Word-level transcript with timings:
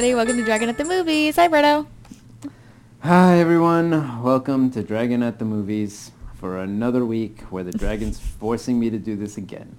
everybody. 0.00 0.14
Welcome 0.14 0.38
to 0.38 0.44
Dragon 0.46 0.68
at 0.70 0.78
the 0.78 0.84
Movies. 0.84 1.36
Hi, 1.36 1.46
Berto. 1.46 1.86
Hi 3.00 3.38
everyone, 3.38 4.22
welcome 4.22 4.70
to 4.70 4.82
Dragon 4.82 5.22
at 5.22 5.38
the 5.38 5.44
Movies 5.44 6.12
for 6.36 6.56
another 6.56 7.04
week 7.04 7.42
where 7.50 7.62
the 7.62 7.72
dragon's 7.72 8.18
forcing 8.40 8.80
me 8.80 8.88
to 8.88 8.98
do 8.98 9.14
this 9.14 9.36
again. 9.36 9.76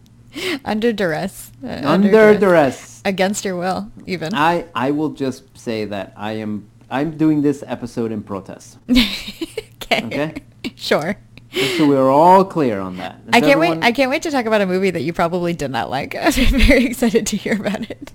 Under 0.64 0.94
duress. 0.94 1.52
Uh, 1.64 1.82
Under 1.84 2.38
duress. 2.38 3.02
Against 3.04 3.44
your 3.44 3.56
will, 3.56 3.92
even. 4.06 4.36
I, 4.36 4.66
I 4.76 4.92
will 4.92 5.10
just 5.10 5.58
say 5.58 5.86
that 5.86 6.14
I 6.16 6.34
am 6.34 6.70
I'm 6.92 7.18
doing 7.18 7.42
this 7.42 7.64
episode 7.66 8.12
in 8.12 8.22
protest. 8.22 8.78
okay. 8.92 10.06
Okay. 10.06 10.36
sure. 10.76 11.18
Just 11.50 11.78
so 11.78 11.88
we're 11.88 12.12
all 12.12 12.46
clear 12.46 12.80
on 12.80 12.98
that. 12.98 13.16
Is 13.16 13.30
I 13.34 13.42
can't 13.42 13.60
wait. 13.60 13.80
I 13.82 13.92
can't 13.92 14.12
wait 14.12 14.22
to 14.22 14.30
talk 14.30 14.46
about 14.46 14.62
a 14.62 14.68
movie 14.68 14.92
that 14.92 15.02
you 15.02 15.14
probably 15.14 15.54
did 15.54 15.72
not 15.72 15.90
like. 15.90 16.16
I'm 16.20 16.32
very 16.32 16.86
excited 16.86 17.26
to 17.26 17.38
hear 17.38 17.56
about 17.60 17.90
it. 17.90 18.12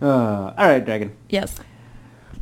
Uh, 0.00 0.54
all 0.56 0.68
right, 0.68 0.84
Dragon. 0.84 1.16
Yes. 1.28 1.58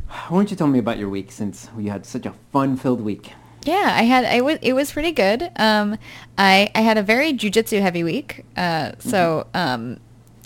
Why 0.07 0.37
don't 0.37 0.49
you 0.51 0.57
tell 0.57 0.67
me 0.67 0.79
about 0.79 0.97
your 0.97 1.09
week 1.09 1.31
since 1.31 1.69
we 1.75 1.87
had 1.87 2.05
such 2.05 2.25
a 2.25 2.33
fun-filled 2.51 3.01
week? 3.01 3.33
Yeah, 3.63 3.93
I 3.97 4.03
had. 4.03 4.25
I 4.25 4.41
was. 4.41 4.59
It 4.61 4.73
was 4.73 4.91
pretty 4.91 5.11
good. 5.11 5.49
Um, 5.55 5.97
I 6.37 6.69
I 6.75 6.81
had 6.81 6.97
a 6.97 7.03
very 7.03 7.33
jujitsu 7.33 7.81
heavy 7.81 8.03
week. 8.03 8.45
Uh, 8.55 8.91
so 8.99 9.47
um, 9.55 9.99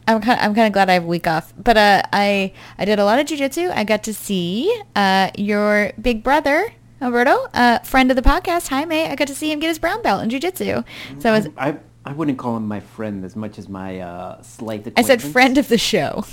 I'm 0.07 0.21
kind. 0.21 0.39
I'm 0.39 0.55
kind 0.55 0.67
of 0.67 0.73
glad 0.73 0.89
I 0.89 0.93
have 0.93 1.03
a 1.03 1.07
week 1.07 1.27
off. 1.27 1.53
But 1.61 1.75
uh, 1.75 2.01
I 2.13 2.53
I 2.77 2.85
did 2.85 2.97
a 2.97 3.03
lot 3.03 3.19
of 3.19 3.27
jujitsu. 3.27 3.71
I 3.75 3.83
got 3.83 4.03
to 4.03 4.13
see 4.13 4.73
uh 4.95 5.31
your 5.37 5.91
big 6.01 6.23
brother. 6.23 6.71
Alberto, 7.01 7.47
uh, 7.53 7.79
friend 7.79 8.11
of 8.11 8.17
the 8.17 8.21
podcast, 8.21 8.67
Jaime, 8.67 9.05
I 9.05 9.15
got 9.15 9.29
to 9.29 9.35
see 9.35 9.49
him 9.53 9.59
get 9.61 9.69
his 9.69 9.79
brown 9.79 10.01
belt 10.01 10.21
in 10.21 10.29
jujitsu. 10.29 10.83
So 11.19 11.29
I 11.29 11.31
was, 11.31 11.47
I, 11.57 11.77
I 12.09 12.13
wouldn't 12.13 12.39
call 12.39 12.57
him 12.57 12.67
my 12.67 12.79
friend 12.79 13.23
as 13.23 13.35
much 13.35 13.59
as 13.59 13.69
my 13.69 13.99
uh, 13.99 14.41
slight 14.41 14.91
I 14.97 15.03
said 15.03 15.21
friend 15.21 15.59
of 15.59 15.67
the 15.67 15.77
show. 15.77 16.23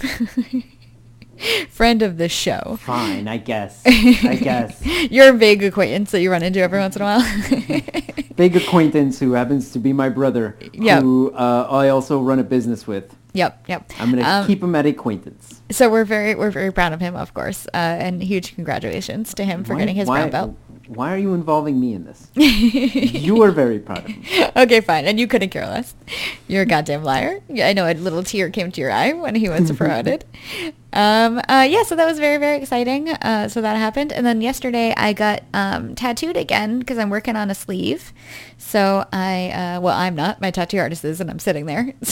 friend 1.68 2.00
of 2.00 2.16
the 2.16 2.30
show. 2.30 2.78
Fine, 2.80 3.28
I 3.28 3.36
guess. 3.36 3.82
I 3.84 4.38
guess. 4.40 4.80
You're 5.10 5.34
a 5.34 5.38
big 5.38 5.62
acquaintance 5.62 6.12
that 6.12 6.22
you 6.22 6.30
run 6.30 6.42
into 6.42 6.60
every 6.60 6.78
once 6.78 6.96
in 6.96 7.02
a 7.02 7.04
while. 7.04 7.82
big 8.36 8.56
acquaintance 8.56 9.18
who 9.20 9.32
happens 9.32 9.70
to 9.72 9.78
be 9.78 9.92
my 9.92 10.08
brother, 10.08 10.56
Yep. 10.72 11.02
who 11.02 11.30
uh, 11.34 11.66
I 11.70 11.90
also 11.90 12.22
run 12.22 12.38
a 12.38 12.44
business 12.44 12.86
with. 12.86 13.14
yep, 13.34 13.62
yep. 13.68 13.90
I'm 13.98 14.08
gonna 14.10 14.22
Um, 14.26 14.46
keep 14.46 14.62
him 14.62 14.74
at 14.74 14.86
acquaintance. 14.86 15.60
So 15.70 15.90
we're 15.90 16.06
very 16.06 16.34
we're 16.34 16.50
very 16.50 16.72
proud 16.72 16.94
of 16.94 17.00
him, 17.00 17.14
of 17.16 17.34
course, 17.34 17.66
uh, 17.74 17.76
and 17.76 18.22
huge 18.22 18.54
congratulations 18.54 19.34
to 19.34 19.44
him 19.44 19.62
for 19.62 19.74
Why- 19.74 19.80
getting 19.80 19.96
his 19.96 20.08
why, 20.08 20.20
brown 20.20 20.30
belt. 20.30 20.56
Why 20.88 21.12
are 21.12 21.18
you 21.18 21.34
involving 21.34 21.80
me 21.80 21.94
in 21.94 22.04
this? 22.04 22.28
you 22.34 23.42
are 23.42 23.50
very 23.50 23.78
proud 23.78 24.04
of 24.04 24.08
me. 24.08 24.50
okay, 24.56 24.80
fine, 24.80 25.04
and 25.06 25.18
you 25.18 25.26
couldn't 25.26 25.50
care 25.50 25.66
less. 25.66 25.94
You're 26.48 26.62
a 26.62 26.66
goddamn 26.66 27.02
liar. 27.02 27.40
Yeah, 27.48 27.68
I 27.68 27.72
know 27.72 27.90
a 27.90 27.94
little 27.94 28.22
tear 28.22 28.50
came 28.50 28.70
to 28.72 28.80
your 28.80 28.92
eye 28.92 29.12
when 29.12 29.34
he 29.34 29.48
was 29.48 29.70
promoted. 29.76 30.24
um, 30.92 31.38
uh, 31.48 31.66
yeah, 31.68 31.82
so 31.82 31.96
that 31.96 32.06
was 32.06 32.18
very 32.18 32.38
very 32.38 32.58
exciting. 32.58 33.10
Uh, 33.10 33.48
so 33.48 33.60
that 33.60 33.76
happened, 33.76 34.12
and 34.12 34.24
then 34.24 34.40
yesterday 34.40 34.94
I 34.96 35.12
got 35.12 35.42
um, 35.52 35.94
tattooed 35.94 36.36
again 36.36 36.78
because 36.78 36.98
I'm 36.98 37.10
working 37.10 37.36
on 37.36 37.50
a 37.50 37.54
sleeve. 37.54 38.12
So 38.58 39.06
I 39.12 39.50
uh, 39.50 39.80
well 39.80 39.96
I'm 39.96 40.14
not. 40.14 40.40
My 40.40 40.50
tattoo 40.50 40.78
artist 40.78 41.04
is, 41.04 41.20
and 41.20 41.30
I'm 41.30 41.38
sitting 41.40 41.66
there. 41.66 41.92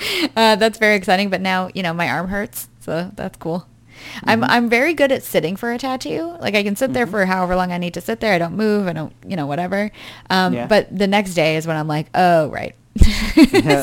So 0.00 0.30
uh, 0.36 0.56
that's 0.56 0.78
very 0.78 0.96
exciting. 0.96 1.28
But 1.30 1.40
now 1.40 1.68
you 1.74 1.82
know 1.82 1.92
my 1.92 2.08
arm 2.08 2.28
hurts, 2.28 2.68
so 2.80 3.10
that's 3.14 3.36
cool. 3.36 3.66
I'm 4.24 4.44
I'm 4.44 4.68
very 4.68 4.94
good 4.94 5.12
at 5.12 5.22
sitting 5.22 5.56
for 5.56 5.72
a 5.72 5.78
tattoo. 5.78 6.36
Like 6.40 6.54
I 6.54 6.62
can 6.62 6.76
sit 6.76 6.92
there 6.92 7.06
for 7.06 7.24
however 7.26 7.56
long 7.56 7.72
I 7.72 7.78
need 7.78 7.94
to 7.94 8.00
sit 8.00 8.20
there. 8.20 8.32
I 8.32 8.38
don't 8.38 8.56
move. 8.56 8.86
I 8.86 8.92
don't, 8.92 9.12
you 9.26 9.36
know, 9.36 9.46
whatever. 9.46 9.90
Um, 10.28 10.54
Yeah. 10.54 10.66
But 10.66 10.96
the 10.96 11.06
next 11.06 11.34
day 11.34 11.56
is 11.56 11.66
when 11.66 11.76
I'm 11.76 11.88
like, 11.88 12.08
oh 12.14 12.48
right. 12.48 12.74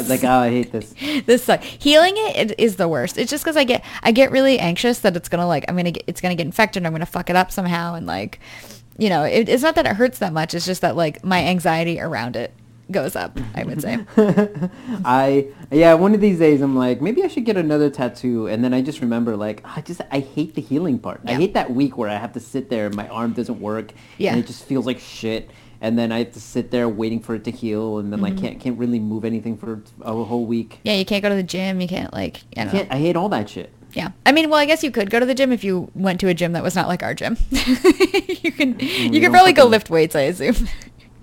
Like 0.10 0.24
oh, 0.24 0.30
I 0.30 0.50
hate 0.50 0.72
this. 0.72 0.94
this 1.26 1.44
sucks. 1.44 1.66
Healing 1.66 2.14
it, 2.16 2.52
it 2.52 2.60
is 2.60 2.76
the 2.76 2.88
worst. 2.88 3.18
It's 3.18 3.32
just 3.32 3.44
because 3.44 3.58
I 3.58 3.64
get 3.64 3.84
I 4.04 4.12
get 4.12 4.32
really 4.32 4.60
anxious 4.60 5.00
that 5.00 5.16
it's 5.16 5.30
gonna 5.30 5.48
like 5.48 5.66
I'm 5.68 5.76
gonna 5.76 5.92
get 5.92 6.04
it's 6.08 6.22
gonna 6.22 6.36
get 6.36 6.46
infected. 6.46 6.82
And 6.82 6.88
I'm 6.88 6.94
gonna 6.94 7.06
fuck 7.06 7.30
it 7.30 7.36
up 7.36 7.52
somehow 7.52 7.96
and 7.96 8.06
like, 8.06 8.40
you 8.98 9.10
know, 9.10 9.24
it, 9.24 9.50
it's 9.50 9.64
not 9.64 9.76
that 9.76 9.86
it 9.86 9.96
hurts 9.96 10.20
that 10.20 10.34
much. 10.34 10.54
It's 10.54 10.66
just 10.66 10.82
that 10.82 10.96
like 10.96 11.24
my 11.24 11.44
anxiety 11.44 12.00
around 12.00 12.36
it 12.36 12.54
goes 12.92 13.16
up. 13.16 13.38
I 13.56 13.64
would 13.64 13.82
say. 13.82 13.98
I 15.06 15.48
yeah, 15.72 15.94
one 15.94 16.14
of 16.14 16.22
these 16.22 16.40
days 16.40 16.62
I'm 16.62 16.76
like 16.76 17.02
maybe 17.02 17.24
I 17.24 17.28
should 17.28 17.46
get 17.46 17.58
another 17.58 17.90
tattoo, 17.90 18.48
and 18.48 18.64
then 18.64 18.74
I 18.74 18.82
just 18.82 19.02
remember 19.02 19.36
like 19.36 19.62
I 19.66 19.82
just 19.82 20.02
I 20.12 20.20
hate 20.20 20.56
the 20.56 20.62
healing 20.62 21.00
part. 21.00 21.22
I 21.26 21.34
hate 21.34 21.54
that 21.54 21.72
week 21.72 21.98
where 21.98 22.10
I 22.10 22.16
have 22.16 22.34
to 22.34 22.40
sit 22.40 22.70
there 22.70 22.86
and 22.88 22.96
my 22.96 23.08
arm 23.10 23.34
doesn't 23.34 23.60
work, 23.60 23.92
Yeah. 24.18 24.32
and 24.32 24.40
it 24.40 24.48
just 24.48 24.64
feels 24.66 24.86
like 24.86 25.00
shit. 25.00 25.50
And 25.80 25.98
then 25.98 26.12
I 26.12 26.20
have 26.20 26.32
to 26.32 26.40
sit 26.42 26.72
there 26.72 26.90
waiting 26.90 27.20
for 27.20 27.36
it 27.36 27.44
to 27.44 27.52
heal, 27.52 28.00
and 28.00 28.12
then 28.12 28.20
Mm-hmm. 28.22 28.38
I 28.38 28.42
can't 28.42 28.60
can't 28.60 28.78
really 28.80 29.00
move 29.00 29.24
anything 29.26 29.58
for 29.58 29.84
a 30.02 30.12
whole 30.24 30.46
week. 30.46 30.80
yeah, 30.84 30.94
you 30.94 31.06
can't 31.06 31.22
go 31.22 31.30
to 31.30 31.36
the 31.36 31.44
gym. 31.44 31.80
You 31.82 31.88
can't 31.88 32.12
like 32.14 32.42
I 32.56 32.62
I 32.62 32.64
don't 32.64 32.74
know. 32.74 32.80
can't. 32.80 32.92
I 32.94 32.98
hate 32.98 33.16
all 33.16 33.30
that 33.30 33.50
shit. 33.50 33.72
Yeah. 33.94 34.10
I 34.26 34.32
mean, 34.32 34.50
well, 34.50 34.60
I 34.60 34.66
guess 34.66 34.84
you 34.84 34.92
could 34.92 35.10
go 35.10 35.20
to 35.20 35.26
the 35.26 35.34
gym 35.34 35.52
if 35.52 35.64
you 35.64 35.90
went 35.96 36.20
to 36.20 36.28
a 36.28 36.34
gym 36.34 36.52
that 36.54 36.62
was 36.64 36.76
not 36.76 36.88
like 36.88 37.04
our 37.04 37.14
gym. 37.14 37.38
you 37.52 38.52
can 38.52 38.78
you 38.80 39.10
we 39.10 39.10
could 39.12 39.22
don't 39.22 39.32
probably 39.32 39.54
go 39.54 39.66
lift 39.66 39.90
weights, 39.90 40.16
I 40.16 40.22
assume. 40.22 40.68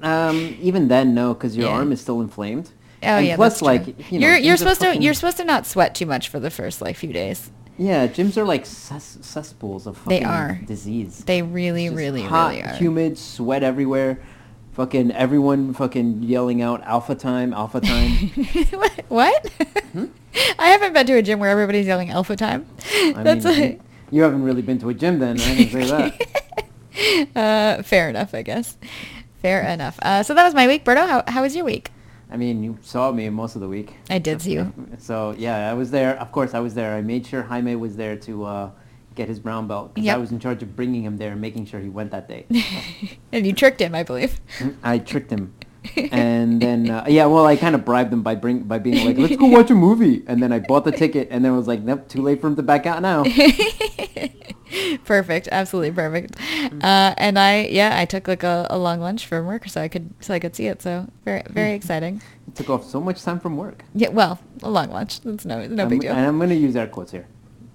Um, 0.05 0.57
even 0.61 0.89
then, 0.89 1.15
no, 1.15 1.35
because 1.35 1.57
your 1.57 1.67
Yeah. 1.69 1.75
arm 1.77 1.91
is 1.93 2.01
still 2.01 2.21
inflamed. 2.21 2.71
Oh 3.03 3.07
and 3.07 3.27
yeah, 3.27 3.37
plus, 3.37 3.61
like 3.63 4.11
you 4.13 4.19
know, 4.21 4.35
you're 4.35 4.55
are 4.55 4.57
supposed 4.57 4.81
to 4.83 4.97
you're 4.97 5.15
supposed 5.15 5.37
to 5.39 5.45
not 5.45 5.67
sweat 5.67 5.95
too 5.95 6.07
much 6.07 6.29
for 6.29 6.39
the 6.41 6.51
first 6.51 6.81
like 6.81 6.97
few 6.97 7.13
days. 7.13 7.51
Yeah, 7.77 8.07
gyms 8.07 8.37
are 8.37 8.45
like 8.45 8.65
cess- 8.67 9.19
cesspools 9.21 9.87
of 9.87 9.97
They 10.07 10.21
fucking 10.21 10.27
are. 10.27 10.61
disease. 10.67 11.25
They 11.25 11.43
really, 11.43 11.91
really, 11.91 12.23
hot, 12.23 12.51
really 12.51 12.63
are. 12.63 12.75
humid, 12.75 13.19
sweat 13.19 13.63
everywhere. 13.63 14.21
Fucking 14.73 15.11
everyone 15.13 15.73
fucking 15.75 16.23
yelling 16.23 16.63
out 16.63 16.83
alpha 16.83 17.15
time, 17.15 17.53
alpha 17.53 17.81
time. 17.81 18.11
what? 18.71 19.05
what? 19.09 19.49
Hmm? 19.93 20.05
I 20.59 20.69
haven't 20.69 20.93
been 20.95 21.07
to 21.07 21.15
a 21.17 21.23
gym 21.23 21.39
where 21.41 21.51
everybody's 21.51 21.87
yelling 21.87 22.11
alpha 22.11 22.37
time. 22.37 22.67
I 22.93 23.13
That's 23.23 23.45
mean, 23.45 23.81
a, 23.81 24.15
you, 24.15 24.23
haven't 24.23 24.43
really 24.45 24.63
been 24.63 24.79
to 24.81 24.89
a 24.89 24.95
gym 24.95 25.19
then, 25.19 25.41
I 25.41 25.57
can 25.57 25.69
say 25.71 25.85
that. 25.91 27.29
uh, 27.37 27.83
fair 27.83 28.09
enough, 28.09 28.35
I 28.35 28.43
guess. 28.43 28.77
Fair 29.45 29.61
enough. 29.61 29.99
Uh, 30.01 30.23
so 30.23 30.33
that 30.33 30.43
was 30.43 30.55
my 30.55 30.67
week. 30.67 30.87
Berto, 30.87 31.07
how, 31.07 31.23
how 31.29 31.43
was 31.43 31.55
your 31.55 31.67
week? 31.67 31.91
I 32.31 32.39
mean, 32.39 32.65
you 32.65 32.79
saw 32.81 33.13
me 33.13 33.29
most 33.29 33.57
of 33.57 33.61
the 33.61 33.69
week. 33.69 33.93
I 34.09 34.19
did 34.19 34.41
see 34.41 34.53
you. 34.53 34.73
So 34.97 35.35
yeah, 35.37 35.71
I 35.71 35.75
was 35.75 35.91
there. 35.91 36.19
Of 36.19 36.33
course, 36.33 36.55
I 36.55 36.61
was 36.61 36.73
there. 36.73 36.97
I 36.97 37.03
made 37.03 37.27
sure 37.27 37.43
Jaime 37.43 37.77
was 37.77 37.95
there 37.97 38.17
to 38.17 38.45
uh, 38.45 38.71
get 39.15 39.29
his 39.29 39.39
brown 39.39 39.69
belt 39.69 39.93
because 39.93 40.07
Yep. 40.07 40.15
I 40.17 40.19
was 40.19 40.33
in 40.33 40.41
charge 40.41 40.63
of 40.63 40.75
bringing 40.75 41.03
him 41.03 41.19
there 41.19 41.33
and 41.33 41.43
making 41.43 41.67
sure 41.67 41.79
he 41.79 41.91
went 41.91 42.11
that 42.13 42.27
day. 42.27 42.47
and 43.33 43.47
you 43.47 43.53
tricked 43.53 43.83
him, 43.83 43.95
I 43.95 44.03
believe. 44.03 44.41
I 44.83 44.97
tricked 44.97 45.31
him. 45.31 45.53
and 46.13 46.61
then 46.61 46.91
uh, 46.91 47.05
yeah, 47.09 47.27
well, 47.27 47.47
I 47.47 47.57
kind 47.57 47.75
of 47.75 47.85
bribed 47.85 48.13
him 48.13 48.23
by 48.23 48.35
bring 48.35 48.61
by 48.61 48.79
being 48.79 49.05
like, 49.07 49.19
"Let's 49.19 49.37
go 49.37 49.47
watch 49.59 49.71
a 49.71 49.75
movie." 49.75 50.23
And 50.27 50.43
then 50.43 50.53
I 50.53 50.59
bought 50.61 50.85
the 50.85 50.93
ticket, 50.93 51.29
and 51.31 51.45
then 51.45 51.53
I 51.53 51.57
was 51.57 51.69
like, 51.69 51.81
"Nope, 51.83 52.09
too 52.09 52.23
late 52.23 52.41
for 52.41 52.47
him 52.49 52.57
to 52.57 52.63
back 52.63 52.87
out 52.87 53.03
now." 53.03 53.25
perfect, 55.05 55.49
absolutely 55.53 55.93
perfect. 55.93 56.37
Uh, 56.83 57.15
and 57.19 57.39
I, 57.39 57.67
yeah, 57.67 57.99
I 57.99 58.05
took 58.05 58.27
like 58.29 58.43
a, 58.43 58.67
a 58.71 58.79
long 58.79 59.01
lunch 59.01 59.27
from 59.27 59.47
work 59.47 59.69
so 59.69 59.81
I 59.81 59.89
could 59.89 60.13
so 60.21 60.35
I 60.35 60.39
could 60.39 60.57
see 60.57 60.67
it. 60.67 60.83
So 60.83 61.07
very 61.25 61.43
very 61.51 61.73
exciting. 61.73 62.23
It 62.49 62.55
took 62.55 62.71
off 62.71 62.85
so 62.85 63.01
much 63.01 63.23
time 63.23 63.41
from 63.41 63.57
work. 63.57 63.85
Yeah, 63.95 64.09
well, 64.09 64.39
a 64.63 64.71
long 64.71 64.91
lunch. 64.91 65.21
That's 65.21 65.45
no 65.45 65.67
no 65.67 65.83
I'm- 65.83 65.89
big 65.89 66.01
deal. 66.01 66.13
And 66.13 66.27
I'm 66.27 66.39
gonna 66.39 66.55
use 66.55 66.77
air 66.77 66.87
quotes 66.87 67.13
here. 67.13 67.27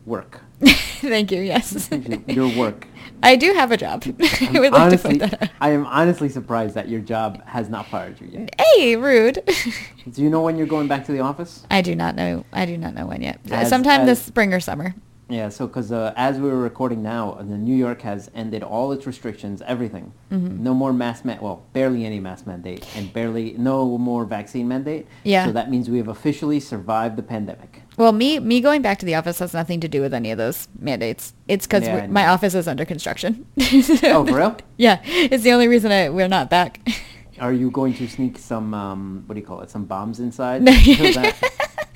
Work. 0.05 0.41
Thank 0.61 1.31
you. 1.31 1.41
Yes. 1.41 1.89
Your 2.27 2.49
work. 2.57 2.87
I 3.21 3.35
do 3.35 3.53
have 3.53 3.71
a 3.71 3.77
job. 3.77 4.03
I 4.07 4.49
would 4.59 4.71
like 4.71 4.81
honestly, 4.81 5.13
to 5.17 5.19
point 5.19 5.31
that 5.31 5.43
out. 5.43 5.49
I 5.61 5.69
am 5.71 5.85
honestly 5.85 6.29
surprised 6.29 6.75
that 6.75 6.89
your 6.89 7.01
job 7.01 7.43
has 7.45 7.69
not 7.69 7.87
fired 7.87 8.19
you 8.21 8.27
yet. 8.27 8.55
Hey, 8.59 8.95
rude. 8.95 9.43
Do 10.11 10.21
you 10.21 10.29
know 10.29 10.41
when 10.41 10.57
you're 10.57 10.67
going 10.67 10.87
back 10.87 11.05
to 11.05 11.11
the 11.11 11.19
office? 11.19 11.65
I 11.69 11.81
do 11.81 11.95
not 11.95 12.15
know. 12.15 12.45
I 12.53 12.65
do 12.65 12.77
not 12.77 12.93
know 12.95 13.05
when 13.05 13.21
yet. 13.21 13.39
As- 13.51 13.69
Sometime 13.69 14.01
as- 14.01 14.07
this 14.07 14.21
spring 14.21 14.53
or 14.53 14.59
summer. 14.59 14.95
Yeah, 15.29 15.49
so 15.49 15.67
because 15.67 15.91
uh, 15.91 16.11
as 16.15 16.39
we 16.39 16.49
were 16.49 16.59
recording 16.59 17.03
now, 17.03 17.33
uh, 17.33 17.43
the 17.43 17.57
New 17.57 17.75
York 17.75 18.01
has 18.01 18.31
ended 18.33 18.63
all 18.63 18.91
its 18.91 19.05
restrictions, 19.05 19.61
everything. 19.65 20.11
Mm-hmm. 20.31 20.63
No 20.63 20.73
more 20.73 20.91
mask 20.91 21.23
man, 21.23 21.39
well, 21.39 21.63
barely 21.71 22.03
any 22.03 22.19
mask 22.19 22.47
mandate, 22.47 22.85
and 22.95 23.13
barely 23.13 23.53
no 23.57 23.97
more 23.99 24.25
vaccine 24.25 24.67
mandate. 24.67 25.07
Yeah. 25.23 25.45
So 25.45 25.51
that 25.51 25.69
means 25.69 25.87
we 25.87 25.99
have 25.99 26.07
officially 26.07 26.59
survived 26.59 27.15
the 27.15 27.23
pandemic. 27.23 27.83
Well, 27.95 28.11
me 28.11 28.39
me 28.39 28.59
going 28.59 28.81
back 28.81 28.97
to 28.99 29.05
the 29.05 29.15
office 29.15 29.39
has 29.39 29.53
nothing 29.53 29.79
to 29.81 29.87
do 29.87 30.01
with 30.01 30.13
any 30.13 30.31
of 30.31 30.37
those 30.39 30.67
mandates. 30.79 31.33
It's 31.47 31.67
because 31.67 31.83
Yeah, 31.83 32.07
my 32.07 32.27
office 32.27 32.55
is 32.55 32.67
under 32.67 32.85
construction. 32.85 33.45
Oh, 34.03 34.25
for 34.25 34.35
real? 34.35 34.57
Yeah, 34.77 35.01
it's 35.05 35.43
the 35.43 35.51
only 35.51 35.67
reason 35.67 35.91
I, 35.91 36.09
we're 36.09 36.27
not 36.27 36.49
back. 36.49 36.79
Are 37.39 37.53
you 37.53 37.69
going 37.69 37.93
to 37.95 38.07
sneak 38.07 38.37
some, 38.37 38.73
um, 38.73 39.23
what 39.25 39.35
do 39.35 39.41
you 39.41 39.45
call 39.47 39.61
it, 39.61 39.69
some 39.69 39.85
bombs 39.85 40.19
inside? 40.19 40.61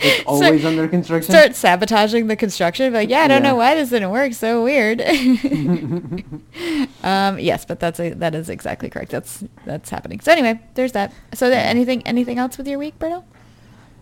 No. 0.03 0.09
So 0.13 0.19
that 0.19 0.19
it's 0.19 0.27
always 0.27 0.65
under 0.65 0.87
construction? 0.87 1.31
Start 1.33 1.55
sabotaging 1.55 2.27
the 2.27 2.35
construction. 2.35 2.93
Like, 2.93 3.09
yeah, 3.09 3.21
I 3.21 3.27
don't 3.27 3.43
Yeah. 3.43 3.49
know 3.51 3.55
why 3.55 3.75
this 3.75 3.89
didn't 3.89 4.11
work. 4.11 4.33
So 4.33 4.63
weird. 4.63 5.01
um, 7.03 7.39
yes, 7.39 7.65
but 7.65 7.79
that's 7.79 7.99
a, 7.99 8.11
that 8.13 8.35
is 8.35 8.49
exactly 8.49 8.89
correct. 8.89 9.11
That's 9.11 9.43
that's 9.65 9.89
happening. 9.89 10.19
So 10.19 10.31
anyway, 10.31 10.59
there's 10.75 10.91
that. 10.93 11.13
So 11.33 11.49
there, 11.49 11.65
anything 11.65 12.05
anything 12.05 12.37
else 12.37 12.57
with 12.57 12.67
your 12.67 12.79
week, 12.79 12.97
Berto? 12.99 13.23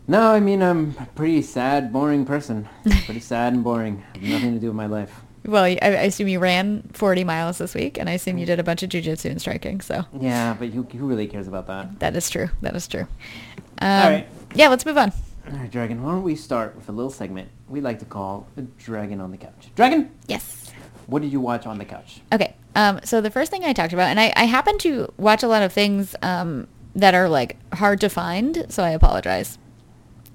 No, 0.08 0.32
I 0.32 0.40
mean, 0.40 0.62
I'm 0.62 0.96
a 1.00 1.06
pretty 1.16 1.42
sad, 1.42 1.94
boring 1.94 2.26
person. 2.26 2.68
pretty 3.06 3.20
sad 3.20 3.54
and 3.54 3.64
boring. 3.64 4.04
Nothing 4.20 4.54
to 4.56 4.60
do 4.60 4.68
with 4.68 4.76
my 4.76 4.88
life. 4.88 5.22
Well, 5.46 5.64
I, 5.64 5.78
I 5.82 5.88
assume 5.88 6.28
you 6.28 6.40
ran 6.40 6.84
40 6.94 7.24
miles 7.24 7.58
this 7.60 7.74
week, 7.74 7.98
and 7.98 8.10
I 8.10 8.14
assume 8.14 8.38
you 8.38 8.46
did 8.46 8.60
a 8.60 8.64
bunch 8.64 8.84
of 8.84 8.90
jujitsu 8.90 9.30
and 9.32 9.40
striking. 9.40 9.82
So 9.82 10.06
Yeah, 10.20 10.56
but 10.58 10.70
who, 10.70 10.84
who 10.84 11.08
really 11.08 11.28
cares 11.28 11.48
about 11.48 11.66
that? 11.68 12.00
that 12.00 12.16
is 12.16 12.30
true. 12.30 12.50
That 12.62 12.76
is 12.76 12.88
true. 12.88 13.08
Um, 13.80 14.04
All 14.04 14.10
right. 14.12 14.28
Yeah, 14.54 14.68
let's 14.68 14.86
move 14.86 14.98
on. 14.98 15.14
All 15.48 15.58
right, 15.58 15.72
Dragon. 15.72 16.04
Why 16.04 16.12
don't 16.12 16.24
we 16.24 16.36
start 16.36 16.76
with 16.76 16.88
a 16.90 16.92
little 16.92 17.12
segment 17.12 17.50
we 17.68 17.82
like 17.82 18.00
to 18.00 18.06
call 18.06 18.48
a 18.58 18.62
Dragon 18.62 19.20
on 19.22 19.32
the 19.32 19.38
Couch. 19.38 19.70
Dragon, 19.76 20.12
Yes. 20.28 20.72
what 21.08 21.22
did 21.22 21.32
you 21.32 21.40
watch 21.40 21.66
on 21.66 21.78
the 21.78 21.86
couch? 21.86 22.22
Okay. 22.32 22.56
Um, 22.76 23.00
so 23.04 23.22
the 23.22 23.32
first 23.32 23.50
thing 23.52 23.64
I 23.66 23.74
talked 23.74 23.94
about, 23.94 24.10
and 24.10 24.20
I, 24.20 24.32
I 24.36 24.44
happen 24.46 24.78
to 24.80 25.12
watch 25.18 25.44
a 25.44 25.48
lot 25.48 25.62
of 25.64 25.74
things 25.74 26.16
um, 26.22 26.68
that 26.96 27.14
are 27.14 27.28
like 27.30 27.58
hard 27.74 28.00
to 28.02 28.10
find, 28.10 28.66
so 28.70 28.84
I 28.84 28.92
apologize. 28.92 29.58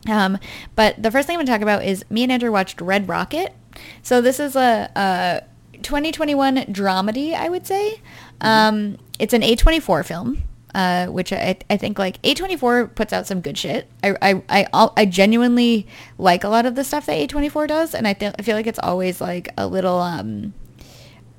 Um, 0.09 0.39
but 0.75 1.03
the 1.03 1.11
first 1.11 1.27
thing 1.27 1.35
I'm 1.35 1.39
going 1.39 1.47
to 1.47 1.53
talk 1.53 1.63
about 1.63 1.85
is 1.85 2.05
me 2.11 2.23
and 2.25 2.33
Andrew 2.33 2.51
watched 2.53 2.81
Red 2.81 3.09
Rocket. 3.09 3.55
So 4.03 4.21
this 4.21 4.39
is 4.41 4.55
a, 4.57 4.91
a 4.97 5.43
2021 5.83 6.57
dramedy, 6.67 7.35
I 7.35 7.49
would 7.49 7.67
say. 7.67 8.01
Um, 8.41 8.99
it's 9.19 9.33
an 9.35 9.43
A24 9.43 10.05
film. 10.05 10.43
Uh, 10.77 11.07
which 11.07 11.33
I, 11.33 11.57
I 11.71 11.79
think 11.79 11.99
like 11.99 12.21
A24 12.21 12.95
puts 12.95 13.15
out 13.15 13.27
some 13.27 13.41
good 13.41 13.57
shit. 13.57 13.91
I, 14.05 14.15
I, 14.21 14.43
I, 14.75 14.91
I 14.95 15.07
genuinely 15.07 15.87
like 16.19 16.45
a 16.45 16.51
lot 16.51 16.67
of 16.67 16.75
the 16.75 16.85
stuff 16.85 17.07
that 17.07 17.15
A24 17.31 17.67
does. 17.67 17.95
And 17.95 18.07
I, 18.07 18.13
th- 18.13 18.35
I 18.39 18.43
feel 18.43 18.55
like 18.57 18.67
it's 18.67 18.79
always 18.83 19.19
like 19.19 19.49
a 19.57 19.67
little, 19.67 19.99
um, 19.99 20.53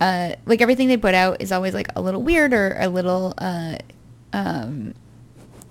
uh, 0.02 0.32
like 0.48 0.60
everything 0.60 0.88
they 0.88 0.98
put 0.98 1.14
out 1.14 1.40
is 1.40 1.52
always 1.52 1.76
like 1.76 1.88
a 1.96 2.02
little 2.02 2.24
weird 2.24 2.52
or 2.52 2.78
a 2.80 2.90
little, 2.90 3.36
uh, 3.38 3.78
um, 4.34 4.96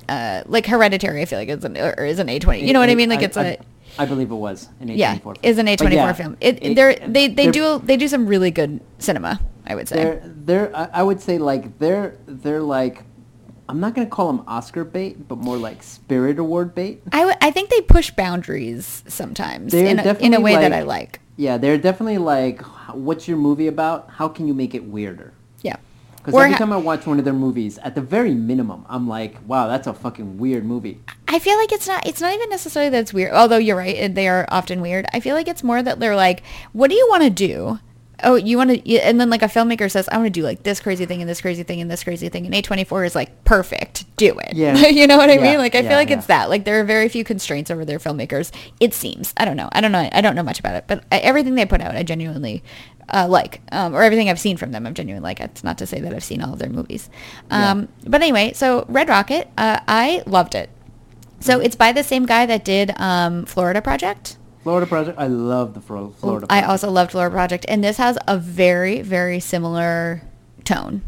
uh, 0.08 0.42
like 0.46 0.66
hereditary. 0.66 1.22
I 1.22 1.24
feel 1.24 1.40
like 1.40 1.48
it's 1.48 1.64
an 1.64 1.76
or 1.76 2.04
is 2.04 2.20
an 2.20 2.28
A 2.28 2.38
twenty. 2.38 2.68
You 2.68 2.72
know 2.72 2.78
what 2.78 2.90
I 2.90 2.94
mean? 2.94 3.08
Like 3.08 3.22
it's 3.22 3.36
a 3.36 3.58
I 3.98 4.06
believe 4.06 4.30
it 4.30 4.34
was 4.36 4.68
an 4.78 4.90
A24 4.90 4.96
yeah, 4.96 5.18
film. 5.18 5.34
is 5.42 5.58
an 5.58 5.66
A 5.66 5.76
twenty 5.76 5.96
four 5.96 6.14
film. 6.14 6.36
It, 6.40 6.58
it- 6.62 6.74
they're, 6.76 6.94
they 6.94 7.26
they 7.26 7.48
they're- 7.48 7.52
do 7.52 7.78
they 7.84 7.96
do 7.96 8.06
some 8.06 8.28
really 8.28 8.52
good 8.52 8.80
cinema. 9.00 9.40
I 9.66 9.74
would 9.74 9.88
say. 9.88 9.96
They're 9.96 10.22
they're 10.24 10.90
I 10.94 11.02
would 11.02 11.20
say 11.20 11.38
like 11.38 11.80
they're 11.80 12.16
they're 12.26 12.62
like 12.62 13.02
I'm 13.68 13.80
not 13.80 13.94
gonna 13.94 14.06
call 14.08 14.32
them 14.32 14.44
Oscar 14.46 14.84
bait, 14.84 15.28
but 15.28 15.38
more 15.38 15.56
like 15.56 15.82
Spirit 15.82 16.38
Award 16.38 16.74
bait. 16.74 17.02
I, 17.12 17.20
w- 17.20 17.36
I 17.40 17.50
think 17.50 17.70
they 17.70 17.80
push 17.82 18.10
boundaries 18.10 19.02
sometimes 19.08 19.72
They're 19.72 19.86
in 19.86 19.98
a, 19.98 20.14
in 20.18 20.34
a 20.34 20.40
way 20.40 20.54
that 20.56 20.72
I 20.72 20.82
like. 20.82 21.20
Yeah, 21.36 21.58
they're 21.58 21.78
definitely 21.78 22.18
like, 22.18 22.62
what's 22.94 23.28
your 23.28 23.36
movie 23.36 23.66
about? 23.66 24.08
How 24.10 24.28
can 24.28 24.48
you 24.48 24.54
make 24.54 24.74
it 24.74 24.84
weirder? 24.84 25.32
Yeah. 25.62 25.76
Because 26.16 26.34
every 26.34 26.52
ha- 26.52 26.58
time 26.58 26.72
I 26.72 26.76
watch 26.76 27.06
one 27.06 27.18
of 27.18 27.24
their 27.24 27.34
movies, 27.34 27.78
at 27.78 27.94
the 27.94 28.00
very 28.00 28.34
minimum, 28.34 28.84
I'm 28.88 29.06
like, 29.06 29.36
wow, 29.46 29.68
that's 29.68 29.86
a 29.86 29.94
fucking 29.94 30.38
weird 30.38 30.64
movie. 30.64 31.00
I 31.28 31.38
feel 31.38 31.56
like 31.56 31.72
it's 31.72 31.86
not 31.86 32.06
it's 32.06 32.20
not 32.20 32.32
even 32.32 32.48
necessarily 32.48 32.90
that 32.90 32.98
it's 33.00 33.12
weird. 33.12 33.32
Although 33.32 33.58
you're 33.58 33.76
right, 33.76 34.12
they 34.14 34.28
are 34.28 34.46
often 34.48 34.80
weird. 34.80 35.06
I 35.12 35.20
feel 35.20 35.34
like 35.34 35.48
it's 35.48 35.62
more 35.62 35.82
that 35.82 36.00
they're 36.00 36.16
like, 36.16 36.42
what 36.72 36.88
do 36.88 36.96
you 36.96 37.06
want 37.10 37.24
to 37.24 37.30
do? 37.30 37.78
Oh, 38.24 38.34
you 38.36 38.56
want 38.56 38.70
to, 38.70 38.98
and 39.00 39.20
then 39.20 39.28
like 39.28 39.42
a 39.42 39.46
filmmaker 39.46 39.90
says, 39.90 40.08
I 40.08 40.16
want 40.16 40.26
to 40.26 40.30
do 40.30 40.42
like 40.42 40.62
this 40.62 40.80
crazy 40.80 41.04
thing 41.04 41.20
and 41.20 41.28
this 41.28 41.40
crazy 41.42 41.62
thing 41.64 41.80
and 41.82 41.90
this 41.90 42.02
crazy 42.02 42.28
thing, 42.30 42.46
and 42.46 42.54
A24 42.54 43.06
is 43.06 43.14
like, 43.14 43.44
perfect, 43.44 44.04
do 44.16 44.38
it. 44.38 44.54
Yeah. 44.54 44.74
you 44.86 45.06
know 45.06 45.18
what 45.18 45.28
I 45.28 45.34
Yeah, 45.34 45.42
mean? 45.42 45.58
Like 45.58 45.74
I 45.74 45.80
yeah, 45.80 45.88
feel 45.88 45.98
like 45.98 46.08
yeah. 46.08 46.16
it's 46.16 46.26
that. 46.26 46.48
Like 46.48 46.64
there 46.64 46.80
are 46.80 46.84
very 46.84 47.08
few 47.10 47.24
constraints 47.24 47.70
over 47.70 47.84
their 47.84 47.98
filmmakers. 47.98 48.52
It 48.80 48.94
seems. 48.94 49.34
I 49.36 49.44
don't 49.44 49.56
know. 49.56 49.68
I 49.72 49.80
don't 49.82 49.92
know. 49.92 50.08
I 50.10 50.20
don't 50.22 50.34
know 50.34 50.42
much 50.42 50.58
about 50.60 50.76
it, 50.76 50.84
but 50.86 51.04
I, 51.12 51.18
everything 51.18 51.56
they 51.56 51.66
put 51.66 51.82
out, 51.82 51.94
I 51.94 52.02
genuinely 52.02 52.62
uh, 53.12 53.26
like, 53.28 53.60
um, 53.70 53.94
or 53.94 54.02
everything 54.02 54.30
I've 54.30 54.40
seen 54.40 54.56
from 54.56 54.72
them, 54.72 54.86
I'm 54.86 54.94
genuinely 54.94 55.22
like. 55.22 55.40
It's 55.40 55.62
not 55.62 55.76
to 55.78 55.86
say 55.86 56.00
that 56.00 56.14
I've 56.14 56.24
seen 56.24 56.42
all 56.42 56.54
of 56.54 56.58
their 56.58 56.70
movies, 56.70 57.10
um, 57.50 57.88
but 58.06 58.22
anyway. 58.22 58.52
So 58.54 58.86
Red 58.88 59.08
Rocket, 59.10 59.48
uh, 59.58 59.80
I 59.86 60.22
loved 60.26 60.54
it. 60.54 60.70
So 61.40 61.58
Mm-hmm. 61.58 61.66
it's 61.66 61.76
by 61.76 61.92
the 61.92 62.02
same 62.02 62.24
guy 62.24 62.46
that 62.46 62.64
did 62.64 62.98
um, 62.98 63.44
Florida 63.44 63.82
Project. 63.82 64.38
Florida 64.66 64.88
Project, 64.88 65.16
I 65.16 65.28
love 65.28 65.74
the 65.74 65.80
Florida 65.80 66.44
I 66.50 66.62
also 66.62 66.90
loved 66.90 67.12
Florida 67.12 67.32
Project, 67.32 67.66
and 67.68 67.84
this 67.84 67.98
has 67.98 68.18
a 68.26 68.36
very, 68.36 69.00
very 69.00 69.38
similar 69.38 70.22
tone, 70.64 71.02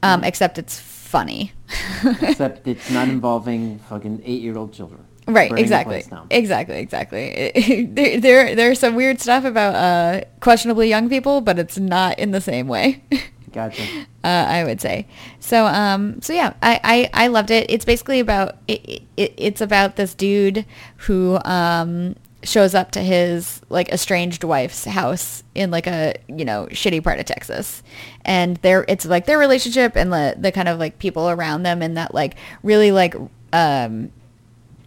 um, 0.00 0.22
except 0.22 0.58
it's 0.58 0.78
funny. 0.78 1.50
Except 2.22 2.68
it's 2.68 2.88
not 2.88 3.08
involving 3.08 3.80
fucking 3.80 4.22
eight-year-old 4.24 4.72
children. 4.72 5.04
right, 5.26 5.50
exactly, 5.58 6.04
exactly, 6.30 6.78
exactly. 6.78 7.88
there, 7.90 8.20
there, 8.20 8.54
there's 8.54 8.78
some 8.78 8.94
weird 8.94 9.20
stuff 9.20 9.44
about 9.44 9.74
uh, 9.74 10.20
questionably 10.38 10.88
young 10.88 11.08
people, 11.08 11.40
but 11.40 11.58
it's 11.58 11.78
not 11.80 12.16
in 12.16 12.30
the 12.30 12.40
same 12.40 12.68
way. 12.68 13.02
Gotcha. 13.52 13.82
uh, 14.22 14.28
I 14.28 14.62
would 14.62 14.80
say. 14.80 15.08
So, 15.40 15.66
um, 15.66 16.22
so 16.22 16.32
yeah, 16.32 16.52
I, 16.62 16.80
I, 16.84 17.24
I 17.24 17.26
loved 17.26 17.50
it. 17.50 17.68
It's 17.68 17.84
basically 17.84 18.20
about 18.20 18.58
it, 18.68 19.02
it, 19.16 19.34
it's 19.36 19.60
about 19.60 19.96
this 19.96 20.14
dude 20.14 20.64
who 20.98 21.40
um, 21.44 22.14
shows 22.42 22.74
up 22.74 22.90
to 22.92 23.00
his 23.00 23.60
like 23.68 23.90
estranged 23.90 24.44
wife's 24.44 24.84
house 24.84 25.42
in 25.54 25.70
like 25.70 25.86
a 25.86 26.14
you 26.28 26.44
know 26.44 26.66
shitty 26.70 27.02
part 27.02 27.18
of 27.18 27.26
Texas, 27.26 27.82
and 28.24 28.56
their 28.58 28.84
it's 28.88 29.04
like 29.04 29.26
their 29.26 29.38
relationship 29.38 29.96
and 29.96 30.12
the 30.12 30.34
the 30.38 30.52
kind 30.52 30.68
of 30.68 30.78
like 30.78 30.98
people 30.98 31.28
around 31.28 31.62
them 31.62 31.82
in 31.82 31.94
that 31.94 32.14
like 32.14 32.36
really 32.62 32.92
like 32.92 33.14
um, 33.52 34.10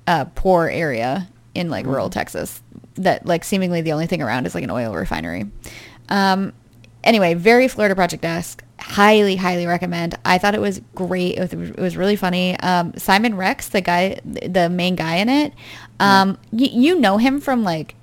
uh, 0.07 0.25
poor 0.35 0.67
area 0.67 1.27
in 1.55 1.69
like 1.69 1.85
rural 1.85 2.09
Texas 2.09 2.61
that 2.95 3.25
like 3.25 3.43
seemingly 3.43 3.81
the 3.81 3.93
only 3.93 4.07
thing 4.07 4.21
around 4.21 4.45
is 4.45 4.55
like 4.55 4.63
an 4.63 4.71
oil 4.71 4.93
refinery. 4.93 5.49
Um, 6.09 6.53
anyway, 7.03 7.33
very 7.33 7.67
Florida 7.67 7.95
Project-esque. 7.95 8.63
Highly, 8.79 9.37
highly 9.37 9.65
recommend. 9.65 10.15
I 10.25 10.37
thought 10.37 10.55
it 10.55 10.61
was 10.61 10.81
great. 10.93 11.37
It 11.37 11.39
was, 11.39 11.53
it 11.69 11.79
was 11.79 11.95
really 11.95 12.17
funny. 12.17 12.59
Um, 12.59 12.93
Simon 12.97 13.35
Rex, 13.35 13.69
the 13.69 13.79
guy, 13.79 14.19
the 14.25 14.69
main 14.69 14.95
guy 14.95 15.17
in 15.17 15.29
it, 15.29 15.53
um, 16.03 16.37
y- 16.51 16.69
you 16.71 16.99
know 16.99 17.17
him 17.17 17.39
from 17.39 17.63
like 17.63 17.95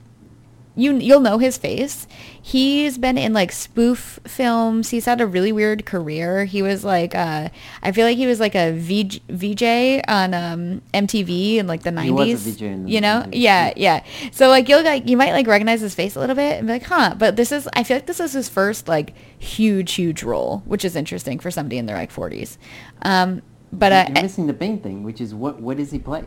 you 0.76 0.94
you'll 0.96 1.20
know 1.20 1.38
his 1.38 1.58
face. 1.58 2.06
He's 2.40 2.96
been 2.96 3.18
in 3.18 3.32
like 3.34 3.50
spoof 3.52 4.18
films. 4.24 4.90
He's 4.90 5.04
had 5.04 5.20
a 5.20 5.26
really 5.26 5.52
weird 5.52 5.84
career. 5.84 6.44
He 6.44 6.62
was 6.62 6.84
like 6.84 7.14
uh 7.14 7.48
I 7.82 7.92
feel 7.92 8.06
like 8.06 8.16
he 8.16 8.26
was 8.26 8.40
like 8.40 8.54
a 8.54 8.72
VJ, 8.72 9.20
VJ 9.28 10.00
on 10.08 10.32
um 10.32 10.80
MTV 10.94 11.56
in 11.56 11.66
like 11.66 11.82
the 11.82 11.90
90s. 11.90 12.04
He 12.04 12.12
was 12.12 12.46
a 12.46 12.50
VJ 12.52 12.62
in 12.62 12.84
the 12.84 12.90
you 12.90 13.00
know? 13.00 13.24
90s, 13.26 13.28
Yeah, 13.32 13.72
yeah. 13.76 14.04
So 14.32 14.48
like 14.48 14.68
you'll 14.68 14.84
like 14.84 15.08
you 15.08 15.16
might 15.16 15.32
like 15.32 15.46
recognize 15.48 15.80
his 15.80 15.94
face 15.94 16.14
a 16.16 16.20
little 16.20 16.36
bit 16.36 16.58
and 16.58 16.66
be 16.66 16.72
like, 16.74 16.84
"Huh." 16.84 17.14
But 17.18 17.36
this 17.36 17.50
is 17.52 17.68
I 17.74 17.82
feel 17.82 17.96
like 17.98 18.06
this 18.06 18.20
is 18.20 18.32
his 18.32 18.48
first 18.48 18.88
like 18.88 19.12
huge 19.38 19.92
huge 19.94 20.22
role, 20.22 20.62
which 20.66 20.84
is 20.84 20.94
interesting 20.96 21.40
for 21.40 21.50
somebody 21.50 21.78
in 21.78 21.86
their 21.86 21.96
like 21.96 22.12
40s. 22.12 22.56
Um 23.02 23.42
but 23.72 23.92
uh, 23.92 24.04
You're 24.08 24.22
missing 24.22 24.46
the 24.46 24.52
main 24.54 24.80
thing, 24.80 25.02
which 25.02 25.20
is 25.20 25.34
what 25.34 25.60
what 25.60 25.76
does 25.76 25.90
he 25.90 25.98
play? 25.98 26.24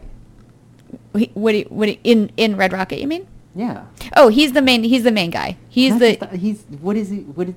What 1.34 1.52
do 1.52 1.58
you, 1.60 1.66
what 1.70 1.90
you- 1.90 1.98
in 2.04 2.32
in 2.38 2.56
Red 2.58 2.74
Rocket, 2.74 3.00
you 3.00 3.08
mean? 3.08 3.28
Yeah. 3.56 3.86
Oh, 4.16 4.30
he's 4.30 4.52
the 4.54 4.62
main 4.62 4.84
he's 4.84 5.04
the 5.04 5.12
main 5.12 5.30
guy. 5.30 5.58
He's 5.70 5.98
the 6.00 6.16
he's 6.36 6.64
what 6.82 6.98
is 6.98 7.10
he 7.10 7.20
what 7.20 7.48
is 7.50 7.56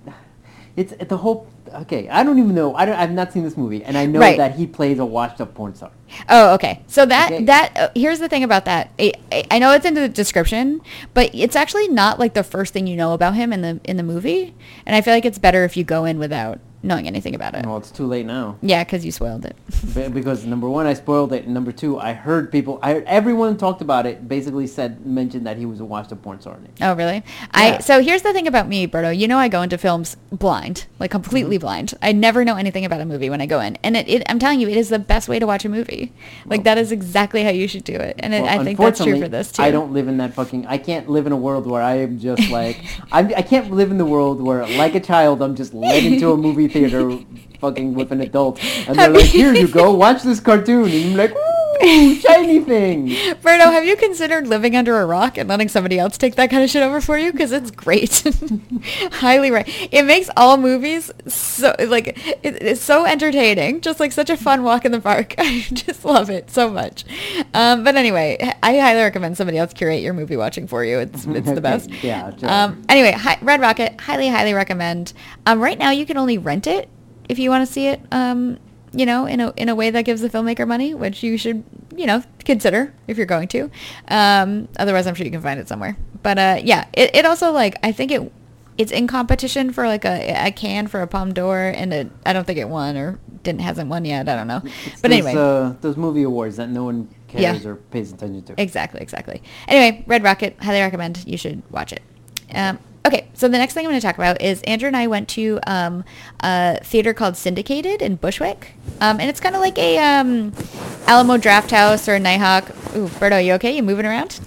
it's 0.76 0.92
the 1.08 1.16
whole 1.16 1.46
okay 1.74 2.06
i 2.10 2.22
don't 2.22 2.38
even 2.38 2.54
know 2.54 2.74
i 2.76 2.84
don't 2.84 2.96
i've 2.96 3.10
not 3.10 3.32
seen 3.32 3.42
this 3.42 3.56
movie 3.56 3.82
and 3.82 3.96
i 3.96 4.04
know 4.06 4.20
Right. 4.20 4.36
that 4.36 4.54
he 4.56 4.66
plays 4.66 4.98
a 4.98 5.04
washed 5.06 5.40
up 5.40 5.54
porn 5.54 5.74
star 5.74 5.90
Oh, 6.28 6.54
okay. 6.54 6.82
So 6.86 7.04
that 7.06 7.32
Okay. 7.32 7.44
that 7.44 7.72
uh, 7.76 7.88
here's 7.96 8.20
the 8.20 8.28
thing 8.28 8.44
about 8.44 8.66
that. 8.66 8.90
I, 8.98 9.12
I- 9.32 9.44
I 9.50 9.58
know 9.58 9.72
it's 9.72 9.84
in 9.84 9.94
the 9.94 10.08
description, 10.08 10.80
but 11.14 11.34
it's 11.34 11.56
actually 11.56 11.88
not 11.88 12.20
like 12.20 12.34
the 12.34 12.44
first 12.44 12.72
thing 12.72 12.86
you 12.86 12.94
know 12.94 13.12
about 13.12 13.34
him 13.34 13.52
in 13.52 13.60
the 13.62 13.80
in 13.82 13.96
the 13.96 14.04
movie. 14.04 14.54
And 14.86 14.94
I 14.94 15.00
feel 15.00 15.12
like 15.14 15.24
it's 15.24 15.38
better 15.38 15.64
if 15.64 15.76
you 15.76 15.82
go 15.82 16.04
in 16.04 16.20
without 16.20 16.60
knowing 16.86 17.06
anything 17.06 17.34
about 17.34 17.54
it. 17.54 17.66
well 17.66 17.76
it's 17.76 17.90
too 17.90 18.06
late 18.06 18.26
now 18.26 18.56
Yeah, 18.62 18.84
because 18.84 19.04
you 19.04 19.12
spoiled 19.12 19.44
it. 19.44 19.56
Be- 19.94 20.08
because 20.08 20.44
number 20.46 20.68
one 20.68 20.86
i 20.86 20.94
spoiled 20.94 21.32
it 21.32 21.44
and 21.44 21.52
number 21.54 21.72
two 21.72 21.98
i 21.98 22.12
heard 22.12 22.50
people 22.52 22.78
i 22.82 22.94
heard 22.94 23.04
everyone 23.06 23.56
talked 23.56 23.82
about 23.82 24.06
it 24.06 24.28
basically 24.28 24.66
said 24.66 25.04
mentioned 25.04 25.46
that 25.46 25.56
he 25.56 25.66
was 25.66 25.80
a 25.80 25.84
washed 25.84 26.12
up 26.12 26.22
porn 26.22 26.40
star. 26.40 26.56
Oh, 26.80 26.94
really? 26.94 27.16
Yeah. 27.16 27.22
I 27.52 27.78
so 27.78 28.00
here's 28.02 28.22
the 28.22 28.32
thing 28.32 28.46
about 28.46 28.68
me, 28.68 28.86
Berto. 28.86 29.16
You 29.16 29.26
know, 29.28 29.38
I 29.38 29.48
go 29.48 29.62
into 29.62 29.78
films 29.78 30.16
blind, 30.30 30.86
like 30.98 31.10
completely 31.10 31.56
Mm-hmm. 31.56 31.60
blind. 31.66 31.94
I 32.02 32.12
never 32.12 32.44
know 32.44 32.56
anything 32.56 32.84
about 32.84 33.00
a 33.00 33.04
movie 33.04 33.30
when 33.30 33.40
I 33.40 33.46
go 33.46 33.60
in, 33.60 33.76
and 33.82 33.96
it, 33.96 34.08
it, 34.08 34.22
I'm 34.28 34.38
telling 34.38 34.60
you, 34.60 34.68
it 34.68 34.76
is 34.76 34.88
the 34.88 34.98
best 34.98 35.28
way 35.28 35.38
to 35.38 35.46
watch 35.46 35.64
a 35.64 35.68
movie. 35.68 36.12
Like 36.46 36.64
that 36.64 36.78
is 36.78 36.92
exactly 36.92 37.42
how 37.44 37.50
you 37.50 37.66
should 37.68 37.84
do 37.84 37.94
it, 37.94 38.16
and 38.20 38.32
it, 38.34 38.42
Well, 38.42 38.60
I 38.60 38.64
think 38.64 38.78
that's 38.78 39.02
true 39.02 39.20
for 39.20 39.28
this 39.28 39.52
too. 39.52 39.62
I 39.62 39.70
don't 39.70 39.92
live 39.92 40.08
in 40.08 40.16
that 40.18 40.34
fucking. 40.34 40.66
I 40.66 40.78
can't 40.78 41.08
live 41.08 41.26
in 41.26 41.32
a 41.32 41.36
world 41.36 41.66
where 41.66 41.82
I 41.82 41.96
am 41.98 42.18
just 42.18 42.48
like. 42.50 42.78
I'm, 43.12 43.26
I 43.36 43.42
can't 43.42 43.70
live 43.70 43.90
in 43.90 43.98
the 43.98 44.04
world 44.04 44.40
where, 44.42 44.66
like 44.76 44.94
a 44.94 45.00
child, 45.00 45.42
I'm 45.42 45.54
just 45.56 45.72
led 45.74 46.04
into 46.04 46.32
a 46.32 46.36
movie 46.36 46.68
theater, 46.76 47.18
fucking 47.60 47.94
with 47.94 48.12
an 48.12 48.20
adult, 48.20 48.62
and 48.86 48.98
they're 48.98 49.14
like, 49.18 49.30
"Here 49.40 49.54
you 49.54 49.68
go, 49.68 49.92
watch 50.04 50.22
this 50.22 50.40
cartoon," 50.40 50.84
and 50.96 51.04
I'm 51.10 51.16
like, 51.16 51.34
"Ooh, 51.34 51.55
shiny 51.80 52.60
thing." 52.60 53.08
Berto, 53.42 53.72
have 53.72 53.84
you 53.84 53.96
considered 53.96 54.46
living 54.46 54.76
under 54.76 55.00
a 55.00 55.06
rock 55.06 55.38
and 55.38 55.48
letting 55.48 55.68
somebody 55.68 55.98
else 55.98 56.18
take 56.18 56.34
that 56.36 56.50
kind 56.50 56.62
of 56.62 56.70
shit 56.70 56.82
over 56.82 57.00
for 57.00 57.18
you? 57.18 57.32
Because 57.32 57.52
it's 57.52 57.70
great. 57.70 58.22
Highly 59.12 59.50
right. 59.50 59.68
It 59.92 60.04
makes 60.04 60.30
all 60.36 60.56
movies 60.56 61.10
so 61.26 61.74
like 61.86 62.08
it, 62.08 62.62
it's 62.62 62.80
so 62.80 63.04
entertaining. 63.06 63.80
Just 63.80 64.00
like 64.00 64.12
such 64.12 64.30
a 64.30 64.36
fun 64.36 64.62
walk 64.62 64.84
in 64.84 64.92
the 64.92 65.00
park. 65.00 65.34
I 65.38 65.66
just 65.72 66.04
love 66.04 66.30
it 66.30 66.50
so 66.50 66.70
much. 66.70 67.04
Um, 67.54 67.84
but 67.84 67.96
anyway, 67.96 68.38
I 68.62 68.78
highly 68.78 69.02
recommend 69.02 69.36
somebody 69.36 69.58
else 69.58 69.72
curate 69.72 70.02
your 70.02 70.14
movie 70.14 70.36
watching 70.36 70.66
for 70.66 70.84
you. 70.84 70.98
It's 70.98 71.26
it's 71.26 71.50
the 71.52 71.60
best. 71.60 71.90
yeah. 72.02 72.32
Um, 72.42 72.82
anyway, 72.88 73.12
hi, 73.12 73.38
Red 73.42 73.60
Rocket, 73.60 74.00
highly 74.00 74.28
highly 74.28 74.54
recommend. 74.54 75.12
Um, 75.46 75.60
right 75.60 75.78
now 75.78 75.90
you 75.90 76.06
can 76.06 76.16
only 76.16 76.38
rent 76.38 76.66
it 76.66 76.88
if 77.28 77.38
you 77.38 77.50
want 77.50 77.66
to 77.66 77.72
see 77.72 77.86
it. 77.88 78.00
Um, 78.12 78.58
you 78.96 79.06
know, 79.06 79.26
in 79.26 79.40
a 79.40 79.52
in 79.56 79.68
a 79.68 79.74
way 79.74 79.90
that 79.90 80.02
gives 80.02 80.20
the 80.20 80.28
filmmaker 80.30 80.66
money, 80.66 80.94
which 80.94 81.22
you 81.22 81.36
should, 81.36 81.62
you 81.94 82.06
know, 82.06 82.22
consider 82.44 82.92
if 83.06 83.16
you're 83.16 83.26
going 83.26 83.48
to. 83.48 83.70
Um, 84.08 84.68
otherwise, 84.78 85.06
I'm 85.06 85.14
sure 85.14 85.24
you 85.24 85.30
Cannes 85.30 85.42
find 85.42 85.60
it 85.60 85.68
somewhere. 85.68 85.96
But 86.22 86.38
uh, 86.38 86.60
yeah, 86.62 86.86
it, 86.92 87.14
it 87.14 87.24
also 87.26 87.52
like 87.52 87.76
I 87.82 87.92
think 87.92 88.10
it 88.10 88.32
it's 88.78 88.92
in 88.92 89.06
competition 89.06 89.72
for 89.72 89.86
like 89.86 90.04
a 90.04 90.46
a 90.46 90.50
can 90.52 90.86
for 90.86 91.00
a 91.02 91.06
Palme 91.06 91.32
d'Or, 91.32 91.58
and 91.74 91.92
it, 91.92 92.10
I 92.24 92.32
don't 92.32 92.46
think 92.46 92.58
it 92.58 92.68
won 92.68 92.96
or 92.96 93.18
didn't 93.42 93.60
hasn't 93.60 93.88
won 93.88 94.04
yet. 94.04 94.28
I 94.28 94.36
don't 94.36 94.48
know. 94.48 94.62
It's 94.64 95.00
but 95.02 95.10
those, 95.10 95.24
anyway, 95.26 95.34
uh, 95.36 95.74
those 95.80 95.96
movie 95.96 96.22
awards 96.24 96.56
that 96.56 96.68
no 96.68 96.84
one 96.84 97.08
Yeah. 97.32 97.52
cares 97.52 97.66
or 97.66 97.76
pays 97.76 98.12
attention 98.12 98.42
to. 98.44 98.60
Exactly, 98.60 99.00
exactly. 99.00 99.42
Anyway, 99.68 100.04
Red 100.06 100.22
Rocket, 100.22 100.56
highly 100.60 100.80
recommend. 100.80 101.22
You 101.26 101.36
should 101.36 101.62
watch 101.70 101.92
it. 101.92 102.02
Um, 102.54 102.78
okay, 103.06 103.28
so 103.34 103.48
the 103.48 103.58
next 103.58 103.74
thing 103.74 103.86
I'm 103.86 103.90
going 103.90 104.00
to 104.00 104.06
talk 104.06 104.16
about 104.16 104.42
is 104.42 104.62
Andrew 104.62 104.88
and 104.88 104.96
I 104.96 105.06
went 105.06 105.28
to 105.30 105.60
um, 105.66 106.04
a 106.40 106.80
theater 106.82 107.14
called 107.14 107.36
Syndicated 107.36 108.02
in 108.02 108.16
Bushwick, 108.16 108.72
um, 109.00 109.20
and 109.20 109.30
it's 109.30 109.40
kind 109.40 109.54
of 109.54 109.60
like 109.60 109.78
a 109.78 109.98
um, 109.98 110.52
Alamo 111.06 111.36
Draft 111.36 111.70
House 111.70 112.08
or 112.08 112.16
a 112.16 112.20
Nitehawk. 112.20 112.96
Ooh, 112.96 113.08
Berto, 113.08 113.44
you 113.44 113.52
okay? 113.54 113.74
You 113.74 113.82
moving 113.82 114.06
around? 114.06 114.40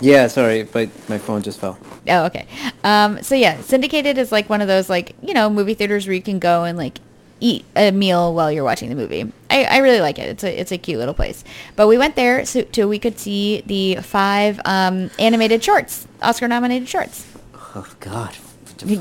Yeah, 0.00 0.26
sorry, 0.26 0.62
but 0.64 0.90
my 1.08 1.18
phone 1.18 1.42
just 1.42 1.60
fell. 1.60 1.78
Oh, 2.08 2.24
okay. 2.26 2.46
Um, 2.84 3.22
so 3.22 3.34
yeah, 3.34 3.60
Syndicated 3.62 4.18
is 4.18 4.32
like 4.32 4.48
one 4.48 4.60
of 4.60 4.68
those 4.68 4.88
like 4.88 5.14
you 5.22 5.34
know 5.34 5.50
movie 5.50 5.74
theaters 5.74 6.06
where 6.06 6.14
you 6.14 6.22
can 6.22 6.38
go 6.38 6.64
and 6.64 6.76
like 6.76 6.98
eat 7.40 7.64
a 7.74 7.90
meal 7.90 8.32
while 8.34 8.50
you're 8.50 8.64
watching 8.64 8.88
the 8.88 8.94
movie. 8.94 9.30
I, 9.50 9.64
I 9.64 9.78
really 9.78 10.00
like 10.00 10.18
it. 10.18 10.28
It's 10.28 10.44
a 10.44 10.60
it's 10.60 10.72
a 10.72 10.78
cute 10.78 10.98
little 10.98 11.14
place. 11.14 11.44
But 11.76 11.88
we 11.88 11.98
went 11.98 12.16
there 12.16 12.44
so 12.44 12.62
to 12.62 12.86
we 12.86 12.98
could 12.98 13.18
see 13.18 13.62
the 13.66 13.96
five 13.96 14.60
um, 14.64 15.10
animated 15.18 15.62
shorts, 15.62 16.06
Oscar 16.22 16.48
nominated 16.48 16.88
shorts. 16.88 17.26
Oh 17.76 17.86
God. 18.00 18.34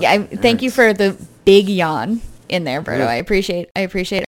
I, 0.05 0.23
thank 0.23 0.61
you 0.61 0.69
for 0.69 0.91
the 0.91 1.17
big 1.45 1.69
yawn 1.69 2.21
in 2.49 2.65
there, 2.65 2.81
Berto. 2.81 2.99
Yeah. 2.99 3.07
I 3.07 3.15
appreciate 3.15 3.69
I 3.73 3.81
appreciate 3.81 4.25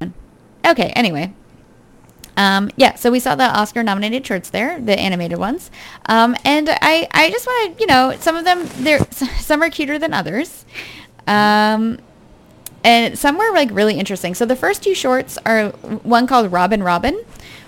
it. 0.00 0.10
Okay, 0.66 0.88
anyway. 0.96 1.34
Um, 2.38 2.70
yeah, 2.76 2.94
so 2.94 3.10
we 3.10 3.20
saw 3.20 3.34
the 3.34 3.44
Oscar 3.44 3.82
nominated 3.82 4.26
shorts 4.26 4.48
there, 4.48 4.80
the 4.80 4.98
animated 4.98 5.38
ones. 5.38 5.70
Um, 6.06 6.34
and 6.46 6.70
I, 6.70 7.06
I 7.12 7.30
just 7.30 7.46
want 7.46 7.76
to, 7.76 7.80
you 7.80 7.86
know, 7.86 8.16
some 8.18 8.36
of 8.36 8.44
them, 8.44 8.66
they're, 8.82 8.98
some 9.10 9.62
are 9.62 9.70
cuter 9.70 9.98
than 9.98 10.14
others. 10.14 10.64
Um, 11.26 11.98
and 12.82 13.18
some 13.18 13.36
were 13.36 13.52
like 13.52 13.68
really 13.70 13.98
interesting. 13.98 14.34
So 14.34 14.46
the 14.46 14.56
first 14.56 14.82
two 14.82 14.94
shorts 14.94 15.38
are 15.44 15.68
one 15.68 16.26
called 16.26 16.50
Robin 16.50 16.82
Robin, 16.82 17.22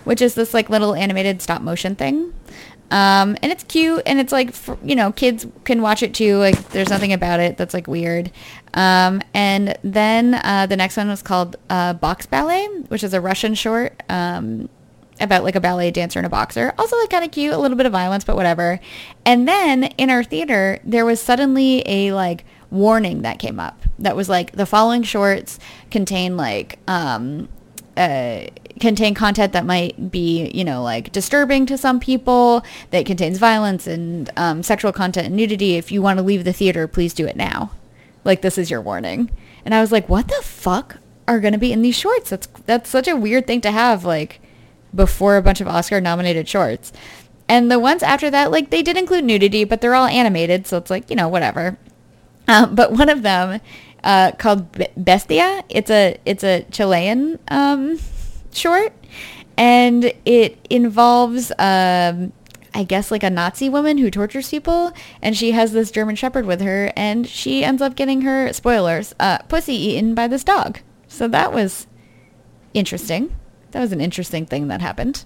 which 0.05 0.21
is 0.21 0.35
this 0.35 0.53
like 0.53 0.69
little 0.69 0.95
animated 0.95 1.43
stop 1.43 1.63
motion 1.63 1.95
thing. 1.95 2.33
Um, 2.91 3.37
and 3.43 3.51
it's 3.51 3.65
cute 3.65 4.03
and 4.07 4.21
it's 4.21 4.33
like, 4.33 4.53
for, 4.53 4.79
you 4.85 4.95
know, 4.95 5.13
kids 5.13 5.47
can 5.65 5.83
watch 5.83 6.03
it 6.03 6.15
too. 6.15 6.39
Like 6.39 6.69
there's 6.71 6.89
nothing 6.89 7.13
about 7.13 7.41
it 7.41 7.57
that's 7.57 7.75
like 7.75 7.87
weird. 7.87 8.31
Um, 8.75 9.23
and 9.35 9.77
then, 9.83 10.35
uh, 10.35 10.67
the 10.67 10.77
next 10.77 10.97
one 10.97 11.09
was 11.09 11.23
called, 11.23 11.57
uh, 11.69 11.95
Box 11.95 12.27
Ballet, 12.27 12.67
which 12.89 13.03
is 13.03 13.15
a 13.15 13.21
Russian 13.21 13.55
short, 13.55 14.03
um, 14.09 14.69
about 15.21 15.43
like 15.43 15.57
a 15.57 15.61
ballet 15.61 15.91
dancer 15.91 16.19
and 16.19 16.27
a 16.27 16.31
boxer. 16.31 16.75
Also 16.79 16.97
like 16.99 17.11
kind 17.11 17.25
of 17.25 17.31
cute, 17.31 17.53
a 17.53 17.59
little 17.59 17.77
bit 17.77 17.87
of 17.87 17.93
violence, 17.93 18.25
but 18.25 18.37
whatever. 18.37 18.81
And 19.25 19.49
then 19.49 19.85
in 19.85 20.11
our 20.11 20.23
theater, 20.23 20.79
there 20.85 21.05
was 21.05 21.21
suddenly 21.21 21.83
a 21.87 22.13
like 22.13 22.45
warning 22.71 23.23
that 23.23 23.39
came 23.39 23.61
up 23.61 23.83
that 23.99 24.17
was 24.17 24.29
like 24.29 24.53
the 24.53 24.67
following 24.67 25.03
shorts 25.03 25.59
contain 25.91 26.37
like 26.37 26.79
um 26.89 27.49
uh 27.97 28.41
contain 28.81 29.15
content 29.15 29.53
that 29.53 29.65
might 29.65 30.11
be 30.11 30.51
you 30.53 30.65
know 30.65 30.83
like 30.83 31.13
disturbing 31.13 31.67
to 31.67 31.79
some 31.79 31.99
people 31.99 32.63
that 32.91 33.07
contains 33.07 33.39
violence 33.39 33.87
and 33.87 34.31
um, 34.37 34.63
sexual 34.63 34.93
content 34.93 35.27
and 35.27 35.37
nudity 35.37 35.77
if 35.77 35.91
you 35.91 36.03
want 36.03 36.19
to 36.19 36.23
leave 36.23 36.45
the 36.45 36.53
theater 36.53 36.87
please 36.87 37.15
do 37.15 37.27
it 37.27 37.37
now. 37.37 37.71
Like 38.25 38.43
this 38.43 38.59
is 38.59 38.71
your 38.71 38.81
warning. 38.81 39.31
And 39.65 39.75
i 39.75 39.81
was 39.81 39.93
like 39.93 40.09
what 40.09 40.29
the 40.29 40.41
fuck 40.43 40.99
are 41.29 41.41
going 41.41 41.53
to 41.53 41.59
be 41.59 41.73
in 41.73 41.83
these 41.83 41.97
shorts? 41.97 42.31
That's 42.31 42.47
that's 42.67 42.91
such 42.91 43.09
a 43.09 43.17
weird 43.17 43.47
thing 43.47 43.61
to 43.63 43.71
have 43.71 44.05
like 44.05 44.41
before 44.95 45.37
a 45.37 45.43
bunch 45.43 45.61
of 45.61 45.69
oscar 45.69 46.01
nominated 46.01 46.49
shorts. 46.49 46.93
And 47.49 47.71
the 47.71 47.79
ones 47.79 48.03
after 48.03 48.31
that 48.31 48.51
like 48.51 48.71
they 48.71 48.83
did 48.83 48.97
include 48.97 49.25
nudity 49.25 49.65
but 49.65 49.81
they're 49.81 49.95
all 49.95 50.07
animated 50.07 50.67
so 50.67 50.77
it's 50.77 50.91
like 50.91 51.09
you 51.11 51.17
know 51.17 51.29
whatever. 51.29 51.79
Um, 52.49 52.77
but 52.77 52.93
one 52.93 53.09
of 53.09 53.23
them 53.23 53.61
uh, 54.05 54.31
called 54.39 54.71
Be- 54.71 54.87
Bestia, 54.97 55.65
it's 55.69 55.91
a 55.91 56.17
it's 56.25 56.45
a 56.45 56.65
Chilean 56.71 57.41
um, 57.49 57.99
short, 58.57 58.93
and 59.57 60.13
it 60.25 60.59
involves 60.71 61.53
um, 61.59 62.33
I 62.77 62.85
guess 62.85 63.11
like 63.11 63.23
a 63.23 63.31
Nazi 63.31 63.71
woman 63.71 63.97
who 63.97 64.11
tortures 64.11 64.51
people, 64.51 64.93
and 65.23 65.35
she 65.35 65.53
has 65.53 65.73
this 65.73 65.91
German 65.91 66.15
Shepherd 66.15 66.45
with 66.45 66.61
her, 66.61 66.93
and 66.95 67.27
she 67.27 67.65
ends 67.65 67.81
up 67.81 67.97
getting 67.97 68.21
her 68.21 68.53
spoilers 68.53 69.15
uh, 69.19 69.39
pussy 69.49 69.75
eaten 69.75 70.15
by 70.15 70.29
this 70.29 70.45
dog. 70.45 70.81
So 71.09 71.27
that 71.29 71.55
was 71.55 71.87
interesting. 72.75 73.35
That 73.71 73.81
was 73.81 73.93
an 73.93 74.03
interesting 74.03 74.45
thing 74.45 74.69
that 74.69 74.83
happened. 74.83 75.25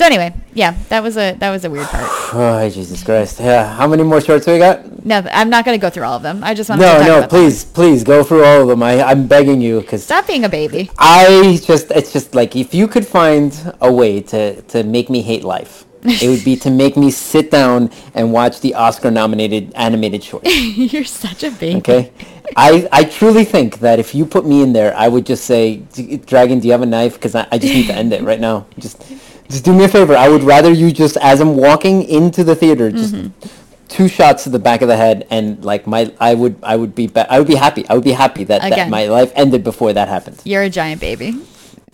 So 0.00 0.06
anyway, 0.06 0.32
yeah, 0.54 0.76
that 0.88 1.02
was 1.02 1.18
a 1.18 1.34
that 1.40 1.50
was 1.50 1.66
a 1.66 1.70
weird 1.70 1.86
part. 1.88 2.08
Oh, 2.32 2.70
Jesus 2.70 3.04
Christ. 3.04 3.38
Yeah. 3.38 3.74
How 3.76 3.86
many 3.86 4.02
more 4.02 4.18
shorts 4.22 4.46
we 4.46 4.56
got? 4.56 5.04
No, 5.04 5.18
I'm 5.30 5.50
not 5.50 5.66
going 5.66 5.78
to 5.78 5.82
go 5.82 5.90
through 5.90 6.04
all 6.04 6.14
of 6.16 6.22
them. 6.22 6.42
I 6.42 6.54
just 6.54 6.70
want 6.70 6.80
to 6.80 6.86
No, 6.86 6.92
talk 6.96 7.06
no, 7.06 7.18
about 7.18 7.20
them. 7.28 7.28
please, 7.28 7.64
please 7.66 8.02
go 8.02 8.24
through 8.24 8.44
all 8.44 8.62
of 8.62 8.68
them. 8.68 8.82
I, 8.82 9.02
I'm 9.02 9.26
begging 9.26 9.60
you 9.60 9.80
because 9.82 10.04
Stop 10.04 10.26
being 10.26 10.44
a 10.44 10.48
baby. 10.48 10.90
I 10.98 11.60
just, 11.62 11.90
it's 11.90 12.14
just 12.14 12.34
like 12.34 12.56
if 12.56 12.72
you 12.72 12.88
could 12.88 13.06
find 13.06 13.52
a 13.82 13.92
way 13.92 14.22
to, 14.32 14.62
to 14.72 14.84
make 14.84 15.10
me 15.10 15.20
hate 15.20 15.44
life, 15.44 15.84
it 16.04 16.28
would 16.30 16.44
be 16.46 16.56
to 16.64 16.70
make 16.82 16.96
me 16.96 17.10
sit 17.10 17.50
down 17.50 17.90
and 18.14 18.32
watch 18.32 18.60
the 18.60 18.74
Oscar 18.76 19.10
nominated 19.10 19.70
animated 19.74 20.24
short. 20.24 20.46
You're 20.46 21.04
such 21.04 21.42
a 21.42 21.50
baby. 21.50 21.76
Okay? 21.78 22.12
I, 22.56 22.88
I 22.90 23.04
truly 23.04 23.44
think 23.44 23.80
that 23.80 23.98
if 23.98 24.14
you 24.14 24.24
put 24.24 24.46
me 24.46 24.62
in 24.62 24.72
there, 24.72 24.96
I 24.96 25.08
would 25.08 25.26
just 25.26 25.44
say, 25.44 25.76
"D- 25.92 26.16
Dragon, 26.18 26.58
do 26.60 26.68
you 26.68 26.72
have 26.72 26.82
a 26.82 26.86
knife? 26.86 27.14
Because 27.14 27.34
I, 27.34 27.46
I 27.52 27.58
just 27.58 27.74
need 27.74 27.86
to 27.88 27.94
end 27.94 28.12
it 28.14 28.22
right 28.22 28.40
now. 28.40 28.66
Just 28.78 29.02
just 29.50 29.64
do 29.64 29.74
me 29.74 29.84
a 29.84 29.88
favor. 29.88 30.14
I 30.16 30.28
would 30.28 30.42
rather 30.42 30.70
you 30.72 30.90
just, 30.92 31.16
as 31.18 31.40
I'm 31.40 31.56
walking 31.56 32.02
into 32.04 32.44
the 32.44 32.54
theater, 32.54 32.90
just 32.90 33.14
Mm-hmm. 33.14 33.48
two 33.88 34.08
shots 34.08 34.44
to 34.44 34.50
the 34.50 34.58
back 34.58 34.80
of 34.82 34.88
the 34.88 34.96
head, 34.96 35.26
and 35.30 35.62
like 35.64 35.86
my, 35.86 36.12
I 36.20 36.34
would, 36.34 36.56
I 36.62 36.76
would 36.76 36.94
be, 36.94 37.06
ba- 37.08 37.26
I 37.30 37.38
would 37.38 37.48
be 37.48 37.56
happy. 37.56 37.84
I 37.88 37.94
would 37.94 38.04
be 38.04 38.12
happy 38.12 38.44
that, 38.44 38.62
that 38.62 38.88
my 38.88 39.06
life 39.06 39.32
ended 39.34 39.64
before 39.64 39.92
that 39.92 40.08
happened. 40.08 40.40
You're 40.44 40.62
a 40.62 40.70
giant 40.70 41.00
baby. 41.00 41.34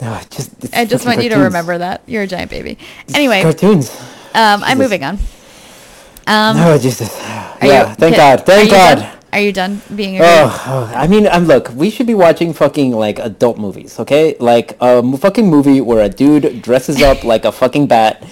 Ah, 0.01 0.23
just, 0.31 0.51
I 0.77 0.85
just 0.85 1.07
want 1.07 1.23
you 1.23 1.31
to 1.31 1.39
remember 1.39 1.79
that. 1.79 2.03
You're 2.07 2.25
a 2.25 2.27
giant 2.27 2.51
baby. 2.51 2.77
Anyway, 3.15 3.41
cartoons. 3.43 3.91
um, 4.35 4.63
I'm 4.63 4.77
moving 4.77 5.03
on. 5.03 5.15
Um, 6.29 6.57
oh 6.59 6.77
Jesus! 6.79 7.09
Yeah, 7.63 7.89
you- 7.89 7.95
thank 7.95 8.15
can- 8.17 8.37
God, 8.37 8.47
thank 8.47 8.71
God. 8.71 9.16
Are 9.37 9.41
you 9.41 9.53
done 9.53 9.83
being 9.95 10.17
a 10.17 10.23
Oh, 10.25 10.91
I 10.97 11.07
mean, 11.07 11.27
um, 11.27 11.45
look, 11.45 11.69
we 11.75 11.91
should 11.91 12.07
be 12.07 12.15
watching 12.15 12.55
fucking 12.55 12.93
like 12.93 13.19
adult 13.19 13.59
movies, 13.59 14.01
okay? 14.01 14.35
Like 14.41 14.79
a 14.81 15.05
m- 15.05 15.15
fucking 15.19 15.47
movie 15.47 15.83
where 15.83 16.03
a 16.03 16.09
dude 16.09 16.63
dresses 16.63 17.03
up 17.03 17.23
like 17.23 17.45
a 17.45 17.53
fucking 17.53 17.87
bat 17.87 18.25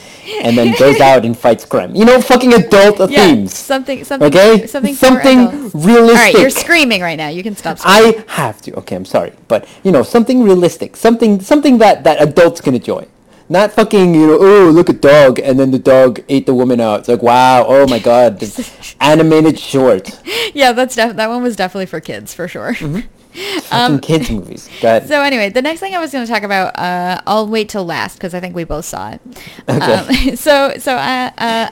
and 0.42 0.56
then 0.56 0.74
goes 0.78 1.00
out 1.00 1.26
and 1.26 1.36
fights 1.36 1.66
crime. 1.66 1.94
You 1.94 2.06
know, 2.06 2.22
fucking 2.22 2.54
adult 2.54 3.10
Yeah, 3.10 3.26
themes. 3.26 3.54
something, 3.54 4.02
something, 4.02 4.28
Okay, 4.34 4.66
something, 4.66 4.94
something 4.94 5.70
realistic. 5.74 5.92
All 5.92 6.14
right, 6.14 6.34
you're 6.40 6.48
screaming 6.48 7.02
right 7.02 7.18
now. 7.18 7.28
You 7.28 7.42
can 7.42 7.54
stop. 7.54 7.78
Screaming. 7.80 8.24
I 8.28 8.32
have 8.32 8.62
to. 8.62 8.72
Okay, 8.78 8.96
I'm 8.96 9.04
sorry, 9.04 9.34
but 9.46 9.68
you 9.82 9.92
know, 9.92 10.02
something 10.02 10.42
realistic, 10.42 10.96
something, 10.96 11.38
something 11.42 11.76
that 11.84 12.04
that 12.04 12.22
adults 12.22 12.62
can 12.62 12.74
enjoy. 12.74 13.06
Not 13.54 13.70
fucking, 13.72 14.16
you 14.16 14.26
know, 14.26 14.38
oh 14.40 14.70
look 14.70 14.88
a 14.88 14.92
dog, 14.92 15.38
and 15.38 15.60
then 15.60 15.70
the 15.70 15.78
dog 15.78 16.20
ate 16.28 16.44
the 16.44 16.54
woman 16.54 16.80
out. 16.80 16.98
It's 16.98 17.08
like, 17.08 17.22
wow, 17.22 17.64
oh 17.68 17.86
my 17.86 18.00
god, 18.00 18.40
this 18.40 18.96
animated 19.00 19.60
short, 19.60 20.10
yeah, 20.52 20.72
that's 20.72 20.96
def- 20.96 21.14
that 21.14 21.28
one 21.30 21.40
was 21.40 21.54
definitely 21.54 21.86
for 21.86 22.00
kids 22.00 22.34
for 22.34 22.48
sure. 22.48 22.74
fucking 23.34 24.00
kids 24.00 24.28
movies. 24.28 24.68
Um, 24.82 25.06
So 25.06 25.22
anyway, 25.22 25.50
the 25.50 25.62
next 25.62 25.78
thing 25.78 25.94
I 25.94 26.00
was 26.00 26.10
going 26.10 26.26
to 26.26 26.32
talk 26.32 26.42
about, 26.42 26.76
uh, 26.76 27.20
I'll 27.28 27.46
wait 27.46 27.68
till 27.68 27.84
last 27.84 28.16
because 28.16 28.34
I 28.34 28.40
think 28.40 28.56
we 28.56 28.64
both 28.64 28.86
saw 28.86 29.12
it. 29.12 29.20
Okay. 29.68 30.30
Um, 30.30 30.36
so 30.36 30.74
so 30.78 30.96
uh, 30.96 31.30
uh, 31.38 31.70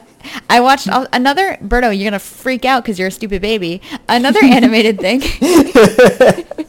I 0.49 0.61
watched 0.61 0.89
al- 0.89 1.09
another. 1.13 1.57
Berto, 1.63 1.97
you're 1.97 2.09
gonna 2.11 2.19
freak 2.19 2.65
out 2.65 2.83
because 2.83 2.99
you're 2.99 3.09
a 3.09 3.13
stupid 3.13 3.43
baby. 3.43 3.81
Another 4.09 4.41
animated 4.43 4.99
thing. 5.01 5.23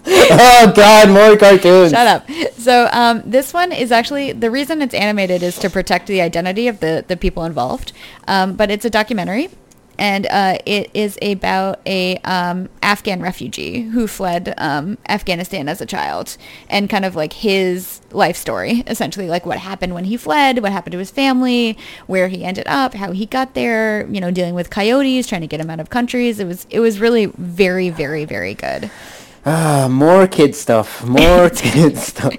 oh 0.05 0.73
god, 0.75 1.09
more 1.09 1.37
cartoons. 1.37 1.91
Shut 1.91 2.07
up. 2.07 2.29
So 2.57 2.89
um, 2.91 3.23
this 3.25 3.53
one 3.53 3.71
is 3.71 3.91
actually 3.91 4.31
the 4.31 4.49
reason 4.51 4.81
it's 4.81 4.93
animated 4.93 5.43
is 5.43 5.57
to 5.59 5.69
protect 5.69 6.07
the 6.07 6.21
identity 6.21 6.67
of 6.67 6.79
the 6.79 7.03
the 7.07 7.17
people 7.17 7.43
involved. 7.43 7.93
Um, 8.27 8.55
but 8.55 8.71
it's 8.71 8.85
a 8.85 8.89
documentary, 8.89 9.49
and 9.97 10.25
uh, 10.27 10.57
it 10.65 10.89
is 10.93 11.17
about 11.21 11.79
a 11.85 12.17
um, 12.17 12.69
Afghan 12.81 13.21
refugee 13.21 13.81
who 13.81 14.07
fled 14.07 14.53
um, 14.57 14.97
Afghanistan 15.07 15.69
as 15.69 15.81
a 15.81 15.85
child, 15.85 16.37
and 16.69 16.89
kind 16.89 17.05
of 17.05 17.15
like 17.15 17.33
his 17.33 18.01
life 18.11 18.35
story, 18.35 18.83
essentially 18.87 19.27
like 19.27 19.45
what 19.45 19.59
happened 19.59 19.93
when 19.93 20.05
he 20.05 20.17
fled, 20.17 20.61
what 20.61 20.71
happened 20.71 20.93
to 20.93 20.99
his 20.99 21.11
family, 21.11 21.77
where 22.07 22.27
he 22.27 22.43
ended 22.43 22.67
up, 22.67 22.93
how 22.93 23.11
he 23.11 23.25
got 23.25 23.53
there, 23.53 24.07
you 24.07 24.19
know, 24.19 24.31
dealing 24.31 24.55
with 24.55 24.69
coyotes, 24.69 25.27
trying 25.27 25.41
to 25.41 25.47
get 25.47 25.59
him 25.59 25.69
out 25.69 25.79
of 25.79 25.89
countries. 25.89 26.39
It 26.39 26.47
was 26.47 26.67
it 26.69 26.79
was 26.79 26.99
really 26.99 27.25
very 27.25 27.89
very 27.89 28.25
very 28.25 28.53
good. 28.53 28.89
Ah, 29.45 29.89
more 29.91 30.25
kid 30.25 30.55
stuff. 30.55 31.03
More 31.05 31.49
kid 31.53 31.97
stuff. 31.97 32.33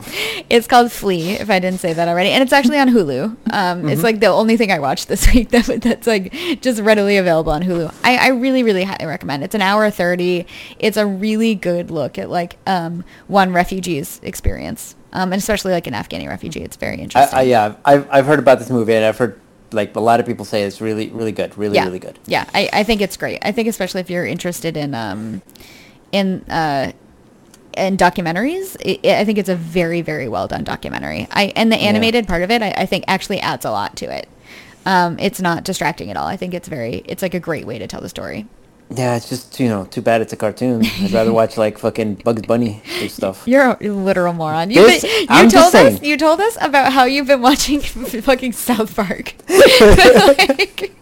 It's 0.49 0.67
called 0.67 0.91
Flee, 0.91 1.33
if 1.33 1.51
I 1.51 1.59
didn't 1.59 1.81
say 1.81 1.93
that 1.93 2.09
already, 2.09 2.31
and 2.31 2.43
it's 2.43 2.53
actually 2.53 2.79
on 2.79 2.89
Hulu. 2.89 3.37
Um, 3.53 3.89
It's 3.89 4.03
like 4.03 4.21
the 4.21 4.29
only 4.29 4.57
thing 4.57 4.73
I 4.73 4.79
watched 4.79 5.09
this 5.09 5.31
week 5.35 5.51
that, 5.51 5.83
that's 5.83 6.07
like 6.07 6.33
just 6.63 6.81
readily 6.81 7.19
available 7.19 7.53
on 7.53 7.63
Hulu. 7.63 7.95
I, 8.03 8.17
I 8.17 8.29
really, 8.29 8.63
really 8.63 8.85
highly 8.85 9.05
recommend. 9.05 9.45
It's 9.45 9.55
an 9.55 9.61
hour 9.61 9.91
thirty. 9.91 10.47
It's 10.79 10.97
a 10.97 11.07
really 11.07 11.55
good 11.55 11.91
look 11.91 12.19
at 12.19 12.31
like 12.31 12.57
um, 12.67 13.05
one 13.27 13.53
refugee's 13.53 14.19
experience, 14.23 14.97
um, 15.13 15.33
and 15.33 15.39
especially 15.39 15.73
like 15.73 15.87
an 15.87 15.93
Afghani 15.93 16.27
refugee. 16.27 16.63
It's 16.63 16.77
very 16.77 16.99
I, 16.99 17.03
interesting. 17.03 17.39
I, 17.39 17.43
yeah, 17.43 17.77
I've 17.85 18.09
I've 18.11 18.27
heard 18.27 18.39
about 18.39 18.59
this 18.59 18.71
movie 18.71 18.95
and 18.95 19.05
I've 19.05 19.19
heard 19.19 19.39
like 19.73 19.95
a 19.95 20.01
lot 20.01 20.21
of 20.21 20.27
people 20.27 20.47
say 20.47 20.63
it's 20.63 20.81
really 20.81 21.09
really 21.11 21.33
good, 21.33 21.57
really 21.59 21.75
yeah, 21.75 21.85
really 21.85 21.99
good. 21.99 22.19
Yeah, 22.25 22.49
I, 22.55 22.71
I 22.73 22.83
think 22.83 23.03
it's 23.03 23.19
great. 23.19 23.41
I 23.43 23.53
think 23.53 23.69
especially 23.69 24.01
if 24.01 24.09
you're 24.09 24.25
interested 24.25 24.77
in 24.79 24.95
um, 24.95 25.43
in 26.15 26.43
uh, 26.49 26.93
and 27.75 27.99
documentaries, 27.99 28.77
i 28.85 29.21
I 29.21 29.25
think 29.25 29.39
it's 29.39 29.49
a 29.49 29.57
very, 29.57 30.01
very 30.01 30.29
well 30.29 30.47
done 30.47 30.65
documentary. 30.65 31.27
I 31.31 31.53
and 31.57 31.71
the 31.73 31.77
animated 31.77 32.27
part 32.29 32.43
of 32.43 32.51
it, 32.51 32.63
I, 32.63 32.71
I 32.77 32.87
think 32.87 33.05
actually 33.09 33.41
adds 33.41 33.65
a 33.65 33.71
lot 33.71 33.97
to 33.97 34.07
it. 34.07 34.29
Um, 34.87 35.19
it's 35.19 35.41
not 35.41 35.65
distracting 35.65 36.11
at 36.11 36.17
all. 36.17 36.27
I 36.27 36.37
think 36.37 36.55
it's 36.55 36.69
very, 36.69 37.03
it's 37.07 37.23
like 37.23 37.35
a 37.35 37.41
great 37.41 37.67
way 37.67 37.79
to 37.79 37.87
tell 37.87 38.01
the 38.01 38.09
story. 38.09 38.47
Yeah, 38.91 39.17
it's 39.17 39.29
just 39.29 39.59
you 39.59 39.69
know 39.69 39.87
too 39.87 40.03
bad 40.03 40.21
it's 40.21 40.33
a 40.33 40.37
cartoon. 40.37 40.85
I'd 40.85 41.11
rather 41.13 41.33
watch 41.41 41.57
like 41.57 41.79
fucking 41.79 42.17
Bugs 42.17 42.43
Bunny 42.43 42.81
stuff. 43.09 43.43
You're 43.47 43.77
a 43.81 43.89
literal 43.89 44.35
moron. 44.35 44.71
You, 44.71 44.87
This- 44.87 45.03
you 45.03 45.27
I'm 45.29 45.49
told 45.49 45.75
us 45.75 46.01
you 46.03 46.17
told 46.17 46.41
us 46.41 46.57
about 46.61 46.93
how 46.93 47.05
you've 47.05 47.27
been 47.27 47.43
watching 47.43 47.81
fucking 48.29 48.53
South 48.53 48.95
Park. 48.95 49.35
Like, 49.49 50.95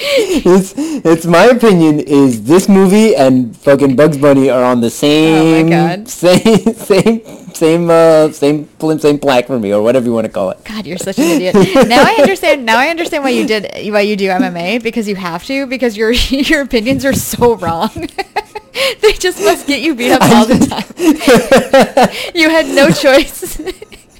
it's 0.00 0.74
it's 0.76 1.26
my 1.26 1.44
opinion 1.44 2.00
is 2.00 2.44
this 2.44 2.68
movie 2.68 3.14
and 3.14 3.56
fucking 3.56 3.96
Bugs 3.96 4.16
Bunny 4.16 4.48
are 4.48 4.64
on 4.64 4.80
the 4.80 4.90
same 4.90 5.72
Oh 5.72 6.04
same 6.06 6.74
same 6.74 7.54
same 7.54 7.90
uh 7.90 8.32
same 8.32 8.68
same 8.98 9.18
plaque 9.18 9.46
for 9.46 9.58
me 9.58 9.72
or 9.72 9.82
whatever 9.82 10.06
you 10.06 10.14
want 10.14 10.26
to 10.26 10.32
call 10.32 10.50
it. 10.50 10.64
God, 10.64 10.86
you're 10.86 10.98
such 10.98 11.18
an 11.18 11.24
idiot. 11.24 11.54
Now 11.88 12.02
I 12.02 12.16
understand. 12.20 12.64
Now 12.64 12.78
I 12.78 12.88
understand 12.88 13.24
why 13.24 13.30
you 13.30 13.46
did 13.46 13.70
why 13.92 14.00
you 14.00 14.16
do 14.16 14.28
MMA 14.28 14.82
because 14.82 15.06
you 15.06 15.16
have 15.16 15.44
to 15.46 15.66
because 15.66 15.96
your 15.96 16.10
your 16.50 16.62
opinions 16.62 17.04
are 17.04 17.12
so 17.12 17.56
wrong. 17.56 17.90
they 19.00 19.12
just 19.12 19.40
must 19.40 19.66
get 19.66 19.80
you 19.80 19.94
beat 19.94 20.12
up 20.12 20.22
all 20.22 20.46
the 20.46 20.58
time. 20.66 22.10
you 22.34 22.48
had 22.48 22.66
no 22.68 22.90
choice. 22.90 23.60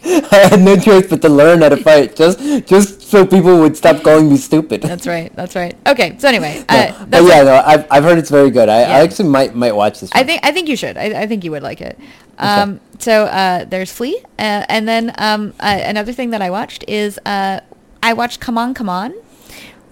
I 0.32 0.48
had 0.50 0.60
no 0.60 0.76
choice 0.76 1.06
but 1.08 1.20
to 1.22 1.28
learn 1.28 1.60
how 1.62 1.68
to 1.68 1.76
fight 1.76 2.16
just 2.16 2.38
just 2.66 3.02
so 3.02 3.26
people 3.26 3.58
would 3.60 3.76
stop 3.76 4.02
calling 4.02 4.28
me 4.30 4.36
stupid. 4.36 4.82
that's 4.82 5.06
right. 5.06 5.34
That's 5.36 5.54
right. 5.56 5.74
Okay. 5.86 6.16
So 6.18 6.28
anyway, 6.28 6.64
No, 6.70 6.76
uh, 6.76 7.04
but 7.06 7.22
yeah, 7.24 7.42
no, 7.42 7.62
I've, 7.64 7.86
I've 7.90 8.04
heard 8.04 8.18
it's 8.18 8.30
very 8.30 8.50
good. 8.50 8.68
I, 8.68 8.80
Yeah. 8.80 8.96
I 8.96 9.00
actually 9.00 9.28
might 9.28 9.54
might 9.54 9.74
watch 9.74 10.00
this. 10.00 10.10
I 10.12 10.24
think 10.24 10.40
I 10.44 10.52
think 10.52 10.68
you 10.68 10.76
should. 10.76 10.96
I, 10.96 11.22
I 11.22 11.26
think 11.26 11.44
you 11.44 11.50
would 11.50 11.62
like 11.62 11.80
it. 11.80 11.98
Um, 12.38 12.80
so 12.98 13.24
uh, 13.24 13.64
there's 13.66 13.92
Flee, 13.92 14.18
uh, 14.38 14.64
and 14.68 14.88
then 14.88 15.12
um, 15.18 15.52
uh, 15.60 15.78
another 15.84 16.12
thing 16.12 16.30
that 16.30 16.40
I 16.40 16.48
watched 16.50 16.84
is 16.88 17.18
uh, 17.26 17.60
I 18.02 18.14
watched 18.14 18.40
Come 18.40 18.56
On, 18.56 18.72
Come 18.72 18.88
On, 18.88 19.12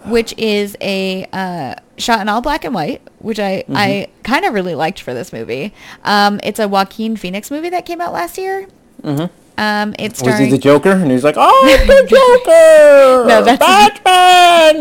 which 0.06 0.32
is 0.38 0.74
a 0.80 1.26
uh, 1.32 1.74
shot 1.98 2.20
in 2.22 2.28
all 2.30 2.40
black 2.40 2.64
and 2.64 2.74
white, 2.74 3.02
which 3.18 3.38
I 3.38 3.64
Mm-hmm. 3.68 3.76
I 3.76 4.08
kind 4.22 4.46
of 4.46 4.54
really 4.54 4.74
liked 4.74 5.00
for 5.00 5.12
this 5.12 5.30
movie. 5.32 5.74
Um, 6.04 6.40
it's 6.42 6.58
a 6.58 6.66
Joaquin 6.68 7.16
Phoenix 7.16 7.50
movie 7.50 7.68
that 7.68 7.84
came 7.84 8.00
out 8.00 8.12
last 8.14 8.38
year. 8.38 8.66
Mhm. 9.02 9.28
Um, 9.58 9.94
it's 9.98 10.22
Was 10.22 10.38
he 10.38 10.48
the 10.50 10.56
Joker? 10.58 10.92
And 10.92 11.08
he 11.08 11.14
was 11.14 11.24
like, 11.24 11.34
"Oh, 11.36 11.62
the 11.86 12.06
Joker! 12.14 13.28
No, 13.28 13.42
that's- 13.44 13.58
Batman!" 13.58 14.74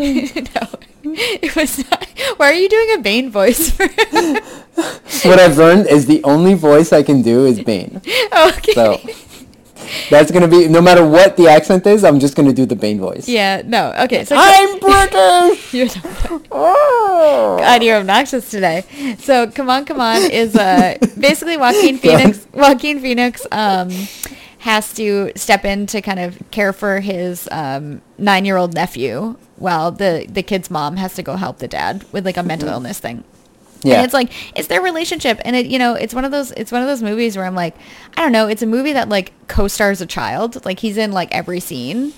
no, 0.54 1.14
it 1.42 1.54
was 1.56 1.78
not. 1.90 2.06
Why 2.36 2.50
are 2.50 2.54
you 2.54 2.68
doing 2.68 2.94
a 2.94 2.98
Bane 3.02 3.28
voice? 3.30 3.70
For 3.70 3.86
what 5.28 5.38
I've 5.40 5.58
learned 5.58 5.88
is 5.88 6.06
the 6.06 6.22
only 6.22 6.54
voice 6.54 6.92
I 6.92 7.02
can 7.02 7.22
do 7.22 7.44
is 7.46 7.60
Bane. 7.60 8.00
okay. 8.32 8.72
So 8.72 9.00
that's 10.10 10.30
gonna 10.30 10.46
be 10.48 10.68
no 10.68 10.80
matter 10.80 11.04
what 11.06 11.36
the 11.36 11.48
accent 11.48 11.86
is. 11.86 12.04
I'm 12.04 12.20
just 12.20 12.36
gonna 12.36 12.52
do 12.52 12.66
the 12.66 12.76
Bane 12.76 13.00
voice. 13.00 13.28
yeah. 13.28 13.62
No. 13.64 13.92
Okay. 14.04 14.24
So 14.24 14.36
I'm 14.38 14.78
British. 14.78 15.74
You're 15.74 15.88
so- 15.88 16.42
Oh. 16.52 17.56
God, 17.58 17.82
you're 17.82 17.96
obnoxious 17.96 18.48
today. 18.50 18.84
So, 19.18 19.50
come 19.50 19.68
on, 19.70 19.84
come 19.84 20.00
on 20.00 20.22
is 20.30 20.54
uh, 20.56 20.96
basically 21.18 21.56
Joaquin 21.56 21.98
Phoenix. 21.98 22.46
Joaquin 22.52 23.00
Phoenix 23.00 23.46
um, 23.50 23.88
has 24.68 24.92
to 24.94 25.32
step 25.34 25.64
in 25.64 25.86
to 25.86 26.02
kind 26.02 26.20
of 26.20 26.38
care 26.50 26.74
for 26.74 27.00
his 27.00 27.48
um, 27.50 28.02
nine-year-old 28.18 28.74
nephew, 28.74 29.36
while 29.56 29.90
the 29.90 30.26
the 30.28 30.42
kid's 30.42 30.70
mom 30.70 30.96
has 30.96 31.14
to 31.14 31.22
go 31.22 31.36
help 31.36 31.58
the 31.58 31.68
dad 31.68 32.04
with 32.12 32.26
like 32.26 32.36
a 32.36 32.42
mental 32.42 32.68
illness 32.68 32.98
thing. 33.00 33.24
Yeah. 33.82 33.96
And 33.96 34.04
it's 34.04 34.12
like 34.12 34.30
it's 34.56 34.68
their 34.68 34.82
relationship, 34.82 35.40
and 35.44 35.56
it 35.56 35.66
you 35.66 35.78
know 35.78 35.94
it's 35.94 36.12
one 36.12 36.26
of 36.26 36.32
those 36.32 36.50
it's 36.52 36.70
one 36.70 36.82
of 36.82 36.88
those 36.88 37.02
movies 37.02 37.36
where 37.36 37.46
I'm 37.46 37.54
like, 37.54 37.76
I 38.16 38.20
don't 38.20 38.32
know, 38.32 38.46
it's 38.46 38.62
a 38.62 38.66
movie 38.66 38.92
that 38.92 39.08
like 39.08 39.32
co-stars 39.48 40.00
a 40.00 40.06
child, 40.06 40.64
like 40.64 40.80
he's 40.80 40.96
in 40.98 41.12
like 41.12 41.34
every 41.34 41.60
scene. 41.60 42.12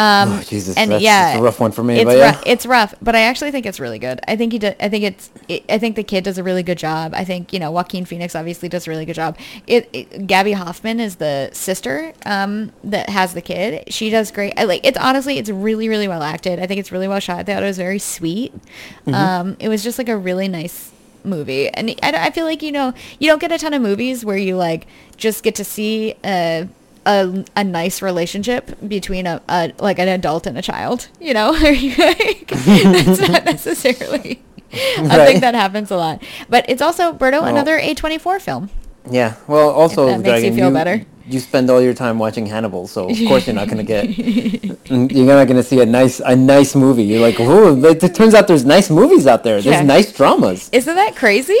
Um, 0.00 0.32
Oh, 0.32 0.42
Jesus, 0.42 0.76
and 0.78 0.90
that's- 0.90 1.02
yeah, 1.02 1.24
that's 1.24 1.40
a 1.40 1.42
rough 1.42 1.60
one 1.60 1.72
for 1.72 1.84
me, 1.84 1.96
It's 1.96 2.04
but 2.06 2.16
yeah. 2.16 2.24
rough, 2.30 2.42
it's 2.46 2.64
rough, 2.64 2.94
but 3.02 3.14
I 3.14 3.20
actually 3.20 3.50
think 3.50 3.66
it's 3.66 3.78
really 3.78 3.98
good. 3.98 4.18
I 4.26 4.34
think 4.34 4.52
he 4.52 4.58
did. 4.58 4.74
I 4.80 4.88
think 4.88 5.04
it's. 5.04 5.30
It, 5.46 5.64
I 5.68 5.76
think 5.78 5.96
the 5.96 6.02
kid 6.02 6.24
does 6.24 6.38
a 6.38 6.42
really 6.42 6.62
good 6.62 6.78
job. 6.78 7.12
I 7.14 7.24
think 7.24 7.52
you 7.52 7.58
know 7.58 7.70
Joaquin 7.70 8.06
Phoenix 8.06 8.34
obviously 8.34 8.68
does 8.70 8.86
a 8.86 8.90
really 8.90 9.04
good 9.04 9.16
job. 9.16 9.36
It, 9.66 9.90
it 9.92 10.26
Gaby 10.26 10.52
Hoffmann 10.52 11.00
is 11.00 11.16
the 11.16 11.50
sister 11.52 12.14
um, 12.24 12.72
that 12.84 13.10
has 13.10 13.34
the 13.34 13.42
kid. 13.42 13.92
She 13.92 14.08
does 14.08 14.30
great. 14.30 14.54
I 14.56 14.64
like 14.64 14.86
it's 14.86 14.96
honestly 14.98 15.36
it's 15.36 15.50
really 15.50 15.88
really 15.88 16.08
well 16.08 16.22
acted. 16.22 16.58
I 16.60 16.66
think 16.66 16.80
it's 16.80 16.90
really 16.92 17.08
well 17.08 17.20
shot. 17.20 17.38
I 17.40 17.42
thought 17.44 17.62
it 17.62 17.66
was 17.66 17.76
very 17.76 17.98
sweet. 17.98 18.54
Mm-hmm. 19.02 19.14
Um, 19.14 19.56
it 19.60 19.68
was 19.68 19.82
just 19.84 19.98
like 19.98 20.08
a 20.08 20.16
really 20.16 20.48
nice 20.48 20.92
movie, 21.24 21.68
and 21.68 21.90
I, 22.02 22.28
I 22.28 22.30
feel 22.30 22.46
like 22.46 22.62
you 22.62 22.72
know 22.72 22.94
you 23.18 23.28
don't 23.28 23.38
get 23.40 23.52
a 23.52 23.58
ton 23.58 23.74
of 23.74 23.82
movies 23.82 24.24
where 24.24 24.38
you 24.38 24.56
like 24.56 24.86
just 25.18 25.42
get 25.42 25.54
to 25.56 25.64
see 25.64 26.14
a 26.24 26.66
a, 27.06 27.44
a 27.56 27.64
nice 27.64 28.02
relationship 28.02 28.76
between 28.86 29.26
a, 29.26 29.40
a 29.48 29.72
like 29.78 29.98
an 29.98 30.08
adult 30.08 30.46
and 30.46 30.56
a 30.58 30.62
child. 30.62 31.08
You 31.20 31.34
know, 31.34 31.50
Like, 31.98 32.48
that's 32.48 33.20
not 33.28 33.44
necessarily. 33.56 34.42
I 34.72 35.02
Right. 35.02 35.26
think 35.26 35.40
that 35.40 35.54
happens 35.54 35.90
a 35.90 35.96
lot, 35.96 36.22
but 36.48 36.64
it's 36.68 36.80
also 36.82 37.12
Berto 37.12 37.42
another 37.46 37.76
A 37.78 37.94
twenty 37.94 38.18
four 38.18 38.38
film. 38.38 38.70
Yeah. 39.10 39.34
Well, 39.48 39.70
also, 39.70 40.06
that 40.06 40.18
makes 40.20 40.26
you 40.44 40.50
Dragon, 40.50 40.54
feel 40.56 40.70
better. 40.70 41.04
You 41.26 41.40
spend 41.40 41.70
all 41.70 41.80
your 41.80 41.94
time 41.94 42.18
watching 42.18 42.46
Hannibal, 42.46 42.86
so 42.86 43.08
of 43.08 43.16
course 43.28 43.46
you're 43.46 43.54
not 43.56 43.68
gonna 43.68 43.82
get. 43.84 44.06
Mm, 44.90 45.06
you're 45.12 45.24
not 45.26 45.46
gonna 45.46 45.62
see 45.62 45.80
a 45.80 45.86
nice 45.86 46.18
a 46.18 46.34
nice 46.34 46.74
movie. 46.74 47.04
You're 47.04 47.20
like, 47.20 47.36
oh, 47.38 47.80
it, 47.84 48.00
turns 48.14 48.34
out 48.34 48.48
there's 48.48 48.64
nice 48.64 48.90
movies 48.90 49.24
out 49.28 49.44
there. 49.44 49.62
There's 49.62 49.76
Yeah. 49.76 49.82
nice 49.82 50.12
dramas. 50.12 50.68
Isn't 50.72 50.96
that 50.96 51.14
crazy? 51.14 51.58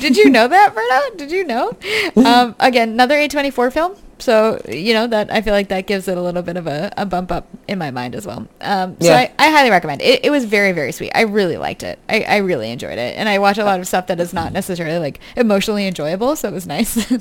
Did 0.00 0.16
you 0.16 0.30
know 0.30 0.48
that, 0.48 0.74
Berto? 0.74 1.16
Did 1.18 1.30
you 1.30 1.44
know? 1.44 1.76
Um, 2.16 2.54
again, 2.58 2.88
another 2.90 3.16
A24 3.16 3.70
film. 3.70 3.96
So, 4.20 4.60
you 4.68 4.94
know, 4.94 5.06
that 5.08 5.32
I 5.32 5.40
feel 5.42 5.52
like 5.54 5.68
that 5.68 5.86
gives 5.86 6.06
it 6.08 6.16
a 6.16 6.22
little 6.22 6.42
bit 6.42 6.56
of 6.56 6.66
a, 6.66 6.92
a 6.96 7.06
bump 7.06 7.32
up 7.32 7.48
in 7.66 7.78
my 7.78 7.90
mind 7.90 8.14
as 8.14 8.26
well. 8.26 8.46
Um, 8.60 8.96
so 9.00 9.08
Yeah. 9.08 9.16
I, 9.16 9.32
I 9.38 9.50
highly 9.50 9.70
recommend 9.70 10.02
it. 10.02 10.24
It 10.24 10.30
was 10.30 10.44
very, 10.44 10.72
very 10.72 10.92
sweet. 10.92 11.10
I 11.14 11.22
really 11.22 11.56
liked 11.56 11.82
it. 11.82 11.98
I, 12.08 12.20
I 12.22 12.36
really 12.38 12.70
enjoyed 12.70 12.98
it. 12.98 13.16
And 13.16 13.28
I 13.28 13.38
watch 13.38 13.58
a 13.58 13.64
lot 13.64 13.80
of 13.80 13.88
stuff 13.88 14.06
that 14.08 14.20
is 14.20 14.32
not 14.32 14.52
necessarily 14.52 14.98
like 14.98 15.20
emotionally 15.36 15.86
enjoyable. 15.86 16.36
So 16.36 16.48
it 16.48 16.52
was 16.54 16.66
nice. 16.66 17.10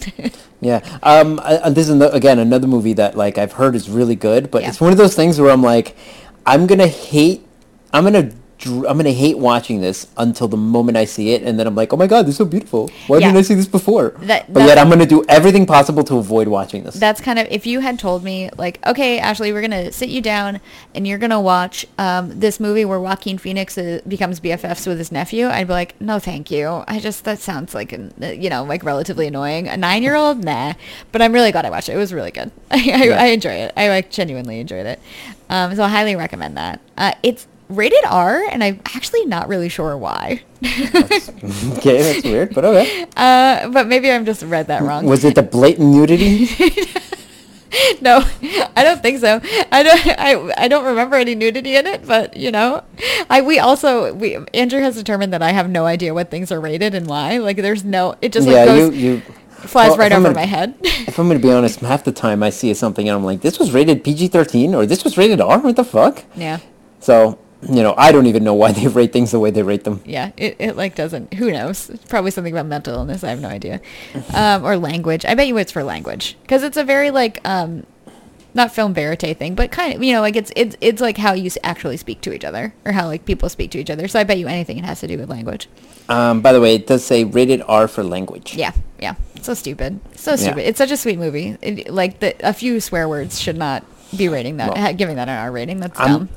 Yeah. 0.61 0.81
Um. 1.03 1.39
I- 1.41 1.69
this 1.69 1.87
is 1.87 2.01
again 2.01 2.37
another 2.37 2.67
movie 2.67 2.91
that 2.93 3.15
like 3.15 3.37
I've 3.37 3.53
heard 3.53 3.75
is 3.75 3.89
really 3.89 4.15
good, 4.15 4.51
but 4.51 4.61
Yeah. 4.61 4.67
it's 4.67 4.81
one 4.81 4.91
of 4.91 4.97
those 4.97 5.15
things 5.15 5.39
where 5.39 5.51
I'm 5.51 5.63
like, 5.63 5.95
I'm 6.45 6.67
gonna 6.67 6.87
hate. 6.87 7.45
I'm 7.93 8.03
gonna. 8.03 8.23
dr- 8.23 8.35
I'm 8.65 8.97
gonna 8.97 9.11
hate 9.11 9.37
watching 9.37 9.81
this 9.81 10.07
until 10.17 10.47
the 10.47 10.57
moment 10.57 10.97
I 10.97 11.05
see 11.05 11.31
it, 11.33 11.43
and 11.43 11.57
then 11.59 11.65
I'm 11.67 11.75
like, 11.75 11.93
"Oh 11.93 11.97
my 11.97 12.07
god, 12.07 12.23
this 12.25 12.33
is 12.33 12.37
so 12.37 12.45
beautiful! 12.45 12.89
Why 13.07 13.17
Yeah. 13.19 13.27
didn't 13.27 13.37
I 13.37 13.41
see 13.43 13.53
this 13.55 13.67
before?" 13.67 14.13
That- 14.21 14.51
but 14.51 14.63
yet, 14.65 14.77
I'm 14.77 14.89
gonna 14.89 15.05
do 15.05 15.23
everything 15.29 15.65
possible 15.65 16.03
to 16.03 16.17
avoid 16.17 16.47
watching 16.47 16.83
this. 16.83 16.95
that's 16.95 17.21
kind 17.21 17.39
of 17.39 17.47
if 17.49 17.65
you 17.65 17.79
had 17.79 17.97
told 17.99 18.23
me 18.23 18.49
like 18.57 18.79
okay 18.85 19.19
ashley 19.19 19.53
we're 19.53 19.61
gonna 19.61 19.91
sit 19.91 20.09
you 20.09 20.21
down 20.21 20.59
and 20.93 21.07
you're 21.07 21.17
gonna 21.17 21.39
watch 21.39 21.85
um, 21.97 22.37
this 22.39 22.59
movie 22.59 22.83
where 22.85 22.99
joaquin 22.99 23.37
phoenix 23.37 23.77
uh, 23.77 23.99
becomes 24.07 24.39
bffs 24.39 24.85
with 24.87 24.97
his 24.97 25.11
nephew 25.11 25.47
i'd 25.47 25.67
be 25.67 25.73
like 25.73 25.99
no 26.01 26.19
thank 26.19 26.49
you 26.51 26.83
i 26.87 26.99
just 26.99 27.23
that 27.25 27.39
sounds 27.39 27.73
like 27.73 27.93
uh, 27.93 28.25
you 28.27 28.49
know 28.49 28.63
like 28.63 28.83
relatively 28.83 29.27
annoying 29.27 29.67
a 29.67 29.77
nine-year-old 29.77 30.43
nah 30.43 30.73
but 31.11 31.21
i'm 31.21 31.31
really 31.33 31.51
glad 31.51 31.65
i 31.65 31.69
watched 31.69 31.89
it 31.89 31.93
it 31.93 31.97
was 31.97 32.13
really 32.13 32.31
good 32.31 32.51
i, 32.71 32.75
I, 32.75 32.79
Yeah. 33.05 33.23
I 33.23 33.25
enjoy 33.27 33.51
it 33.53 33.73
i 33.77 33.87
like 33.89 34.09
genuinely 34.11 34.59
enjoyed 34.59 34.85
it 34.85 34.99
um, 35.49 35.75
so 35.75 35.83
i 35.83 35.87
highly 35.89 36.15
recommend 36.15 36.57
that 36.57 36.79
uh, 36.97 37.13
it's 37.23 37.47
rated 37.69 38.03
r 38.05 38.43
and 38.51 38.63
i'm 38.63 38.79
actually 38.95 39.25
not 39.25 39.47
really 39.47 39.69
sure 39.69 39.95
why 39.97 40.41
okay, 40.65 42.01
that's 42.01 42.23
weird, 42.23 42.53
but 42.53 42.65
okay. 42.65 43.05
uh, 43.15 43.69
but 43.69 43.87
maybe 43.87 44.11
i'm 44.11 44.25
just 44.25 44.43
read 44.43 44.67
that 44.67 44.81
wrong 44.81 45.05
Was 45.05 45.23
it 45.23 45.35
the 45.35 45.43
blatant 45.43 45.87
nudity? 45.89 46.49
no, 48.01 48.23
I 48.75 48.83
don't 48.83 49.01
think 49.01 49.19
so. 49.19 49.39
I 49.71 49.83
don't. 49.83 50.07
I, 50.19 50.63
I 50.63 50.67
don't 50.67 50.85
remember 50.85 51.15
any 51.15 51.35
nudity 51.35 51.75
in 51.75 51.85
it, 51.85 52.05
but 52.05 52.35
you 52.35 52.51
know, 52.51 52.83
I 53.29 53.41
we 53.41 53.59
also 53.59 54.11
we 54.15 54.37
Andrew 54.55 54.81
has 54.81 54.95
determined 54.95 55.31
that 55.33 55.43
I 55.43 55.51
have 55.51 55.69
no 55.69 55.85
idea 55.85 56.13
what 56.13 56.31
things 56.31 56.51
are 56.51 56.59
rated 56.59 56.95
and 56.95 57.05
why. 57.07 57.37
Like, 57.37 57.57
there's 57.57 57.83
no. 57.85 58.15
It 58.21 58.31
just 58.33 58.47
like 58.47 58.55
yeah, 58.55 58.65
goes 58.65 58.95
you 58.95 59.11
you. 59.11 59.21
flies 59.51 59.89
well, 59.91 59.97
right 59.99 60.11
over 60.11 60.23
gonna- 60.23 60.35
my 60.35 60.45
head. 60.45 60.73
If 60.81 61.19
I'm 61.19 61.27
gonna 61.27 61.39
be 61.39 61.51
honest, 61.51 61.79
half 61.81 62.03
the 62.03 62.11
time 62.11 62.41
I 62.41 62.49
see 62.49 62.73
something 62.73 63.07
and 63.07 63.15
I'm 63.15 63.23
like, 63.23 63.41
"This 63.41 63.59
was 63.59 63.71
rated 63.71 64.03
PG-13" 64.03 64.73
or 64.73 64.85
"This 64.87 65.03
was 65.03 65.15
rated 65.17 65.39
R." 65.39 65.59
What 65.59 65.75
the 65.75 65.83
fuck? 65.83 66.23
yeah, 66.35 66.57
So 66.99 67.37
you 67.61 67.83
know, 67.83 67.93
I 67.97 68.11
don't 68.11 68.25
even 68.27 68.43
know 68.43 68.53
why 68.53 68.71
they 68.77 68.87
rate 68.87 69.11
things 69.11 69.31
the 69.31 69.39
way 69.39 69.51
they 69.51 69.63
rate 69.63 69.83
them. 69.83 70.01
yeah. 70.05 70.31
It, 70.37 70.55
it 70.59 70.75
like 70.77 70.95
doesn't. 70.95 71.33
Who 71.35 71.51
knows? 71.51 71.89
It's 71.89 72.05
probably 72.05 72.31
something 72.31 72.53
about 72.53 72.65
mental 72.67 72.93
illness. 72.95 73.23
I 73.23 73.29
have 73.29 73.41
no 73.41 73.49
idea. 73.49 73.81
Um, 74.33 74.63
or 74.65 74.77
language. 74.77 75.25
I 75.25 75.35
bet 75.35 75.47
you 75.47 75.57
it's 75.57 75.71
for 75.71 75.83
language 75.83 76.37
because 76.43 76.63
it's 76.63 76.77
a 76.77 76.83
very 76.83 77.11
like 77.11 77.39
um. 77.47 77.85
Not 78.51 78.73
film 78.73 78.95
verite 78.95 79.37
thing, 79.37 79.53
but 79.53 79.69
kind 79.71 79.93
of 79.93 80.01
you 80.03 80.11
know 80.11 80.21
like 80.21 80.35
it's 80.35 80.51
it's 80.55 80.75
it's 80.81 80.99
like 80.99 81.17
how 81.17 81.33
you 81.33 81.51
actually 81.63 81.97
speak 81.97 82.19
to 82.21 82.33
each 82.33 82.43
other 82.43 82.73
or 82.83 82.91
how 82.93 83.05
like 83.05 83.23
people 83.23 83.47
speak 83.47 83.69
to 83.71 83.77
each 83.77 83.91
other. 83.91 84.07
So 84.07 84.19
I 84.19 84.23
bet 84.23 84.39
you 84.39 84.47
anything 84.47 84.79
it 84.79 84.85
has 84.85 85.01
to 85.01 85.07
do 85.07 85.19
with 85.19 85.29
language. 85.29 85.69
Um, 86.09 86.41
by 86.41 86.51
the 86.51 86.59
way, 86.59 86.73
it 86.73 86.87
does 86.87 87.05
say 87.05 87.25
rated 87.25 87.61
R 87.67 87.87
for 87.87 88.03
language. 88.03 88.55
Yeah, 88.55 88.71
yeah. 88.99 89.13
So 89.43 89.53
stupid. 89.53 89.99
So 90.15 90.31
Yeah. 90.31 90.35
stupid. 90.37 90.67
It's 90.67 90.79
such 90.79 90.89
a 90.89 90.97
sweet 90.97 91.19
movie. 91.19 91.57
It, 91.61 91.93
like 91.93 92.21
the 92.21 92.35
a 92.39 92.51
few 92.51 92.79
swear 92.81 93.07
words 93.07 93.39
should 93.39 93.55
not 93.55 93.85
be 94.17 94.27
rating 94.29 94.57
that, 94.57 94.73
Well, 94.73 94.93
giving 94.95 95.17
that 95.17 95.29
an 95.29 95.37
R 95.37 95.51
rating. 95.51 95.79
That's 95.79 95.97
dumb. 95.99 96.21
I'm 96.23 96.29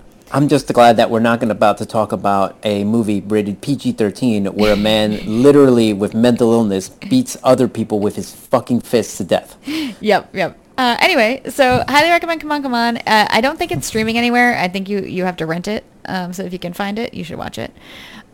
just 0.49 0.73
glad 0.73 0.97
that 0.97 1.11
we're 1.11 1.21
not 1.21 1.40
going 1.40 1.51
about 1.51 1.77
to 1.79 1.87
talk 1.87 2.12
about 2.12 2.57
a 2.62 2.85
movie 2.85 3.21
rated 3.21 3.61
PG-13 3.61 4.55
where 4.55 4.73
a 4.73 4.77
man 4.77 5.21
literally 5.42 5.92
with 5.92 6.14
mental 6.14 6.53
illness 6.53 6.88
beats 6.88 7.37
other 7.42 7.68
people 7.68 8.01
with 8.01 8.16
his 8.16 8.35
fucking 8.35 8.81
fists 8.81 9.18
to 9.18 9.25
death. 9.25 9.57
Yep, 9.66 10.35
yep. 10.35 10.59
Uh, 10.79 10.97
anyway, 11.01 11.42
so 11.51 11.85
highly 11.87 12.09
recommend 12.09 12.40
Come 12.40 12.51
On, 12.51 12.62
Come 12.62 12.75
On. 12.75 12.97
Uh, 12.97 13.27
I 13.29 13.42
don't 13.42 13.59
think 13.59 13.73
it's 13.73 13.87
streaming 13.87 14.16
anywhere. 14.16 14.57
I 14.57 14.68
think 14.68 14.88
you, 14.88 15.01
you 15.01 15.25
have 15.25 15.37
to 15.37 15.47
rent 15.47 15.68
it. 15.68 15.85
Um, 16.07 16.33
so 16.33 16.42
if 16.45 16.53
you 16.53 16.59
can 16.59 16.73
find 16.73 16.99
it, 16.99 17.12
you 17.14 17.25
should 17.25 17.38
watch 17.38 17.59
it. 17.59 17.73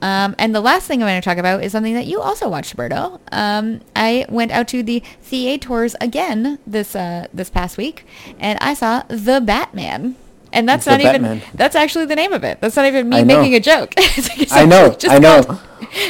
Um, 0.01 0.37
and 0.39 0.55
the 0.55 0.61
last 0.61 0.87
thing 0.87 1.03
I'm 1.03 1.09
going 1.09 1.21
to 1.21 1.25
talk 1.25 1.39
about 1.39 1.65
is 1.65 1.73
something 1.73 1.95
that 1.95 2.07
you 2.07 2.21
also 2.21 2.49
watched, 2.49 2.77
Berto. 2.77 3.19
Um, 3.33 3.81
I 3.97 4.25
went 4.29 4.53
out 4.53 4.69
to 4.69 4.83
the 4.83 5.03
theaters 5.21 5.97
again 6.01 6.59
this 6.67 6.95
uh, 6.95 7.27
this 7.35 7.51
past 7.51 7.77
week, 7.77 8.07
and 8.39 8.59
I 8.61 8.75
saw 8.75 9.03
The 9.09 9.41
Batman. 9.41 10.15
And 10.53 10.69
that's 10.69 10.85
The 10.87 10.93
not 10.93 11.01
even, 11.01 11.23
Batman. 11.23 11.43
that's 11.55 11.77
actually 11.77 12.07
the 12.07 12.17
name 12.17 12.33
of 12.33 12.43
it. 12.45 12.61
That's 12.61 12.77
not 12.77 12.87
even 12.87 13.09
me 13.09 13.23
making 13.25 13.55
a 13.55 13.61
joke. 13.61 13.95
It's 13.99 14.29
like- 14.51 14.53
I 14.53 14.65
know, 14.65 14.97
I 15.09 15.19
know. 15.19 15.43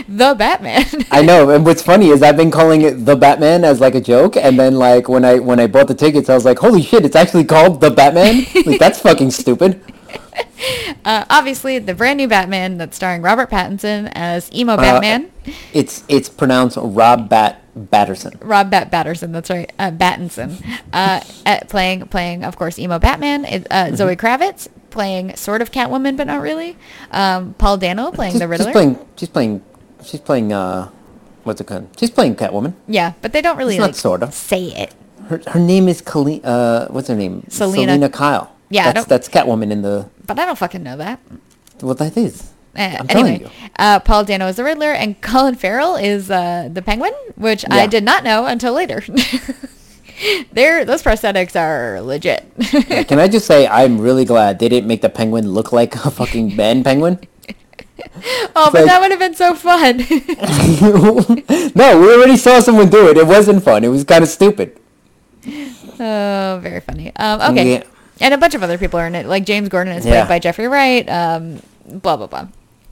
The 0.09 0.35
Batman. 0.37 0.87
I 1.11 1.23
know, 1.23 1.51
and 1.51 1.65
what's 1.65 1.83
funny 1.83 2.09
is 2.09 2.23
I've 2.23 2.37
been 2.37 2.51
calling 2.51 2.83
it 2.83 3.05
the 3.05 3.15
Batman 3.17 3.65
as 3.65 3.81
like 3.81 3.95
a 3.95 4.01
joke, 4.01 4.37
and 4.37 4.59
then 4.59 4.77
like 4.77 5.09
when 5.09 5.25
I 5.25 5.39
when 5.39 5.61
I 5.61 5.67
bought 5.67 5.89
the 5.89 5.95
tickets, 5.95 6.29
I 6.29 6.35
was 6.35 6.45
like, 6.45 6.59
"Holy 6.59 6.83
shit! 6.83 7.05
It's 7.05 7.15
actually 7.15 7.45
called 7.45 7.81
the 7.81 7.91
Batman! 7.91 8.47
Like 8.67 8.81
that's 8.81 8.99
fucking 9.01 9.31
stupid." 9.31 9.81
Uh, 11.05 11.25
obviously, 11.31 11.79
the 11.79 11.95
brand 11.95 12.17
new 12.17 12.29
Batman 12.29 12.79
that's 12.79 12.97
starring 12.97 13.23
Robert 13.23 13.51
Pattinson 13.51 14.11
as 14.15 14.53
emo 14.53 14.75
Uh, 14.75 14.77
Batman. 14.77 15.31
It's 15.73 16.05
it's 16.09 16.29
pronounced 16.29 16.77
Rob 16.81 17.29
Bat 17.29 17.61
Batterson. 17.87 18.37
Rob 18.41 18.71
Bat 18.71 18.91
Batterson, 18.91 19.33
that's 19.33 19.51
right, 19.51 19.73
uh, 19.79 19.91
Battinson, 19.91 20.63
uh, 20.93 21.21
at 21.47 21.69
playing 21.69 22.07
playing 22.09 22.45
of 22.45 22.57
course 22.57 22.79
emo 22.79 22.99
Batman. 22.99 23.45
It, 23.45 23.65
Mm-hmm. 23.65 23.93
uh, 23.95 23.97
Zoe 23.97 24.17
Kravitz 24.17 24.69
playing 24.91 25.37
sort 25.37 25.63
of 25.63 25.71
Catwoman, 25.71 26.17
but 26.17 26.27
not 26.27 26.41
really. 26.43 26.77
Um, 27.11 27.55
Paul 27.55 27.77
Dano 27.79 28.11
playing 28.11 28.33
She's, 28.33 28.41
the 28.41 28.49
Riddler. 28.49 28.67
she's 28.67 28.73
playing. 28.73 29.07
She's 29.17 29.29
playing. 29.29 29.63
She's 30.05 30.21
playing. 30.21 30.53
Uh, 30.53 30.91
what's 31.45 31.61
it 31.61 31.67
called? 31.67 31.89
She's 31.99 32.11
playing 32.11 32.37
Catwoman. 32.37 32.75
yeah, 32.87 33.13
but 33.23 33.33
they 33.33 33.41
don't 33.43 33.57
really 33.57 33.77
It's 33.77 33.81
not 33.87 33.97
sorta. 33.97 34.33
say 34.33 34.65
it. 34.67 34.95
Her, 35.29 35.41
her 35.49 35.61
name 35.61 35.89
is 35.89 36.01
Kali, 36.01 36.41
uh 36.43 36.87
what's 36.89 37.09
her 37.09 37.15
name? 37.15 37.45
Selina- 37.49 38.09
Kyle. 38.09 38.51
Yeah, 38.71 38.93
that's 38.93 39.07
that's 39.07 39.29
Catwoman 39.29 39.71
in 39.71 39.83
the 39.83 40.09
But 40.27 40.39
I 40.39 40.47
don't 40.47 40.57
fucking 40.59 40.83
know 40.83 40.97
that. 40.97 41.21
what 41.81 41.99
that 41.99 42.17
is. 42.17 42.51
Uh, 42.77 43.05
anyway, 43.09 43.51
uh, 43.79 43.99
Paul 44.01 44.25
Dano 44.25 44.47
is 44.47 44.57
the 44.57 44.65
Riddler, 44.65 44.93
and 44.93 45.21
Colin 45.21 45.55
Farrell 45.57 45.97
is 45.97 46.31
uh, 46.31 46.69
the 46.73 46.83
Penguin, 46.83 47.13
which 47.37 47.65
I 47.71 47.87
did 47.87 48.05
not 48.05 48.23
know 48.25 48.47
until 48.47 48.73
later. 48.73 49.03
There, 50.53 50.85
those 50.85 51.01
prosthetics 51.01 51.55
are 51.55 52.01
legit. 52.01 52.45
Can 53.07 53.21
I 53.21 53.29
just 53.29 53.47
say 53.47 53.69
I'm 53.69 54.01
really 54.01 54.25
glad 54.25 54.59
they 54.59 54.69
didn't 54.69 54.89
make 54.89 55.01
the 55.01 55.09
penguin 55.09 55.53
look 55.53 55.71
like 55.71 55.95
a 55.95 56.11
fucking 56.11 56.57
man 56.57 56.83
penguin? 56.83 57.21
oh, 58.57 58.71
but 58.73 58.75
like- 58.75 58.87
that 58.87 59.01
would 59.01 59.13
have 59.13 59.21
been 59.21 59.37
so 59.37 59.55
fun. 59.55 59.99
no, 61.77 62.01
we 62.01 62.13
already 62.13 62.37
saw 62.37 62.59
someone 62.59 62.89
do 62.91 63.07
it. 63.09 63.17
It 63.17 63.29
wasn't 63.29 63.63
fun. 63.63 63.85
It 63.85 63.89
was 63.89 64.03
kind 64.03 64.25
of 64.25 64.29
stupid. 64.29 64.77
oh, 65.47 66.59
very 66.63 66.81
funny. 66.81 67.15
Um, 67.15 67.53
okay, 67.53 67.75
Yeah. 67.75 67.83
and 68.21 68.35
a 68.35 68.39
bunch 68.39 68.57
of 68.57 68.65
other 68.65 68.77
people 68.77 68.99
are 68.99 69.07
in 69.07 69.15
it. 69.15 69.27
Like 69.27 69.45
James 69.45 69.69
Gordon 69.69 69.93
is 69.95 70.03
played 70.03 70.15
Yeah. 70.15 70.27
by 70.27 70.41
Jeffrey 70.41 70.67
Wright. 70.67 71.09
Um, 71.09 71.63
blah 71.87 72.17
blah 72.17 72.27
blah. 72.27 72.49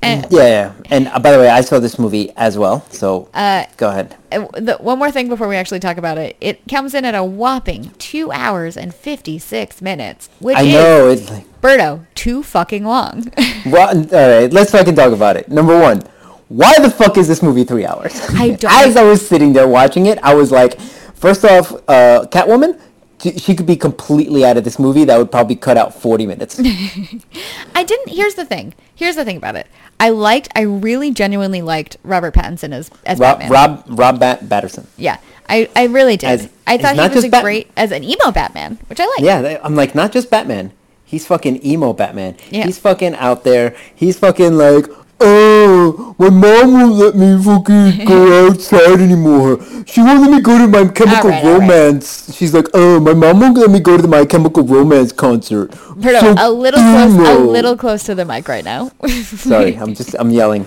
And 0.07 0.27
Yeah, 0.31 0.47
yeah. 0.49 0.73
And 0.91 1.09
uh, 1.09 1.19
by 1.19 1.33
the 1.33 1.39
way, 1.39 1.49
I 1.49 1.61
saw 1.61 1.79
this 1.81 1.99
movie 1.99 2.31
as 2.37 2.57
well. 2.57 2.85
So 2.91 3.29
Uh, 3.35 3.65
go 3.77 3.89
ahead. 3.91 4.17
uh, 4.33 4.47
the, 4.55 4.77
one 4.79 4.99
more 4.99 5.11
thing 5.11 5.29
before 5.29 5.49
we 5.49 5.57
actually 5.57 5.81
talk 5.81 5.97
about 5.97 6.19
it. 6.19 6.37
It 6.41 6.61
comes 6.69 6.95
in 6.95 7.05
at 7.05 7.15
a 7.15 7.25
whopping 7.25 7.91
two 7.99 8.31
hours 8.33 8.77
and 8.77 8.95
fifty 8.95 9.39
six 9.39 9.83
minutes, 9.83 10.29
which 10.41 10.57
I 10.57 10.63
is 10.63 10.73
know 10.75 11.09
it's 11.09 11.31
like. 11.31 11.61
Berto 11.61 12.07
too 12.15 12.43
fucking 12.43 12.85
long. 12.85 13.33
Well, 13.67 13.89
all 13.89 14.29
right, 14.41 14.53
let's 14.53 14.71
fucking 14.71 14.95
talk 14.95 15.13
about 15.13 15.37
it. 15.37 15.49
Number 15.49 15.77
one, 15.79 16.03
why 16.49 16.73
the 16.79 16.89
fuck 16.91 17.17
is 17.19 17.27
this 17.27 17.43
movie 17.43 17.65
three 17.65 17.85
hours? 17.85 18.15
I 18.35 18.51
don't- 18.61 18.73
As 18.73 18.97
I 18.97 19.03
was 19.03 19.27
sitting 19.27 19.53
there 19.53 19.67
watching 19.67 20.07
it, 20.07 20.19
I 20.23 20.35
was 20.35 20.53
like, 20.53 20.79
first 21.15 21.45
off, 21.45 21.73
uh, 21.89 22.27
Catwoman, 22.31 22.79
she, 23.23 23.55
could 23.55 23.67
be 23.67 23.77
completely 23.77 24.45
out 24.45 24.57
of 24.57 24.65
this 24.65 24.79
movie. 24.79 25.05
That 25.05 25.19
would 25.19 25.31
probably 25.31 25.57
cut 25.57 25.77
out 25.77 25.95
40 25.95 26.27
minutes. 26.27 26.59
I 27.75 27.85
didn't. 27.85 28.09
Here's 28.09 28.35
the 28.35 28.45
thing. 28.45 28.75
Here's 28.95 29.17
the 29.17 29.25
thing 29.25 29.37
about 29.37 29.57
it. 29.57 29.67
I 29.99 30.11
liked. 30.11 30.49
I 30.55 30.63
really 30.63 31.11
genuinely 31.11 31.63
liked 31.63 31.97
Robert 32.03 32.35
Pattinson 32.35 32.73
as 32.73 32.91
as 33.05 33.19
Rob, 33.19 33.39
Batman. 33.41 33.53
Rob, 33.53 33.85
Rob 33.99 34.21
Bat- 34.21 34.49
Batterson. 34.49 34.87
Yeah, 34.97 35.19
I, 35.49 35.69
I 35.75 35.87
really 35.87 36.17
did. 36.17 36.29
As- 36.29 36.49
I 36.67 36.77
thought 36.79 36.97
he 36.97 37.15
was 37.15 37.25
a 37.25 37.29
Bat- 37.31 37.43
great 37.43 37.71
as 37.77 37.93
an 37.93 38.05
emo 38.05 38.31
Batman, 38.33 38.79
which 38.89 39.01
I 39.01 39.07
like. 39.07 39.21
Yeah, 39.21 39.59
I'm 39.63 39.75
like, 39.75 39.95
not 39.95 40.13
just 40.13 40.31
Batman. 40.31 40.73
He's 41.05 41.27
fucking 41.27 41.65
emo 41.65 41.93
Batman. 41.93 42.37
Yeah. 42.51 42.65
He's 42.65 42.79
fucking 42.79 43.15
out 43.15 43.45
there. 43.45 43.77
He's 43.95 44.19
fucking 44.19 44.55
like, 44.59 44.87
oh, 45.21 46.15
my 46.19 46.31
mom 46.31 46.73
won't 46.73 46.93
let 46.95 47.15
me 47.15 47.43
fucking 47.43 48.05
go 48.07 48.47
outside 48.49 49.01
anymore. 49.01 49.59
She 49.87 50.01
won't 50.01 50.21
let 50.21 50.31
me 50.31 50.41
go 50.41 50.59
to 50.59 50.67
my 50.67 50.91
Chemical 50.93 51.33
alright. 51.33 51.45
Romance. 51.45 52.35
She's 52.35 52.53
like, 52.55 52.67
oh, 52.75 53.01
my 53.01 53.15
mom 53.15 53.41
won't 53.41 53.57
let 53.57 53.71
me 53.71 53.81
go 53.81 53.97
to 53.97 54.07
my 54.09 54.25
Chemical 54.25 54.65
Romance 54.65 55.13
concert. 55.13 55.71
Berto, 55.71 56.21
So 56.21 56.35
a 56.39 56.51
little 56.51 56.81
close, 56.81 57.15
a 57.15 57.39
little 57.39 57.77
close 57.77 58.03
to 58.05 58.15
the 58.15 58.25
mic 58.25 58.49
right 58.49 58.65
now. 58.65 58.91
Sorry, 59.09 59.77
I'm 59.77 59.95
just, 59.95 60.15
I'm 60.19 60.31
yelling. 60.31 60.67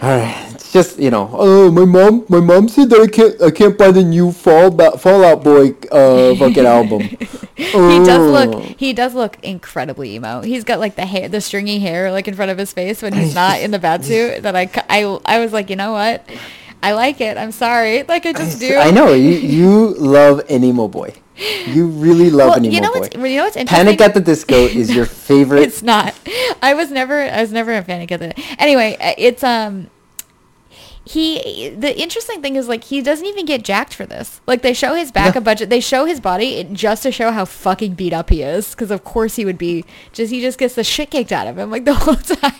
All 0.00 0.16
right, 0.18 0.48
it's 0.54 0.72
just, 0.72 0.98
you 0.98 1.10
know, 1.10 1.28
oh, 1.32 1.70
my 1.70 1.84
mom, 1.84 2.24
my 2.28 2.40
mom 2.40 2.68
said 2.68 2.90
that 2.90 3.00
I 3.00 3.06
can't, 3.06 3.40
I 3.42 3.50
can't 3.50 3.76
buy 3.76 3.90
the 3.90 4.02
new 4.02 4.32
Fall 4.32 4.70
Fallout 4.98 5.44
Boy 5.44 5.74
uh, 5.90 6.34
fucking 6.36 6.66
album. 6.66 7.08
he 7.62 8.04
does 8.04 8.30
look, 8.30 8.64
he 8.78 8.92
does 8.92 9.14
look 9.14 9.38
incredibly 9.42 10.14
emo. 10.14 10.40
He's 10.42 10.64
got 10.64 10.78
like 10.80 10.96
the 10.96 11.06
hair, 11.06 11.28
the 11.28 11.40
stringy 11.40 11.78
hair, 11.80 12.10
like 12.12 12.28
in 12.28 12.34
front 12.34 12.50
of 12.50 12.58
his 12.58 12.72
face 12.72 13.02
when 13.02 13.12
he's 13.12 13.34
not 13.34 13.60
in 13.60 13.70
the 13.70 13.78
bat 13.78 14.04
suit. 14.08 14.42
That 14.42 14.56
I, 14.56 14.70
I, 14.88 15.18
I 15.24 15.38
was 15.38 15.52
like, 15.52 15.70
you 15.70 15.76
know 15.76 15.92
what? 15.92 16.28
I 16.82 16.92
like 16.92 17.20
it. 17.20 17.36
I'm 17.38 17.52
sorry. 17.52 18.02
Like 18.02 18.26
I 18.26 18.32
just 18.32 18.58
do. 18.60 18.76
I 18.76 18.90
know 18.90 19.12
you 19.12 19.30
you 19.30 19.94
love 19.94 20.42
an 20.50 20.64
emo 20.64 20.88
boy. 20.88 21.14
You 21.66 21.86
really 21.86 22.28
love 22.30 22.48
Well, 22.50 22.58
an 22.58 22.64
emo 22.66 22.74
you 22.74 22.80
know 22.80 22.92
boy. 22.92 23.00
what's, 23.00 23.14
you 23.16 23.36
know 23.36 23.44
what's 23.44 23.56
interesting? 23.56 23.84
Panic 23.86 24.00
at 24.00 24.14
the 24.14 24.20
Disco 24.20 24.54
is 24.56 24.94
your 24.94 25.06
favorite. 25.28 25.62
it's 25.62 25.82
not. 25.82 26.14
I 26.60 26.74
was 26.74 26.90
never. 26.90 27.20
I 27.22 27.40
was 27.40 27.52
never 27.52 27.72
a 27.74 27.82
panic 27.82 28.10
at 28.12 28.20
the. 28.20 28.34
Anyway, 28.58 28.96
uh, 29.00 29.14
it's 29.16 29.42
um. 29.44 29.88
He 31.04 31.68
the 31.70 31.98
interesting 32.00 32.40
thing 32.42 32.54
is 32.56 32.68
like 32.68 32.84
he 32.84 33.02
doesn't 33.02 33.26
even 33.26 33.44
get 33.44 33.64
jacked 33.64 33.92
for 33.92 34.06
this. 34.06 34.40
Like 34.46 34.62
they 34.62 34.72
show 34.72 34.94
his 34.94 35.10
back 35.10 35.34
No. 35.34 35.38
a 35.40 35.42
budget. 35.42 35.68
They 35.68 35.80
show 35.80 36.04
his 36.04 36.20
body 36.20 36.62
just 36.72 37.02
to 37.02 37.10
show 37.10 37.32
how 37.32 37.44
fucking 37.44 37.94
beat 37.94 38.12
up 38.12 38.30
he 38.30 38.42
is. 38.42 38.70
Because 38.70 38.90
of 38.92 39.02
course 39.02 39.34
he 39.36 39.44
would 39.44 39.58
be. 39.58 39.84
Just 40.12 40.32
he 40.32 40.40
just 40.40 40.58
gets 40.58 40.76
the 40.76 40.84
shit 40.84 41.10
kicked 41.10 41.32
out 41.32 41.48
of 41.48 41.58
him 41.58 41.70
like 41.70 41.84
the 41.86 41.94
whole 41.94 42.14
time. 42.14 42.52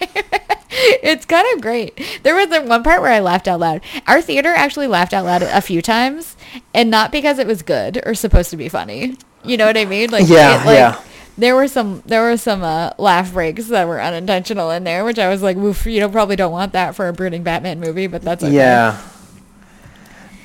it's 0.70 1.24
kind 1.24 1.46
of 1.54 1.60
great. 1.62 2.00
There 2.24 2.34
was 2.34 2.48
the 2.48 2.62
one 2.62 2.82
part 2.82 3.00
where 3.00 3.12
I 3.12 3.20
laughed 3.20 3.46
out 3.46 3.60
loud. 3.60 3.80
Our 4.08 4.20
theater 4.20 4.48
actually 4.48 4.86
laughed 4.88 5.12
out 5.14 5.24
loud 5.24 5.42
a 5.42 5.60
few 5.60 5.80
times, 5.82 6.36
and 6.74 6.90
not 6.90 7.12
because 7.12 7.38
it 7.38 7.46
was 7.46 7.62
good 7.62 8.02
or 8.04 8.14
supposed 8.14 8.50
to 8.50 8.56
be 8.56 8.68
funny. 8.68 9.16
You 9.44 9.56
know 9.56 9.66
what 9.66 9.76
I 9.76 9.84
mean? 9.84 10.10
Like 10.10 10.28
Yeah, 10.28 10.62
it, 10.62 10.66
like, 10.66 10.76
yeah. 10.78 11.00
There 11.38 11.54
were 11.56 11.68
some 11.68 12.02
there 12.06 12.22
were 12.22 12.36
some 12.36 12.62
uh, 12.62 12.90
laugh 12.98 13.32
breaks 13.32 13.66
that 13.68 13.86
were 13.88 14.00
unintentional 14.00 14.70
in 14.70 14.84
there, 14.84 15.04
which 15.04 15.18
I 15.18 15.28
was 15.28 15.42
like, 15.42 15.56
"Woof, 15.56 15.86
you 15.86 16.00
don't 16.00 16.12
probably 16.12 16.36
don't 16.36 16.52
want 16.52 16.72
that 16.74 16.94
for 16.94 17.08
a 17.08 17.12
brooding 17.12 17.42
Batman 17.42 17.80
movie," 17.80 18.06
but 18.06 18.22
that's 18.22 18.42
okay. 18.44 18.52
Yeah. 18.54 19.00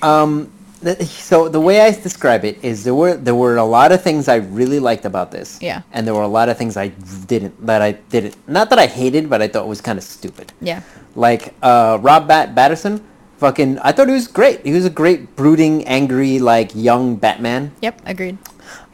Um. 0.02 0.52
th- 0.84 1.02
So 1.08 1.50
the 1.50 1.60
way 1.60 1.82
I 1.82 1.92
describe 1.92 2.46
it 2.46 2.64
is 2.64 2.84
there 2.84 2.96
were 2.96 3.16
there 3.18 3.36
were 3.36 3.58
a 3.58 3.66
lot 3.66 3.92
of 3.92 4.02
things 4.04 4.28
I 4.28 4.36
really 4.38 4.80
liked 4.80 5.06
about 5.06 5.32
this. 5.32 5.58
Yeah. 5.62 5.82
And 5.92 6.06
there 6.08 6.14
were 6.14 6.22
a 6.24 6.28
lot 6.40 6.50
of 6.50 6.58
things 6.58 6.78
I 6.78 6.90
didn't 7.28 7.66
that 7.66 7.82
I 7.82 7.94
didn't 8.14 8.36
not 8.48 8.70
that 8.70 8.80
I 8.80 8.86
hated, 8.88 9.30
but 9.30 9.42
I 9.42 9.48
thought 9.48 9.68
was 9.68 9.82
kind 9.82 9.98
of 9.98 10.04
stupid. 10.04 10.54
Yeah. 10.62 10.82
Like 11.16 11.54
uh, 11.64 11.98
Rob 12.02 12.28
Bat 12.28 12.54
Batterson, 12.56 13.02
fucking 13.40 13.80
I 13.80 13.92
thought 13.92 14.08
he 14.08 14.14
was 14.14 14.28
great. 14.28 14.62
He 14.64 14.72
was 14.72 14.86
a 14.86 14.90
great 14.94 15.36
brooding, 15.36 15.84
angry, 15.86 16.38
like 16.40 16.72
young 16.76 17.16
Batman. 17.18 17.72
Yep. 17.82 18.02
Agreed. 18.06 18.38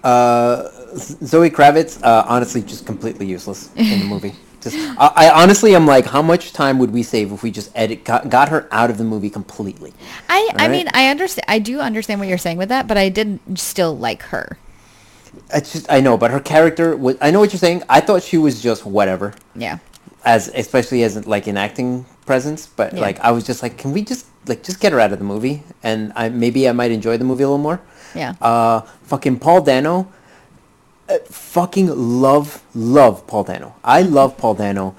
Uh, 0.03 0.69
Zoe 0.97 1.49
Kravitz, 1.49 2.01
uh, 2.03 2.25
honestly, 2.27 2.61
just 2.61 2.85
completely 2.85 3.25
useless 3.25 3.69
in 3.75 3.99
the 3.99 4.05
movie. 4.05 4.33
Just, 4.63 4.77
I, 4.97 5.11
I 5.27 5.41
honestly 5.43 5.75
am 5.75 5.85
like, 5.85 6.05
how 6.05 6.21
much 6.21 6.53
time 6.53 6.79
would 6.79 6.91
we 6.91 7.03
save 7.03 7.33
if 7.33 7.43
we 7.43 7.51
just 7.51 7.69
edit 7.75 8.05
got, 8.05 8.29
got 8.29 8.47
her 8.47 8.65
out 8.71 8.89
of 8.89 8.97
the 8.97 9.03
movie 9.03 9.29
completely? 9.29 9.93
I 10.29 10.51
I 10.53 10.55
Right. 10.55 10.71
mean 10.71 10.87
I 10.93 11.09
understand 11.09 11.43
I 11.49 11.59
do 11.59 11.81
understand 11.81 12.21
what 12.21 12.29
you're 12.29 12.37
saying 12.37 12.55
with 12.55 12.69
that, 12.69 12.87
but 12.87 12.95
I 12.97 13.09
didn't 13.09 13.59
still 13.59 13.97
like 13.97 14.21
her. 14.21 14.57
It's 15.53 15.73
just 15.73 15.91
I 15.91 15.99
know, 15.99 16.15
but 16.17 16.31
her 16.31 16.39
character 16.39 16.95
was. 16.95 17.17
I 17.19 17.29
know 17.29 17.41
what 17.41 17.51
you're 17.51 17.59
saying. 17.59 17.83
I 17.89 17.99
thought 17.99 18.23
she 18.23 18.37
was 18.37 18.61
just 18.61 18.85
whatever, 18.85 19.33
Yeah. 19.53 19.79
as 20.23 20.47
especially 20.55 21.03
as 21.03 21.27
like 21.27 21.47
an 21.47 21.57
acting 21.57 22.05
presence. 22.25 22.65
But 22.65 22.93
Yeah. 22.93 23.01
like, 23.01 23.19
I 23.19 23.31
was 23.31 23.43
just 23.43 23.63
like, 23.63 23.77
can 23.77 23.91
we 23.91 24.01
just 24.01 24.27
like 24.47 24.63
just 24.63 24.79
get 24.79 24.93
her 24.93 24.99
out 25.01 25.11
of 25.11 25.19
the 25.19 25.25
movie, 25.25 25.63
and 25.83 26.13
I 26.15 26.29
maybe 26.29 26.69
I 26.69 26.71
might 26.71 26.91
enjoy 26.91 27.17
the 27.17 27.25
movie 27.25 27.43
a 27.43 27.47
little 27.47 27.57
more. 27.57 27.81
Yeah. 28.15 28.35
Uh, 28.41 28.79
fucking 29.03 29.39
Paul 29.39 29.59
Dano. 29.59 30.07
Fucking 31.19 31.87
love 32.21 32.63
love 32.75 33.25
Paul 33.27 33.43
Dano. 33.43 33.75
I 33.83 34.01
love 34.01 34.37
Paul 34.37 34.55
Dano. 34.55 34.95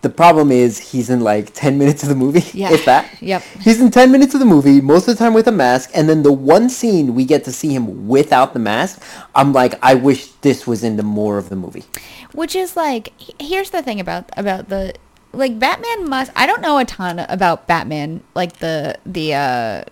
the 0.00 0.08
problem 0.08 0.52
is 0.52 0.78
he's 0.92 1.10
in 1.10 1.20
like 1.20 1.52
10 1.54 1.76
minutes 1.76 2.04
of 2.04 2.08
the 2.08 2.14
movie 2.14 2.44
Yeah. 2.58 2.72
if 2.72 2.84
that 2.84 3.04
Yep. 3.20 3.42
he's 3.62 3.80
in 3.80 3.90
10 3.90 4.12
minutes 4.12 4.32
of 4.32 4.38
the 4.38 4.46
movie 4.46 4.80
most 4.80 5.08
of 5.08 5.16
the 5.16 5.24
time 5.24 5.34
with 5.34 5.48
a 5.48 5.52
mask 5.52 5.90
and 5.92 6.08
then 6.08 6.22
the 6.22 6.32
one 6.32 6.70
scene 6.70 7.16
we 7.16 7.24
get 7.24 7.42
to 7.44 7.52
see 7.52 7.74
him 7.74 8.06
without 8.06 8.52
the 8.52 8.60
mask 8.60 9.02
i'm 9.34 9.52
like 9.52 9.74
i 9.82 9.94
wish 9.94 10.28
this 10.46 10.68
was 10.68 10.84
in 10.84 10.96
the 10.96 11.02
more 11.02 11.36
of 11.36 11.48
the 11.48 11.56
movie 11.56 11.84
Which 12.32 12.54
is 12.54 12.76
like, 12.76 13.12
here's 13.40 13.70
the 13.70 13.82
thing 13.82 13.98
about 13.98 14.24
about 14.36 14.68
the 14.68 14.94
like 15.32 15.58
Batman 15.58 16.08
must. 16.08 16.30
I 16.36 16.46
don't 16.46 16.62
know 16.62 16.78
a 16.78 16.84
ton 16.84 17.18
about 17.18 17.66
Batman, 17.66 18.22
like 18.34 18.58
the 18.64 18.96
the 19.04 19.34
uh, 19.34 19.82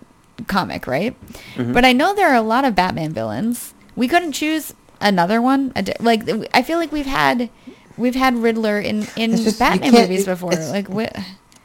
comic, 0.47 0.87
right? 0.87 1.13
Mm-hmm. 1.55 1.73
But 1.73 1.83
I 1.83 1.91
know 1.93 2.13
there 2.15 2.29
are 2.29 2.35
a 2.45 2.47
lot 2.55 2.63
of 2.65 2.73
Batman 2.75 3.11
villains. 3.13 3.73
We 3.95 4.07
couldn't 4.07 4.33
choose 4.33 4.73
another 5.01 5.41
one. 5.41 5.71
Like 5.99 6.23
I 6.53 6.61
feel 6.63 6.77
like 6.77 6.91
we've 6.91 7.05
had 7.05 7.49
we've 7.97 8.15
had 8.15 8.35
Riddler 8.35 8.79
in 8.79 9.07
in 9.15 9.35
just- 9.37 9.59
Batman 9.59 9.91
movies 9.93 10.25
before. 10.25 10.51
Like 10.51 10.89
what? 10.89 11.15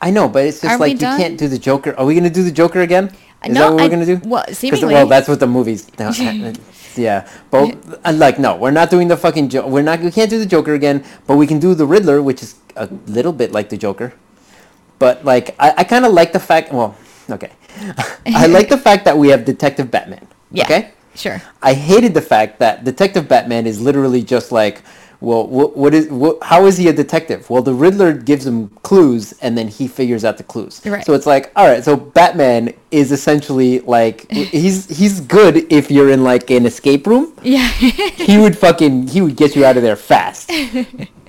i 0.04 0.10
know 0.10 0.28
but 0.28 0.44
it's 0.44 0.60
just 0.60 0.80
like 0.80 0.90
you 0.94 0.98
done? 0.98 1.16
can't 1.16 1.38
do 1.38 1.46
the 1.46 1.56
joker 1.58 1.94
are 1.96 2.04
we 2.04 2.12
gonna 2.16 2.28
do 2.28 2.42
the 2.42 2.50
joker 2.50 2.80
again 2.80 3.06
is 3.46 3.54
No, 3.54 3.60
that 3.60 3.66
what 3.70 3.76
we're 3.76 3.82
I- 3.82 3.88
gonna 3.88 4.04
do 4.04 4.20
well, 4.24 4.44
seemingly. 4.50 4.94
well 4.94 5.06
that's 5.06 5.28
what 5.28 5.38
the 5.38 5.46
movies 5.46 5.86
yeah 6.96 7.28
but 7.52 7.78
uh, 8.04 8.12
like 8.12 8.36
no 8.40 8.56
we're 8.56 8.72
not 8.74 8.90
doing 8.90 9.06
the 9.06 9.16
fucking 9.16 9.48
jo- 9.48 9.68
we're 9.68 9.86
not 9.86 10.00
we 10.00 10.10
can't 10.10 10.28
do 10.28 10.40
the 10.40 10.46
joker 10.46 10.74
again 10.74 11.04
but 11.28 11.36
we 11.36 11.46
can 11.46 11.60
do 11.60 11.72
the 11.76 11.86
riddler 11.86 12.20
which 12.20 12.42
is 12.42 12.56
a 12.74 12.88
little 13.06 13.30
bit 13.32 13.52
like 13.52 13.68
the 13.68 13.76
joker 13.76 14.12
but 14.98 15.24
like 15.24 15.54
i, 15.60 15.72
I 15.78 15.84
kind 15.84 16.04
of 16.04 16.12
like 16.12 16.32
the 16.32 16.40
fact 16.40 16.72
well 16.72 16.96
okay 17.30 17.52
i 18.26 18.46
like 18.46 18.68
the 18.70 18.78
fact 18.78 19.04
that 19.04 19.16
we 19.16 19.28
have 19.28 19.44
detective 19.44 19.88
batman 19.92 20.26
Yeah. 20.50 20.64
okay 20.64 20.90
Sure. 21.14 21.42
I 21.62 21.74
hated 21.74 22.14
the 22.14 22.22
fact 22.22 22.58
that 22.60 22.84
Detective 22.84 23.28
Batman 23.28 23.66
is 23.66 23.80
literally 23.80 24.22
just 24.22 24.52
like, 24.52 24.82
well, 25.20 25.46
what, 25.46 25.76
what 25.76 25.94
is, 25.94 26.08
what, 26.08 26.42
how 26.42 26.66
is 26.66 26.76
he 26.76 26.88
a 26.88 26.92
detective? 26.92 27.48
Well, 27.48 27.62
the 27.62 27.72
Riddler 27.72 28.12
gives 28.12 28.44
him 28.44 28.70
clues, 28.82 29.32
and 29.40 29.56
then 29.56 29.68
he 29.68 29.86
figures 29.86 30.24
out 30.24 30.36
the 30.36 30.42
clues. 30.42 30.84
Right. 30.84 31.06
So 31.06 31.14
it's 31.14 31.26
like, 31.26 31.52
all 31.54 31.68
right, 31.68 31.84
so 31.84 31.96
Batman 31.96 32.74
is 32.90 33.12
essentially 33.12 33.80
like, 33.80 34.28
he's 34.32 34.88
he's 34.88 35.20
good 35.20 35.72
if 35.72 35.92
you're 35.92 36.10
in 36.10 36.24
like 36.24 36.50
an 36.50 36.66
escape 36.66 37.06
room. 37.06 37.34
Yeah. 37.42 37.68
He 37.68 38.36
would 38.36 38.58
fucking 38.58 39.08
he 39.08 39.20
would 39.20 39.36
get 39.36 39.54
you 39.54 39.64
out 39.64 39.76
of 39.76 39.82
there 39.82 39.96
fast. 39.96 40.50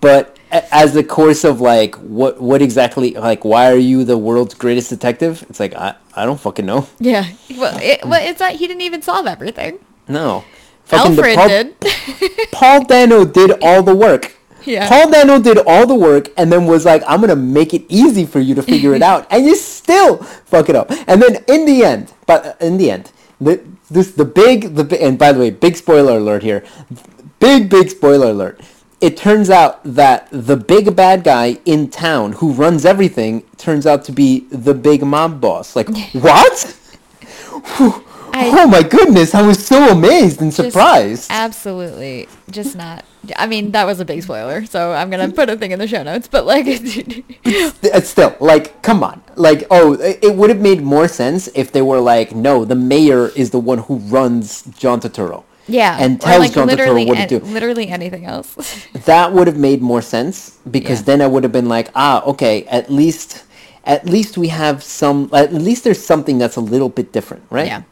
But 0.03 0.37
as 0.71 0.93
the 0.93 1.03
course 1.03 1.43
of 1.43 1.59
like, 1.61 1.95
what 1.95 2.39
what 2.41 2.61
exactly 2.61 3.11
like, 3.13 3.43
why 3.43 3.71
are 3.71 3.77
you 3.77 4.03
the 4.03 4.17
world's 4.17 4.53
greatest 4.53 4.89
detective? 4.89 5.43
It's 5.49 5.59
like 5.59 5.73
I 5.75 5.95
I 6.15 6.25
don't 6.25 6.39
fucking 6.39 6.65
know. 6.65 6.87
yeah. 6.99 7.25
Well, 7.57 7.77
it, 7.81 8.05
well, 8.05 8.21
it's 8.23 8.39
not. 8.39 8.53
He 8.53 8.67
didn't 8.67 8.81
even 8.81 9.01
solve 9.01 9.25
everything. 9.27 9.79
No. 10.07 10.43
Fucking 10.85 11.11
Alfred 11.17 11.35
Paul- 11.35 11.47
did. 11.47 11.75
Paul 12.51 12.85
Dano 12.85 13.25
did 13.25 13.51
all 13.61 13.81
the 13.83 13.95
work. 13.95 14.35
Yeah. 14.65 14.87
Paul 14.87 15.11
Dano 15.11 15.39
did 15.41 15.57
all 15.57 15.85
the 15.87 15.95
work 15.95 16.29
and 16.37 16.51
then 16.51 16.67
was 16.67 16.85
like, 16.85 17.03
I'm 17.07 17.19
gonna 17.21 17.35
make 17.35 17.73
it 17.73 17.83
easy 17.89 18.25
for 18.25 18.39
you 18.39 18.53
to 18.55 18.61
figure 18.61 18.93
it 18.93 19.01
out, 19.11 19.27
and 19.31 19.45
you 19.45 19.55
still 19.55 20.17
fuck 20.45 20.69
it 20.69 20.75
up. 20.75 20.91
And 21.07 21.21
then 21.21 21.43
in 21.47 21.65
the 21.65 21.83
end, 21.83 22.13
but 22.27 22.45
uh, 22.45 22.53
in 22.65 22.77
the 22.77 22.91
end, 22.91 23.11
the 23.41 23.61
this 23.89 24.11
the 24.11 24.25
big 24.25 24.75
the 24.75 25.01
and 25.01 25.17
by 25.17 25.31
the 25.33 25.39
way, 25.39 25.49
big 25.49 25.75
spoiler 25.75 26.17
alert 26.17 26.43
here, 26.43 26.63
big 27.39 27.69
big 27.69 27.89
spoiler 27.89 28.29
alert. 28.29 28.61
It 29.03 29.17
turns 29.17 29.49
out 29.49 29.81
that 29.83 30.29
the 30.31 30.55
big 30.55 30.95
bad 30.95 31.25
guy 31.25 31.57
in 31.65 31.89
town 31.89 32.31
who 32.31 32.53
runs 32.53 32.85
everything 32.85 33.41
turns 33.57 33.85
out 33.85 34.05
to 34.05 34.13
be 34.13 34.47
the 34.49 34.73
big 34.73 35.03
mob 35.03 35.41
boss. 35.41 35.75
Like 35.75 35.89
what? 36.13 36.77
I- 38.35 38.49
oh 38.57 38.65
my 38.67 38.81
goodness! 38.81 39.35
I 39.35 39.41
was 39.41 39.63
so 39.63 39.89
amazed 39.89 40.41
and 40.41 40.53
surprised. 40.53 41.27
Absolutely, 41.29 42.29
just 42.49 42.77
not. 42.77 43.03
I 43.35 43.45
mean, 43.45 43.71
that 43.71 43.85
was 43.85 43.99
a 43.99 44.05
big 44.05 44.23
spoiler, 44.23 44.65
so 44.65 44.93
I'm 44.93 45.09
gonna 45.09 45.29
put 45.31 45.49
a 45.49 45.57
thing 45.57 45.71
in 45.71 45.79
the 45.79 45.87
show 45.87 46.01
notes. 46.01 46.27
But 46.29 46.45
like, 46.45 46.65
It's 47.45 48.09
still 48.09 48.35
like 48.39 48.81
come 48.81 49.03
on 49.03 49.21
like 49.35 49.63
oh 49.71 49.93
it 49.93 50.19
it 50.23 50.35
would 50.35 50.49
have 50.49 50.61
made 50.61 50.81
more 50.81 51.07
sense 51.07 51.47
if 51.55 51.71
they 51.71 51.81
were 51.81 51.99
like 51.99 52.33
no 52.35 52.65
the 52.65 52.75
mayor 52.75 53.29
is 53.29 53.49
the 53.51 53.59
one 53.59 53.79
who 53.79 53.97
runs 53.97 54.63
john 54.77 54.99
turturro 54.99 55.43
yeah, 55.67 55.97
and 55.99 56.19
tells 56.19 56.39
like, 56.39 56.51
turturro 56.51 57.05
what 57.07 57.17
to 57.17 57.39
do 57.39 57.45
literally 57.45 57.87
anything 57.89 58.25
else. 58.25 58.55
that 59.05 59.31
would 59.33 59.47
have 59.47 59.57
made 59.57 59.81
more 59.81 60.01
sense 60.01 60.57
because 60.69 60.99
Yeah. 60.99 61.05
then 61.05 61.21
i 61.21 61.27
would 61.27 61.43
have 61.43 61.51
been 61.51 61.69
like 61.69 61.89
ah 61.95 62.23
okay 62.25 62.63
at 62.65 62.89
least 62.91 63.43
at 63.85 64.05
least 64.05 64.37
we 64.37 64.47
have 64.49 64.83
some 64.83 65.29
at 65.33 65.53
least 65.53 65.83
there's 65.83 66.03
something 66.03 66.37
that's 66.37 66.55
a 66.55 66.61
little 66.61 66.89
bit 66.89 67.11
different 67.11 67.43
right 67.49 67.67
yeah. 67.67 67.83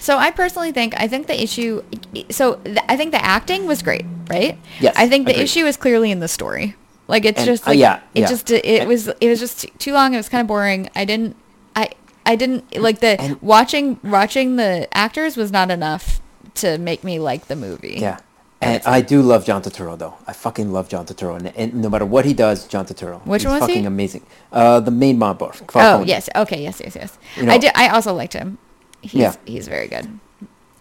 So 0.00 0.16
I 0.16 0.30
personally 0.30 0.72
think 0.72 0.94
I 0.96 1.08
think 1.08 1.26
the 1.26 1.34
issue. 1.42 1.82
So 2.30 2.54
th- 2.64 2.78
I 2.88 2.96
think 2.96 3.10
the 3.12 3.22
acting 3.22 3.66
was 3.66 3.82
great, 3.82 4.06
right? 4.30 4.56
Yes, 4.80 4.94
I 4.96 5.08
think 5.08 5.26
the 5.26 5.32
agreed. 5.32 5.42
issue 5.44 5.66
is 5.66 5.76
clearly 5.76 6.10
in 6.12 6.20
the 6.20 6.28
story. 6.28 6.76
Like 7.08 7.24
it's 7.26 7.40
And- 7.40 7.46
just 7.46 7.66
uh, 7.66 7.72
like 7.72 7.78
yeah, 7.80 8.00
it 8.14 8.20
yeah. 8.20 8.28
just 8.28 8.48
it 8.50 8.86
was 8.88 9.08
it 9.20 9.28
was 9.28 9.40
just 9.40 9.66
too 9.78 9.92
long. 9.92 10.14
It 10.14 10.16
was 10.16 10.28
kind 10.30 10.40
of 10.40 10.46
boring. 10.46 10.88
I 10.94 11.04
didn't 11.04 11.34
I 11.76 11.90
I 12.24 12.36
didn't 12.36 12.62
like 12.80 13.00
the 13.00 13.20
And- 13.20 13.42
watching 13.42 13.98
watching 14.04 14.56
the 14.56 14.86
actors 14.96 15.36
was 15.36 15.50
not 15.50 15.68
enough 15.70 16.20
to 16.60 16.78
make 16.78 17.04
me 17.04 17.18
like 17.18 17.46
the 17.48 17.56
movie. 17.56 17.96
yeah 17.98 18.18
and 18.60 18.82
I 18.84 19.00
do 19.00 19.22
love 19.22 19.44
John 19.44 19.62
Turturro 19.62 19.96
though. 19.96 20.14
I 20.26 20.32
fucking 20.32 20.72
love 20.72 20.88
John 20.88 21.06
Turturro, 21.06 21.36
and, 21.36 21.46
and 21.56 21.74
no 21.74 21.88
matter 21.88 22.04
what 22.04 22.24
he 22.24 22.34
does, 22.34 22.66
John 22.66 22.86
Turturro. 22.86 23.24
Which 23.24 23.42
he's 23.42 23.50
one 23.50 23.60
was 23.60 23.68
he? 23.68 23.74
fucking 23.74 23.86
amazing. 23.86 24.26
Uh, 24.52 24.80
the 24.80 24.90
main 24.90 25.18
mob 25.18 25.38
boss. 25.38 25.62
Oh 25.74 26.02
yes. 26.02 26.28
Okay. 26.34 26.62
Yes. 26.62 26.80
Yes. 26.84 26.96
Yes. 26.96 27.18
You 27.36 27.44
know- 27.44 27.52
I 27.52 27.58
did. 27.58 27.72
I 27.74 27.88
also 27.88 28.12
liked 28.12 28.32
him. 28.32 28.58
He's 29.00 29.14
Yeah. 29.14 29.34
he's 29.44 29.68
very 29.68 29.86
good. 29.86 30.08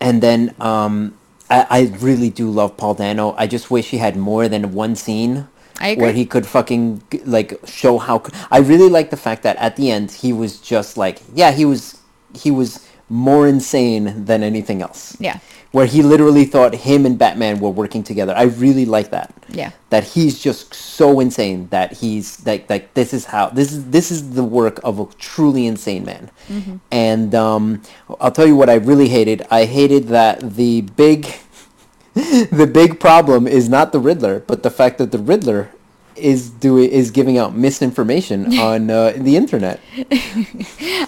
And 0.01 0.21
then 0.23 0.55
um, 0.59 1.17
I, 1.49 1.67
I 1.69 1.81
really 1.99 2.29
do 2.29 2.49
love 2.49 2.77
Paul 2.77 2.95
Dano. 2.95 3.35
I 3.37 3.45
just 3.47 3.69
wish 3.69 3.89
he 3.89 3.97
had 3.97 4.15
more 4.15 4.47
than 4.49 4.73
one 4.73 4.95
scene 4.95 5.47
where 5.79 6.11
he 6.11 6.25
could 6.25 6.47
fucking 6.47 7.03
like 7.25 7.59
show 7.67 7.99
how. 7.99 8.23
I 8.49 8.57
really 8.57 8.89
like 8.89 9.11
the 9.11 9.17
fact 9.17 9.43
that 9.43 9.55
at 9.57 9.75
the 9.75 9.91
end 9.91 10.11
he 10.11 10.33
was 10.33 10.59
just 10.59 10.97
like, 10.97 11.21
yeah, 11.33 11.51
he 11.51 11.65
was 11.65 12.01
he 12.33 12.49
was 12.49 12.87
more 13.09 13.47
insane 13.47 14.25
than 14.25 14.43
anything 14.43 14.81
else. 14.81 15.15
Yeah. 15.19 15.39
Where 15.71 15.85
he 15.85 16.01
literally 16.01 16.45
thought 16.45 16.73
him 16.73 17.05
and 17.05 17.17
Batman 17.17 17.59
were 17.59 17.69
working 17.69 18.03
together. 18.03 18.33
I 18.35 18.43
really 18.43 18.85
like 18.85 19.11
that. 19.11 19.33
Yeah. 19.49 19.71
That 19.89 20.03
he's 20.03 20.39
just 20.39 20.73
so 20.73 21.19
insane 21.19 21.67
that 21.69 21.93
he's 21.93 22.45
like 22.45 22.69
like 22.69 22.93
this 22.93 23.13
is 23.13 23.25
how 23.25 23.49
this 23.49 23.71
is 23.71 23.89
this 23.89 24.11
is 24.11 24.31
the 24.31 24.43
work 24.43 24.79
of 24.83 24.99
a 24.99 25.05
truly 25.17 25.67
insane 25.67 26.05
man. 26.05 26.31
Mm-hmm. 26.47 26.77
And 26.91 27.35
um, 27.35 27.81
I'll 28.19 28.31
tell 28.31 28.47
you 28.47 28.55
what 28.55 28.69
I 28.69 28.75
really 28.75 29.09
hated. 29.09 29.45
I 29.51 29.65
hated 29.65 30.07
that 30.07 30.55
the 30.55 30.81
big 30.81 31.27
the 32.13 32.69
big 32.71 32.99
problem 32.99 33.45
is 33.47 33.69
not 33.69 33.91
the 33.91 33.99
Riddler, 33.99 34.39
but 34.39 34.63
the 34.63 34.71
fact 34.71 34.97
that 34.97 35.11
the 35.11 35.19
Riddler 35.19 35.69
is 36.15 36.49
doing 36.49 36.89
is 36.89 37.11
giving 37.11 37.37
out 37.37 37.55
misinformation 37.55 38.57
on 38.59 38.89
uh, 38.89 39.13
the 39.15 39.35
internet. 39.35 39.79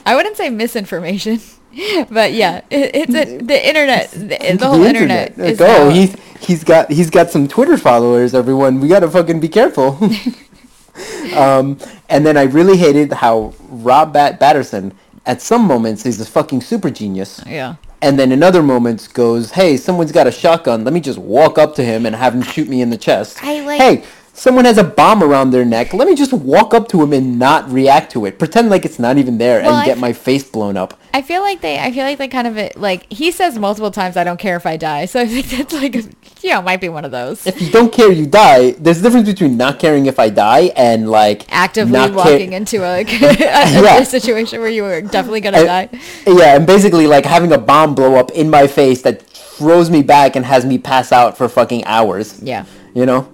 I 0.05 0.13
wouldn't 0.15 0.37
say 0.37 0.49
misinformation, 0.49 1.39
but 2.09 2.33
yeah, 2.33 2.61
it, 2.69 2.91
it's 2.95 3.15
a, 3.15 3.37
the 3.37 3.67
internet. 3.67 4.11
The, 4.11 4.55
the 4.57 4.67
whole 4.67 4.83
internet. 4.83 5.37
Like, 5.37 5.51
is 5.53 5.61
oh, 5.61 5.65
now- 5.65 5.89
he's 5.89 6.15
he's 6.39 6.63
got 6.63 6.91
he's 6.91 7.09
got 7.09 7.29
some 7.29 7.47
Twitter 7.47 7.77
followers. 7.77 8.33
Everyone, 8.33 8.79
we 8.79 8.87
gotta 8.87 9.09
fucking 9.09 9.39
be 9.39 9.49
careful. 9.49 9.97
um, 11.35 11.77
and 12.09 12.25
then 12.25 12.37
I 12.37 12.43
really 12.43 12.77
hated 12.77 13.13
how 13.13 13.53
Rob 13.69 14.13
Bat- 14.13 14.39
Batterson, 14.39 14.93
at 15.25 15.41
some 15.41 15.63
moments, 15.65 16.05
is 16.05 16.19
a 16.19 16.25
fucking 16.25 16.61
super 16.61 16.89
genius. 16.89 17.41
yeah. 17.45 17.75
And 18.01 18.17
then 18.17 18.31
in 18.31 18.43
other 18.43 18.63
moments 18.63 19.09
goes, 19.09 19.51
hey, 19.51 19.75
someone's 19.75 20.13
got 20.13 20.25
a 20.25 20.31
shotgun. 20.31 20.85
Let 20.85 20.93
me 20.93 21.01
just 21.01 21.19
walk 21.19 21.57
up 21.57 21.75
to 21.75 21.83
him 21.83 22.05
and 22.05 22.15
have 22.15 22.33
him 22.33 22.41
shoot 22.41 22.69
me 22.69 22.81
in 22.81 22.89
the 22.89 22.97
chest. 22.97 23.43
I 23.43 23.59
like- 23.59 23.81
Hey, 23.81 24.03
someone 24.39 24.63
has 24.65 24.77
a 24.77 24.83
bomb 24.83 25.21
around 25.21 25.51
their 25.51 25.65
neck. 25.65 25.93
Let 25.93 26.07
me 26.07 26.15
just 26.15 26.31
walk 26.31 26.73
up 26.73 26.87
to 26.89 27.03
him 27.03 27.11
and 27.13 27.37
not 27.37 27.69
react 27.69 28.11
to 28.13 28.25
it. 28.25 28.39
Pretend 28.39 28.69
like 28.69 28.85
it's 28.85 28.97
not 28.97 29.17
even 29.17 29.37
there 29.37 29.61
Well, 29.61 29.71
and 29.71 29.77
I 29.81 29.85
get 29.85 29.97
f- 29.97 30.01
my 30.01 30.13
face 30.13 30.43
blown 30.43 30.77
up. 30.77 30.97
I 31.13 31.21
feel 31.21 31.41
like 31.41 31.61
they. 31.61 31.77
I 31.79 31.91
feel 31.91 32.03
like 32.05 32.17
they 32.17 32.27
kind 32.27 32.47
of 32.47 32.75
like 32.81 33.11
he 33.11 33.31
says 33.31 33.57
multiple 33.59 33.91
times. 33.91 34.15
I 34.15 34.23
don't 34.23 34.39
care 34.39 34.55
if 34.55 34.65
I 34.65 34.77
die. 34.77 35.05
So 35.05 35.19
I 35.19 35.27
think 35.27 35.47
that's 35.47 35.73
like 35.73 35.95
you 36.43 36.51
know 36.51 36.61
might 36.61 36.79
be 36.79 36.87
one 36.89 37.03
of 37.03 37.11
those 37.11 37.45
If 37.45 37.61
you 37.61 37.69
don't 37.69 37.91
care, 37.91 38.11
you 38.11 38.25
die. 38.25 38.71
There's 38.71 38.99
a 38.99 39.01
difference 39.03 39.27
between 39.27 39.57
not 39.57 39.77
caring 39.79 40.05
if 40.05 40.19
I 40.19 40.29
die 40.29 40.71
and 40.75 41.09
like 41.09 41.45
actively 41.51 41.99
walking 42.11 42.53
into 42.53 42.83
a, 42.83 43.01
a, 43.01 43.03
Yeah. 43.05 44.03
situation 44.03 44.61
where 44.61 44.69
you 44.69 44.83
were 44.83 45.01
definitely 45.01 45.41
gonna 45.41 45.57
and- 45.59 45.91
die. 45.91 45.99
Yeah, 46.25 46.55
and 46.55 46.65
basically 46.65 47.07
like 47.07 47.25
having 47.25 47.51
a 47.51 47.57
bomb 47.57 47.93
blow 47.95 48.15
up 48.15 48.31
in 48.31 48.49
my 48.49 48.67
face 48.67 49.01
that 49.01 49.21
throws 49.23 49.89
me 49.89 50.01
back 50.01 50.35
and 50.37 50.45
has 50.45 50.65
me 50.65 50.77
pass 50.77 51.11
out 51.11 51.37
for 51.37 51.49
fucking 51.49 51.83
hours. 51.85 52.41
Yeah. 52.41 52.65
You 52.93 53.05
know? 53.05 53.27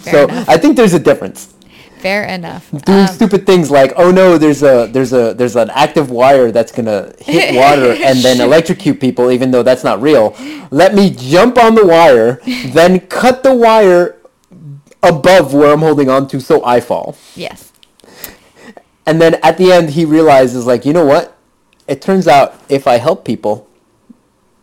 Fair 0.00 0.12
so 0.12 0.24
enough. 0.24 0.48
I 0.48 0.56
think 0.56 0.76
there's 0.76 0.94
a 0.94 0.98
difference. 0.98 1.52
Fair 1.98 2.24
enough. 2.24 2.70
Doing 2.84 3.00
Um, 3.00 3.06
stupid 3.06 3.46
things 3.46 3.70
like, 3.70 3.92
oh 3.96 4.10
no, 4.10 4.36
there's 4.38 4.62
a 4.62 4.86
there's 4.92 5.12
a 5.12 5.32
there's 5.34 5.56
an 5.56 5.70
active 5.70 6.10
wire 6.10 6.52
that's 6.52 6.70
gonna 6.70 7.12
hit 7.18 7.54
water 7.62 7.92
and 8.04 8.18
then 8.20 8.40
electrocute 8.40 9.00
people, 9.00 9.30
even 9.30 9.50
though 9.50 9.62
that's 9.62 9.82
not 9.82 10.00
real. 10.02 10.36
Let 10.70 10.94
me 10.94 11.10
jump 11.10 11.56
on 11.58 11.74
the 11.74 11.86
wire, 11.86 12.40
then 12.66 13.00
cut 13.00 13.42
the 13.42 13.54
wire 13.54 14.16
above 15.02 15.54
where 15.54 15.72
I'm 15.72 15.80
holding 15.80 16.08
on 16.10 16.28
to, 16.28 16.40
so 16.40 16.64
I 16.64 16.80
fall. 16.80 17.16
yes. 17.34 17.72
And 19.08 19.20
then 19.20 19.34
at 19.42 19.56
the 19.56 19.70
end, 19.70 19.90
he 19.90 20.04
realizes, 20.04 20.66
like, 20.66 20.84
you 20.84 20.92
know 20.92 21.04
what? 21.04 21.36
It 21.86 22.02
turns 22.02 22.26
out 22.26 22.60
if 22.68 22.88
I 22.88 22.96
help 22.98 23.24
people, 23.24 23.68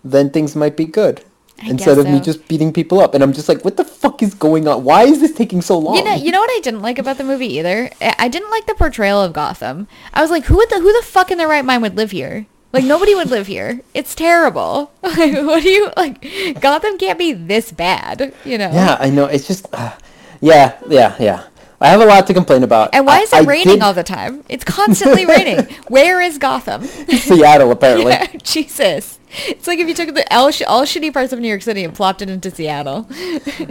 then 0.03 0.29
things 0.31 0.53
might 0.53 0.75
be 0.75 0.83
good. 0.83 1.23
Instead 1.65 1.97
of 1.97 2.05
me 2.07 2.19
just 2.19 2.47
beating 2.47 2.71
people 2.73 2.99
up. 2.99 3.13
And 3.13 3.23
I'm 3.23 3.33
just 3.33 3.47
like, 3.49 3.63
what 3.63 3.77
the 3.77 3.85
fuck 3.85 4.21
is 4.23 4.33
going 4.33 4.67
on? 4.67 4.83
Why 4.83 5.03
is 5.03 5.19
this 5.19 5.33
taking 5.33 5.61
so 5.61 5.77
long? 5.77 5.95
You 5.95 6.03
know, 6.03 6.13
you 6.15 6.31
know 6.31 6.39
what 6.39 6.49
I 6.51 6.59
didn't 6.61 6.81
like 6.81 6.99
about 6.99 7.17
the 7.17 7.23
movie 7.23 7.53
either. 7.57 7.89
I 8.01 8.15
I 8.19 8.27
didn't 8.27 8.51
like 8.51 8.65
the 8.67 8.75
portrayal 8.75 9.21
of 9.21 9.33
Gotham. 9.33 9.87
I 10.13 10.21
was 10.21 10.31
like, 10.31 10.45
who 10.45 10.55
would 10.57 10.69
the 10.69 10.79
who 10.79 10.91
the 10.93 11.05
fuck 11.05 11.29
in 11.31 11.37
their 11.37 11.47
right 11.47 11.65
mind 11.65 11.81
would 11.81 11.97
live 11.97 12.11
here? 12.11 12.45
Like 12.71 12.85
nobody 12.85 13.13
would 13.13 13.29
live 13.29 13.47
here. 13.47 13.81
It's 13.93 14.15
terrible. 14.15 14.91
Like, 15.03 15.33
what 15.45 15.61
do 15.61 15.69
you 15.69 15.91
like? 15.95 16.59
Gotham 16.59 16.97
can't 16.97 17.19
be 17.19 17.33
this 17.33 17.71
bad, 17.71 18.33
you 18.45 18.57
know? 18.57 18.71
yeah, 18.71 18.97
I 18.99 19.09
know. 19.11 19.25
It's 19.25 19.45
just, 19.45 19.67
uh, 19.73 19.93
yeah, 20.41 20.77
yeah, 20.89 21.15
yeah. 21.19 21.43
I 21.79 21.89
have 21.89 21.99
a 22.01 22.05
lot 22.05 22.25
to 22.27 22.33
complain 22.33 22.63
about. 22.63 22.89
And 22.95 23.05
why 23.05 23.19
is 23.19 23.31
it 23.33 23.35
I 23.35 23.41
raining 23.41 23.75
did- 23.75 23.81
all 23.83 23.93
the 23.93 24.03
time? 24.03 24.43
It's 24.49 24.63
constantly 24.63 25.25
raining. 25.25 25.65
Where 25.89 26.21
is 26.21 26.37
Gotham? 26.39 26.85
Seattle, 26.85 27.71
apparently. 27.71 28.11
Yeah, 28.13 28.27
Jesus. 28.41 29.19
It's 29.47 29.67
like 29.67 29.79
if 29.79 29.87
you 29.87 29.93
took 29.93 30.13
the 30.13 30.25
all, 30.33 30.51
sh- 30.51 30.61
all 30.67 30.83
shitty 30.83 31.11
parts 31.13 31.33
of 31.33 31.39
New 31.39 31.47
York 31.47 31.61
City 31.61 31.83
and 31.83 31.93
plopped 31.93 32.21
it 32.21 32.29
into 32.29 32.51
Seattle. 32.51 33.07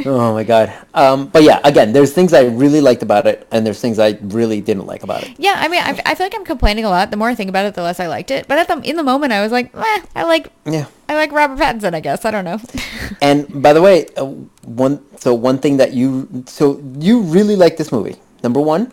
Oh 0.04 0.32
my 0.34 0.42
god. 0.44 0.72
Um, 0.94 1.28
but 1.28 1.42
yeah, 1.42 1.60
again, 1.64 1.92
there's 1.92 2.12
things 2.12 2.32
I 2.32 2.42
really 2.42 2.80
liked 2.80 3.02
about 3.02 3.26
it, 3.26 3.46
and 3.50 3.64
there's 3.64 3.80
things 3.80 3.98
I 3.98 4.18
really 4.22 4.60
didn't 4.60 4.86
like 4.86 5.02
about 5.02 5.22
it. 5.22 5.34
Yeah, 5.38 5.54
I 5.58 5.68
mean, 5.68 5.80
I, 5.80 6.00
I 6.04 6.14
feel 6.14 6.26
like 6.26 6.34
I'm 6.34 6.44
complaining 6.44 6.84
a 6.84 6.88
lot. 6.90 7.10
The 7.10 7.16
more 7.16 7.28
I 7.28 7.34
think 7.34 7.48
about 7.48 7.66
it, 7.66 7.74
the 7.74 7.82
less 7.82 8.00
I 8.00 8.06
liked 8.08 8.30
it. 8.30 8.48
But 8.48 8.58
at 8.58 8.68
the 8.68 8.80
in 8.82 8.96
the 8.96 9.02
moment, 9.02 9.32
I 9.32 9.42
was 9.42 9.52
like, 9.52 9.74
eh, 9.74 10.00
I 10.16 10.24
like 10.24 10.50
Yeah. 10.64 10.86
I 11.08 11.14
like 11.14 11.30
Robert 11.32 11.58
Pattinson. 11.58 11.94
I 11.94 12.00
guess 12.00 12.24
I 12.24 12.30
don't 12.30 12.44
know. 12.44 12.58
And 13.20 13.62
by 13.62 13.72
the 13.72 13.82
way, 13.82 14.06
uh, 14.16 14.24
one 14.64 15.04
so 15.18 15.34
one 15.34 15.58
thing 15.58 15.76
that 15.76 15.92
you 15.92 16.44
so 16.46 16.80
you 16.98 17.20
really 17.20 17.54
like 17.56 17.76
this 17.76 17.92
movie. 17.92 18.16
Number 18.42 18.60
one, 18.60 18.92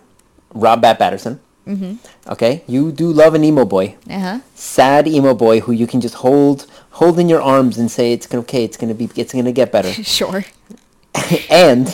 Rob 0.54 0.82
Bat 0.82 1.00
Patterson. 1.00 1.40
Mm-hmm. 1.70 2.32
Okay, 2.32 2.64
you 2.68 2.92
do 2.92 3.12
love 3.12 3.36
an 3.36 3.44
emo 3.44 3.64
boy, 3.64 3.96
uh 4.10 4.20
huh. 4.20 4.40
sad 4.56 5.08
emo 5.08 5.36
boy 5.36 5.60
who 5.60 5.72
you 5.72 5.86
can 5.86 6.02
just 6.02 6.16
hold 6.16 6.66
hold 6.92 7.20
in 7.20 7.30
your 7.30 7.42
arms 7.42 7.78
and 7.78 7.92
say 7.92 8.12
it's 8.12 8.26
gonna 8.26 8.42
okay, 8.42 8.64
it's 8.64 8.76
gonna 8.76 8.96
be 8.96 9.08
it's 9.16 9.34
gonna 9.34 9.52
get 9.52 9.72
better. 9.72 9.92
Sure. 10.04 10.44
and 11.50 11.88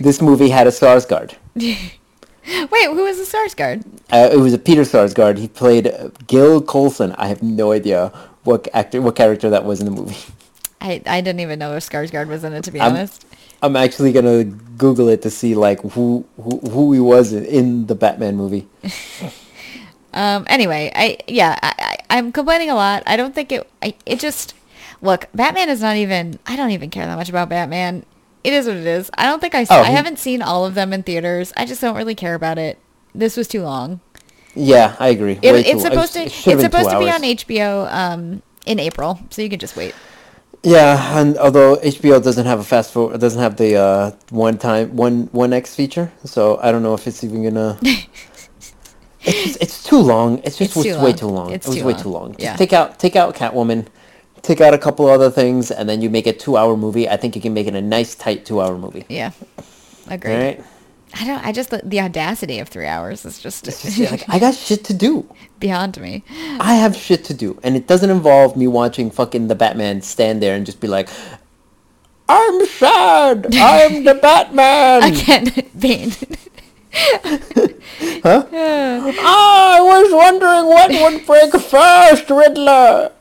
this 0.00 0.20
movie 0.22 0.48
had 0.50 0.66
a 0.66 0.70
Skarsgård. 0.70 1.34
Wait, 1.56 2.84
who 2.96 3.02
was 3.04 3.16
the 3.18 3.36
Skarsgård? 3.36 3.84
Uh, 4.12 4.28
it 4.32 4.36
was 4.38 4.52
a 4.52 4.58
Peter 4.58 4.82
Sarsgaard. 4.82 5.38
He 5.38 5.48
played 5.48 5.88
uh, 5.88 6.10
Gil 6.28 6.60
Colson. 6.62 7.12
I 7.18 7.26
have 7.26 7.42
no 7.42 7.72
idea 7.72 8.12
what 8.44 8.68
actor, 8.72 9.02
what 9.02 9.16
character 9.16 9.50
that 9.50 9.64
was 9.64 9.80
in 9.80 9.86
the 9.86 9.92
movie. 9.92 10.16
I, 10.80 11.02
I 11.06 11.20
didn't 11.20 11.40
even 11.40 11.58
know 11.58 11.74
if 11.76 11.88
Skarsgård 11.88 12.28
was 12.28 12.44
in 12.44 12.52
it. 12.52 12.62
To 12.64 12.70
be 12.70 12.80
I'm- 12.80 12.92
honest. 12.92 13.24
I'm 13.62 13.76
actually 13.76 14.12
gonna 14.12 14.44
Google 14.44 15.08
it 15.08 15.22
to 15.22 15.30
see 15.30 15.54
like 15.54 15.80
who 15.80 16.26
who, 16.36 16.58
who 16.58 16.92
he 16.92 17.00
was 17.00 17.32
in, 17.32 17.86
the 17.86 17.94
Batman 17.94 18.36
movie. 18.36 18.68
Um. 20.14 20.46
Anyway, 20.48 20.90
I 20.94 21.18
yeah, 21.28 21.58
I, 21.62 21.74
I 21.78 22.18
I'm 22.18 22.32
complaining 22.32 22.70
a 22.70 22.74
lot. 22.74 23.02
I 23.06 23.16
don't 23.18 23.34
think 23.34 23.52
it. 23.52 23.68
I, 23.82 23.94
it 24.06 24.18
just 24.18 24.54
look. 25.02 25.28
Batman 25.34 25.68
is 25.68 25.82
not 25.82 25.96
even. 25.96 26.38
I 26.46 26.56
don't 26.56 26.70
even 26.70 26.88
care 26.88 27.04
that 27.04 27.16
much 27.16 27.28
about 27.28 27.50
Batman. 27.50 28.06
It 28.42 28.54
is 28.54 28.66
what 28.66 28.76
it 28.76 28.86
is. 28.86 29.10
I 29.18 29.26
don't 29.26 29.40
think 29.40 29.54
I. 29.54 29.66
Oh, 29.68 29.82
I 29.82 29.90
haven't 29.90 30.18
seen 30.18 30.40
all 30.40 30.64
of 30.64 30.74
them 30.74 30.94
in 30.94 31.02
theaters. 31.02 31.52
I 31.54 31.66
just 31.66 31.82
don't 31.82 31.96
really 31.96 32.14
care 32.14 32.34
about 32.34 32.56
it. 32.56 32.78
This 33.14 33.36
was 33.36 33.46
too 33.46 33.62
long. 33.62 34.00
Yeah, 34.54 34.96
I 34.98 35.08
agree. 35.08 35.38
It, 35.42 35.54
it's 35.66 35.82
long. 35.82 35.92
supposed 35.92 36.14
to. 36.14 36.20
It 36.20 36.26
It's 36.28 36.34
should've 36.34 36.60
been 36.60 36.70
two 36.70 36.78
supposed 36.78 36.90
to 36.90 36.98
be 36.98 37.10
on 37.10 37.20
HBO. 37.20 37.92
Um. 37.92 38.42
In 38.64 38.80
April, 38.80 39.20
so 39.28 39.42
you 39.42 39.50
can 39.50 39.58
just 39.58 39.76
wait. 39.76 39.94
Yeah, 40.62 41.18
and 41.18 41.38
although 41.38 41.76
HBO 41.76 42.22
doesn't 42.22 42.46
have 42.46 42.58
a 42.58 42.64
fast 42.64 42.92
forward, 42.92 43.20
doesn't 43.20 43.40
have 43.40 43.56
the 43.56 43.76
uh, 43.76 44.10
one 44.30 44.58
time 44.58 44.96
one 44.96 45.28
one 45.32 45.52
X 45.52 45.74
feature, 45.74 46.10
so 46.24 46.58
I 46.62 46.72
don't 46.72 46.82
know 46.82 46.94
if 46.94 47.06
it's 47.06 47.22
even 47.22 47.44
gonna. 47.44 47.78
it's 47.82 49.44
just, 49.44 49.62
it's 49.62 49.84
too 49.84 49.98
long. 49.98 50.38
It's 50.44 50.58
just 50.58 50.76
It's 50.76 50.84
too 50.84 50.94
way 50.98 51.10
long. 51.10 51.14
too 51.16 51.26
long. 51.26 51.52
It's 51.52 51.66
it 51.66 51.70
was 51.70 51.78
too 51.78 51.84
way 51.84 51.92
long. 51.92 52.02
too 52.02 52.08
long. 52.08 52.30
Just 52.32 52.40
Yeah. 52.42 52.56
take 52.56 52.72
out 52.72 52.98
take 52.98 53.14
out 53.16 53.34
Catwoman, 53.36 53.86
take 54.42 54.60
out 54.60 54.74
a 54.74 54.78
couple 54.78 55.06
other 55.06 55.30
things, 55.30 55.70
and 55.70 55.88
then 55.88 56.00
you 56.02 56.10
make 56.10 56.26
a 56.26 56.32
two 56.32 56.56
hour 56.56 56.76
movie. 56.76 57.08
I 57.08 57.16
think 57.16 57.36
you 57.36 57.42
can 57.42 57.54
make 57.54 57.66
it 57.68 57.74
a 57.74 57.82
nice 57.82 58.14
tight 58.16 58.44
two 58.44 58.60
hour 58.60 58.76
movie. 58.76 59.04
Yeah. 59.08 59.30
Agreed. 60.08 60.32
All 60.34 60.40
right. 60.40 60.64
I 61.18 61.24
don't. 61.24 61.44
I 61.46 61.50
just 61.52 61.70
the, 61.70 61.80
the 61.82 62.00
audacity 62.00 62.58
of 62.58 62.68
three 62.68 62.86
hours 62.86 63.24
is 63.24 63.38
just, 63.38 63.66
It's 63.66 63.82
just 63.82 64.10
like 64.10 64.28
I 64.28 64.38
got 64.38 64.54
shit 64.54 64.84
to 64.84 64.94
do. 64.94 65.26
beyond 65.60 65.98
me. 65.98 66.22
I 66.60 66.74
have 66.74 66.94
shit 66.94 67.24
to 67.24 67.34
do, 67.34 67.58
and 67.62 67.74
it 67.74 67.86
doesn't 67.86 68.10
involve 68.10 68.54
me 68.56 68.66
watching 68.66 69.10
fucking 69.10 69.48
the 69.48 69.54
Batman 69.54 70.02
stand 70.02 70.42
there 70.42 70.54
and 70.54 70.66
just 70.66 70.78
be 70.78 70.88
like, 70.88 71.08
"I'm 72.28 72.66
sad. 72.66 73.46
I'm 73.54 74.04
the 74.04 74.14
Batman." 74.22 75.04
Again, 75.04 75.52
Bane. 75.78 76.12
I 79.08 79.78
was 79.80 80.12
wondering 80.12 80.66
what 80.66 80.90
would 80.90 81.26
break 81.26 81.52
first, 81.62 82.28
Riddler. 82.28 83.12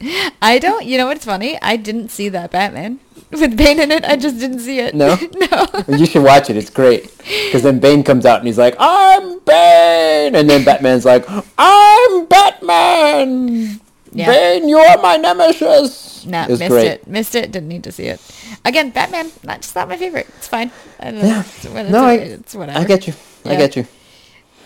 I 0.42 0.60
don't. 0.60 0.86
You 0.86 0.98
know 0.98 1.08
what's 1.08 1.24
funny? 1.24 1.58
I 1.62 1.78
didn't 1.78 2.10
see 2.10 2.28
that 2.30 2.52
Batman 2.52 3.00
with 3.32 3.58
Bane 3.58 3.80
in 3.80 3.92
it. 3.92 4.04
I 4.06 4.16
just 4.16 4.40
didn't 4.40 4.60
see 4.60 4.80
it. 4.80 4.96
No? 4.96 5.16
no. 5.52 5.68
You 5.98 6.06
should 6.06 6.24
watch 6.24 6.50
it. 6.50 6.58
It's 6.58 6.70
great. 6.70 7.16
Because 7.18 7.64
then 7.64 7.80
Bane 7.80 8.04
comes 8.04 8.26
out 8.26 8.40
and 8.40 8.48
he's 8.48 8.58
like, 8.58 8.76
"I'm 8.80 9.40
Bane," 9.40 10.36
and 10.36 10.50
then 10.50 10.64
Batman's 10.64 11.06
like, 11.06 11.26
"I'm 11.58 12.26
Batman." 12.26 13.80
Yeah. 14.12 14.28
Bane, 14.28 14.70
you're 14.70 14.98
my 15.02 15.18
nemesis. 15.18 16.26
Nah, 16.26 16.46
it 16.46 16.50
missed 16.58 16.70
great. 16.70 16.88
it. 16.88 17.08
Missed 17.08 17.36
it. 17.36 17.52
Didn't 17.52 17.68
need 17.68 17.84
to 17.84 17.92
see 17.92 18.06
it. 18.06 18.22
Again, 18.64 18.92
Batman. 18.92 19.30
Not 19.44 19.62
just 19.62 19.76
not 19.76 19.90
my 19.90 19.98
favorite. 19.98 20.28
It's 20.38 20.48
fine. 20.48 20.72
I 21.00 21.12
don't 21.12 21.22
know. 21.22 21.28
Yeah. 21.28 21.42
It's, 21.42 21.66
No, 21.92 22.06
I, 22.06 22.14
it's 22.14 22.56
whatever. 22.56 22.80
I 22.80 22.84
get 22.86 23.08
you. 23.08 23.14
I 23.44 23.52
Yeah. 23.52 23.58
get 23.58 23.76
you. 23.76 23.86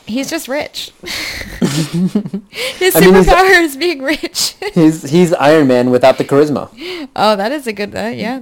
He's 0.06 0.30
just 0.30 0.48
rich. 0.48 0.92
His 1.02 2.96
I 2.96 3.00
mean, 3.02 3.14
superpower 3.14 3.62
is 3.62 3.76
being 3.78 4.02
rich. 4.02 4.56
He's 4.74 5.10
he's 5.10 5.34
Iron 5.34 5.68
Man 5.68 5.90
without 5.90 6.18
the 6.18 6.24
charisma. 6.26 6.70
oh, 7.16 7.36
that 7.36 7.52
is 7.52 7.66
a 7.68 7.74
good. 7.74 7.96
Uh, 7.96 8.12
yeah. 8.14 8.42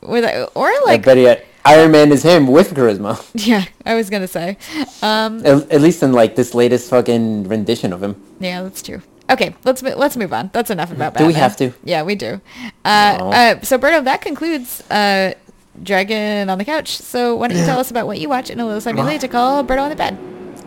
With 0.00 0.24
or 0.54 0.66
I 0.68 0.80
like 0.86 1.04
bet 1.04 1.18
yet 1.18 1.46
Iron 1.64 1.90
Man 1.90 2.12
is 2.12 2.22
him 2.22 2.46
with 2.46 2.72
charisma. 2.74 3.22
yeah, 3.46 3.64
I 3.84 3.94
was 3.94 4.08
gonna 4.10 4.28
say. 4.28 4.56
Um, 5.02 5.44
At, 5.44 5.70
at 5.70 5.80
least 5.80 6.02
in 6.02 6.12
like 6.12 6.36
this 6.36 6.54
latest 6.54 6.88
fucking 6.90 7.48
rendition 7.48 7.92
of 7.92 8.02
him. 8.02 8.16
Yeah, 8.40 8.62
that's 8.62 8.82
true. 8.82 9.02
Okay, 9.30 9.54
let's 9.64 9.82
let's 9.82 10.16
move 10.16 10.32
on. 10.32 10.50
That's 10.54 10.70
enough 10.70 10.90
about 10.90 11.12
Batman. 11.14 11.28
Do 11.28 11.34
we 11.34 11.38
have 11.38 11.56
to? 11.58 11.72
Yeah, 11.84 12.02
we 12.04 12.14
do. 12.14 12.40
Uh, 12.84 13.16
No. 13.20 13.30
uh, 13.32 13.60
so, 13.60 13.78
Berto, 13.78 14.02
that 14.04 14.22
concludes 14.22 14.80
uh, 14.90 15.34
Dragon 15.82 16.48
on 16.48 16.56
the 16.56 16.64
Couch. 16.64 16.96
So, 16.96 17.36
why 17.36 17.48
don't 17.48 17.58
you 17.58 17.64
tell 17.66 17.78
us 17.78 17.90
about 17.90 18.06
what 18.06 18.18
you 18.18 18.28
watch 18.30 18.48
in 18.48 18.58
a 18.58 18.64
little 18.64 18.80
segment 18.80 19.06
later 19.06 19.28
called 19.28 19.66
Berto 19.68 19.82
on 19.82 19.90
the 19.90 19.96
Bed? 19.96 20.16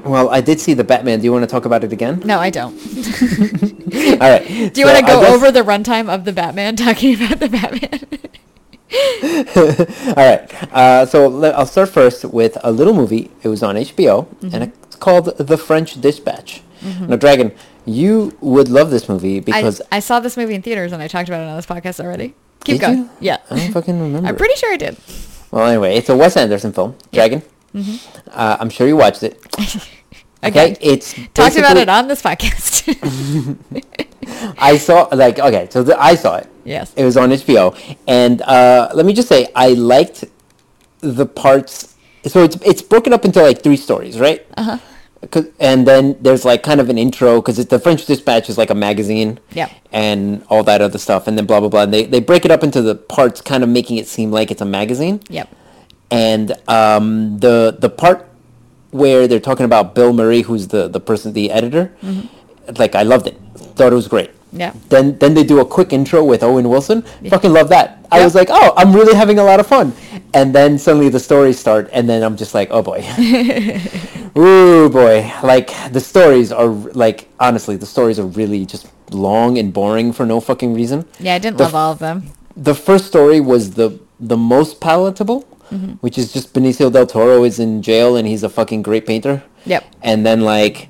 Well, 0.04 0.30
I 0.30 0.42
did 0.42 0.60
see 0.60 0.76
the 0.76 0.84
Batman. 0.84 1.20
Do 1.20 1.26
you 1.26 1.32
want 1.32 1.44
to 1.44 1.48
talk 1.48 1.66
about 1.66 1.84
it 1.84 1.92
again? 1.92 2.22
No, 2.26 2.40
I 2.40 2.50
don't. 2.52 2.74
All 4.22 4.30
right. 4.30 4.46
Do 4.74 4.80
you 4.82 4.86
want 4.86 5.00
to 5.00 5.06
go 5.06 5.26
over 5.34 5.52
the 5.52 5.62
runtime 5.62 6.10
of 6.14 6.26
the 6.26 6.34
Batman 6.34 6.76
talking 6.76 7.16
about 7.16 7.40
the 7.40 7.50
Batman? 7.50 8.00
All 10.08 10.16
right. 10.16 10.74
Uh, 10.74 11.06
so 11.06 11.28
le- 11.28 11.50
I'll 11.52 11.66
start 11.66 11.90
first 11.90 12.26
with 12.26 12.58
a 12.64 12.72
little 12.72 12.94
movie. 12.94 13.32
It 13.44 13.48
was 13.48 13.64
on 13.64 13.76
HBO, 13.76 14.26
Mm-hmm. 14.28 14.50
and 14.56 14.64
it's 14.64 14.96
called 14.98 15.38
The 15.38 15.58
French 15.58 16.00
Dispatch. 16.02 16.62
Now, 17.08 17.16
Dragon, 17.16 17.52
you 17.86 18.36
would 18.42 18.68
love 18.68 18.90
this 18.90 19.08
movie 19.08 19.40
because 19.40 19.82
I 19.92 20.00
saw 20.00 20.20
this 20.20 20.36
movie 20.36 20.56
in 20.56 20.62
theaters 20.64 20.92
and 20.92 21.02
I 21.02 21.08
talked 21.08 21.30
about 21.30 21.42
it 21.42 21.48
on 21.48 21.56
this 21.56 21.66
podcast 21.68 22.04
already. 22.04 22.34
Keep 22.64 22.80
Did 22.80 22.82
going. 22.82 22.98
you? 22.98 23.10
Yeah. 23.20 23.38
I 23.52 23.56
don't 23.58 23.72
fucking 23.72 24.00
remember. 24.00 24.28
I'm 24.28 24.36
pretty 24.36 24.56
sure 24.56 24.74
I 24.74 24.78
did. 24.78 24.98
Well, 25.52 25.68
anyway, 25.68 25.96
it's 25.96 26.10
a 26.10 26.16
Wes 26.18 26.36
Anderson 26.38 26.74
film. 26.74 26.96
Dragon. 27.12 27.42
Mm-hmm. 27.76 28.30
Uh, 28.32 28.58
I'm 28.60 28.70
sure 28.70 28.88
you 28.88 28.98
watched 28.98 29.24
it. 29.24 29.40
Okay. 30.44 30.72
Okay, 30.72 30.78
it's 30.82 31.14
Talked 31.36 31.56
about 31.58 31.78
it 31.78 31.88
on 31.88 32.08
this 32.08 32.20
podcast. 32.24 32.82
I 34.58 34.76
saw 34.78 35.08
like 35.12 35.38
okay, 35.38 35.68
so 35.70 35.84
the, 35.84 35.96
I 36.02 36.16
saw 36.16 36.38
it. 36.38 36.48
Yes. 36.64 36.94
It 36.96 37.04
was 37.06 37.18
on 37.18 37.30
HBO, 37.30 37.76
and 38.08 38.42
uh, 38.42 38.90
let 38.94 39.06
me 39.06 39.14
just 39.14 39.28
say, 39.30 39.48
I 39.56 39.70
liked 39.74 40.26
the 41.02 41.26
parts. 41.26 41.96
So 42.26 42.44
it's 42.44 42.56
it's 42.66 42.82
broken 42.82 43.14
up 43.14 43.26
into 43.26 43.42
like 43.42 43.64
three 43.64 43.78
stories, 43.78 44.20
right? 44.20 44.46
Uh 44.58 44.64
huh. 44.64 44.78
And 45.60 45.88
then 45.88 46.18
there's 46.22 46.46
like 46.46 46.64
kind 46.64 46.80
of 46.82 46.90
an 46.90 46.98
intro 46.98 47.42
because 47.42 47.64
the 47.64 47.78
French 47.80 48.06
Dispatch 48.08 48.50
is 48.50 48.58
like 48.58 48.72
a 48.72 48.76
magazine, 48.76 49.40
Yep. 49.54 49.70
and 49.92 50.44
all 50.50 50.64
that 50.64 50.82
other 50.82 50.98
stuff, 50.98 51.28
and 51.28 51.38
then 51.38 51.46
blah 51.46 51.60
blah 51.60 51.70
blah. 51.70 51.84
And 51.84 51.94
they 51.94 52.06
they 52.06 52.20
break 52.20 52.44
it 52.46 52.52
up 52.52 52.64
into 52.64 52.82
the 52.82 52.96
parts, 52.96 53.40
kind 53.42 53.64
of 53.64 53.70
making 53.70 53.98
it 53.98 54.08
seem 54.08 54.32
like 54.32 54.50
it's 54.50 54.62
a 54.62 54.66
magazine. 54.66 55.22
Yep. 55.30 55.48
And 56.10 56.54
um, 56.68 57.38
the 57.40 57.78
the 57.80 57.90
part 57.90 58.28
where 58.90 59.28
they're 59.28 59.40
talking 59.40 59.66
about 59.66 59.94
Bill 59.96 60.12
Murray, 60.12 60.42
who's 60.42 60.68
the 60.70 60.88
the 60.88 61.00
person, 61.00 61.34
the 61.34 61.52
editor, 61.52 61.94
like 62.78 62.96
I 62.96 63.04
loved 63.04 63.28
it. 63.28 63.40
Thought 63.76 63.92
it 63.94 63.96
was 63.96 64.08
great. 64.08 64.32
Yeah. 64.54 64.74
Then 64.90 65.18
then 65.20 65.34
they 65.34 65.44
do 65.44 65.60
a 65.60 65.66
quick 65.66 65.94
intro 65.94 66.24
with 66.24 66.44
Owen 66.44 66.68
Wilson. 66.70 67.04
Fucking 67.30 67.54
love 67.54 67.70
that. 67.70 68.06
I 68.12 68.24
was 68.24 68.36
like, 68.36 68.50
oh, 68.52 68.74
I'm 68.76 68.92
really 68.94 69.16
having 69.16 69.40
a 69.40 69.44
lot 69.44 69.60
of 69.62 69.68
fun. 69.68 69.94
And 70.34 70.54
then 70.54 70.78
suddenly 70.78 71.10
the 71.10 71.20
stories 71.20 71.58
start, 71.60 71.90
and 71.94 72.10
then 72.10 72.22
I'm 72.24 72.36
just 72.36 72.54
like, 72.54 72.70
oh 72.72 72.82
boy, 72.82 73.00
ooh 74.38 74.90
boy. 74.90 75.32
Like 75.44 75.72
the 75.92 76.00
stories 76.00 76.52
are 76.52 76.68
like 76.68 77.28
honestly, 77.40 77.76
the 77.78 77.86
stories 77.86 78.20
are 78.20 78.26
really 78.26 78.66
just 78.66 78.88
long 79.12 79.58
and 79.58 79.74
boring 79.74 80.12
for 80.14 80.26
no 80.26 80.40
fucking 80.40 80.74
reason. 80.74 81.06
Yeah, 81.20 81.36
I 81.36 81.40
didn't 81.40 81.58
The 81.58 81.64
love 81.64 81.76
all 81.76 81.92
of 81.92 82.00
them. 82.00 82.24
The 82.56 82.76
first 82.76 83.06
story 83.06 83.40
was 83.40 83.72
the 83.72 84.00
the 84.20 84.38
most 84.38 84.80
palatable, 84.82 85.48
Mm-hmm. 85.72 85.94
which 86.04 86.18
is 86.18 86.34
just 86.34 86.54
Benicio 86.54 86.92
del 86.92 87.08
Toro 87.08 87.46
is 87.46 87.58
in 87.58 87.82
jail 87.82 88.18
and 88.18 88.28
he's 88.28 88.44
a 88.44 88.50
fucking 88.50 88.82
great 88.82 89.08
painter. 89.08 89.42
Yep. 89.66 89.86
And 90.02 90.26
then 90.26 90.42
like 90.42 90.90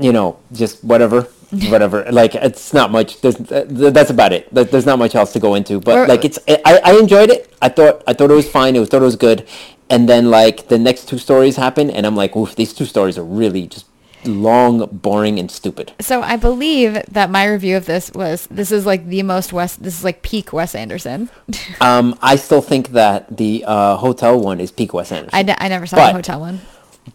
you 0.00 0.12
know, 0.12 0.38
just 0.50 0.82
whatever, 0.82 1.28
whatever. 1.70 2.04
Like 2.10 2.34
it's 2.34 2.72
not 2.72 2.90
much. 2.90 3.20
There's 3.20 3.36
uh, 3.50 3.64
that's 3.68 4.10
about 4.10 4.32
it. 4.32 4.48
There's 4.52 4.86
not 4.86 4.98
much 4.98 5.14
else 5.14 5.32
to 5.34 5.40
go 5.40 5.54
into. 5.54 5.80
But 5.80 5.98
Or- 5.98 6.06
like 6.06 6.24
it's, 6.24 6.38
I, 6.48 6.80
I 6.84 6.98
enjoyed 6.98 7.30
it. 7.30 7.52
I 7.62 7.68
thought 7.68 8.02
I 8.06 8.12
thought 8.12 8.30
it 8.30 8.34
was 8.34 8.48
fine. 8.50 8.76
It 8.76 8.80
was 8.80 8.88
thought 8.88 9.02
it 9.02 9.04
was 9.04 9.16
good. 9.16 9.46
And 9.90 10.08
then 10.08 10.30
like 10.30 10.68
the 10.68 10.78
next 10.78 11.08
two 11.08 11.18
stories 11.18 11.56
happen, 11.56 11.90
and 11.90 12.06
I'm 12.06 12.16
like, 12.16 12.34
oof, 12.36 12.54
these 12.56 12.72
two 12.72 12.86
stories 12.86 13.18
are 13.18 13.24
really 13.24 13.66
just 13.66 13.86
long, 14.24 14.86
boring, 14.90 15.38
and 15.38 15.50
stupid. 15.50 15.92
So 16.00 16.22
I 16.22 16.36
believe 16.36 16.94
that 17.10 17.28
my 17.30 17.44
review 17.44 17.76
of 17.76 17.84
this 17.84 18.10
was 18.12 18.46
this 18.50 18.72
is 18.72 18.86
like 18.86 19.06
the 19.06 19.22
most 19.22 19.52
West. 19.52 19.82
This 19.82 19.98
is 19.98 20.02
like 20.04 20.22
peak 20.22 20.52
Wes 20.52 20.74
Anderson. 20.74 21.28
Um, 21.80 22.18
I 22.22 22.36
still 22.36 22.62
think 22.62 22.90
that 22.90 23.36
the 23.36 23.64
uh, 23.66 23.96
hotel 23.96 24.40
one 24.40 24.58
is 24.60 24.72
peak 24.72 24.94
Wes 24.94 25.12
Anderson. 25.12 25.50
I, 25.50 25.56
I 25.58 25.68
never 25.68 25.86
saw 25.86 25.96
But- 25.96 26.06
the 26.08 26.12
hotel 26.14 26.40
one. 26.40 26.60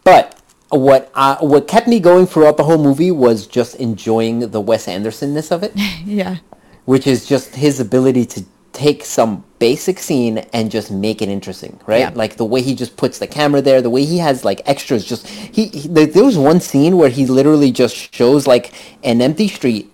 But 0.04 0.39
what 0.70 1.12
uh, 1.16 1.38
what 1.38 1.68
kept 1.68 1.88
me 1.88 2.00
going 2.00 2.26
throughout 2.28 2.58
the 2.58 2.64
whole 2.64 2.78
movie 2.78 3.12
was 3.12 3.48
just 3.48 3.76
enjoying 3.76 4.52
the 4.52 4.62
Wes 4.62 4.88
Andersonness 4.88 5.52
of 5.52 5.64
it, 5.64 5.72
Yeah. 6.06 6.38
which 6.86 7.08
is 7.08 7.26
just 7.28 7.56
his 7.56 7.80
ability 7.80 8.26
to 8.28 8.46
take 8.72 9.04
some 9.04 9.44
basic 9.58 9.98
scene 10.00 10.38
and 10.54 10.70
just 10.70 10.92
make 10.92 11.22
it 11.24 11.28
interesting, 11.28 11.80
right? 11.88 12.00
Yeah. 12.02 12.12
Like 12.14 12.38
the 12.38 12.46
way 12.46 12.62
he 12.62 12.76
just 12.76 12.96
puts 12.98 13.18
the 13.18 13.26
camera 13.28 13.62
there, 13.62 13.82
the 13.82 13.90
way 13.90 14.06
he 14.06 14.20
has 14.20 14.46
like 14.46 14.62
extras. 14.68 15.04
Just 15.06 15.28
he, 15.28 15.68
he 15.68 15.88
there 15.88 16.24
was 16.24 16.38
one 16.38 16.60
scene 16.60 16.98
where 16.98 17.10
he 17.10 17.26
literally 17.26 17.72
just 17.72 18.14
shows 18.14 18.46
like 18.46 18.72
an 19.04 19.22
empty 19.22 19.48
street, 19.48 19.92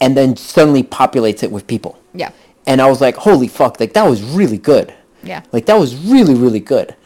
and 0.00 0.16
then 0.16 0.36
suddenly 0.36 0.82
populates 0.82 1.42
it 1.42 1.52
with 1.52 1.66
people. 1.66 1.98
Yeah. 2.14 2.32
And 2.66 2.80
I 2.80 2.88
was 2.88 3.00
like, 3.00 3.16
holy 3.16 3.48
fuck! 3.48 3.78
Like 3.78 3.92
that 3.92 4.08
was 4.08 4.22
really 4.22 4.58
good. 4.58 4.94
Yeah. 5.22 5.42
Like 5.52 5.66
that 5.66 5.78
was 5.78 5.94
really 5.94 6.34
really 6.34 6.60
good. 6.60 6.96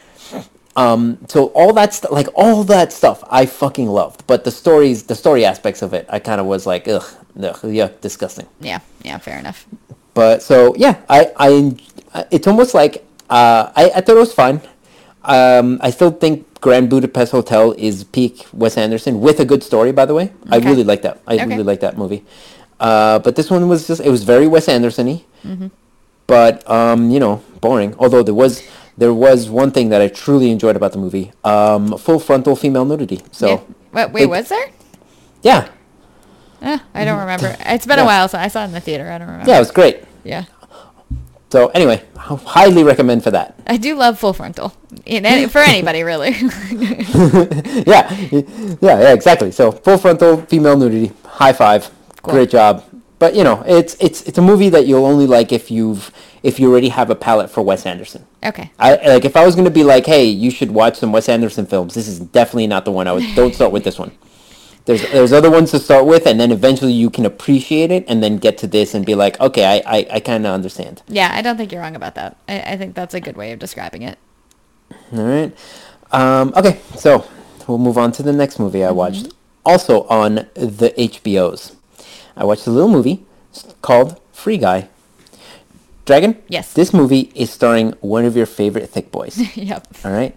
Um, 0.76 1.18
so 1.28 1.46
all 1.48 1.72
that 1.74 1.92
stuff, 1.94 2.12
like 2.12 2.28
all 2.34 2.62
that 2.64 2.92
stuff, 2.92 3.22
I 3.30 3.46
fucking 3.46 3.88
loved. 3.88 4.26
But 4.26 4.44
the 4.44 4.50
stories, 4.50 5.02
the 5.04 5.14
story 5.14 5.44
aspects 5.44 5.82
of 5.82 5.92
it, 5.94 6.06
I 6.08 6.18
kind 6.20 6.40
of 6.40 6.46
was 6.46 6.64
like, 6.66 6.86
ugh, 6.88 7.04
ugh, 7.42 7.56
yuck, 7.62 8.00
disgusting. 8.00 8.46
Yeah. 8.60 8.80
Yeah. 9.02 9.18
Fair 9.18 9.38
enough. 9.38 9.66
But 10.14 10.42
so 10.42 10.74
yeah, 10.76 10.96
I, 11.08 11.32
I, 11.36 11.76
it's 12.30 12.46
almost 12.46 12.74
like 12.74 13.04
uh, 13.28 13.70
I, 13.76 13.90
I 13.96 14.00
thought 14.00 14.16
it 14.16 14.20
was 14.20 14.32
fine. 14.34 14.60
Um, 15.24 15.78
I 15.82 15.90
still 15.90 16.10
think 16.10 16.46
Grand 16.60 16.88
Budapest 16.88 17.32
Hotel 17.32 17.72
is 17.76 18.04
peak 18.04 18.46
Wes 18.52 18.76
Anderson 18.78 19.20
with 19.20 19.38
a 19.40 19.44
good 19.44 19.62
story. 19.62 19.92
By 19.92 20.06
the 20.06 20.14
way, 20.14 20.32
I 20.50 20.58
really 20.58 20.84
like 20.84 21.02
that. 21.02 21.20
I 21.26 21.34
Okay. 21.34 21.46
really 21.46 21.62
like 21.64 21.80
that 21.80 21.98
movie. 21.98 22.24
Uh, 22.78 23.18
but 23.18 23.36
this 23.36 23.50
one 23.50 23.68
was 23.68 23.86
just 23.86 24.00
it 24.00 24.08
was 24.10 24.24
very 24.24 24.46
Wes 24.48 24.66
Anderson-y, 24.68 25.24
Mm-hmm. 25.44 25.66
but 26.26 26.68
um, 26.70 27.10
you 27.10 27.20
know, 27.20 27.42
boring. 27.60 27.94
Although 27.98 28.22
there 28.22 28.34
was 28.34 28.62
there 28.98 29.14
was 29.14 29.48
one 29.48 29.70
thing 29.70 29.88
that 29.90 30.00
I 30.00 30.08
truly 30.08 30.50
enjoyed 30.50 30.76
about 30.76 30.92
the 30.92 30.98
movie: 30.98 31.32
um, 31.44 31.96
full 31.98 32.18
frontal 32.18 32.56
female 32.56 32.84
nudity. 32.84 33.22
So 33.32 33.46
yeah. 33.48 33.60
What, 33.92 34.12
wait, 34.12 34.22
it- 34.24 34.30
was 34.30 34.48
there? 34.48 34.70
yeah, 35.42 35.68
Eh, 36.62 36.78
I 36.94 37.04
don't 37.06 37.18
remember. 37.18 37.56
It's 37.60 37.86
been 37.86 37.98
a 37.98 38.04
while 38.04 38.28
so 38.28 38.36
I 38.38 38.48
saw 38.48 38.62
it 38.62 38.66
in 38.66 38.72
the 38.72 38.80
theater. 38.80 39.10
I 39.10 39.16
don't 39.18 39.28
remember. 39.28 39.50
yeah, 39.50 39.56
it 39.56 39.60
was 39.60 39.70
great. 39.70 40.04
Yeah. 40.24 40.44
So 41.50 41.68
anyway, 41.68 42.04
h- 42.14 42.40
highly 42.44 42.84
recommend 42.84 43.24
for 43.24 43.30
that. 43.32 43.58
I 43.66 43.76
do 43.76 43.94
love 43.96 44.18
full 44.18 44.32
frontal. 44.34 44.72
In 45.06 45.24
any, 45.26 45.46
for 45.48 45.58
anybody, 45.58 46.02
really. 46.04 46.30
yeah, 47.86 48.12
yeah, 48.30 49.00
yeah, 49.00 49.12
exactly. 49.12 49.50
So 49.50 49.72
full 49.72 49.98
frontal 49.98 50.42
female 50.42 50.76
nudity, 50.76 51.12
high 51.24 51.52
five, 51.52 51.90
Cool. 52.22 52.34
great 52.34 52.50
job. 52.50 52.84
But 53.18 53.34
you 53.34 53.42
know, 53.44 53.62
it's 53.66 53.96
it's 54.00 54.22
it's 54.22 54.38
a 54.38 54.42
movie 54.42 54.68
that 54.70 54.86
you'll 54.86 55.04
only 55.06 55.26
like 55.26 55.52
if 55.52 55.70
you've 55.70 56.10
if 56.42 56.58
you 56.58 56.70
already 56.70 56.88
have 56.88 57.10
a 57.10 57.14
palate 57.14 57.50
for 57.50 57.62
Wes 57.62 57.84
Anderson. 57.86 58.26
okay. 58.44 58.70
I 58.78 58.96
like 59.08 59.24
if 59.24 59.36
I 59.36 59.44
was 59.44 59.54
gonna 59.54 59.70
be 59.70 59.84
like, 59.84 60.06
hey, 60.06 60.24
you 60.24 60.50
should 60.50 60.70
watch 60.70 60.96
some 60.96 61.12
Wes 61.12 61.28
Anderson 61.28 61.66
films. 61.66 61.94
This 61.94 62.08
is 62.08 62.18
definitely 62.20 62.66
not 62.66 62.84
the 62.84 62.92
one. 62.92 63.06
I 63.08 63.12
would 63.12 63.24
don't 63.34 63.54
start 63.54 63.72
with 63.72 63.84
this 63.84 63.98
one. 63.98 64.12
There's 64.86 65.02
there's 65.12 65.32
other 65.32 65.50
ones 65.50 65.70
to 65.72 65.78
start 65.78 66.06
with, 66.06 66.26
and 66.26 66.40
then 66.40 66.50
eventually 66.50 66.92
you 66.92 67.10
can 67.10 67.26
appreciate 67.26 67.90
it, 67.90 68.04
and 68.08 68.22
then 68.22 68.38
get 68.38 68.56
to 68.58 68.66
this 68.66 68.94
and 68.94 69.04
be 69.04 69.14
like, 69.14 69.38
okay, 69.40 69.64
I 69.64 69.98
I, 69.98 70.06
I 70.12 70.20
kind 70.20 70.46
of 70.46 70.52
understand. 70.54 71.02
Yeah, 71.06 71.30
I 71.32 71.42
don't 71.42 71.56
think 71.58 71.70
you're 71.70 71.82
wrong 71.82 71.94
about 71.96 72.14
that. 72.14 72.38
I, 72.48 72.60
I 72.60 72.76
think 72.76 72.94
that's 72.94 73.14
a 73.14 73.20
good 73.20 73.36
way 73.36 73.52
of 73.52 73.58
describing 73.58 74.02
it. 74.02 74.18
All 75.12 75.24
right. 75.24 75.52
Um, 76.12 76.52
okay, 76.56 76.80
so 76.96 77.26
we'll 77.68 77.78
move 77.78 77.98
on 77.98 78.10
to 78.12 78.22
the 78.22 78.32
next 78.32 78.58
movie 78.58 78.82
I 78.82 78.90
watched. 78.90 79.32
Also 79.64 80.04
on 80.04 80.46
the 80.54 80.92
HBOs. 80.96 81.76
I 82.36 82.44
watched 82.44 82.66
a 82.66 82.70
little 82.70 82.88
movie 82.88 83.24
called 83.82 84.18
Free 84.32 84.56
Guy. 84.56 84.88
Dragon? 86.10 86.42
Yes. 86.48 86.72
This 86.72 86.92
movie 86.92 87.30
is 87.36 87.50
starring 87.50 87.92
one 88.00 88.24
of 88.24 88.36
your 88.36 88.46
favorite 88.46 88.90
thick 88.90 89.12
boys. 89.12 89.38
yep. 89.56 89.86
all 90.04 90.10
right? 90.10 90.36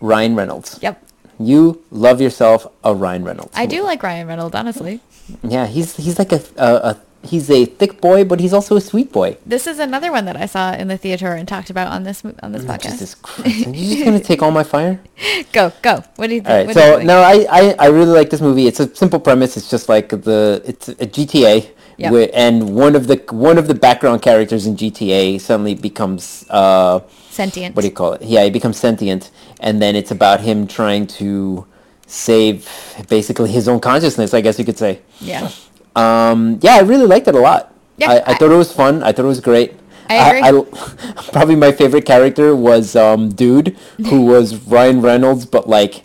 Ryan 0.00 0.36
Reynolds. 0.36 0.78
Yep. 0.80 1.02
You 1.40 1.82
love 1.90 2.20
yourself 2.20 2.68
a 2.84 2.94
Ryan 2.94 3.24
Reynolds. 3.24 3.52
I 3.56 3.66
do 3.66 3.82
like 3.82 4.00
Ryan 4.02 4.28
Reynolds, 4.28 4.54
honestly. 4.54 5.00
Yeah, 5.42 5.66
he's 5.66 5.96
he's 5.96 6.18
like 6.20 6.30
a, 6.30 6.40
a, 6.56 6.74
a 6.90 7.00
he's 7.22 7.50
a 7.50 7.64
thick 7.64 8.00
boy, 8.00 8.24
but 8.24 8.38
he's 8.38 8.52
also 8.52 8.76
a 8.76 8.80
sweet 8.80 9.10
boy. 9.10 9.38
This 9.44 9.66
is 9.66 9.80
another 9.80 10.12
one 10.12 10.24
that 10.26 10.36
I 10.36 10.46
saw 10.46 10.72
in 10.72 10.88
the 10.88 10.96
theater 10.96 11.32
and 11.32 11.48
talked 11.48 11.70
about 11.70 11.88
on 11.88 12.04
this 12.04 12.22
on 12.42 12.52
this 12.52 12.62
podcast. 12.62 12.92
Jesus 12.92 13.14
Christ. 13.16 13.66
Are 13.66 13.70
you 13.70 13.94
just 13.96 14.04
going 14.04 14.18
to 14.18 14.24
take 14.24 14.40
all 14.40 14.50
my 14.50 14.62
fire? 14.62 15.00
Go, 15.52 15.72
go. 15.82 16.04
What 16.16 16.28
do 16.28 16.34
you 16.34 16.42
think? 16.42 16.48
All 16.48 16.56
right, 16.56 16.66
what 16.66 16.74
so 16.74 17.02
no, 17.02 17.22
I, 17.22 17.46
I, 17.50 17.74
I 17.78 17.86
really 17.88 18.12
like 18.12 18.30
this 18.30 18.40
movie. 18.40 18.66
It's 18.66 18.78
a 18.78 18.94
simple 18.94 19.18
premise. 19.18 19.56
It's 19.56 19.68
just 19.68 19.88
like 19.88 20.10
the 20.10 20.62
it's 20.64 20.88
a 20.88 21.06
GTA, 21.06 21.70
Yep. 22.00 22.10
wi- 22.12 22.30
and 22.32 22.74
one 22.74 22.96
of 22.96 23.06
the 23.08 23.16
one 23.30 23.58
of 23.58 23.66
the 23.68 23.74
background 23.74 24.22
characters 24.22 24.66
in 24.66 24.74
GTA 24.76 25.38
suddenly 25.40 25.74
becomes 25.74 26.46
uh, 26.48 27.00
Sentient. 27.30 27.76
what 27.76 27.82
do 27.82 27.88
you 27.88 27.94
call 27.94 28.14
it? 28.14 28.22
Yeah, 28.22 28.42
he 28.44 28.50
becomes 28.50 28.78
sentient, 28.78 29.30
and 29.60 29.80
then 29.82 29.94
it's 29.96 30.10
about 30.10 30.40
him 30.40 30.66
trying 30.66 31.06
to 31.20 31.66
save 32.06 32.66
basically 33.08 33.50
his 33.50 33.68
own 33.68 33.80
consciousness. 33.80 34.32
I 34.34 34.40
guess 34.40 34.58
you 34.58 34.64
could 34.64 34.78
say. 34.78 35.00
Yeah. 35.20 35.50
Um, 35.94 36.58
yeah, 36.62 36.76
I 36.76 36.80
really 36.80 37.06
liked 37.06 37.28
it 37.28 37.34
a 37.34 37.38
lot. 37.40 37.74
Yeah, 37.98 38.10
I, 38.10 38.14
I, 38.16 38.22
I- 38.28 38.34
thought 38.34 38.50
it 38.50 38.56
was 38.56 38.72
fun. 38.72 39.02
I 39.02 39.12
thought 39.12 39.24
it 39.26 39.28
was 39.36 39.40
great. 39.40 39.74
I 40.08 40.38
agree. 40.48 40.62
probably 41.32 41.54
my 41.54 41.70
favorite 41.70 42.04
character 42.04 42.56
was 42.56 42.96
um, 42.96 43.28
Dude, 43.28 43.76
who 44.08 44.22
was 44.32 44.56
Ryan 44.66 45.02
Reynolds, 45.02 45.46
but 45.46 45.68
like 45.68 46.04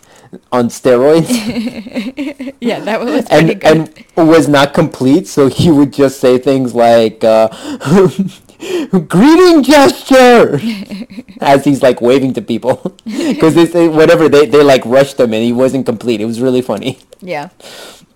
on 0.52 0.70
steroids, 0.70 1.30
Yeah, 2.62 2.80
that 2.82 3.00
was 3.02 3.26
pretty 3.26 3.54
and 3.54 3.62
good. 3.62 4.06
and 4.16 4.28
was 4.30 4.48
not 4.48 4.74
complete. 4.74 5.28
So 5.28 5.48
he 5.48 5.72
would 5.72 5.94
just 5.94 6.20
say 6.20 6.38
things 6.38 6.74
like 6.74 7.24
uh, 7.24 7.50
"greeting 9.08 9.64
gesture" 9.64 10.60
as 11.42 11.64
he's 11.66 11.82
like 11.84 12.02
waving 12.02 12.34
to 12.34 12.42
people 12.42 12.96
because 13.06 13.56
they 13.56 13.66
say 13.66 13.88
whatever 13.88 14.30
they 14.30 14.46
they 14.46 14.64
like 14.64 14.86
rushed 14.86 15.20
him 15.20 15.34
and 15.34 15.44
he 15.44 15.54
wasn't 15.54 15.86
complete. 15.86 16.22
It 16.22 16.26
was 16.26 16.42
really 16.42 16.62
funny. 16.62 17.00
yeah. 17.22 17.50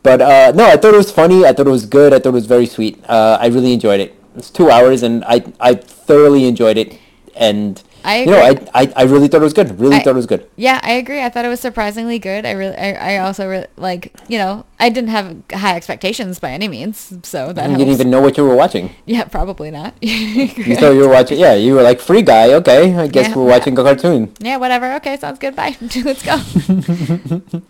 But 0.01 0.21
uh, 0.21 0.51
no, 0.55 0.65
I 0.65 0.77
thought 0.77 0.93
it 0.93 0.97
was 0.97 1.11
funny. 1.11 1.45
I 1.45 1.51
thought 1.53 1.67
it 1.67 1.71
was 1.71 1.85
good. 1.85 2.13
I 2.13 2.19
thought 2.19 2.29
it 2.29 2.33
was 2.41 2.45
very 2.45 2.65
sweet. 2.65 3.03
Uh, 3.09 3.37
I 3.39 3.47
really 3.47 3.73
enjoyed 3.73 3.99
it. 3.99 4.15
It's 4.35 4.49
two 4.49 4.69
hours, 4.71 5.03
and 5.03 5.23
I 5.25 5.43
I 5.59 5.75
thoroughly 5.75 6.45
enjoyed 6.47 6.77
it. 6.77 6.97
And 7.35 7.81
I 8.03 8.19
you 8.21 8.25
know, 8.27 8.39
I. 8.39 8.55
I 8.73 8.93
I 8.95 9.03
really 9.03 9.27
thought 9.27 9.41
it 9.41 9.43
was 9.43 9.53
good. 9.53 9.79
Really 9.79 9.97
I- 9.97 9.99
thought 9.99 10.11
it 10.11 10.15
was 10.15 10.25
good. 10.25 10.47
Yeah, 10.55 10.79
I 10.83 10.93
agree. 10.93 11.21
I 11.21 11.29
thought 11.29 11.43
it 11.45 11.49
was 11.49 11.59
surprisingly 11.59 12.17
good. 12.19 12.45
I 12.45 12.51
really, 12.51 12.75
I, 12.75 13.15
I 13.15 13.17
also 13.19 13.47
re- 13.47 13.67
like, 13.77 14.13
you 14.27 14.37
know, 14.37 14.65
I 14.79 14.89
didn't 14.89 15.09
have 15.09 15.35
high 15.51 15.75
expectations 15.75 16.39
by 16.39 16.51
any 16.51 16.67
means, 16.67 17.13
so 17.23 17.51
that 17.53 17.63
You 17.63 17.69
helps. 17.71 17.77
didn't 17.79 17.93
even 17.93 18.09
know 18.09 18.21
what 18.21 18.37
you 18.37 18.45
were 18.45 18.55
watching. 18.55 18.91
Yeah, 19.05 19.25
probably 19.25 19.69
not. 19.71 19.93
You 20.01 20.75
thought 20.75 20.91
you 20.91 21.01
were 21.01 21.09
watching. 21.13 21.39
Yeah, 21.39 21.55
you 21.55 21.75
were 21.75 21.81
like 21.83 21.99
free 21.99 22.21
guy. 22.21 22.53
Okay, 22.53 22.95
I 22.95 23.07
guess 23.07 23.29
Yeah. 23.29 23.35
we're 23.35 23.45
watching 23.49 23.77
a 23.77 23.83
cartoon. 23.83 24.33
yeah, 24.39 24.57
whatever. 24.57 24.93
Okay, 24.95 25.17
sounds 25.17 25.39
good. 25.39 25.55
Bye. 25.55 25.75
Let's 25.81 26.23
go. 26.23 26.39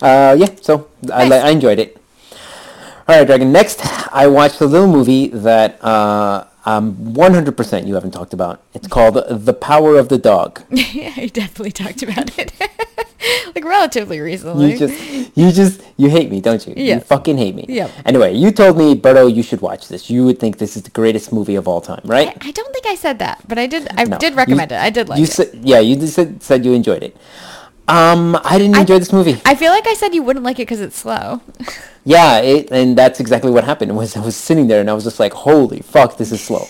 Uh, 0.00 0.36
yeah. 0.38 0.46
So 0.60 0.86
I. 1.12 1.26
I 1.30 1.50
enjoyed 1.50 1.78
it. 1.80 1.96
All 3.08 3.18
right, 3.18 3.26
Dragon. 3.26 3.50
Next, 3.50 3.80
I 4.14 4.28
watched 4.28 4.60
a 4.60 4.66
little 4.66 4.86
movie 4.86 5.26
that 5.28 5.82
uh, 5.84 6.44
um 6.64 6.94
100% 7.14 7.86
you 7.86 7.94
haven't 7.94 8.12
talked 8.12 8.32
about. 8.32 8.62
It's 8.74 8.86
called 8.88 9.14
The 9.28 9.52
Power 9.54 9.98
of 9.98 10.08
the 10.08 10.18
Dog. 10.18 10.62
yeah, 10.70 11.12
I 11.16 11.26
definitely 11.26 11.72
talked 11.72 12.02
about 12.02 12.38
it, 12.38 12.52
like 13.54 13.64
relatively 13.64 14.20
recently. 14.20 14.72
You 14.72 14.78
just, 14.78 15.36
you 15.36 15.50
just, 15.52 15.82
you 15.96 16.08
hate 16.08 16.30
me, 16.30 16.40
don't 16.40 16.64
you? 16.66 16.74
You 16.76 17.00
fucking 17.00 17.36
hate 17.38 17.54
me. 17.54 17.66
Yep. 17.68 17.90
Anyway, 18.04 18.34
you 18.34 18.52
told 18.52 18.76
me, 18.78 18.94
Berto, 18.94 19.32
you 19.34 19.42
should 19.42 19.60
watch 19.60 19.88
this. 19.88 20.08
You 20.10 20.24
would 20.24 20.38
think 20.38 20.58
this 20.58 20.76
is 20.76 20.82
the 20.84 20.90
greatest 20.90 21.32
movie 21.32 21.56
of 21.56 21.66
all 21.66 21.80
time, 21.80 22.00
right? 22.04 22.28
I 22.40 22.50
don't 22.52 22.72
think 22.72 22.86
I 22.86 22.94
said 22.94 23.18
that, 23.18 23.42
but 23.48 23.58
I 23.58 23.66
did. 23.66 23.88
I 23.96 24.04
No. 24.04 24.18
did 24.18 24.32
You- 24.32 24.36
recommend 24.38 24.72
it. 24.72 24.78
I 24.78 24.90
did 24.90 25.08
like 25.08 25.18
you 25.18 25.24
it. 25.24 25.30
Said, 25.32 25.50
yeah, 25.62 25.80
you 25.80 25.96
just 25.96 26.14
said, 26.14 26.42
said 26.42 26.64
you 26.64 26.72
enjoyed 26.74 27.02
it. 27.02 27.16
Um, 27.92 28.40
I 28.42 28.56
didn't 28.58 28.76
I- 28.76 28.80
enjoy 28.80 28.98
this 28.98 29.12
movie. 29.12 29.38
I 29.44 29.54
feel 29.54 29.70
like 29.70 29.86
I 29.86 29.92
said 29.92 30.14
you 30.14 30.22
wouldn't 30.22 30.44
like 30.44 30.58
it 30.58 30.62
because 30.62 30.80
it's 30.80 30.96
slow. 30.96 31.42
yeah, 32.04 32.38
it, 32.38 32.70
and 32.72 32.96
that's 32.96 33.20
exactly 33.20 33.50
what 33.50 33.64
happened. 33.64 33.94
Was 33.94 34.16
I 34.16 34.20
was 34.20 34.34
sitting 34.34 34.66
there 34.66 34.80
and 34.80 34.88
I 34.88 34.94
was 34.94 35.04
just 35.04 35.20
like, 35.20 35.34
"Holy 35.34 35.80
fuck, 35.80 36.16
this 36.16 36.32
is 36.32 36.40
slow! 36.40 36.64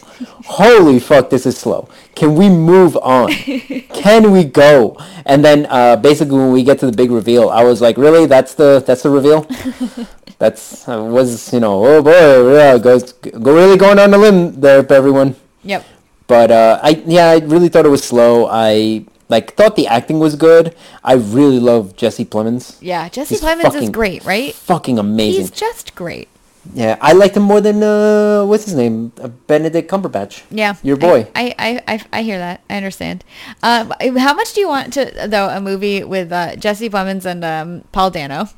Holy 0.46 0.98
fuck, 0.98 1.30
this 1.30 1.46
is 1.46 1.56
slow! 1.56 1.88
Can 2.16 2.34
we 2.34 2.48
move 2.48 2.96
on? 2.96 3.30
Can 4.02 4.32
we 4.32 4.42
go?" 4.42 4.96
And 5.24 5.44
then 5.44 5.66
uh, 5.70 5.94
basically, 5.94 6.38
when 6.38 6.50
we 6.50 6.64
get 6.64 6.80
to 6.80 6.86
the 6.86 6.96
big 6.96 7.12
reveal, 7.12 7.50
I 7.50 7.62
was 7.62 7.80
like, 7.80 7.96
"Really? 7.96 8.26
That's 8.26 8.54
the 8.54 8.82
that's 8.84 9.04
the 9.04 9.10
reveal?" 9.10 9.46
that's 10.38 10.88
uh, 10.88 11.00
was 11.04 11.52
you 11.52 11.60
know, 11.60 11.84
oh 11.86 12.02
boy, 12.02 12.54
yeah, 12.56 12.78
goes 12.78 13.12
go 13.12 13.54
really 13.54 13.78
going 13.78 14.00
on 14.00 14.12
a 14.12 14.18
limb 14.18 14.60
there, 14.60 14.84
everyone. 14.92 15.36
Yep. 15.62 15.84
But 16.26 16.50
uh, 16.50 16.80
I 16.82 17.02
yeah, 17.06 17.30
I 17.30 17.38
really 17.38 17.68
thought 17.68 17.86
it 17.86 17.90
was 17.90 18.02
slow. 18.02 18.48
I 18.50 19.04
like 19.32 19.54
thought 19.54 19.74
the 19.74 19.86
acting 19.88 20.18
was 20.20 20.36
good. 20.36 20.76
I 21.02 21.14
really 21.14 21.58
love 21.58 21.96
Jesse 21.96 22.26
Plemons. 22.26 22.76
Yeah, 22.80 23.08
Jesse 23.08 23.34
He's 23.34 23.42
Plemons 23.42 23.74
is 23.82 23.88
great, 23.90 24.24
right? 24.24 24.54
Fucking 24.54 24.98
amazing. 24.98 25.40
He's 25.40 25.50
just 25.50 25.94
great. 25.94 26.28
Yeah, 26.74 26.96
I 27.00 27.12
liked 27.12 27.36
him 27.36 27.42
more 27.42 27.60
than 27.60 27.82
uh, 27.82 28.44
what's 28.44 28.66
his 28.66 28.74
name, 28.74 29.10
uh, 29.20 29.28
Benedict 29.48 29.90
Cumberbatch. 29.90 30.44
Yeah, 30.50 30.76
your 30.84 30.96
boy. 30.96 31.26
I 31.34 31.54
I, 31.58 31.82
I, 31.88 32.04
I 32.12 32.22
hear 32.22 32.38
that. 32.38 32.60
I 32.70 32.76
understand. 32.76 33.24
Um, 33.64 33.92
how 34.16 34.34
much 34.34 34.52
do 34.52 34.60
you 34.60 34.68
want 34.68 34.92
to 34.92 35.10
though 35.26 35.48
a 35.48 35.60
movie 35.60 36.04
with 36.04 36.30
uh, 36.30 36.54
Jesse 36.56 36.90
Plemons 36.90 37.24
and 37.24 37.42
um, 37.42 37.82
Paul 37.90 38.10
Dano, 38.10 38.50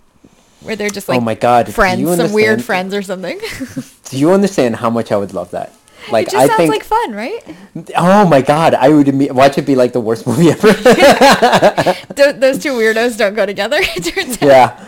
where 0.61 0.77
they're 0.77 0.91
just 0.91 1.09
like 1.09 1.17
oh 1.17 1.25
my 1.25 1.35
god, 1.35 1.73
friends, 1.73 2.17
some 2.17 2.33
weird 2.33 2.63
friends 2.63 2.93
or 2.93 3.01
something? 3.01 3.41
Do 4.11 4.19
you 4.19 4.33
understand 4.33 4.77
how 4.77 4.91
much 4.91 5.11
I 5.11 5.17
would 5.17 5.33
love 5.33 5.51
that? 5.53 5.73
Like 6.11 6.29
it 6.29 6.33
just 6.33 6.45
I 6.45 6.47
sounds 6.49 6.57
think, 6.59 6.71
like 6.71 6.85
fun, 6.85 7.13
right? 7.15 7.43
oh 7.97 8.27
my 8.29 8.43
god, 8.43 8.75
I 8.75 8.89
would 8.91 9.07
imme- 9.07 9.33
watch 9.33 9.57
it 9.59 9.67
be 9.67 9.75
like 9.75 9.93
the 9.93 10.01
worst 10.01 10.27
movie 10.29 10.51
ever. 10.51 10.73
Th- 12.17 12.37
those 12.37 12.59
two 12.59 12.73
weirdos 12.73 13.17
don't 13.17 13.35
go 13.35 13.47
together. 13.47 13.79
It 13.97 14.05
turns 14.05 14.35
out. 14.43 14.43
yeah, 14.43 14.87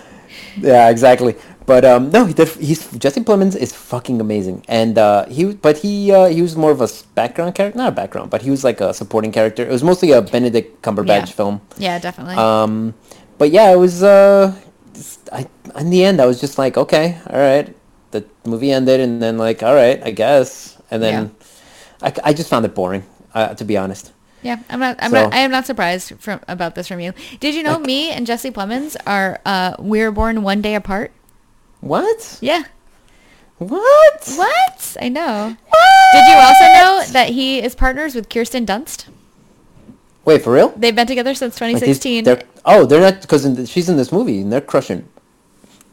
yeah, 0.58 0.88
exactly. 0.90 1.34
But 1.66 1.84
um, 1.84 2.10
no, 2.10 2.26
he 2.26 2.32
did, 2.32 2.48
he's 2.48 2.86
Jesse 2.92 3.22
Plemons 3.22 3.56
is 3.56 3.72
fucking 3.72 4.20
amazing, 4.20 4.64
and 4.68 4.96
uh, 4.98 5.26
he 5.26 5.52
but 5.54 5.78
he 5.78 6.12
uh, 6.12 6.26
he 6.26 6.40
was 6.42 6.54
more 6.56 6.70
of 6.70 6.80
a 6.80 6.88
background 7.14 7.54
character, 7.56 7.76
not 7.76 7.88
a 7.88 7.96
background, 7.96 8.30
but 8.30 8.42
he 8.42 8.50
was 8.50 8.62
like 8.62 8.80
a 8.80 8.94
supporting 8.94 9.32
character. 9.32 9.64
It 9.64 9.70
was 9.72 9.82
mostly 9.82 10.12
a 10.12 10.22
Benedict 10.22 10.80
Cumberbatch 10.82 11.26
Yeah. 11.26 11.36
film. 11.38 11.60
Yeah, 11.78 11.98
definitely. 11.98 12.36
Um, 12.36 12.94
but 13.38 13.50
yeah, 13.50 13.72
it 13.72 13.78
was. 13.78 14.02
Uh, 14.04 14.54
I 15.32 15.46
in 15.76 15.90
the 15.90 16.04
end, 16.04 16.20
I 16.20 16.26
was 16.26 16.40
just 16.40 16.56
like, 16.58 16.76
okay, 16.78 17.18
all 17.28 17.38
right. 17.38 17.74
The 18.12 18.24
movie 18.44 18.70
ended, 18.70 19.00
and 19.00 19.20
then 19.20 19.36
like, 19.36 19.62
all 19.64 19.74
right, 19.74 20.00
I 20.04 20.12
guess, 20.12 20.75
and 20.90 21.02
then 21.02 21.34
I, 22.02 22.12
I 22.24 22.32
just 22.32 22.48
found 22.48 22.64
it 22.64 22.74
boring, 22.74 23.04
uh, 23.34 23.54
to 23.54 23.64
be 23.64 23.76
honest. 23.76 24.12
yeah, 24.42 24.58
I'm 24.68 24.80
not. 24.80 24.96
I'm 25.00 25.10
so- 25.10 25.24
not. 25.24 25.34
I 25.34 25.38
am 25.38 25.50
not 25.50 25.66
surprised 25.66 26.12
from 26.20 26.40
about 26.48 26.74
this 26.74 26.88
from 26.88 27.00
you. 27.00 27.12
Did 27.40 27.54
you 27.54 27.62
know 27.62 27.78
me 27.78 28.10
and 28.10 28.26
Jesse 28.26 28.50
Plemons 28.50 28.96
are 29.06 29.40
uh, 29.46 29.74
we 29.78 30.00
were 30.00 30.10
born 30.12 30.42
one 30.42 30.60
day 30.62 30.74
apart? 30.74 31.10
What? 31.80 32.38
Yeah. 32.40 32.62
What? 33.58 34.32
What? 34.36 34.96
I 35.00 35.08
know. 35.08 35.56
What? 35.68 36.12
Did 36.12 36.28
you 36.28 36.34
also 36.36 36.64
know 36.64 37.12
that 37.12 37.30
he 37.30 37.58
is 37.62 37.74
partners 37.74 38.14
with 38.14 38.28
Kirsten 38.28 38.66
Dunst? 38.66 39.06
Wait, 40.26 40.42
for 40.42 40.52
real? 40.52 40.70
They've 40.76 40.94
been 40.94 41.06
together 41.06 41.34
since 41.34 41.58
Like, 41.60 41.80
these- 41.80 41.98
2016. 41.98 42.24
they're- 42.24 42.42
oh, 42.64 42.84
they're 42.84 43.00
not 43.00 43.22
because 43.22 43.42
she's 43.70 43.88
in 43.88 43.96
this 43.96 44.12
movie 44.12 44.40
and 44.40 44.52
they're 44.52 44.60
crushing. 44.60 45.08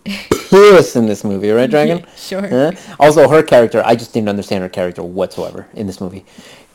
Puss 0.05 0.95
in 0.95 1.05
this 1.05 1.23
movie, 1.23 1.49
right, 1.51 1.69
Dragon? 1.75 2.05
Sure. 2.15 2.47
Huh? 2.47 2.71
Also, 2.99 3.27
her 3.27 3.41
character, 3.43 3.81
I 3.85 3.95
just 3.95 4.13
didn't 4.13 4.29
understand 4.29 4.61
her 4.63 4.69
character 4.69 5.01
whatsoever 5.03 5.67
in 5.73 5.87
this 5.87 5.99
movie. 6.01 6.25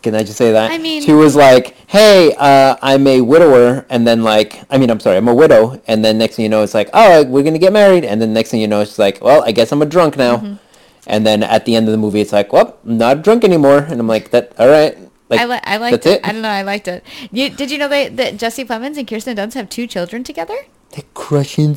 Can 0.03 0.14
I 0.14 0.22
just 0.22 0.39
say 0.39 0.53
that? 0.53 0.70
I 0.70 0.79
mean- 0.79 1.03
she 1.03 1.12
was 1.12 1.35
like, 1.35 1.74
"Hey, 1.89 2.33
uh, 2.39 2.76
I'm 2.83 3.07
a 3.07 3.20
widower," 3.20 3.85
and 3.91 4.07
then 4.07 4.22
like, 4.22 4.61
I 4.70 4.79
mean, 4.79 4.91
I'm 4.91 5.01
sorry, 5.01 5.16
I'm 5.16 5.26
a 5.29 5.35
widow, 5.35 5.81
and 5.89 6.05
then 6.05 6.18
next 6.18 6.37
thing 6.37 6.45
you 6.45 6.49
know, 6.49 6.62
it's 6.62 6.74
like, 6.74 6.89
"Oh, 6.95 7.24
we're 7.24 7.43
gonna 7.43 7.59
get 7.59 7.72
married," 7.72 8.05
and 8.05 8.22
then 8.22 8.33
next 8.33 8.51
thing 8.51 8.61
you 8.61 8.68
know, 8.68 8.85
she's 8.85 8.99
like, 8.99 9.22
"Well, 9.22 9.43
I 9.45 9.51
guess 9.53 9.72
I'm 9.72 9.83
a 9.83 9.87
drunk 9.87 10.16
now," 10.16 10.37
Mm-hmm. 10.37 10.55
and 11.09 11.26
then 11.26 11.43
at 11.43 11.64
the 11.64 11.74
end 11.74 11.89
of 11.89 11.93
the 11.93 11.99
movie, 11.99 12.20
it's 12.20 12.33
like, 12.33 12.53
"Well, 12.53 12.76
I'm 12.87 12.97
not 12.99 13.22
drunk 13.22 13.43
anymore," 13.45 13.79
and 13.91 13.99
I'm 14.01 14.07
like, 14.07 14.31
"That 14.31 14.53
all 14.59 14.68
right." 14.68 14.97
Like, 15.31 15.41
I, 15.41 15.45
li- 15.45 15.61
I 15.64 15.76
liked 15.76 15.93
that's 15.93 16.07
it. 16.07 16.20
it. 16.20 16.26
I 16.29 16.33
don't 16.33 16.43
know. 16.43 16.49
I 16.49 16.62
liked 16.62 16.89
it. 16.89 17.05
You, 17.33 17.51
did 17.51 17.70
you 17.70 17.76
know 17.76 17.89
they, 17.89 18.09
that 18.09 18.39
Jesse 18.39 18.64
Plemons 18.64 18.97
and 18.97 19.07
Kirsten 19.07 19.37
Dunst 19.37 19.55
have 19.55 19.68
two 19.68 19.87
children 19.87 20.24
together? 20.24 20.57
They're 20.93 21.05
crushing. 21.14 21.74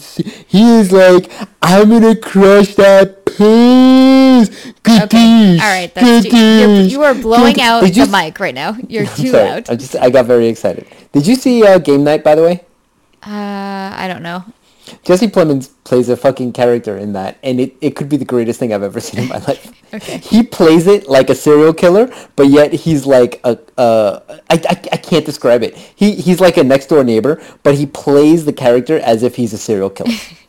He 0.48 0.64
is 0.80 0.92
like, 0.92 1.30
I'm 1.62 1.90
gonna 1.90 2.16
crush 2.16 2.76
that 2.76 3.26
piss. 3.26 4.74
Good 4.84 5.04
Okay. 5.04 5.60
All 5.60 5.68
right. 5.68 5.94
That's 5.94 6.26
too, 6.30 6.38
you're, 6.38 6.82
you 6.82 7.04
are 7.04 7.14
blowing 7.14 7.54
good- 7.56 7.62
out 7.62 7.96
you 7.96 8.06
the 8.06 8.12
mic 8.12 8.40
right 8.40 8.56
now. 8.56 8.78
You're 8.88 9.06
I'm 9.06 9.16
too 9.16 9.28
sorry. 9.30 9.50
loud. 9.50 9.70
I 9.70 9.76
just 9.76 9.96
I 9.98 10.10
got 10.10 10.26
very 10.26 10.48
excited. 10.48 10.88
Did 11.12 11.28
you 11.28 11.36
see 11.36 11.66
uh, 11.66 11.78
Game 11.78 12.04
Night 12.04 12.24
by 12.24 12.36
the 12.36 12.44
way? 12.44 12.64
Uh, 13.26 13.94
I 13.96 14.08
don't 14.08 14.24
know. 14.24 14.44
Jesse 15.04 15.28
Plemons 15.28 15.72
plays 15.84 16.10
a 16.10 16.18
fucking 16.18 16.54
character 16.54 16.98
in 16.98 17.14
that, 17.14 17.38
and 17.44 17.60
it, 17.60 17.76
it 17.82 17.96
could 17.96 18.10
be 18.10 18.18
the 18.18 18.26
greatest 18.26 18.60
thing 18.60 18.74
I've 18.74 18.84
ever 18.84 19.00
seen 19.00 19.22
in 19.22 19.30
my 19.30 19.38
life. 19.48 19.72
Okay. 19.94 20.18
He 20.20 20.44
plays 20.44 20.88
it 20.88 21.08
like 21.08 21.30
a 21.30 21.36
serial 21.36 21.74
killer, 21.74 22.14
but 22.36 22.48
yet 22.48 22.74
he's 22.74 23.06
like 23.06 23.42
a 23.44 23.60
uh, 23.78 24.20
I, 24.50 24.56
I, 24.56 24.90
I 24.94 24.98
can't 24.98 25.26
describe 25.26 25.64
it. 25.64 25.76
He 25.78 26.16
he's 26.16 26.40
like 26.40 26.58
a 26.58 26.64
next 26.64 26.88
door 26.88 27.04
neighbor, 27.04 27.42
but 27.64 27.76
he 27.76 27.86
plays 27.86 28.46
the 28.46 28.54
character 28.54 29.00
as 29.00 29.24
if 29.24 29.36
he's 29.36 29.54
a 29.54 29.58
serial 29.58 29.90
killer. 29.90 30.14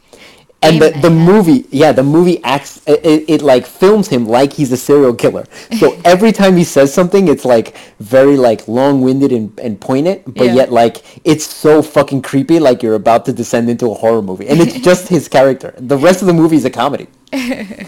And 0.62 0.80
the, 0.80 0.90
the 1.00 1.10
movie, 1.10 1.66
yeah, 1.70 1.90
the 1.92 2.02
movie 2.04 2.42
acts, 2.44 2.80
it, 2.86 3.04
it, 3.04 3.24
it 3.28 3.42
like 3.42 3.66
films 3.66 4.06
him 4.08 4.26
like 4.26 4.52
he's 4.52 4.70
a 4.72 4.76
serial 4.76 5.14
killer. 5.14 5.44
So 5.78 6.00
every 6.04 6.30
time 6.32 6.56
he 6.56 6.64
says 6.64 6.94
something, 6.94 7.26
it's 7.28 7.44
like 7.44 7.76
very 7.98 8.36
like 8.36 8.68
long-winded 8.68 9.32
and, 9.32 9.58
and 9.58 9.80
poignant, 9.80 10.22
but 10.34 10.46
Yeah. 10.46 10.54
yet 10.54 10.72
like 10.72 11.02
it's 11.24 11.44
so 11.44 11.82
fucking 11.82 12.22
creepy, 12.22 12.60
like 12.60 12.82
you're 12.82 12.94
about 12.94 13.24
to 13.26 13.32
descend 13.32 13.68
into 13.70 13.90
a 13.90 13.94
horror 13.94 14.22
movie. 14.22 14.48
And 14.48 14.60
it's 14.60 14.78
just 14.80 15.08
his 15.08 15.28
character. 15.28 15.74
The 15.78 15.96
rest 15.98 16.20
of 16.22 16.26
the 16.28 16.34
movie 16.34 16.56
is 16.56 16.64
a 16.64 16.70
comedy. 16.70 17.08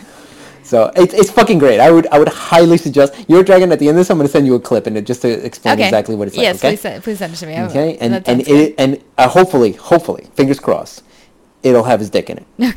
So 0.65 0.91
it's, 0.97 1.13
it's 1.13 1.31
fucking 1.31 1.59
great. 1.59 1.79
I 1.79 1.91
would 1.91 2.07
I 2.07 2.19
would 2.19 2.29
highly 2.29 2.79
suggest. 2.79 3.15
Your 3.29 3.45
dragon 3.45 3.71
at 3.71 3.79
the 3.79 3.87
end 3.89 3.99
of 3.99 4.01
this, 4.01 4.11
I'm 4.11 4.17
going 4.17 4.27
to 4.27 4.33
send 4.33 4.47
you 4.47 4.55
a 4.55 4.61
clip 4.61 4.87
and 4.87 4.97
it 4.97 5.05
just 5.05 5.21
to 5.21 5.29
explain 5.29 5.75
Okay. 5.75 5.85
exactly 5.85 6.15
what 6.17 6.27
it's 6.29 6.37
yes, 6.39 6.65
like. 6.65 6.65
Okay. 6.65 6.71
please, 6.73 6.81
send, 6.81 7.05
please 7.05 7.19
send 7.19 7.33
it 7.35 7.37
to 7.37 7.47
me. 7.47 7.55
I 7.55 7.63
will. 7.65 7.71
Okay. 7.71 7.99
And 8.01 8.27
and 8.27 8.41
it, 8.49 8.75
and 8.79 9.05
uh, 9.19 9.29
hopefully 9.29 9.73
hopefully 9.73 10.27
fingers 10.35 10.59
crossed, 10.59 11.03
it'll 11.65 11.83
have 11.85 11.99
his 12.01 12.11
dick 12.11 12.31
in 12.31 12.39
it. 12.39 12.47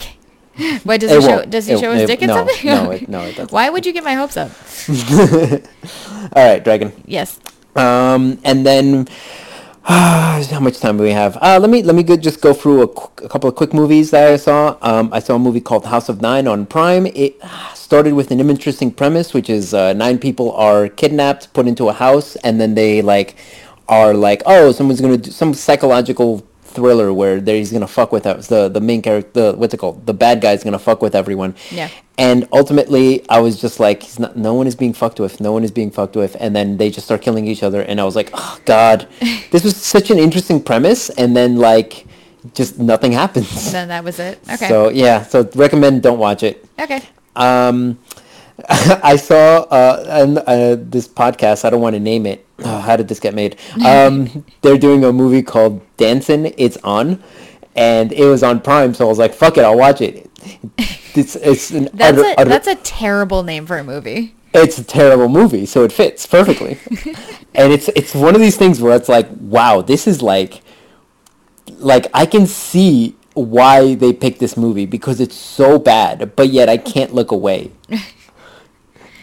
Okay. 0.59 0.79
Why 0.83 0.97
does 0.97 1.11
It 1.11 1.21
he 1.21 1.27
show? 1.27 1.45
Does 1.45 1.67
he 1.67 1.73
It- 1.73 1.79
show 1.79 1.91
his 1.93 2.01
it- 2.03 2.07
dick 2.07 2.21
in 2.23 2.29
no, 2.29 2.33
something? 2.37 2.65
no, 2.65 2.89
it- 2.97 3.07
no, 3.07 3.19
it 3.21 3.35
doesn't. 3.35 3.51
Why 3.51 3.69
would 3.69 3.85
you 3.85 3.93
get 3.93 4.03
my 4.03 4.15
hopes 4.15 4.35
up? 4.37 4.49
All 6.35 6.43
right, 6.49 6.63
dragon. 6.63 6.91
Yes. 7.05 7.39
Um, 7.75 8.39
and 8.43 8.65
then 8.65 9.07
how 9.83 10.59
much 10.59 10.79
time 10.79 10.97
do 10.97 11.03
we 11.03 11.11
have? 11.11 11.37
Uh, 11.41 11.59
let 11.61 11.69
me 11.69 11.83
let 11.83 11.95
me 11.95 12.01
go, 12.03 12.17
just 12.17 12.41
go 12.41 12.53
through 12.53 12.81
a, 12.81 12.87
qu- 12.87 13.25
a 13.25 13.29
couple 13.29 13.47
of 13.49 13.55
quick 13.55 13.71
movies 13.73 14.09
that 14.11 14.31
I 14.33 14.35
saw. 14.37 14.77
Um, 14.81 15.09
I 15.13 15.19
saw 15.19 15.35
a 15.35 15.39
movie 15.39 15.61
called 15.61 15.85
House 15.85 16.09
of 16.09 16.21
Nine 16.21 16.47
on 16.47 16.65
Prime. 16.65 17.05
It 17.07 17.39
started 17.75 18.13
with 18.15 18.31
an 18.31 18.39
interesting 18.39 18.91
premise, 18.91 19.33
which 19.35 19.49
is 19.49 19.73
uh, 19.75 19.93
nine 19.93 20.17
people 20.17 20.51
are 20.53 20.89
kidnapped, 20.89 21.53
put 21.53 21.67
into 21.67 21.87
a 21.89 21.93
house, 21.93 22.35
and 22.37 22.59
then 22.59 22.73
they 22.73 23.01
like 23.03 23.35
are 23.87 24.13
like, 24.13 24.41
oh, 24.47 24.71
someone's 24.71 24.99
gonna 25.01 25.17
do 25.17 25.31
some 25.31 25.53
psychological 25.53 26.43
thriller 26.77 27.09
where 27.21 27.41
they 27.41 27.57
he's 27.57 27.71
gonna 27.71 27.95
fuck 27.99 28.11
with 28.11 28.25
us. 28.33 28.47
The 28.53 28.61
the 28.69 28.83
main 28.89 29.01
character, 29.01 29.31
the 29.37 29.57
what's 29.57 29.73
it 29.73 29.79
called? 29.83 30.05
The 30.05 30.13
bad 30.25 30.41
guy's 30.41 30.63
gonna 30.63 30.85
fuck 30.89 31.01
with 31.01 31.15
everyone. 31.15 31.55
Yeah. 31.71 31.89
And 32.19 32.47
ultimately, 32.51 33.07
I 33.29 33.39
was 33.45 33.61
just 33.61 33.79
like, 33.79 34.01
he's 34.01 34.19
not, 34.19 34.35
no 34.35 34.53
one 34.59 34.65
is 34.65 34.75
being 34.75 34.93
fucked 34.93 35.19
with. 35.19 35.39
No 35.39 35.51
one 35.51 35.63
is 35.63 35.69
being 35.69 35.91
fucked 35.91 36.15
with. 36.15 36.35
And 36.39 36.55
then 36.55 36.77
they 36.77 36.89
just 36.89 37.05
start 37.05 37.21
killing 37.21 37.45
each 37.45 37.61
other. 37.61 37.81
And 37.81 38.01
I 38.01 38.05
was 38.05 38.15
like, 38.15 38.31
oh, 38.33 38.57
God, 38.65 39.07
this 39.51 39.63
was 39.63 39.75
such 39.77 40.09
an 40.09 40.17
interesting 40.17 40.59
premise. 40.69 41.11
And 41.11 41.37
then, 41.37 41.57
like, 41.57 42.07
just 42.55 42.79
nothing 42.79 43.11
happens. 43.11 43.71
Then 43.71 43.89
that 43.89 44.03
was 44.03 44.17
it. 44.17 44.39
Okay. 44.53 44.67
So, 44.67 44.89
yeah. 44.89 45.21
So, 45.21 45.47
recommend 45.53 46.01
don't 46.01 46.17
watch 46.17 46.41
it. 46.41 46.65
okay. 46.79 47.01
Um, 47.35 47.99
I 49.13 49.15
saw 49.15 49.69
uh, 49.69 50.03
an, 50.09 50.39
uh, 50.39 50.75
this 50.79 51.07
podcast. 51.07 51.65
I 51.65 51.69
don't 51.69 51.81
want 51.81 51.93
to 51.93 51.99
name 51.99 52.25
it. 52.25 52.46
Oh, 52.59 52.79
how 52.79 52.95
did 52.95 53.07
this 53.07 53.19
get 53.19 53.33
made? 53.35 53.57
Um, 53.85 54.43
they're 54.61 54.77
doing 54.77 55.03
a 55.03 55.13
movie 55.13 55.43
called 55.43 55.81
Dancing. 55.97 56.53
It's 56.57 56.77
on, 56.83 57.23
and 57.75 58.11
it 58.11 58.25
was 58.25 58.41
on 58.43 58.61
Prime. 58.61 58.93
So 58.93 59.05
I 59.05 59.09
was 59.09 59.19
like, 59.19 59.33
"Fuck 59.33 59.57
it, 59.57 59.63
I'll 59.63 59.77
watch 59.77 60.01
it." 60.01 60.29
It's 61.15 61.35
it's 61.35 61.71
an 61.71 61.89
That's 61.93 62.17
utter, 62.17 62.27
a 62.29 62.33
utter- 62.41 62.49
that's 62.49 62.67
a 62.67 62.75
terrible 62.75 63.43
name 63.43 63.65
for 63.67 63.77
a 63.77 63.83
movie. 63.83 64.33
it's 64.53 64.77
a 64.79 64.83
terrible 64.83 65.29
movie, 65.29 65.65
so 65.65 65.83
it 65.83 65.91
fits 65.91 66.25
perfectly. 66.25 66.77
and 67.53 67.71
it's 67.73 67.89
it's 67.89 68.15
one 68.15 68.33
of 68.35 68.41
these 68.41 68.57
things 68.57 68.81
where 68.81 68.95
it's 68.95 69.09
like, 69.09 69.27
wow, 69.39 69.81
this 69.81 70.07
is 70.07 70.21
like 70.21 70.61
like 71.77 72.07
I 72.13 72.25
can 72.25 72.47
see 72.47 73.15
why 73.33 73.93
they 73.93 74.13
picked 74.13 74.39
this 74.39 74.57
movie 74.57 74.87
because 74.87 75.19
it's 75.19 75.35
so 75.35 75.77
bad, 75.77 76.35
but 76.35 76.49
yet 76.49 76.69
I 76.69 76.77
can't 76.77 77.13
look 77.13 77.31
away. 77.31 77.71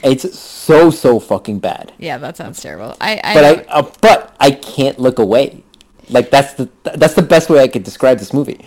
it's 0.04 0.38
so 0.38 0.90
so 0.90 1.18
fucking 1.18 1.58
bad. 1.60 1.92
Yeah, 1.98 2.18
that 2.18 2.36
sounds 2.36 2.60
terrible. 2.60 2.96
I, 3.00 3.20
I 3.24 3.34
But 3.34 3.44
I 3.44 3.72
uh, 3.72 3.90
but 4.00 4.36
I 4.40 4.50
can't 4.50 4.98
look 4.98 5.18
away. 5.18 5.64
Like 6.10 6.30
that's 6.30 6.54
the 6.54 6.68
that's 6.82 7.14
the 7.14 7.22
best 7.22 7.48
way 7.48 7.60
I 7.60 7.68
could 7.68 7.82
describe 7.84 8.18
this 8.18 8.32
movie. 8.32 8.64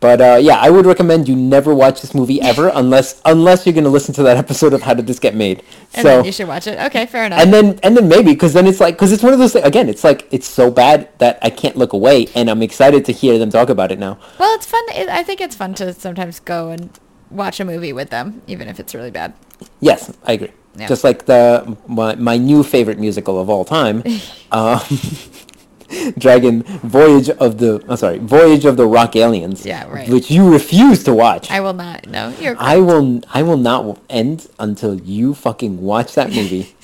But 0.00 0.20
uh, 0.20 0.38
yeah, 0.42 0.56
I 0.58 0.68
would 0.68 0.84
recommend 0.84 1.28
you 1.28 1.36
never 1.36 1.72
watch 1.72 2.00
this 2.00 2.12
movie 2.12 2.40
ever 2.50 2.72
unless 2.74 3.20
unless 3.24 3.64
you're 3.66 3.72
gonna 3.72 3.88
listen 3.88 4.14
to 4.14 4.22
that 4.24 4.36
episode 4.36 4.72
of 4.72 4.82
How 4.82 4.94
Did 4.94 5.06
This 5.06 5.20
Get 5.20 5.34
Made. 5.34 5.62
and 5.94 6.02
so 6.02 6.16
then 6.16 6.24
you 6.24 6.32
should 6.32 6.48
watch 6.48 6.66
it. 6.66 6.78
Okay, 6.86 7.06
fair 7.06 7.24
enough. 7.24 7.40
and 7.40 7.52
then 7.52 7.78
and 7.84 7.96
then 7.96 8.08
maybe 8.08 8.32
because 8.32 8.52
then 8.52 8.66
it's 8.66 8.80
like 8.80 8.96
because 8.96 9.12
it's 9.12 9.22
one 9.22 9.32
of 9.32 9.38
those 9.38 9.52
things 9.52 9.64
again. 9.64 9.88
It's 9.88 10.02
like 10.02 10.26
it's 10.32 10.46
so 10.46 10.70
bad 10.70 11.08
that 11.18 11.38
I 11.42 11.50
can't 11.50 11.76
look 11.76 11.92
away, 11.92 12.26
and 12.34 12.50
I'm 12.50 12.62
excited 12.62 13.04
to 13.06 13.12
hear 13.12 13.38
them 13.38 13.50
talk 13.50 13.68
about 13.68 13.92
it 13.92 13.98
now. 13.98 14.18
well, 14.38 14.54
it's 14.56 14.66
fun. 14.66 14.82
I 14.90 15.22
think 15.22 15.40
it's 15.40 15.54
fun 15.54 15.74
to 15.74 15.92
sometimes 15.92 16.40
go 16.40 16.70
and 16.70 16.90
watch 17.30 17.60
a 17.60 17.64
movie 17.64 17.92
with 17.92 18.10
them, 18.10 18.42
even 18.48 18.68
if 18.68 18.80
it's 18.80 18.94
really 18.94 19.10
bad. 19.12 19.34
Yes, 19.80 20.12
I 20.24 20.32
agree. 20.32 20.52
Yeah. 20.76 20.86
Just 20.88 21.04
like 21.04 21.26
the 21.26 21.76
my, 21.86 22.14
my 22.14 22.38
new 22.38 22.62
favorite 22.62 22.98
musical 22.98 23.38
of 23.38 23.50
all 23.50 23.64
time, 23.64 24.02
um, 24.52 24.80
Dragon 26.18 26.62
Voyage 26.62 27.28
of 27.28 27.58
the 27.58 27.84
I'm 27.88 27.96
sorry 27.96 28.18
Voyage 28.18 28.64
of 28.64 28.76
the 28.76 28.86
Rock 28.86 29.14
Aliens. 29.16 29.66
Yeah, 29.66 29.86
right. 29.90 30.08
Which 30.08 30.30
you 30.30 30.50
refuse 30.50 31.04
to 31.04 31.12
watch. 31.12 31.50
I 31.50 31.60
will 31.60 31.74
not. 31.74 32.06
No, 32.08 32.34
you're. 32.40 32.56
I 32.58 32.78
will 32.78 33.20
I 33.34 33.42
will 33.42 33.58
not 33.58 33.98
end 34.08 34.48
until 34.58 34.94
you 34.98 35.34
fucking 35.34 35.82
watch 35.82 36.14
that 36.14 36.30
movie, 36.30 36.74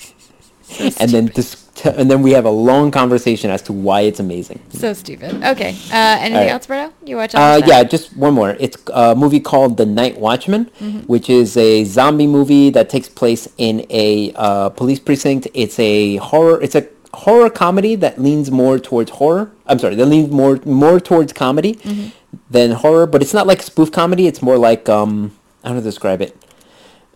and 0.79 1.09
then 1.09 1.25
dis- 1.27 1.68
t- 1.81 1.89
and 1.99 2.09
then 2.11 2.21
we 2.21 2.31
have 2.31 2.45
a 2.45 2.49
long 2.69 2.91
conversation 2.91 3.49
as 3.55 3.61
to 3.63 3.73
why 3.73 4.01
it's 4.01 4.19
amazing. 4.19 4.59
So 4.69 4.93
stupid. 4.93 5.31
Okay. 5.51 5.71
Uh, 5.91 6.17
anything 6.19 6.33
right. 6.47 6.49
else, 6.55 6.67
Berto? 6.67 6.91
You 7.05 7.15
watch? 7.17 7.33
Uh, 7.35 7.61
yeah, 7.65 7.83
just 7.83 8.15
one 8.17 8.33
more. 8.33 8.51
It's 8.59 8.77
a 8.93 9.15
movie 9.15 9.39
called 9.39 9.77
The 9.77 9.85
Night 9.85 10.17
Watchman, 10.19 10.65
Mm-hmm. 10.79 10.99
which 11.13 11.29
is 11.29 11.55
a 11.57 11.83
zombie 11.85 12.27
movie 12.27 12.69
that 12.71 12.89
takes 12.89 13.09
place 13.09 13.47
in 13.57 13.85
a 13.89 14.31
uh, 14.35 14.69
police 14.69 14.99
precinct. 14.99 15.47
It's 15.53 15.77
a 15.79 16.17
horror. 16.17 16.61
It's 16.61 16.75
a 16.75 16.87
horror 17.13 17.49
comedy 17.49 17.95
that 17.95 18.21
leans 18.21 18.51
more 18.51 18.77
towards 18.79 19.11
horror. 19.11 19.51
I'm 19.65 19.79
sorry, 19.79 19.95
that 19.95 20.05
leans 20.05 20.29
more 20.31 20.59
more 20.65 20.99
towards 20.99 21.31
comedy 21.33 21.73
Mm-hmm. 21.75 22.07
than 22.55 22.71
horror. 22.71 23.05
But 23.07 23.21
it's 23.23 23.33
not 23.33 23.47
like 23.47 23.61
spoof 23.61 23.91
comedy. 23.91 24.27
It's 24.27 24.41
more 24.41 24.57
like 24.57 24.87
um, 24.89 25.31
I 25.63 25.69
don't 25.69 25.75
know 25.77 25.81
how 25.81 25.85
to 25.85 25.89
describe 25.93 26.21
it. 26.21 26.35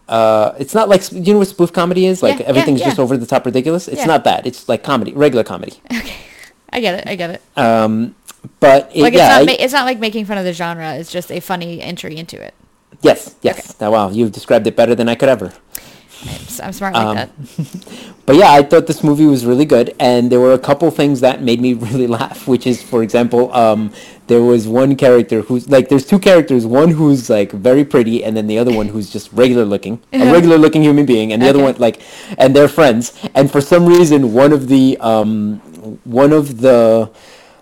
Uh, 0.08 0.54
it's 0.60 0.74
not 0.76 0.90
like 0.90 1.10
you 1.12 1.34
know 1.34 1.40
what 1.40 1.48
spoof 1.48 1.72
comedy 1.72 2.06
is. 2.06 2.22
Like 2.22 2.36
Yeah, 2.40 2.44
yeah, 2.44 2.50
everything's 2.50 2.82
just 2.82 3.00
over 3.00 3.16
the 3.18 3.26
top 3.26 3.46
ridiculous. 3.46 3.88
It's 3.88 4.00
Yeah. 4.02 4.06
not 4.06 4.24
that. 4.26 4.46
It's 4.46 4.68
like 4.68 4.84
comedy, 4.84 5.14
regular 5.14 5.44
comedy. 5.44 5.74
Okay. 5.92 6.16
I 6.72 6.80
get 6.82 7.00
it. 7.00 7.08
I 7.08 7.16
get 7.16 7.30
it. 7.30 7.42
Um, 7.56 8.16
but 8.60 8.92
it, 8.94 9.02
Like 9.02 9.14
yeah, 9.14 9.28
it's 9.28 9.34
not. 9.36 9.42
I- 9.42 9.46
ma- 9.46 9.64
it's 9.64 9.74
not 9.74 9.86
like 9.86 10.00
making 10.00 10.26
fun 10.26 10.38
of 10.38 10.44
the 10.44 10.54
genre. 10.54 10.96
It's 10.96 11.12
just 11.12 11.32
a 11.32 11.40
funny 11.40 11.82
entry 11.82 12.18
into 12.18 12.42
it. 12.42 12.54
yes, 13.02 13.36
yes. 13.42 13.80
Now, 13.80 13.92
wow, 13.92 14.10
you've 14.10 14.32
described 14.32 14.66
it 14.68 14.76
better 14.76 14.96
than 14.96 15.08
I 15.08 15.16
could 15.16 15.30
ever. 15.30 15.54
I'm, 16.62 16.72
smart 16.74 16.94
like 16.94 17.06
Um, 17.06 17.16
that. 17.16 17.30
But 18.26 18.38
yeah, 18.38 18.52
I 18.54 18.64
thought 18.64 18.88
this 18.88 19.04
movie 19.04 19.26
was 19.26 19.46
really 19.46 19.66
good, 19.66 19.94
and 20.00 20.32
there 20.32 20.40
were 20.40 20.54
a 20.54 20.60
couple 20.60 20.90
things 20.92 21.20
that 21.20 21.42
made 21.42 21.60
me 21.60 21.74
really 21.88 22.08
laugh. 22.08 22.48
Which 22.48 22.66
is, 22.66 22.82
for 22.82 23.04
example, 23.04 23.54
um, 23.54 23.92
there 24.28 24.42
was 24.42 24.66
one 24.68 24.96
character 24.96 25.42
who's 25.42 25.70
like, 25.70 25.90
there's 25.90 26.06
two 26.06 26.20
characters, 26.20 26.66
one 26.66 26.92
who's 26.92 27.30
like 27.30 27.52
very 27.52 27.84
pretty, 27.84 28.24
and 28.24 28.38
then 28.38 28.48
the 28.48 28.58
other 28.58 28.74
one 28.74 28.88
who's 28.88 29.10
just 29.12 29.32
regular 29.34 29.66
looking, 29.66 30.00
a 30.14 30.32
regular 30.32 30.58
looking 30.58 30.82
human 30.84 31.06
being, 31.06 31.34
and 31.34 31.42
the 31.42 31.50
other 31.50 31.62
one 31.62 31.76
like, 31.80 32.02
and 32.38 32.56
they're 32.56 32.70
friends. 32.70 33.12
And 33.36 33.52
for 33.52 33.60
some 33.60 33.86
reason, 33.86 34.32
one 34.34 34.54
of 34.54 34.70
the 34.70 34.98
um, 35.02 35.60
one 36.06 36.32
of 36.32 36.60
the 36.62 37.12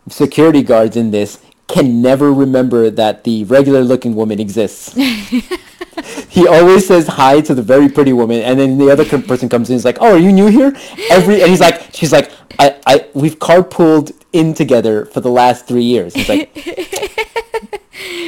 security 0.10 0.62
guards 0.62 0.96
in 0.98 1.12
this 1.12 1.40
can 1.72 2.02
never 2.02 2.32
remember 2.34 2.90
that 2.90 3.24
the 3.24 3.44
regular 3.46 3.82
looking 3.82 4.16
woman 4.16 4.40
exists. 4.40 4.94
he 6.30 6.48
always 6.48 6.88
says 6.88 7.08
hi 7.08 7.42
to 7.42 7.54
the 7.54 7.62
very 7.62 7.90
pretty 7.90 8.14
woman, 8.14 8.42
and 8.42 8.60
then 8.60 8.78
the 8.78 8.90
other 8.90 9.06
person 9.06 9.50
comes 9.50 9.70
in. 9.70 9.76
He's 9.76 9.86
like, 9.86 9.98
"Oh, 10.02 10.14
are 10.14 10.18
you 10.18 10.32
new 10.32 10.48
here?" 10.48 10.74
Every 11.10 11.42
and 11.42 11.50
he's 11.50 11.60
like, 11.62 11.94
"She's 11.94 12.12
like, 12.12 12.32
I, 12.60 12.76
I, 12.88 13.06
we've 13.14 13.40
carpooled 13.40 14.12
in 14.34 14.54
together 14.54 15.06
for 15.06 15.22
the 15.22 15.30
last 15.32 15.68
three 15.68 15.84
years." 15.84 16.14
He's 16.14 16.30
like, 16.30 16.54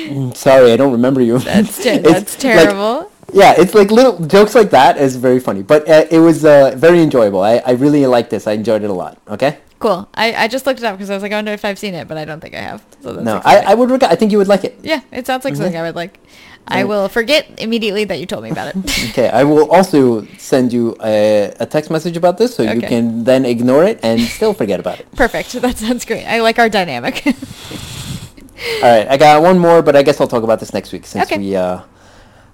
"Mm, 0.09 0.35
"Sorry, 0.35 0.71
I 0.71 0.77
don't 0.77 0.91
remember 0.91 1.21
you." 1.21 1.39
That's 1.39 1.83
ter- 1.83 1.93
It's 1.99 2.03
that's 2.03 2.33
like- 2.33 2.39
terrible. 2.41 3.11
yeah, 3.33 3.55
it's 3.57 3.73
like 3.73 3.91
little 3.91 4.19
jokes 4.27 4.55
like 4.55 4.69
that 4.71 4.97
is 4.97 5.15
very 5.15 5.39
funny, 5.39 5.63
but 5.63 5.87
uh, 5.89 6.05
it 6.11 6.19
was 6.19 6.45
uh, 6.45 6.73
very 6.77 7.01
enjoyable. 7.01 7.41
I, 7.41 7.57
I 7.65 7.71
really 7.71 8.05
liked 8.05 8.29
this. 8.29 8.47
I 8.47 8.53
enjoyed 8.53 8.83
it 8.83 8.89
a 8.89 8.93
lot. 8.93 9.17
Okay. 9.27 9.57
Cool. 9.83 10.07
I, 10.15 10.33
I 10.43 10.47
just 10.47 10.65
looked 10.65 10.79
it 10.79 10.85
up 10.85 10.95
because 10.97 11.09
I 11.09 11.13
was 11.13 11.21
like, 11.23 11.31
I 11.31 11.35
wonder 11.35 11.51
if 11.51 11.63
I've 11.65 11.77
seen 11.77 11.93
it, 11.93 12.07
but 12.07 12.17
I 12.17 12.25
don't 12.25 12.39
think 12.39 12.55
I 12.55 12.61
have. 12.61 12.81
So 13.01 13.13
that's 13.13 13.25
No, 13.25 13.41
I. 13.43 13.71
I 13.71 13.73
would. 13.75 13.91
Reg- 13.91 14.03
I 14.13 14.15
think 14.15 14.31
you 14.31 14.37
would 14.39 14.47
like 14.47 14.63
it. 14.63 14.73
yeah, 14.81 15.01
it 15.11 15.27
sounds 15.27 15.43
like 15.45 15.55
something 15.55 15.77
I 15.77 15.83
would 15.83 15.95
like. 15.95 16.19
I 16.65 16.85
will 16.85 17.09
forget 17.09 17.43
immediately 17.59 18.05
that 18.05 18.19
you 18.21 18.25
told 18.25 18.43
me 18.43 18.49
about 18.49 18.67
it. 18.71 18.75
Okay, 19.11 19.27
I 19.29 19.43
will 19.43 19.69
also 19.69 20.25
send 20.39 20.71
you 20.71 20.95
a, 21.03 21.51
a 21.59 21.65
text 21.65 21.91
message 21.91 22.15
about 22.17 22.37
this, 22.37 22.55
so 22.55 22.63
you 22.63 22.79
can 22.81 23.25
then 23.25 23.43
ignore 23.45 23.83
it 23.83 23.99
and 24.01 24.19
still 24.21 24.53
forget 24.53 24.79
about 24.79 24.99
it. 25.01 25.05
Perfect. 25.23 25.51
That 25.61 25.77
sounds 25.77 26.05
great. 26.05 26.25
I 26.25 26.39
like 26.41 26.57
our 26.59 26.69
dynamic. 26.69 27.21
All 27.27 28.89
right, 28.95 29.07
I 29.09 29.17
got 29.17 29.41
one 29.43 29.59
more, 29.59 29.81
but 29.81 29.95
I 29.95 30.03
guess 30.03 30.21
I'll 30.21 30.27
talk 30.27 30.43
about 30.43 30.59
this 30.61 30.73
next 30.73 30.93
week 30.93 31.05
since 31.05 31.25
Okay. 31.29 31.37
we. 31.37 31.55
Uh, 31.55 31.81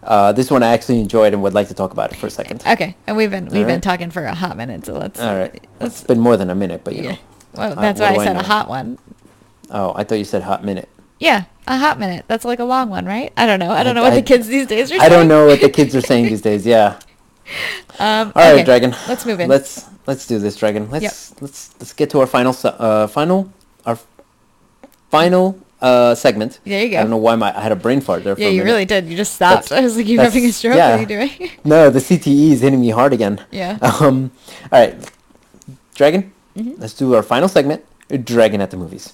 uh, 0.10 0.32
this 0.34 0.52
one 0.52 0.62
I 0.64 0.74
actually 0.74 1.00
enjoyed 1.00 1.32
and 1.34 1.42
would 1.44 1.54
like 1.54 1.68
to 1.70 1.74
talk 1.74 1.92
about 1.94 2.12
it 2.12 2.18
for 2.18 2.28
a 2.28 2.32
second. 2.32 2.62
okay, 2.68 2.96
and 3.08 3.16
we've 3.16 3.32
been 3.32 3.46
we've 3.48 3.66
been 3.68 3.80
talking 3.82 4.10
for 4.12 4.26
a 4.26 4.36
hot 4.36 4.58
minute, 4.58 4.86
so 4.86 4.94
let's. 4.94 5.20
All 5.22 5.36
right, 5.38 5.66
Let's. 5.80 6.00
it's 6.00 6.08
been 6.08 6.20
more 6.20 6.36
than 6.36 6.50
a 6.50 6.56
minute, 6.56 6.82
but 6.84 6.96
you 6.96 7.04
Yeah. 7.04 7.12
know. 7.12 7.18
Well, 7.56 7.72
Uh, 7.72 7.82
that's 7.82 8.00
what 8.02 8.12
why 8.12 8.18
I 8.18 8.22
I 8.22 8.26
said 8.26 8.36
a 8.36 8.44
hot 8.44 8.68
one. 8.68 8.98
Oh, 9.72 9.94
I 9.96 10.04
thought 10.04 10.16
you 10.16 10.26
said 10.26 10.42
hot 10.44 10.64
minute. 10.66 10.90
Yeah, 11.20 11.44
a 11.68 11.78
hot 11.78 12.00
minute. 12.00 12.26
That's 12.28 12.44
like 12.46 12.60
a 12.60 12.64
long 12.64 12.90
one, 12.90 13.06
right? 13.06 13.32
I 13.38 13.46
don't 13.46 13.60
know. 13.60 13.72
I 13.72 13.84
don't 13.84 13.94
know 13.96 14.02
what 14.04 14.14
I- 14.14 14.18
the 14.18 14.22
kids 14.22 14.48
these 14.48 14.68
days 14.68 14.86
are 14.92 14.98
saying. 14.98 15.02
I 15.02 15.10
don't 15.10 15.28
know 15.28 15.46
what 15.48 15.62
the 15.62 15.70
kids 15.70 15.96
are 15.96 16.02
saying 16.02 16.26
these 16.32 16.42
days. 16.42 16.66
Yeah. 16.66 17.00
Um, 18.00 18.32
All 18.36 18.44
right, 18.44 18.54
okay, 18.56 18.64
Dragon. 18.64 18.96
Let's 19.08 19.26
move 19.26 19.40
in. 19.40 19.50
Let's 19.50 19.86
let's 20.08 20.26
do 20.28 20.38
this, 20.40 20.56
Dragon. 20.56 20.90
Let's 20.92 21.40
let's 21.42 21.72
let's 21.80 21.94
get 21.94 22.10
to 22.12 22.20
our 22.22 22.28
final 22.28 22.56
uh 22.64 23.08
final 23.08 23.52
our 23.86 23.98
final 25.10 25.60
uh 25.82 26.14
segment. 26.16 26.60
There 26.66 26.84
you 26.84 26.90
go. 26.92 26.98
I 26.98 27.02
don't 27.02 27.10
know 27.10 27.18
why 27.18 27.36
my 27.36 27.56
I 27.58 27.62
had 27.62 27.72
a 27.72 27.76
brain 27.76 28.02
fart 28.02 28.24
there. 28.24 28.36
For 28.36 28.42
yeah, 28.42 28.50
you 28.50 28.64
really 28.64 28.86
did. 28.86 29.08
You 29.08 29.16
just 29.16 29.34
stopped. 29.34 29.70
That's- 29.70 29.80
I 29.80 29.84
was 29.84 29.96
like, 29.98 30.08
you're 30.08 30.22
having 30.22 30.46
a 30.46 30.52
stroke. 30.52 30.76
yeah. 30.76 30.90
What 30.92 30.98
are 30.98 31.02
you 31.02 31.28
doing? 31.38 31.52
No, 31.64 31.90
the 31.90 32.00
CTE 32.00 32.52
is 32.52 32.62
hitting 32.62 32.82
me 32.82 32.90
hard 32.90 33.14
again. 33.14 33.44
Yeah. 33.52 33.78
Um. 34.02 34.32
All 34.72 34.80
right, 34.80 34.96
Dragon. 35.96 36.32
Mm-hmm. 36.58 36.82
Let's 36.82 36.94
do 36.94 37.14
our 37.16 37.24
final 37.24 37.48
segment. 37.48 37.84
Dragon 38.24 38.60
at 38.62 38.72
the 38.72 38.78
movies. 38.78 39.14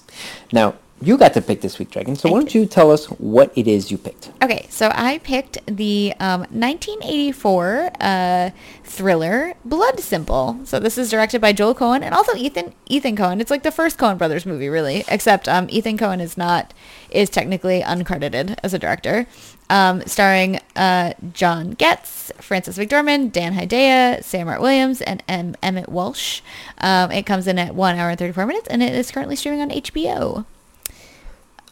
Now 0.52 0.74
you 1.00 1.18
got 1.18 1.34
to 1.34 1.42
pick 1.42 1.60
this 1.60 1.78
week, 1.78 1.90
Dragon. 1.90 2.16
So 2.16 2.28
I 2.28 2.32
why 2.32 2.38
don't 2.40 2.54
you 2.54 2.64
tell 2.64 2.90
us 2.90 3.06
what 3.06 3.52
it 3.56 3.68
is 3.68 3.90
you 3.90 3.98
picked? 3.98 4.30
Okay, 4.42 4.66
so 4.70 4.90
I 4.94 5.18
picked 5.18 5.58
the 5.66 6.14
um, 6.20 6.40
1984 6.40 7.90
uh, 8.00 8.50
thriller 8.82 9.54
Blood 9.64 10.00
Simple. 10.00 10.58
So 10.64 10.80
this 10.80 10.96
is 10.96 11.10
directed 11.10 11.40
by 11.40 11.52
Joel 11.52 11.74
Coen 11.74 12.02
and 12.02 12.14
also 12.14 12.34
Ethan 12.34 12.72
Ethan 12.86 13.16
Coen. 13.16 13.40
It's 13.40 13.50
like 13.50 13.62
the 13.62 13.70
first 13.70 13.98
Coen 13.98 14.16
brothers 14.16 14.46
movie, 14.46 14.68
really, 14.68 15.04
except 15.08 15.48
um, 15.48 15.66
Ethan 15.68 15.98
Coen 15.98 16.20
is 16.20 16.38
not 16.38 16.72
is 17.10 17.28
technically 17.28 17.82
uncredited 17.82 18.58
as 18.62 18.72
a 18.72 18.78
director. 18.78 19.26
Um, 19.68 20.02
starring 20.06 20.60
uh, 20.76 21.14
John 21.32 21.72
Getz, 21.72 22.30
Frances 22.40 22.78
McDormand, 22.78 23.32
Dan 23.32 23.52
Hedaya, 23.52 24.20
Samm-Art 24.20 24.60
Williams, 24.60 25.02
and 25.02 25.24
M- 25.28 25.56
Emmet 25.60 25.88
Walsh. 25.88 26.40
Um, 26.78 27.10
it 27.10 27.26
comes 27.26 27.48
in 27.48 27.58
at 27.58 27.74
one 27.74 27.96
hour 27.96 28.10
and 28.10 28.18
34 28.18 28.46
minutes, 28.46 28.68
and 28.68 28.80
it 28.80 28.94
is 28.94 29.10
currently 29.10 29.34
streaming 29.34 29.62
on 29.62 29.70
HBO. 29.70 30.44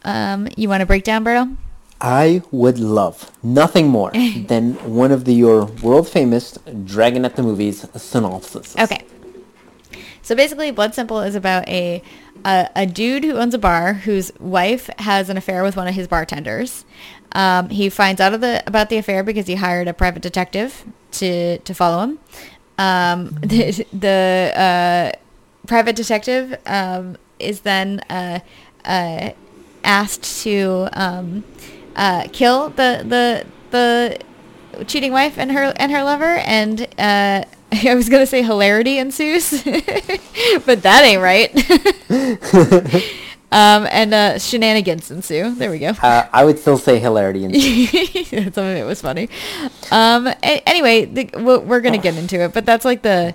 Um, 0.05 0.47
you 0.55 0.69
want 0.69 0.81
to 0.81 0.85
break 0.85 1.03
down, 1.03 1.25
Berto? 1.25 1.57
I 1.99 2.43
would 2.51 2.77
love 2.77 3.31
nothing 3.41 3.87
more 3.87 4.11
than 4.47 4.73
one 4.93 5.11
of 5.11 5.25
the 5.25 5.33
your 5.33 5.65
world 5.65 6.07
famous 6.07 6.57
Dragon 6.85 7.25
at 7.25 7.35
the 7.35 7.43
movies 7.43 7.85
synopsis. 7.95 8.77
Okay. 8.77 9.03
So 10.21 10.35
basically, 10.35 10.71
Blood 10.71 10.95
Simple 10.95 11.21
is 11.21 11.35
about 11.35 11.67
a, 11.67 12.01
a 12.45 12.69
a 12.75 12.85
dude 12.85 13.23
who 13.23 13.33
owns 13.33 13.53
a 13.53 13.59
bar 13.59 13.93
whose 13.93 14.31
wife 14.39 14.89
has 14.99 15.29
an 15.29 15.37
affair 15.37 15.63
with 15.63 15.75
one 15.75 15.87
of 15.87 15.95
his 15.95 16.07
bartenders. 16.07 16.85
Um, 17.33 17.69
he 17.69 17.89
finds 17.89 18.21
out 18.21 18.33
of 18.33 18.41
the 18.41 18.63
about 18.65 18.89
the 18.89 18.97
affair 18.97 19.23
because 19.23 19.47
he 19.47 19.55
hired 19.55 19.87
a 19.87 19.93
private 19.93 20.21
detective 20.21 20.83
to 21.11 21.59
to 21.59 21.73
follow 21.73 22.03
him. 22.03 22.19
Um, 22.77 23.37
the 23.41 23.85
the 23.93 24.53
uh, 24.55 25.17
private 25.67 25.95
detective 25.95 26.57
um, 26.65 27.17
is 27.39 27.61
then 27.61 27.99
uh, 28.09 28.39
uh, 28.83 29.31
asked 29.85 30.43
to 30.43 30.89
um, 30.93 31.43
uh, 31.95 32.27
kill 32.33 32.69
the 32.69 33.03
the 33.07 33.45
the 33.71 34.85
cheating 34.85 35.11
wife 35.13 35.37
and 35.37 35.51
her 35.51 35.73
and 35.77 35.91
her 35.91 36.03
lover 36.03 36.35
and 36.45 36.81
uh 36.99 37.45
I 37.83 37.95
was 37.95 38.09
gonna 38.09 38.25
say 38.25 38.43
hilarity 38.43 38.97
ensues, 38.99 39.63
but 40.65 40.81
that 40.83 41.03
ain't 41.03 41.21
right. 41.21 41.51
um, 43.51 43.87
and 43.91 44.13
uh, 44.13 44.39
shenanigans 44.39 45.11
ensue. 45.11 45.55
There 45.55 45.71
we 45.71 45.79
go. 45.79 45.89
Uh, 46.01 46.27
I 46.31 46.45
would 46.45 46.59
still 46.59 46.77
say 46.77 46.99
hilarity. 46.99 47.43
And 47.43 48.53
Some 48.53 48.65
of 48.65 48.77
it 48.77 48.85
was 48.85 49.01
funny. 49.01 49.29
Um, 49.91 50.27
a- 50.27 50.63
anyway, 50.67 51.05
the, 51.05 51.29
we're, 51.37 51.59
we're 51.59 51.81
gonna 51.81 51.97
get 51.97 52.15
into 52.17 52.39
it, 52.41 52.53
but 52.53 52.65
that's 52.65 52.85
like 52.85 53.01
the 53.01 53.33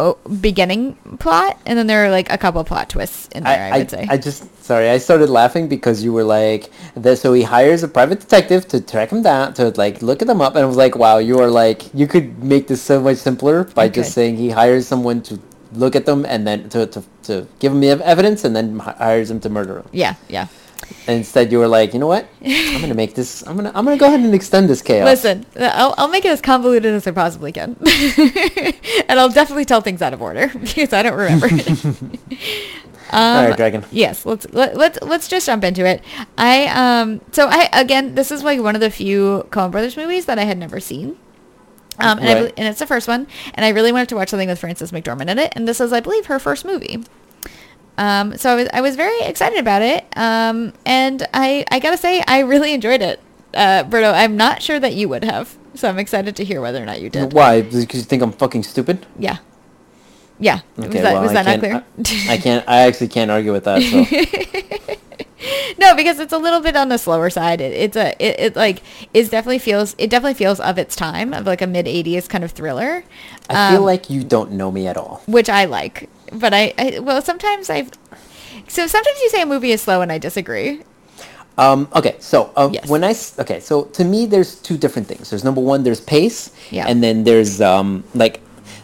oh, 0.00 0.18
beginning 0.40 0.94
plot, 1.18 1.60
and 1.66 1.78
then 1.78 1.86
there 1.86 2.04
are 2.04 2.10
like 2.10 2.32
a 2.32 2.38
couple 2.38 2.64
plot 2.64 2.88
twists 2.88 3.28
in 3.28 3.44
there. 3.44 3.72
I, 3.72 3.78
would 3.78 3.90
say. 3.90 4.06
I 4.08 4.16
just 4.16 4.48
sorry. 4.64 4.88
I 4.88 4.98
started 4.98 5.28
laughing 5.28 5.68
because 5.68 6.02
you 6.02 6.12
were 6.12 6.24
like, 6.24 6.70
that, 6.96 7.18
so 7.18 7.32
he 7.32 7.42
hires 7.42 7.82
a 7.82 7.88
private 7.88 8.20
detective 8.20 8.66
to 8.68 8.80
track 8.80 9.10
him 9.10 9.22
down 9.22 9.54
to 9.54 9.70
like 9.76 10.02
look 10.02 10.22
at 10.22 10.28
them 10.28 10.40
up, 10.40 10.54
and 10.54 10.64
I 10.64 10.66
was 10.66 10.76
like, 10.76 10.96
wow, 10.96 11.18
you 11.18 11.38
are 11.38 11.50
like, 11.50 11.92
you 11.94 12.06
could 12.06 12.42
make 12.42 12.66
this 12.66 12.82
so 12.82 13.00
much 13.00 13.18
simpler 13.18 13.64
by 13.64 13.88
just 13.88 14.12
saying 14.12 14.36
he 14.36 14.50
hires 14.50 14.88
someone 14.88 15.22
to 15.22 15.38
look 15.72 15.94
at 15.94 16.06
them 16.06 16.24
and 16.26 16.46
then 16.46 16.68
to 16.70 16.86
to, 16.86 17.04
to 17.24 17.46
give 17.60 17.72
him 17.72 17.80
the 17.80 17.90
evidence 18.04 18.44
and 18.44 18.56
then 18.56 18.78
hires 18.78 19.28
them 19.28 19.38
to 19.40 19.48
murder 19.48 19.78
him. 19.80 19.88
yeah, 19.92 20.14
yeah. 20.28 20.48
And 21.06 21.18
instead, 21.18 21.50
you 21.52 21.58
were 21.58 21.68
like, 21.68 21.92
you 21.94 21.98
know 22.00 22.06
what? 22.06 22.28
I'm 22.44 22.80
gonna 22.80 22.94
make 22.94 23.14
this. 23.14 23.46
I'm 23.46 23.56
gonna 23.56 23.72
I'm 23.74 23.84
gonna 23.84 23.96
go 23.96 24.06
ahead 24.06 24.20
and 24.20 24.34
extend 24.34 24.68
this 24.68 24.82
chaos. 24.82 25.04
Listen, 25.06 25.46
I'll, 25.58 25.94
I'll 25.98 26.08
make 26.08 26.24
it 26.24 26.28
as 26.30 26.40
convoluted 26.40 26.92
as 26.94 27.06
I 27.06 27.10
possibly 27.10 27.52
can. 27.52 27.76
and 29.08 29.18
I'll 29.18 29.28
definitely 29.28 29.64
tell 29.64 29.80
things 29.80 30.02
out 30.02 30.12
of 30.12 30.22
order 30.22 30.48
because 30.60 30.92
I 30.92 31.02
don't 31.02 31.16
remember. 31.16 31.46
um, 33.12 33.36
All 33.36 33.48
right, 33.48 33.56
Dragon. 33.56 33.84
Yes, 33.90 34.24
let's 34.26 34.46
let, 34.52 34.76
let's 34.76 34.98
let's 35.02 35.28
just 35.28 35.46
jump 35.46 35.64
into 35.64 35.84
it. 35.86 36.02
I 36.38 36.66
um 37.00 37.20
so 37.32 37.48
I 37.48 37.68
again 37.72 38.14
this 38.14 38.30
is 38.30 38.42
like 38.42 38.60
one 38.60 38.74
of 38.74 38.80
the 38.80 38.90
few 38.90 39.46
Coen 39.50 39.70
Brothers 39.70 39.96
movies 39.96 40.26
that 40.26 40.38
I 40.38 40.44
had 40.44 40.58
never 40.58 40.80
seen. 40.80 41.18
Um, 41.98 42.18
and, 42.18 42.28
Right. 42.28 42.34
bel- 42.34 42.52
and 42.56 42.66
it's 42.68 42.78
the 42.78 42.86
first 42.86 43.08
one, 43.08 43.26
and 43.52 43.64
I 43.64 43.70
really 43.70 43.92
wanted 43.92 44.08
to 44.10 44.16
watch 44.16 44.30
something 44.30 44.48
with 44.48 44.58
Frances 44.58 44.90
McDormand 44.90 45.28
in 45.28 45.38
it, 45.38 45.52
and 45.54 45.68
this 45.68 45.82
is, 45.82 45.92
I 45.92 46.00
believe, 46.00 46.26
her 46.26 46.38
first 46.38 46.64
movie. 46.64 47.04
Um, 48.00 48.38
so 48.38 48.50
I 48.50 48.54
was, 48.54 48.68
I 48.72 48.80
was 48.80 48.96
very 48.96 49.20
excited 49.20 49.58
about 49.58 49.82
it, 49.82 50.06
um, 50.16 50.72
and 50.86 51.26
I, 51.34 51.66
I 51.70 51.80
gotta 51.80 51.98
say, 51.98 52.24
I 52.26 52.40
really 52.40 52.72
enjoyed 52.72 53.02
it. 53.02 53.20
Uh, 53.52 53.84
Berto, 53.84 54.14
I'm 54.14 54.38
not 54.38 54.62
sure 54.62 54.80
that 54.80 54.94
you 54.94 55.06
would 55.10 55.22
have, 55.22 55.58
so 55.74 55.86
I'm 55.86 55.98
excited 55.98 56.34
to 56.36 56.44
hear 56.44 56.62
whether 56.62 56.82
or 56.82 56.86
not 56.86 57.02
you 57.02 57.10
did. 57.10 57.34
Why? 57.34 57.60
Because 57.60 57.96
you 57.96 58.02
think 58.02 58.22
I'm 58.22 58.32
fucking 58.32 58.62
stupid? 58.62 59.04
Yeah. 59.18 59.36
Yeah. 60.38 60.60
was 60.78 60.88
that, 60.88 61.20
was 61.20 61.30
I 61.32 61.42
that 61.42 61.46
not 61.46 61.58
clear? 61.58 61.84
I, 62.30 62.34
I 62.34 62.38
can't. 62.38 62.66
I 62.66 62.78
actually 62.86 63.08
can't 63.08 63.30
argue 63.30 63.52
with 63.52 63.64
that. 63.64 63.82
So. 63.82 64.96
no, 65.78 65.94
because 65.94 66.18
it's 66.18 66.32
a 66.32 66.38
little 66.38 66.60
bit 66.60 66.76
on 66.76 66.88
the 66.88 66.96
slower 66.96 67.28
side. 67.28 67.60
It, 67.60 67.72
it's 67.74 67.96
a 67.96 68.10
it, 68.18 68.40
it 68.40 68.56
like 68.56 68.82
is 69.12 69.28
definitely 69.28 69.58
feels 69.58 69.94
it 69.98 70.08
definitely 70.08 70.34
feels 70.34 70.58
of 70.58 70.78
its 70.78 70.96
time 70.96 71.34
of 71.34 71.46
like 71.46 71.60
a 71.60 71.66
mid 71.66 71.84
'80s 71.84 72.28
kind 72.28 72.42
of 72.42 72.52
thriller, 72.52 73.04
I 73.50 73.70
feel 73.72 73.80
um, 73.80 73.84
like 73.84 74.08
you 74.08 74.24
don't 74.24 74.52
know 74.52 74.72
me 74.72 74.86
at 74.86 74.96
all. 74.96 75.22
which 75.26 75.50
I 75.50 75.66
like. 75.66 76.08
But 76.32 76.54
I, 76.54 76.72
I 76.78 76.98
well 77.00 77.22
sometimes 77.22 77.70
I. 77.70 77.86
So 78.68 78.86
sometimes 78.86 79.18
you 79.20 79.30
say 79.30 79.42
a 79.42 79.46
movie 79.46 79.72
is 79.72 79.82
slow 79.82 80.00
and 80.02 80.12
I 80.12 80.18
disagree. 80.18 80.82
Um, 81.58 81.88
okay, 81.94 82.16
so 82.20 82.52
um, 82.56 82.72
Yes. 82.72 82.88
when 82.88 83.04
I 83.04 83.14
okay, 83.38 83.60
so 83.60 83.84
to 83.98 84.04
me, 84.04 84.26
there's 84.26 84.54
two 84.56 84.78
different 84.78 85.06
things. 85.08 85.30
There's 85.30 85.44
number 85.44 85.60
one, 85.60 85.82
there's 85.82 86.00
pace, 86.00 86.50
Yeah. 86.70 86.86
and 86.88 87.02
then 87.02 87.24
there's 87.24 87.60
um, 87.60 88.04
like 88.14 88.40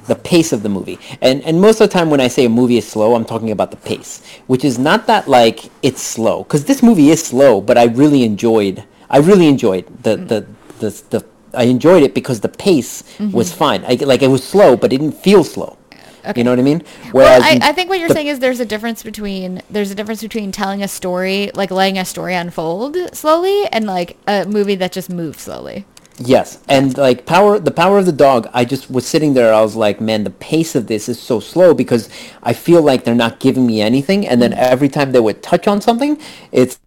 the 0.08 0.14
pace 0.16 0.52
of 0.52 0.62
the 0.62 0.68
movie. 0.68 0.98
And 1.22 1.42
and 1.44 1.60
most 1.60 1.80
of 1.80 1.88
the 1.88 1.92
time, 1.94 2.10
when 2.10 2.20
I 2.20 2.28
say 2.28 2.44
a 2.44 2.48
movie 2.50 2.76
is 2.78 2.86
slow, 2.86 3.14
I'm 3.14 3.24
talking 3.24 3.50
about 3.50 3.70
the 3.70 3.76
pace, 3.78 4.20
which 4.46 4.64
is 4.64 4.78
not 4.78 5.06
that 5.06 5.26
like 5.28 5.70
it's 5.82 6.02
slow, 6.02 6.42
because 6.42 6.64
this 6.64 6.82
movie 6.82 7.10
is 7.10 7.22
slow, 7.24 7.60
but 7.60 7.78
I 7.78 7.84
really 7.84 8.24
enjoyed. 8.24 8.84
I 9.08 9.18
really 9.18 9.46
enjoyed 9.46 9.86
the 10.02 10.16
Mm. 10.18 10.28
the 10.28 10.46
the, 10.80 10.90
the 11.10 11.24
I 11.54 11.64
enjoyed 11.64 12.02
it 12.02 12.12
because 12.12 12.40
the 12.40 12.50
pace 12.50 13.04
was 13.32 13.52
fine. 13.52 13.84
I, 13.88 13.94
like 14.04 14.20
it 14.22 14.28
was 14.28 14.44
slow, 14.44 14.76
but 14.76 14.92
it 14.92 14.98
didn't 14.98 15.16
feel 15.16 15.42
slow. 15.44 15.78
Okay. 16.26 16.40
You 16.40 16.44
know 16.44 16.50
what 16.50 16.58
I 16.58 16.62
mean? 16.62 16.82
Well, 17.12 17.42
I, 17.42 17.58
I 17.62 17.72
think 17.72 17.88
what 17.88 17.98
you're 17.98 18.08
the- 18.08 18.14
saying 18.14 18.26
is 18.28 18.38
there's 18.40 18.60
a 18.60 18.66
difference 18.66 19.02
between 19.02 19.62
there's 19.70 19.90
a 19.90 19.94
difference 19.94 20.22
between 20.22 20.52
telling 20.52 20.82
a 20.82 20.88
story, 20.88 21.50
like 21.54 21.70
letting 21.70 21.98
a 21.98 22.04
story 22.04 22.34
unfold 22.34 22.96
slowly, 23.12 23.66
and 23.68 23.86
like 23.86 24.16
a 24.26 24.44
movie 24.46 24.74
that 24.76 24.92
just 24.92 25.08
moves 25.10 25.42
slowly. 25.42 25.84
Yes, 26.18 26.60
and 26.68 26.96
like 26.96 27.26
power, 27.26 27.58
the 27.58 27.70
power 27.70 27.98
of 27.98 28.06
the 28.06 28.12
dog. 28.12 28.48
I 28.54 28.64
just 28.64 28.90
was 28.90 29.06
sitting 29.06 29.34
there. 29.34 29.52
I 29.52 29.60
was 29.60 29.76
like, 29.76 30.00
man, 30.00 30.24
the 30.24 30.30
pace 30.30 30.74
of 30.74 30.86
this 30.86 31.08
is 31.10 31.20
so 31.20 31.40
slow 31.40 31.74
because 31.74 32.08
I 32.42 32.54
feel 32.54 32.80
like 32.82 33.04
they're 33.04 33.14
not 33.14 33.38
giving 33.38 33.66
me 33.66 33.82
anything. 33.82 34.26
And 34.26 34.40
then 34.40 34.52
Mm. 34.52 34.56
every 34.58 34.88
time 34.88 35.12
they 35.12 35.20
would 35.20 35.42
touch 35.42 35.68
on 35.68 35.80
something, 35.82 36.18
it's 36.52 36.78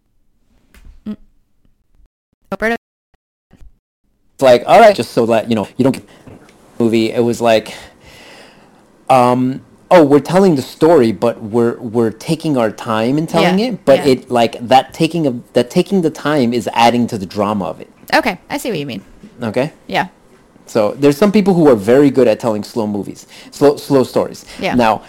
Roberto, 2.51 2.75
like, 4.41 4.63
all 4.65 4.79
right, 4.79 4.95
just 4.95 5.11
so 5.11 5.27
that 5.27 5.47
you 5.49 5.55
know, 5.55 5.67
you 5.77 5.83
don't 5.83 5.91
get 5.95 6.05
movie. 6.79 7.11
It 7.11 7.23
was 7.23 7.39
like, 7.39 7.73
um, 9.09 9.61
oh, 9.91 10.05
we're 10.05 10.19
telling 10.19 10.55
the 10.55 10.61
story, 10.61 11.11
but 11.11 11.41
we're 11.41 11.77
we're 11.79 12.11
taking 12.11 12.57
our 12.57 12.71
time 12.71 13.17
in 13.17 13.27
telling 13.27 13.59
Yeah, 13.59 13.67
it. 13.73 13.85
But 13.85 13.99
yeah. 13.99 14.13
it 14.13 14.29
like 14.31 14.59
that 14.67 14.93
taking 14.93 15.25
of 15.27 15.53
that 15.53 15.69
taking 15.69 16.01
the 16.01 16.09
time 16.11 16.53
is 16.53 16.69
adding 16.73 17.07
to 17.07 17.17
the 17.17 17.25
drama 17.25 17.65
of 17.65 17.81
it. 17.81 17.89
Okay, 18.13 18.39
I 18.49 18.57
see 18.57 18.69
what 18.69 18.79
you 18.79 18.85
mean. 18.85 19.03
Okay. 19.41 19.71
Yeah. 19.87 20.07
So 20.65 20.91
there's 20.91 21.17
some 21.17 21.31
people 21.31 21.53
who 21.53 21.67
are 21.67 21.75
very 21.75 22.11
good 22.11 22.27
at 22.27 22.39
telling 22.39 22.63
slow 22.63 22.85
movies, 22.87 23.25
slow 23.51 23.77
slow 23.77 24.03
stories. 24.03 24.45
Yeah. 24.59 24.75
Now, 24.75 25.03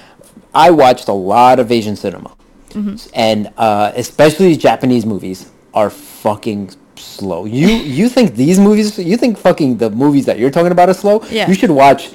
I 0.54 0.70
watched 0.70 1.08
a 1.08 1.12
lot 1.12 1.58
of 1.60 1.70
Asian 1.70 1.96
cinema, 1.96 2.34
Mm-hmm. 2.70 3.10
and 3.14 3.52
uh, 3.56 3.90
especially 3.96 4.56
Japanese 4.56 5.04
movies 5.04 5.50
are 5.74 5.90
fucking 5.90 6.70
slow. 6.96 7.44
You 7.44 7.66
you 7.68 8.08
think 8.08 8.34
these 8.36 8.58
movies? 8.60 8.96
You 8.98 9.16
think 9.16 9.36
fucking 9.38 9.78
the 9.78 9.90
movies 9.90 10.24
that 10.26 10.38
you're 10.38 10.50
talking 10.52 10.70
about 10.72 10.88
are 10.88 10.94
slow? 10.94 11.22
Yeah. 11.30 11.48
You 11.48 11.54
should 11.54 11.70
watch 11.70 12.10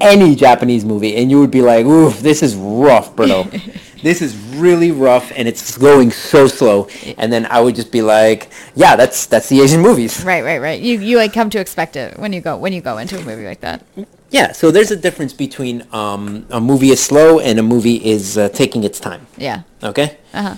any 0.00 0.34
Japanese 0.34 0.84
movie, 0.84 1.16
and 1.16 1.30
you 1.30 1.40
would 1.40 1.50
be 1.50 1.62
like, 1.62 1.86
"Ooh, 1.86 2.10
this 2.10 2.42
is 2.42 2.54
rough, 2.56 3.14
Bruno. 3.14 3.44
this 4.02 4.22
is 4.22 4.36
really 4.56 4.90
rough, 4.90 5.32
and 5.36 5.48
it's 5.48 5.76
going 5.76 6.10
so 6.10 6.46
slow." 6.46 6.88
And 7.16 7.32
then 7.32 7.46
I 7.46 7.60
would 7.60 7.74
just 7.74 7.92
be 7.92 8.02
like, 8.02 8.50
"Yeah, 8.74 8.96
that's 8.96 9.26
that's 9.26 9.48
the 9.48 9.60
Asian 9.60 9.80
movies." 9.80 10.24
Right, 10.24 10.42
right, 10.42 10.60
right. 10.60 10.80
You 10.80 10.98
you 10.98 11.16
like 11.16 11.32
come 11.32 11.50
to 11.50 11.60
expect 11.60 11.96
it 11.96 12.18
when 12.18 12.32
you 12.32 12.40
go 12.40 12.56
when 12.56 12.72
you 12.72 12.80
go 12.80 12.98
into 12.98 13.18
a 13.18 13.24
movie 13.24 13.46
like 13.46 13.60
that. 13.60 13.84
Yeah, 14.30 14.52
so 14.52 14.70
there's 14.70 14.90
a 14.90 14.96
difference 14.96 15.32
between 15.32 15.86
um, 15.90 16.46
a 16.50 16.60
movie 16.60 16.90
is 16.90 17.02
slow 17.02 17.38
and 17.40 17.58
a 17.58 17.62
movie 17.62 17.96
is 18.04 18.36
uh, 18.36 18.50
taking 18.50 18.84
its 18.84 19.00
time. 19.00 19.26
Yeah. 19.38 19.62
Okay. 19.82 20.18
Uh 20.34 20.42
huh. 20.42 20.54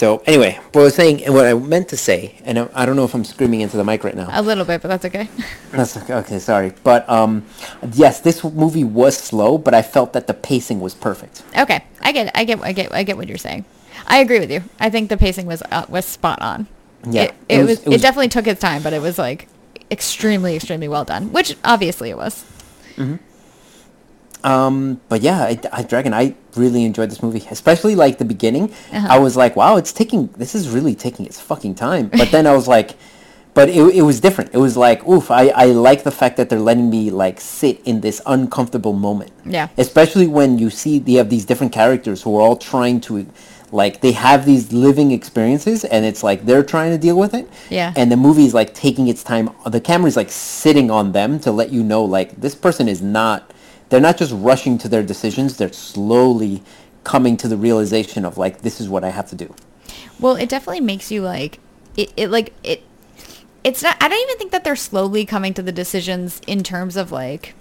So 0.00 0.22
anyway, 0.24 0.58
what 0.72 0.80
I 0.80 0.84
was 0.84 0.94
saying, 0.94 1.26
and 1.26 1.34
what 1.34 1.44
I 1.44 1.52
meant 1.52 1.90
to 1.90 1.96
say, 1.98 2.36
and 2.46 2.58
I, 2.58 2.68
I 2.72 2.86
don't 2.86 2.96
know 2.96 3.04
if 3.04 3.12
I'm 3.12 3.22
screaming 3.22 3.60
into 3.60 3.76
the 3.76 3.84
mic 3.84 4.02
right 4.02 4.16
now. 4.16 4.28
A 4.30 4.40
little 4.40 4.64
bit, 4.64 4.80
but 4.80 4.88
that's 4.88 5.04
okay. 5.04 5.28
That's 5.72 5.94
okay. 5.94 6.14
okay, 6.14 6.38
Sorry, 6.38 6.72
but 6.82 7.06
um, 7.06 7.44
yes, 7.92 8.20
this 8.20 8.42
movie 8.42 8.82
was 8.82 9.14
slow, 9.14 9.58
but 9.58 9.74
I 9.74 9.82
felt 9.82 10.14
that 10.14 10.26
the 10.26 10.32
pacing 10.32 10.80
was 10.80 10.94
perfect. 10.94 11.42
okay, 11.54 11.84
I 12.00 12.12
get, 12.12 12.28
it. 12.28 12.32
I 12.34 12.44
get, 12.44 12.62
I 12.62 12.72
get, 12.72 12.94
I 12.94 13.02
get 13.02 13.18
what 13.18 13.28
you're 13.28 13.36
saying. 13.36 13.66
I 14.06 14.20
agree 14.20 14.40
with 14.40 14.50
you. 14.50 14.62
I 14.80 14.88
think 14.88 15.10
the 15.10 15.18
pacing 15.18 15.44
was 15.44 15.62
uh, 15.70 15.84
was 15.90 16.06
spot 16.06 16.40
on. 16.40 16.66
Yeah, 17.06 17.24
It, 17.24 17.34
it, 17.50 17.58
it 17.58 17.58
was- 17.58 17.68
was, 17.68 17.86
it 17.88 17.92
it 17.96 18.00
definitely 18.00 18.28
took 18.30 18.46
its 18.46 18.60
time, 18.62 18.82
but 18.82 18.94
it 18.94 19.02
was 19.02 19.18
like 19.18 19.48
extremely, 19.90 20.56
extremely 20.56 20.88
well 20.88 21.04
done. 21.04 21.30
Which 21.30 21.58
obviously 21.62 22.08
it 22.08 22.16
was. 22.16 22.42
Um, 24.44 25.00
but 25.08 25.20
yeah, 25.22 25.42
I, 25.42 25.60
I 25.72 25.82
Dragon, 25.82 26.14
I 26.14 26.34
really 26.56 26.84
enjoyed 26.84 27.10
this 27.10 27.22
movie, 27.22 27.46
especially 27.50 27.94
like 27.94 28.18
the 28.18 28.24
beginning. 28.24 28.72
Uh-huh. 28.92 29.06
I 29.10 29.18
was 29.18 29.36
like, 29.36 29.56
wow, 29.56 29.76
it's 29.76 29.92
taking, 29.92 30.28
this 30.36 30.54
is 30.54 30.68
really 30.68 30.94
taking 30.94 31.26
its 31.26 31.40
fucking 31.40 31.74
time. 31.74 32.08
But 32.08 32.30
then 32.30 32.46
I 32.46 32.54
was 32.54 32.66
like, 32.76 32.96
but 33.52 33.68
it, 33.68 33.96
it 33.96 34.02
was 34.02 34.20
different. 34.20 34.54
It 34.54 34.58
was 34.58 34.76
like, 34.76 35.06
oof, 35.06 35.30
I, 35.30 35.48
I 35.48 35.66
like 35.66 36.04
the 36.04 36.10
fact 36.10 36.36
that 36.36 36.48
they're 36.48 36.60
letting 36.60 36.88
me 36.88 37.10
like 37.10 37.40
sit 37.40 37.80
in 37.84 38.00
this 38.00 38.22
uncomfortable 38.26 38.92
moment. 38.92 39.32
Yeah. 39.44 39.68
Especially 39.76 40.26
when 40.26 40.58
you 40.58 40.70
see 40.70 40.98
they 40.98 41.14
have 41.14 41.30
these 41.30 41.44
different 41.44 41.72
characters 41.72 42.22
who 42.22 42.36
are 42.36 42.40
all 42.40 42.56
trying 42.56 43.00
to, 43.02 43.26
like, 43.72 44.00
they 44.00 44.12
have 44.12 44.46
these 44.46 44.72
living 44.72 45.10
experiences 45.10 45.84
and 45.84 46.04
it's 46.04 46.22
like 46.22 46.46
they're 46.46 46.62
trying 46.64 46.92
to 46.92 46.98
deal 46.98 47.18
with 47.18 47.34
it. 47.34 47.48
Yeah. 47.70 47.92
And 47.96 48.10
the 48.10 48.16
movie 48.16 48.44
is 48.44 48.54
like 48.54 48.72
taking 48.72 49.08
its 49.08 49.22
time. 49.22 49.50
The 49.66 49.80
camera 49.80 50.08
is 50.08 50.16
like 50.16 50.30
sitting 50.30 50.90
on 50.90 51.12
them 51.12 51.40
to 51.40 51.50
let 51.52 51.70
you 51.70 51.82
know, 51.82 52.04
like, 52.04 52.40
this 52.40 52.54
person 52.54 52.88
is 52.88 53.02
not, 53.02 53.52
they're 53.90 54.00
not 54.00 54.16
just 54.16 54.32
rushing 54.34 54.78
to 54.78 54.88
their 54.88 55.02
decisions. 55.02 55.56
They're 55.56 55.72
slowly 55.72 56.62
coming 57.04 57.36
to 57.38 57.48
the 57.48 57.56
realization 57.56 58.24
of 58.24 58.38
like, 58.38 58.62
this 58.62 58.80
is 58.80 58.88
what 58.88 59.04
I 59.04 59.10
have 59.10 59.28
to 59.30 59.36
do. 59.36 59.54
Well, 60.18 60.36
it 60.36 60.48
definitely 60.48 60.80
makes 60.80 61.10
you 61.10 61.22
like 61.22 61.58
it, 61.96 62.12
it 62.16 62.30
like 62.30 62.52
it 62.62 62.82
it's 63.64 63.82
not 63.82 63.96
I 64.00 64.08
don't 64.08 64.22
even 64.22 64.38
think 64.38 64.52
that 64.52 64.64
they're 64.64 64.76
slowly 64.76 65.24
coming 65.24 65.54
to 65.54 65.62
the 65.62 65.72
decisions 65.72 66.40
in 66.46 66.62
terms 66.62 66.96
of 66.96 67.12
like 67.12 67.54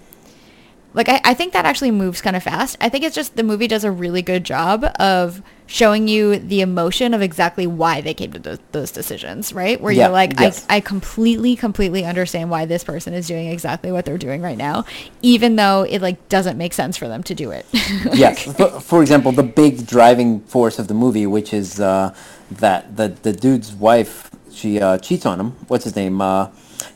like 0.93 1.09
I, 1.09 1.21
I 1.23 1.33
think 1.33 1.53
that 1.53 1.65
actually 1.65 1.91
moves 1.91 2.21
kind 2.21 2.35
of 2.35 2.43
fast. 2.43 2.77
I 2.81 2.89
think 2.89 3.03
it's 3.03 3.15
just 3.15 3.35
the 3.35 3.43
movie 3.43 3.67
does 3.67 3.83
a 3.83 3.91
really 3.91 4.21
good 4.21 4.43
job 4.43 4.85
of 4.99 5.41
showing 5.67 6.07
you 6.07 6.39
the 6.39 6.61
emotion 6.61 7.13
of 7.13 7.21
exactly 7.21 7.67
why 7.67 8.01
they 8.01 8.13
came 8.13 8.33
to 8.33 8.39
those, 8.39 8.59
those 8.71 8.91
decisions, 8.91 9.53
right? 9.53 9.79
Where 9.79 9.93
Yeah, 9.93 10.05
you're 10.05 10.11
like, 10.13 10.39
yes. 10.39 10.65
I, 10.67 10.77
I 10.77 10.79
completely, 10.79 11.55
completely 11.55 12.05
understand 12.05 12.49
why 12.49 12.65
this 12.65 12.83
person 12.83 13.13
is 13.13 13.27
doing 13.27 13.47
exactly 13.49 13.91
what 13.91 14.03
they're 14.05 14.17
doing 14.17 14.41
right 14.41 14.57
now, 14.57 14.85
even 15.21 15.57
though 15.57 15.83
it 15.83 16.01
like 16.01 16.27
doesn't 16.27 16.57
make 16.57 16.73
sense 16.73 16.97
for 16.97 17.07
them 17.07 17.21
to 17.23 17.35
do 17.35 17.51
it. 17.51 17.67
yes. 18.13 18.43
For, 18.55 18.79
for 18.81 19.01
example, 19.01 19.31
the 19.31 19.43
big 19.43 19.85
driving 19.85 20.41
force 20.41 20.79
of 20.79 20.87
the 20.87 20.95
movie, 20.95 21.27
which 21.27 21.53
is 21.53 21.79
uh, 21.79 22.15
that 22.49 22.97
the 22.97 23.09
the 23.09 23.31
dude's 23.33 23.73
wife, 23.73 24.31
she 24.51 24.81
uh, 24.81 24.97
cheats 24.97 25.25
on 25.25 25.39
him. 25.39 25.51
What's 25.67 25.83
his 25.83 25.95
name? 25.95 26.19
Uh, 26.19 26.47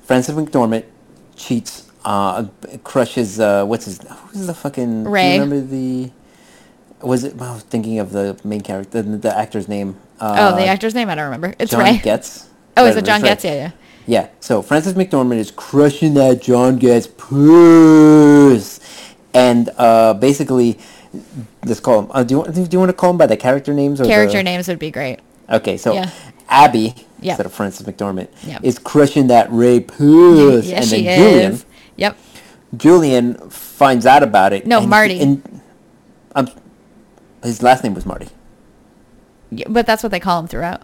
Frances 0.04 0.36
McDormand 0.36 0.86
cheats, 1.36 1.92
uh, 2.06 2.46
crushes. 2.84 3.40
Uh, 3.40 3.66
what's 3.66 3.86
his? 3.86 4.00
Who's 4.32 4.48
the 4.48 4.54
fucking? 4.54 5.04
do 5.04 5.10
you 5.10 5.14
Ray. 5.16 5.40
remember 5.40 5.62
the? 5.62 6.12
Was 7.02 7.24
it? 7.24 7.34
I 7.42 7.54
was 7.54 7.64
thinking 7.64 8.00
of 8.00 8.12
the 8.12 8.40
main 8.44 8.62
character, 8.62 9.02
the, 9.02 9.18
the 9.18 9.38
actor's 9.38 9.68
name. 9.68 9.98
Uh, 10.20 10.52
oh, 10.54 10.56
the 10.56 10.66
actor's 10.66 10.96
name 10.96 11.10
I 11.10 11.16
don't 11.16 11.26
remember. 11.26 11.54
It's 11.60 11.72
John 11.72 11.82
Ray. 11.84 11.98
Getz. 12.00 12.50
Oh, 12.76 12.88
is 12.88 12.96
it 12.96 13.06
John 13.06 13.22
Getz? 13.22 13.46
Yeah, 13.46 13.54
yeah. 13.54 13.72
Yeah, 14.08 14.30
so 14.40 14.64
Frances 14.64 14.96
McDormand 14.96 15.38
is 15.38 15.52
crushing 15.52 16.16
that 16.16 16.42
John 16.42 16.78
Getz 16.78 17.06
purse. 17.08 18.80
And 19.34 19.70
uh, 19.78 20.16
basically, 20.16 20.80
let's 21.66 21.80
call 21.80 22.00
him. 22.02 22.12
Uh, 22.12 22.24
do, 22.24 22.34
you, 22.34 22.40
want- 22.40 22.54
do 22.56 22.68
you 22.72 22.80
want 22.80 22.90
to 22.90 22.94
call 22.94 23.12
him 23.12 23.18
by 23.18 23.28
the 23.28 23.38
character 23.38 23.74
names? 23.74 24.02
Or 24.02 24.06
Character 24.06 24.38
the, 24.38 24.44
names 24.44 24.68
would 24.68 24.80
be 24.80 24.90
great. 24.92 25.20
Okay, 25.50 25.78
so 25.78 25.94
Yeah. 25.94 26.10
Abby, 26.50 26.96
Yeah. 27.20 27.34
instead 27.34 27.46
of 27.46 27.54
Frances 27.54 27.86
McDormand, 27.86 28.28
Yeah. 28.44 28.60
is 28.64 28.80
crushing 28.80 29.28
that 29.28 29.52
Ray 29.52 29.80
purse. 29.80 30.66
yes, 30.66 30.82
and 30.82 30.86
she 30.86 31.04
then 31.04 31.20
Julian, 31.20 31.52
is. 31.54 31.66
Yep. 32.04 32.18
Julian 32.78 33.36
finds 33.50 34.06
out 34.06 34.24
about 34.24 34.52
it. 34.54 34.68
No, 34.68 34.78
and 34.78 34.86
he- 34.86 34.90
Marty. 34.90 35.20
and, 35.22 35.62
um, 36.36 36.48
his 37.44 37.62
last 37.64 37.84
name 37.84 37.94
was 37.94 38.06
Marty. 38.06 38.28
Yeah, 39.52 39.68
But 39.70 39.86
that's 39.86 40.02
what 40.04 40.12
they 40.12 40.20
call 40.20 40.40
him 40.40 40.48
throughout. 40.48 40.82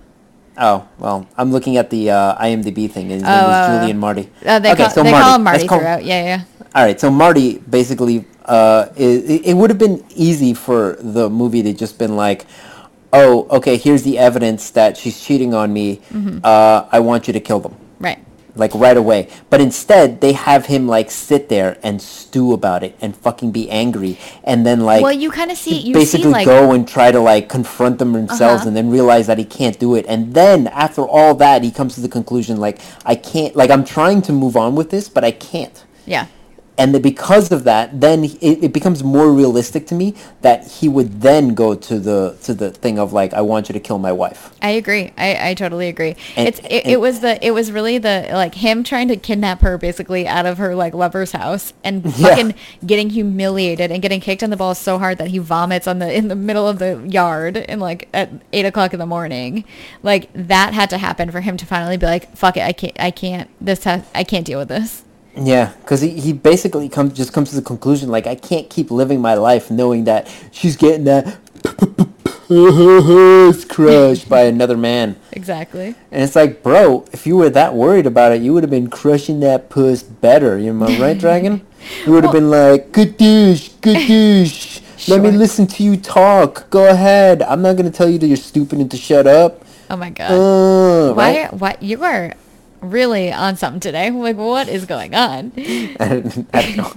Oh, 0.57 0.87
well, 0.99 1.27
I'm 1.37 1.51
looking 1.51 1.77
at 1.77 1.89
the 1.89 2.11
uh, 2.11 2.35
IMDb 2.43 2.91
thing, 2.91 3.11
and 3.11 3.21
his 3.21 3.23
Oh, 3.23 3.27
name 3.27 3.49
is 3.49 3.67
oh. 3.69 3.79
Julian 3.79 3.97
Marty. 3.97 4.29
Uh, 4.45 4.59
they 4.59 4.71
okay, 4.73 4.83
call, 4.83 4.89
so 4.91 5.03
they 5.03 5.11
Marty. 5.11 5.23
call 5.23 5.35
him 5.35 5.43
Marty 5.43 5.67
call- 5.67 5.79
throughout. 5.79 6.03
Yeah, 6.05 6.23
yeah. 6.23 6.41
All 6.75 6.83
right, 6.83 6.99
so 6.99 7.09
Marty 7.09 7.57
basically, 7.69 8.25
uh, 8.45 8.87
it, 8.95 9.41
it 9.47 9.53
would 9.55 9.69
have 9.71 9.79
been 9.79 10.03
easy 10.15 10.53
for 10.53 10.97
the 10.99 11.29
movie 11.29 11.63
to 11.63 11.73
just 11.73 11.97
been 11.97 12.15
like, 12.15 12.45
oh, 13.13 13.47
okay, 13.49 13.75
here's 13.77 14.03
the 14.03 14.19
evidence 14.19 14.69
that 14.71 14.95
she's 14.97 15.19
cheating 15.19 15.53
on 15.55 15.73
me. 15.73 15.97
Mm-hmm. 16.13 16.39
Uh, 16.43 16.85
I 16.91 16.99
want 16.99 17.25
you 17.27 17.33
to 17.33 17.39
kill 17.39 17.59
them, 17.59 17.75
Right. 17.99 18.19
Like 18.55 18.73
right 18.75 18.97
away. 18.97 19.29
But 19.49 19.61
instead, 19.61 20.21
they 20.21 20.33
have 20.33 20.65
him 20.67 20.87
like 20.87 21.11
sit 21.11 21.49
there 21.49 21.77
and 21.83 22.01
stew 22.01 22.53
about 22.53 22.83
it 22.83 22.95
and 23.01 23.15
fucking 23.15 23.51
be 23.51 23.69
angry, 23.69 24.17
and 24.43 24.65
then 24.65 24.81
like 24.81 25.01
Well, 25.03 25.13
you 25.13 25.31
kind 25.31 25.51
of 25.51 25.57
see, 25.57 25.77
you 25.79 25.93
basically 25.93 26.25
see 26.25 26.29
like, 26.29 26.45
go 26.45 26.71
and 26.73 26.87
try 26.87 27.11
to 27.11 27.19
like 27.19 27.49
confront 27.49 27.99
them 27.99 28.13
themselves 28.13 28.61
Uh-huh. 28.61 28.67
and 28.69 28.77
then 28.77 28.89
realize 28.89 29.27
that 29.27 29.37
he 29.37 29.45
can't 29.45 29.77
do 29.79 29.95
it 29.95 30.05
and 30.07 30.33
then 30.33 30.67
after 30.67 31.01
all 31.07 31.35
that 31.35 31.63
he 31.63 31.71
comes 31.71 31.95
to 31.95 32.01
the 32.01 32.09
conclusion 32.09 32.57
like 32.57 32.79
i 33.05 33.15
can't 33.15 33.55
like 33.55 33.69
i'm 33.69 33.83
trying 33.83 34.21
to 34.23 34.31
move 34.33 34.55
on 34.57 34.75
with 34.75 34.89
this 34.89 35.07
but 35.09 35.23
i 35.23 35.31
can't 35.31 35.85
yeah, 36.05 36.25
and 36.79 36.95
that 36.95 37.03
because 37.03 37.51
of 37.51 37.65
that, 37.65 37.99
then 38.01 38.23
it, 38.23 38.63
it 38.63 38.73
becomes 38.73 39.03
more 39.03 39.31
realistic 39.31 39.85
to 39.87 39.95
me 39.95 40.15
that 40.41 40.65
he 40.65 40.89
would 40.89 41.21
then 41.21 41.53
go 41.53 41.75
to 41.75 41.99
the 41.99 42.37
to 42.43 42.53
the 42.55 42.71
thing 42.71 42.97
of 42.97 43.13
like, 43.13 43.33
I 43.35 43.41
want 43.41 43.69
you 43.69 43.73
to 43.73 43.79
kill 43.79 43.99
my 43.99 44.11
wife. 44.11 44.51
I 44.61 44.69
agree. 44.71 45.11
I, 45.17 45.49
I 45.49 45.53
totally 45.53 45.89
agree. 45.89 46.15
And- 46.35 46.47
it's 46.47 46.59
it, 46.61 46.71
and- 46.85 46.93
it 46.93 46.99
was 46.99 47.19
the 47.19 47.45
it 47.45 47.51
was 47.51 47.71
really 47.71 47.97
the 47.99 48.29
like 48.31 48.55
him 48.55 48.83
trying 48.83 49.09
to 49.09 49.15
kidnap 49.17 49.61
her 49.61 49.77
basically 49.77 50.27
out 50.27 50.45
of 50.47 50.57
her 50.57 50.73
like 50.73 50.93
lover's 50.95 51.33
house 51.33 51.73
and 51.83 52.03
Yeah. 52.17 52.29
fucking 52.29 52.55
getting 52.85 53.09
humiliated 53.11 53.91
and 53.91 54.01
getting 54.01 54.21
kicked 54.21 54.41
in 54.41 54.49
the 54.49 54.57
balls 54.57 54.79
so 54.79 54.97
hard 54.97 55.17
that 55.19 55.27
he 55.27 55.37
vomits 55.37 55.85
on 55.85 55.99
the 55.99 56.11
in 56.11 56.27
the 56.29 56.35
middle 56.35 56.67
of 56.67 56.79
the 56.79 57.05
yard 57.07 57.57
and 57.57 57.81
like 57.81 58.07
at 58.13 58.29
eight 58.53 58.65
o'clock 58.65 58.93
in 58.93 58.99
the 58.99 59.05
morning. 59.05 59.65
Like 60.01 60.29
that 60.33 60.73
had 60.73 60.89
to 60.91 60.97
happen 60.97 61.29
for 61.29 61.41
him 61.41 61.57
to 61.57 61.65
finally 61.65 61.97
be 61.97 62.05
like, 62.05 62.35
fuck 62.37 62.55
it, 62.57 62.63
I 62.63 62.71
can't 62.71 62.97
I 62.99 63.11
can't 63.11 63.49
this 63.59 63.83
has 63.83 64.03
I 64.15 64.23
can't 64.23 64.45
deal 64.45 64.59
with 64.59 64.69
this. 64.69 65.03
Yeah, 65.41 65.73
because 65.81 66.01
he, 66.01 66.19
he 66.19 66.33
basically 66.33 66.89
comes 66.89 67.13
just 67.13 67.33
comes 67.33 67.49
to 67.49 67.55
the 67.55 67.61
conclusion 67.61 68.09
like 68.09 68.27
I 68.27 68.35
can't 68.35 68.69
keep 68.69 68.91
living 68.91 69.21
my 69.21 69.35
life 69.35 69.71
knowing 69.71 70.05
that 70.05 70.29
she's 70.51 70.75
getting 70.75 71.05
that 71.05 71.37
crushed 73.69 74.27
by 74.27 74.41
another 74.41 74.75
man. 74.75 75.15
Exactly. 75.31 75.95
And 76.11 76.23
it's 76.23 76.35
like, 76.35 76.63
bro, 76.63 77.05
if 77.11 77.27
you 77.27 77.37
were 77.37 77.49
that 77.51 77.73
worried 77.73 78.05
about 78.05 78.31
it, 78.31 78.41
you 78.41 78.53
would 78.53 78.63
have 78.63 78.71
been 78.71 78.89
crushing 78.89 79.39
that 79.41 79.69
puss 79.69 80.03
better. 80.03 80.57
You 80.57 80.73
know, 80.73 80.87
right, 80.99 81.17
Dragon? 81.27 81.65
You 82.05 82.13
would 82.13 82.23
have 82.23 82.33
been 82.33 82.49
like, 82.49 82.91
good 82.91 83.17
douche, 83.17 83.69
good 83.81 84.07
douche. 84.07 84.81
Let 85.07 85.21
me 85.21 85.31
listen 85.31 85.65
to 85.67 85.83
you 85.83 85.95
talk. 85.95 86.69
Go 86.69 86.89
ahead. 86.89 87.41
I'm 87.43 87.61
not 87.61 87.77
gonna 87.77 87.91
tell 87.91 88.09
you 88.09 88.19
that 88.19 88.27
you're 88.27 88.35
stupid 88.35 88.79
and 88.79 88.91
to 88.91 88.97
shut 88.97 89.27
up. 89.27 89.63
Oh 89.89 89.95
my 89.95 90.09
god. 90.09 90.31
Uh, 90.31 91.13
Why 91.13 91.43
right? 91.43 91.53
what 91.53 91.81
you 91.81 92.03
are 92.03 92.33
really 92.81 93.31
on 93.31 93.55
something 93.55 93.79
today. 93.79 94.09
Like 94.11 94.35
what 94.37 94.67
is 94.67 94.85
going 94.85 95.13
on? 95.15 95.51
I 95.57 96.21
don't, 96.21 96.77
know. 96.77 96.91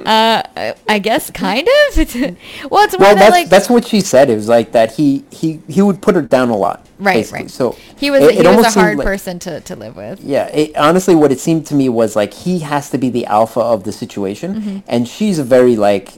Uh, 0.10 0.42
I 0.88 0.98
guess 0.98 1.30
kind 1.30 1.68
of. 1.68 1.98
It's, 1.98 2.14
well, 2.70 2.84
it's 2.84 2.98
more 2.98 3.08
Well, 3.08 3.14
that 3.14 3.18
that's 3.18 3.30
like 3.30 3.48
that's 3.48 3.70
what 3.70 3.86
she 3.86 4.00
said. 4.00 4.30
It 4.30 4.34
was 4.36 4.48
like 4.48 4.72
that 4.72 4.92
he 4.94 5.24
he 5.30 5.60
he 5.68 5.82
would 5.82 6.00
put 6.02 6.14
her 6.14 6.22
down 6.22 6.48
a 6.48 6.56
lot. 6.56 6.86
right, 6.98 7.16
basically. 7.16 7.42
right. 7.42 7.50
So 7.50 7.76
he 7.96 8.10
was 8.10 8.22
it- 8.22 8.32
he 8.34 8.40
it 8.40 8.56
was 8.56 8.74
a 8.74 8.80
hard 8.80 8.98
like- 8.98 9.04
person 9.06 9.38
to, 9.40 9.60
to 9.60 9.76
live 9.76 9.96
with. 9.96 10.20
Yeah, 10.24 10.46
it, 10.48 10.76
honestly, 10.76 11.14
what 11.14 11.30
it 11.32 11.38
seemed 11.38 11.66
to 11.66 11.74
me 11.74 11.88
was 11.88 12.16
like 12.16 12.32
he 12.34 12.60
has 12.60 12.90
to 12.90 12.98
be 12.98 13.10
the 13.10 13.26
alpha 13.26 13.60
of 13.60 13.84
the 13.84 13.92
situation, 13.92 14.54
Mm-hmm. 14.54 14.78
and 14.88 15.06
she's 15.06 15.38
a 15.38 15.44
very 15.44 15.76
like 15.76 16.14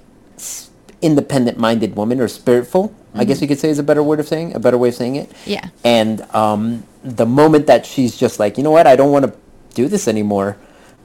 independent-minded 1.01 1.97
woman 1.97 2.21
or 2.21 2.29
spiritful. 2.29 2.93
I 3.15 3.25
guess 3.25 3.43
you 3.43 3.49
could 3.49 3.59
say 3.59 3.69
is 3.69 3.79
a 3.79 3.83
better 3.83 4.03
word 4.03 4.21
of 4.21 4.29
saying 4.29 4.55
a 4.55 4.59
better 4.61 4.79
way 4.79 4.89
of 4.89 4.95
saying 4.95 5.17
it. 5.17 5.29
Mm-hmm. 5.31 5.51
Yeah. 5.51 5.69
And 5.85 6.23
um, 6.35 6.85
the 7.03 7.27
moment 7.27 7.67
that 7.67 7.85
she's 7.85 8.17
just 8.17 8.39
like, 8.39 8.57
you 8.57 8.63
know 8.63 8.71
what, 8.71 8.87
I 8.87 8.97
don't 8.97 9.13
want 9.13 9.25
to 9.25 9.35
do 9.75 9.89
this 9.89 10.09
anymore, 10.09 10.57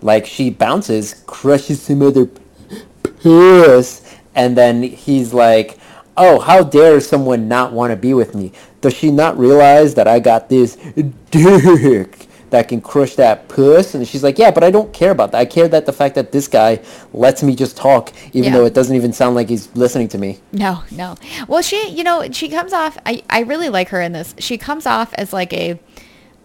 like 0.02 0.26
she 0.26 0.50
bounces, 0.50 1.24
crushes 1.26 1.82
some 1.82 2.02
other 2.02 2.30
puss, 3.22 4.16
and 4.36 4.56
then 4.58 4.84
he's 4.84 5.34
like, 5.34 5.80
oh, 6.16 6.40
how 6.40 6.64
dare 6.64 7.00
someone 7.00 7.48
not 7.48 7.74
want 7.74 7.92
to 7.92 7.96
be 7.96 8.14
with 8.14 8.36
me? 8.36 8.52
Does 8.82 8.94
she 8.94 9.12
not 9.12 9.38
realize 9.38 9.96
that 9.96 10.08
I 10.08 10.20
got 10.20 10.50
this 10.50 10.76
dick 11.32 12.27
that 12.50 12.68
can 12.68 12.82
crush 12.82 13.16
that 13.16 13.48
puss? 13.50 13.94
And 13.94 14.08
she's 14.08 14.24
like, 14.24 14.38
yeah, 14.38 14.52
but 14.52 14.64
I 14.64 14.72
don't 14.72 14.92
care 14.94 15.12
about 15.12 15.32
that. 15.32 15.38
I 15.40 15.46
care 15.46 15.68
that 15.68 15.86
the 15.86 15.94
fact 15.94 16.16
that 16.16 16.32
this 16.32 16.48
guy 16.48 16.80
lets 17.14 17.44
me 17.44 17.56
just 17.56 17.76
talk, 17.78 18.12
even 18.34 18.46
Yeah. 18.52 18.58
though 18.60 18.66
it 18.66 18.74
doesn't 18.74 18.96
even 18.96 19.14
sound 19.14 19.36
like 19.36 19.50
he's 19.50 19.70
listening 19.76 20.08
to 20.10 20.18
me. 20.18 20.40
No, 20.52 20.84
no. 20.92 21.16
Well, 21.48 21.62
she, 21.62 21.90
you 21.90 22.04
know, 22.04 22.30
she 22.32 22.50
comes 22.50 22.74
off. 22.74 22.98
I, 23.06 23.24
I 23.30 23.42
really 23.42 23.70
like 23.70 23.90
her 23.90 24.02
in 24.02 24.12
this. 24.14 24.34
She 24.40 24.58
comes 24.58 24.86
off 24.86 25.14
as 25.16 25.34
like 25.34 25.52
a 25.54 25.80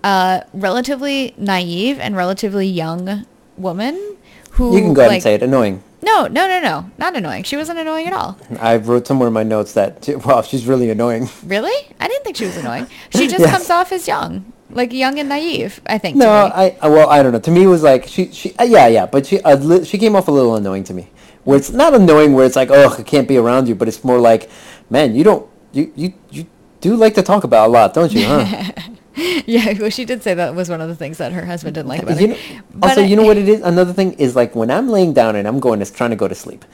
uh, 0.04 0.40
relatively 0.52 1.34
naive 1.36 1.98
and 2.00 2.16
relatively 2.16 2.66
young 2.66 3.24
woman 3.56 4.16
who. 4.52 4.74
You 4.76 4.82
can 4.82 4.94
go 4.94 5.02
ahead 5.02 5.10
like, 5.10 5.16
and 5.16 5.22
say 5.22 5.34
it. 5.34 5.42
Annoying. 5.42 5.82
No, 6.04 6.26
no, 6.26 6.48
no, 6.48 6.60
no. 6.60 6.90
Not 6.98 7.14
annoying. 7.14 7.44
She 7.44 7.56
wasn't 7.56 7.78
annoying 7.78 8.08
at 8.08 8.12
all. 8.12 8.36
I 8.58 8.76
wrote 8.76 9.06
somewhere 9.06 9.28
in 9.28 9.32
my 9.34 9.44
notes 9.44 9.72
that, 9.74 10.08
wow, 10.26 10.42
she's 10.42 10.66
really 10.66 10.90
annoying. 10.90 11.28
Really? 11.44 11.94
I 12.00 12.08
didn't 12.08 12.24
think 12.24 12.36
she 12.36 12.46
was 12.46 12.56
annoying. 12.56 12.88
She 13.10 13.28
just 13.28 13.38
Yes. 13.40 13.50
comes 13.52 13.70
off 13.70 13.92
as 13.92 14.08
young, 14.08 14.52
like 14.74 14.92
young 14.92 15.18
and 15.18 15.28
naive. 15.28 15.80
I 15.86 15.98
think. 15.98 16.16
No. 16.16 16.30
I 16.30 16.76
well, 16.82 17.08
I 17.08 17.22
don't 17.22 17.32
know. 17.32 17.40
To 17.40 17.50
me, 17.50 17.64
it 17.64 17.66
was 17.66 17.82
like 17.82 18.06
she 18.06 18.30
she 18.32 18.54
uh, 18.58 18.64
yeah 18.64 18.86
yeah, 18.88 19.06
but 19.06 19.26
she 19.26 19.40
uh, 19.40 19.56
li- 19.56 19.84
she 19.84 19.98
came 19.98 20.16
off 20.16 20.28
a 20.28 20.30
little 20.30 20.56
annoying 20.56 20.84
to 20.84 20.94
me. 20.94 21.10
Where 21.44 21.58
it's 21.58 21.70
not 21.70 21.94
annoying, 21.94 22.34
where 22.34 22.46
it's 22.46 22.56
like 22.56 22.70
oh 22.70 22.96
I 22.98 23.02
can't 23.02 23.26
be 23.28 23.36
around 23.36 23.68
you, 23.68 23.74
but 23.74 23.88
it's 23.88 24.04
more 24.04 24.18
like, 24.18 24.48
man, 24.90 25.14
you 25.14 25.24
don't 25.24 25.46
you 25.72 25.92
you 25.96 26.12
you 26.30 26.46
do 26.80 26.96
like 26.96 27.14
to 27.14 27.22
talk 27.22 27.44
about 27.44 27.68
a 27.68 27.70
lot, 27.70 27.94
don't 27.94 28.12
you? 28.12 28.24
Huh? 28.26 28.72
yeah. 29.46 29.72
Well, 29.78 29.90
she 29.90 30.04
did 30.04 30.22
say 30.22 30.34
that 30.34 30.54
was 30.54 30.68
one 30.68 30.80
of 30.80 30.88
the 30.88 30.96
things 30.96 31.18
that 31.18 31.32
her 31.32 31.44
husband 31.44 31.74
didn't 31.74 31.88
like 31.88 32.02
about 32.02 32.20
you 32.20 32.28
know, 32.28 32.36
also, 32.82 33.02
I- 33.02 33.04
you 33.04 33.16
know 33.16 33.24
what 33.24 33.36
it 33.36 33.48
is? 33.48 33.60
Another 33.60 33.92
thing 33.92 34.12
is 34.14 34.34
like 34.36 34.54
when 34.54 34.70
I'm 34.70 34.88
laying 34.88 35.12
down 35.12 35.36
and 35.36 35.46
I'm 35.48 35.60
going 35.60 35.80
to 35.80 35.92
trying 35.92 36.10
to 36.10 36.16
go 36.16 36.28
to 36.28 36.34
sleep, 36.34 36.64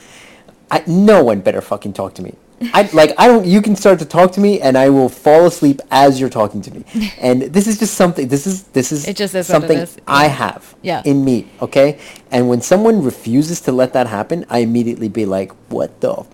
I 0.71 0.83
no 0.87 1.25
one 1.25 1.41
better 1.41 1.61
fucking 1.61 1.95
talk 1.95 2.15
to 2.15 2.23
me. 2.23 2.35
I 2.75 2.89
like 2.93 3.13
I 3.19 3.29
don't. 3.29 3.47
You 3.47 3.63
can 3.63 3.77
start 3.77 3.99
to 4.01 4.05
talk 4.05 4.33
to 4.33 4.41
me, 4.41 4.61
and 4.61 4.77
I 4.77 4.89
will 4.89 5.09
fall 5.09 5.47
asleep 5.47 5.81
as 5.91 6.19
you're 6.21 6.29
talking 6.31 6.61
to 6.63 6.71
me. 6.75 6.85
And 7.21 7.43
this 7.43 7.67
is 7.67 7.79
just 7.79 7.95
something. 7.95 8.29
This 8.29 8.47
is 8.47 8.65
this 8.75 8.91
is 8.93 9.07
It 9.07 9.17
just 9.17 9.35
is 9.35 9.47
something 9.47 9.79
is. 9.79 9.97
I 10.07 10.27
have 10.29 10.75
Yeah. 10.83 11.03
in 11.05 11.25
me. 11.25 11.47
Okay, 11.63 11.99
and 12.31 12.49
when 12.49 12.61
someone 12.61 13.03
refuses 13.03 13.61
to 13.63 13.73
let 13.73 13.93
that 13.93 14.07
happen, 14.09 14.45
I 14.51 14.59
immediately 14.61 15.09
be 15.09 15.25
like, 15.27 15.53
"What 15.69 16.01
the 16.01 16.25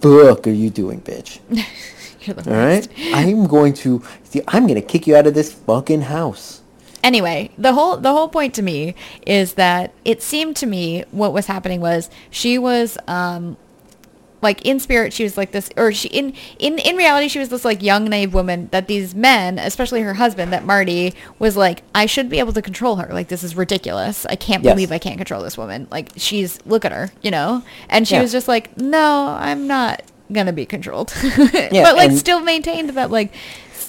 fuck 0.00 0.46
are 0.46 0.50
you 0.50 0.70
doing, 0.70 1.00
bitch?" 1.00 1.38
You're 2.22 2.34
the 2.36 2.50
All 2.50 2.56
right, 2.56 2.86
worst. 2.86 3.14
I'm 3.14 3.46
going 3.46 3.72
to. 3.84 4.02
I'm 4.48 4.66
gonna 4.66 4.80
kick 4.82 5.06
you 5.06 5.16
out 5.16 5.26
of 5.26 5.34
this 5.34 5.52
fucking 5.52 6.02
house. 6.02 6.60
anyway 7.04 7.50
the 7.58 7.72
whole 7.72 7.96
the 7.96 8.12
whole 8.12 8.28
point 8.28 8.54
to 8.54 8.62
me 8.62 8.94
is 9.26 9.54
that 9.54 9.90
it 10.04 10.22
seemed 10.22 10.54
to 10.54 10.66
me 10.66 11.02
what 11.10 11.32
was 11.32 11.46
happening 11.46 11.80
was 11.80 12.08
she 12.30 12.52
was 12.58 12.96
um 13.08 13.56
like 14.42 14.60
in 14.62 14.78
spirit 14.80 15.12
she 15.12 15.22
was 15.22 15.36
like 15.36 15.52
this 15.52 15.70
or 15.76 15.92
she 15.92 16.08
in 16.08 16.34
in 16.58 16.78
in 16.80 16.96
reality 16.96 17.28
she 17.28 17.38
was 17.38 17.48
this 17.48 17.64
like 17.64 17.82
young 17.82 18.04
naive 18.04 18.34
woman 18.34 18.68
that 18.72 18.88
these 18.88 19.14
men 19.14 19.58
especially 19.58 20.02
her 20.02 20.14
husband 20.14 20.52
that 20.52 20.64
marty 20.64 21.14
was 21.38 21.56
like 21.56 21.82
i 21.94 22.04
should 22.04 22.28
be 22.28 22.38
able 22.38 22.52
to 22.52 22.60
control 22.62 22.96
her. 22.96 23.08
Like 23.12 23.28
this 23.28 23.42
is 23.44 23.54
ridiculous. 23.56 24.26
I 24.26 24.36
can't 24.36 24.62
Yes. 24.64 24.74
believe 24.74 24.92
i 24.92 24.98
can't 24.98 25.16
control 25.16 25.42
this 25.42 25.56
woman. 25.56 25.86
Like 25.90 26.10
she's 26.16 26.58
look 26.66 26.84
at 26.84 26.92
her 26.92 27.10
you 27.22 27.30
know? 27.30 27.62
And 27.88 28.06
she 28.06 28.14
Yeah. 28.16 28.22
was 28.22 28.32
just 28.32 28.48
like 28.48 28.76
no 28.76 29.36
i'm 29.38 29.66
not 29.66 30.02
gonna 30.32 30.52
be 30.52 30.66
controlled. 30.66 31.12
But 31.52 31.96
like 31.96 32.10
still 32.12 32.40
maintained 32.40 32.90
that 32.90 33.10
like 33.10 33.32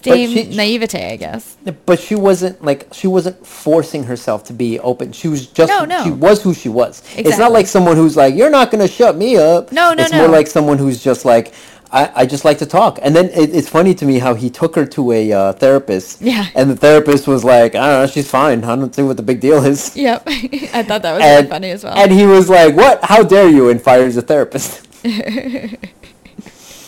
she- 0.04 0.56
naivete 0.56 1.14
i 1.14 1.16
guess 1.16 1.56
But 1.86 2.00
she 2.00 2.16
wasn't 2.16 2.64
like 2.64 2.88
she 2.94 3.08
wasn't 3.08 3.46
forcing 3.46 4.04
herself 4.04 4.44
to 4.46 4.54
be 4.54 4.80
open. 4.80 5.12
She 5.14 5.28
was 5.28 5.48
just 5.48 5.70
No, 5.70 5.86
no. 5.86 6.04
she 6.04 6.12
was 6.12 6.42
who 6.44 6.54
she 6.54 6.70
was. 6.70 7.00
Exactly. 7.02 7.24
It's 7.30 7.38
not 7.38 7.52
like 7.52 7.68
someone 7.68 7.96
who's 7.96 8.16
like, 8.18 8.36
You're 8.36 8.50
not 8.60 8.72
gonna 8.72 8.88
shut 8.88 9.16
me 9.18 9.38
up. 9.38 9.72
No, 9.72 9.94
no, 9.94 10.04
It's 10.04 10.12
no. 10.12 10.20
more 10.20 10.28
like 10.38 10.48
someone 10.48 10.78
who's 10.78 11.02
just 11.04 11.24
like 11.26 11.54
I, 11.92 12.12
I 12.22 12.26
just 12.26 12.44
like 12.44 12.58
to 12.58 12.66
talk. 12.66 12.98
And 13.04 13.16
then 13.16 13.26
it, 13.42 13.54
it's 13.56 13.70
funny 13.70 13.94
to 13.96 14.06
me 14.06 14.18
how 14.18 14.34
he 14.34 14.50
took 14.50 14.76
her 14.76 14.86
to 14.98 15.12
a 15.12 15.32
uh, 15.32 15.54
therapist. 15.54 16.22
Yeah. 16.22 16.48
And 16.56 16.68
the 16.72 16.76
therapist 16.76 17.28
was 17.28 17.44
like, 17.44 17.76
I 17.76 17.86
don't 17.88 18.02
know, 18.02 18.08
she's 18.08 18.28
fine. 18.30 18.64
I 18.64 18.76
don't 18.76 18.94
see 18.96 19.04
what 19.04 19.16
the 19.16 19.22
big 19.32 19.40
deal 19.40 19.64
is. 19.64 19.96
Yep. 19.96 20.24
I 20.28 20.82
thought 20.88 21.04
that 21.04 21.14
was 21.14 21.22
And, 21.24 21.36
really 21.38 21.50
funny 21.50 21.70
as 21.70 21.84
well. 21.84 21.96
and 21.96 22.12
he 22.12 22.26
was 22.26 22.50
like, 22.50 22.76
What? 22.76 23.04
How 23.04 23.22
dare 23.24 23.48
you? 23.48 23.70
And 23.70 23.80
fires 23.82 24.16
the 24.16 24.24
therapist. 24.24 24.88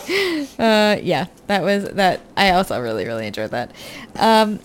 uh, 0.60 0.98
yeah, 1.02 1.28
that 1.48 1.64
was 1.64 1.86
that. 1.92 2.22
I 2.38 2.52
also 2.52 2.80
really, 2.82 3.06
really 3.06 3.28
enjoyed 3.28 3.52
that. 3.52 3.72
Um, 4.16 4.60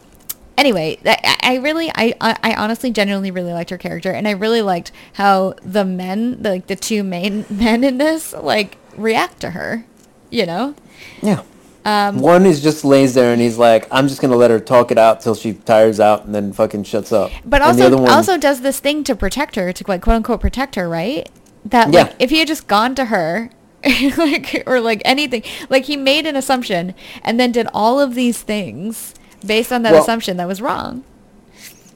anyway, 0.58 0.98
I 1.04 1.36
I 1.42 1.56
really, 1.56 1.90
I, 1.94 2.14
I 2.20 2.54
honestly, 2.54 2.90
genuinely 2.90 3.30
really 3.30 3.52
liked 3.52 3.70
her 3.70 3.78
character, 3.78 4.10
and 4.12 4.26
I 4.28 4.32
really 4.32 4.62
liked 4.62 4.92
how 5.14 5.54
the 5.62 5.84
men, 5.84 6.42
the, 6.42 6.50
like 6.50 6.66
the 6.66 6.76
two 6.76 7.02
main 7.02 7.44
men 7.50 7.84
in 7.84 7.98
this, 7.98 8.32
like 8.32 8.76
react 8.96 9.40
to 9.40 9.50
her. 9.50 9.84
You 10.30 10.46
know. 10.46 10.74
Yeah. 11.22 11.42
Um, 11.82 12.18
One 12.20 12.44
is 12.44 12.62
just 12.62 12.84
lays 12.84 13.14
there 13.14 13.32
and 13.32 13.40
he's 13.40 13.56
like, 13.56 13.88
I'm 13.90 14.06
just 14.06 14.20
gonna 14.20 14.36
let 14.36 14.50
her 14.50 14.60
talk 14.60 14.90
it 14.92 14.98
out 14.98 15.22
till 15.22 15.34
she 15.34 15.54
tires 15.54 15.98
out 15.98 16.26
and 16.26 16.34
then 16.34 16.52
fucking 16.52 16.84
shuts 16.84 17.10
up. 17.10 17.30
But 17.44 17.62
And 17.62 17.80
also, 17.80 17.96
one- 17.96 18.10
also 18.10 18.36
does 18.36 18.60
this 18.60 18.80
thing 18.80 19.02
to 19.04 19.16
protect 19.16 19.56
her, 19.56 19.72
to 19.72 19.84
like 19.88 20.02
quote 20.02 20.16
unquote 20.16 20.40
protect 20.42 20.74
her, 20.74 20.86
right? 20.88 21.26
That 21.64 21.90
Yeah. 21.92 22.02
like 22.02 22.16
if 22.18 22.28
he 22.30 22.38
had 22.38 22.48
just 22.48 22.66
gone 22.66 22.94
to 22.96 23.06
her, 23.06 23.48
like 24.16 24.62
or 24.66 24.80
like 24.80 25.02
anything, 25.04 25.42
like 25.68 25.84
he 25.84 25.96
made 25.96 26.26
an 26.26 26.36
assumption 26.36 26.94
and 27.22 27.38
then 27.40 27.52
did 27.52 27.66
all 27.72 27.98
of 28.00 28.14
these 28.14 28.42
things 28.42 29.14
based 29.46 29.72
on 29.72 29.82
that 29.82 29.92
Well- 29.92 30.02
assumption 30.02 30.36
that 30.36 30.46
was 30.48 30.60
wrong. 30.60 31.04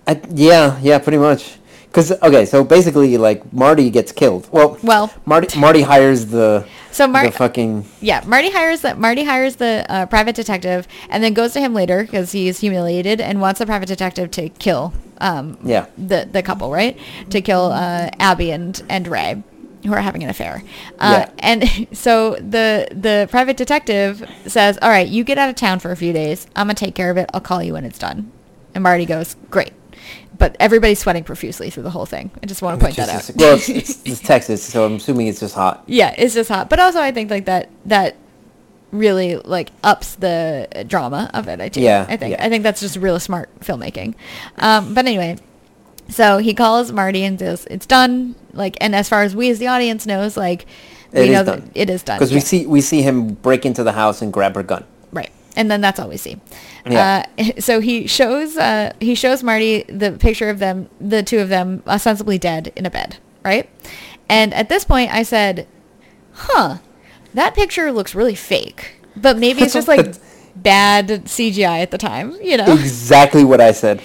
I, 0.07 0.20
yeah, 0.35 0.78
yeah, 0.82 0.99
pretty 0.99 1.18
much. 1.18 1.57
Because 1.87 2.11
okay, 2.11 2.45
so 2.45 2.64
basically, 2.64 3.16
like 3.18 3.53
Marty 3.53 3.89
gets 3.89 4.11
killed. 4.12 4.49
Well, 4.51 4.76
Well- 4.82 5.12
Marty 5.24 5.59
Marty 5.59 5.82
hires 5.82 6.26
the 6.26 6.66
So 6.91 7.07
Mar- 7.07 7.26
the 7.26 7.30
fucking 7.32 7.85
Yeah, 8.01 8.22
Marty 8.26 8.51
hires 8.51 8.80
the 8.80 8.97
Marty 8.97 9.22
hires 9.24 9.57
the 9.57 9.87
uh, 9.89 10.07
private 10.07 10.35
detective 10.35 10.89
and 11.09 11.22
then 11.22 11.35
goes 11.35 11.53
to 11.53 11.61
him 11.61 11.72
later 11.72 12.03
because 12.03 12.32
he's 12.32 12.59
humiliated 12.61 13.20
and 13.20 13.41
wants 13.41 13.61
the 13.61 13.66
private 13.66 13.87
detective 13.87 14.30
to 14.32 14.49
kill 14.49 14.93
um 15.20 15.57
Yeah. 15.64 15.87
the 15.97 16.28
the 16.30 16.43
couple 16.43 16.72
right 16.72 16.99
to 17.30 17.41
kill 17.41 17.66
uh, 17.72 18.11
Abby 18.18 18.51
and 18.51 18.82
and 18.89 19.07
Ray 19.07 19.43
who 19.85 19.93
are 19.93 20.01
having 20.01 20.22
an 20.22 20.30
affair. 20.30 20.62
Uh, 20.99 21.26
Yeah. 21.26 21.30
And 21.39 21.89
so 21.97 22.35
the 22.37 22.89
the 22.91 23.28
private 23.30 23.57
detective 23.57 24.28
says, 24.47 24.78
"All 24.82 24.89
right, 24.89 25.07
you 25.09 25.24
get 25.24 25.39
out 25.39 25.49
of 25.49 25.55
town 25.57 25.78
for 25.78 25.91
a 25.93 25.97
few 25.97 26.12
days. 26.12 26.47
I'm 26.57 26.66
gonna 26.66 26.74
take 26.74 26.95
care 26.95 27.11
of 27.11 27.16
it. 27.16 27.30
I'll 27.35 27.41
call 27.41 27.62
you 27.62 27.74
when 27.74 27.85
it's 27.85 27.99
done." 27.99 28.30
And 28.74 28.82
Marty 28.82 29.07
goes, 29.07 29.37
"Great." 29.51 29.72
but 30.37 30.57
everybody's 30.59 30.99
sweating 30.99 31.22
profusely 31.22 31.70
through 31.70 31.85
the 31.85 31.91
whole 31.91 32.07
thing. 32.07 32.28
I 32.43 32.47
just 32.47 32.61
want 32.61 32.78
to 32.78 32.85
point 32.85 32.97
that 32.97 33.09
out. 33.09 33.30
Well, 33.37 33.55
it's, 33.55 33.68
it's, 33.80 34.03
it's 34.05 34.20
Texas, 34.20 34.64
so 34.64 34.85
I'm 34.85 34.97
assuming 34.97 35.28
it's 35.28 35.39
just 35.41 35.55
hot. 35.55 35.85
yeah, 35.87 36.12
it's 36.18 36.35
just 36.35 36.49
hot. 36.49 36.68
But 36.68 36.80
also, 36.80 37.01
I 37.01 37.12
think 37.12 37.30
like 37.30 37.45
that 37.45 37.70
that 37.87 38.16
really 38.91 39.37
like 39.37 39.70
ups 39.82 40.16
the 40.16 40.85
drama 40.89 41.30
of 41.35 41.49
it. 41.49 41.61
I 41.61 41.68
do. 41.68 41.80
Yeah, 41.80 42.07
I 42.09 42.16
think 42.16 42.32
yeah. 42.32 42.45
I 42.45 42.49
think 42.49 42.62
that's 42.62 42.80
just 42.80 42.97
really 42.97 43.20
smart 43.20 43.49
filmmaking. 43.61 44.14
Um, 44.59 44.95
but 44.95 45.07
anyway, 45.07 45.37
so 46.09 46.39
he 46.39 46.53
calls 46.55 46.93
Marty 46.93 47.22
and 47.24 47.39
says 47.39 47.66
it's 47.70 47.87
done. 47.87 48.35
Like, 48.55 48.77
and 48.81 48.95
as 48.95 49.09
far 49.09 49.23
as 49.23 49.35
we 49.35 49.51
as 49.51 49.59
the 49.59 49.67
audience 49.67 50.07
knows, 50.07 50.37
like 50.37 50.67
we 51.13 51.23
It 51.23 51.33
know 51.33 51.43
that 51.45 51.63
it 51.75 51.91
is 51.91 52.03
done 52.03 52.19
Because 52.19 52.33
we 52.33 52.41
see 52.41 52.67
we 52.67 52.81
see 52.81 53.03
him 53.03 53.35
break 53.35 53.65
into 53.65 53.85
the 53.85 53.93
house 53.93 54.21
and 54.21 54.33
grab 54.33 54.55
her 54.57 54.63
gun. 54.63 54.85
Right. 55.13 55.31
And 55.57 55.71
then 55.71 55.81
that's 55.81 56.01
all 56.01 56.09
we 56.09 56.17
see. 56.17 56.41
Yeah. 56.87 57.27
Uh, 57.39 57.53
so 57.61 57.81
he 57.81 58.07
shows 58.07 58.57
uh, 58.57 58.93
he 59.01 59.15
shows 59.15 59.43
Marty 59.43 59.85
the 59.85 60.13
picture 60.13 60.49
of 60.49 60.59
them, 60.59 60.89
the 61.01 61.23
two 61.23 61.39
of 61.39 61.49
them 61.49 61.83
ostensibly 61.87 62.39
dead 62.39 62.73
in 62.77 62.87
a 62.87 62.91
bed, 62.91 63.19
right? 63.45 63.69
And 64.29 64.55
at 64.55 64.69
this 64.69 64.85
point, 64.85 65.13
I 65.13 65.23
said, 65.23 65.67
"Huh, 66.33 66.79
that 67.35 67.55
picture 67.55 67.93
looks 67.93 68.15
really 68.15 68.35
fake." 68.35 68.97
But 69.17 69.39
maybe 69.39 69.63
it's 69.63 69.73
just 69.75 69.89
like 69.89 70.15
bad 70.57 71.09
CGI 71.09 71.83
at 71.83 71.91
the 71.91 71.99
time, 71.99 72.37
you 72.43 72.57
know. 72.57 72.73
Exactly 72.73 73.45
what 73.45 73.61
I 73.61 73.73
said. 73.73 74.01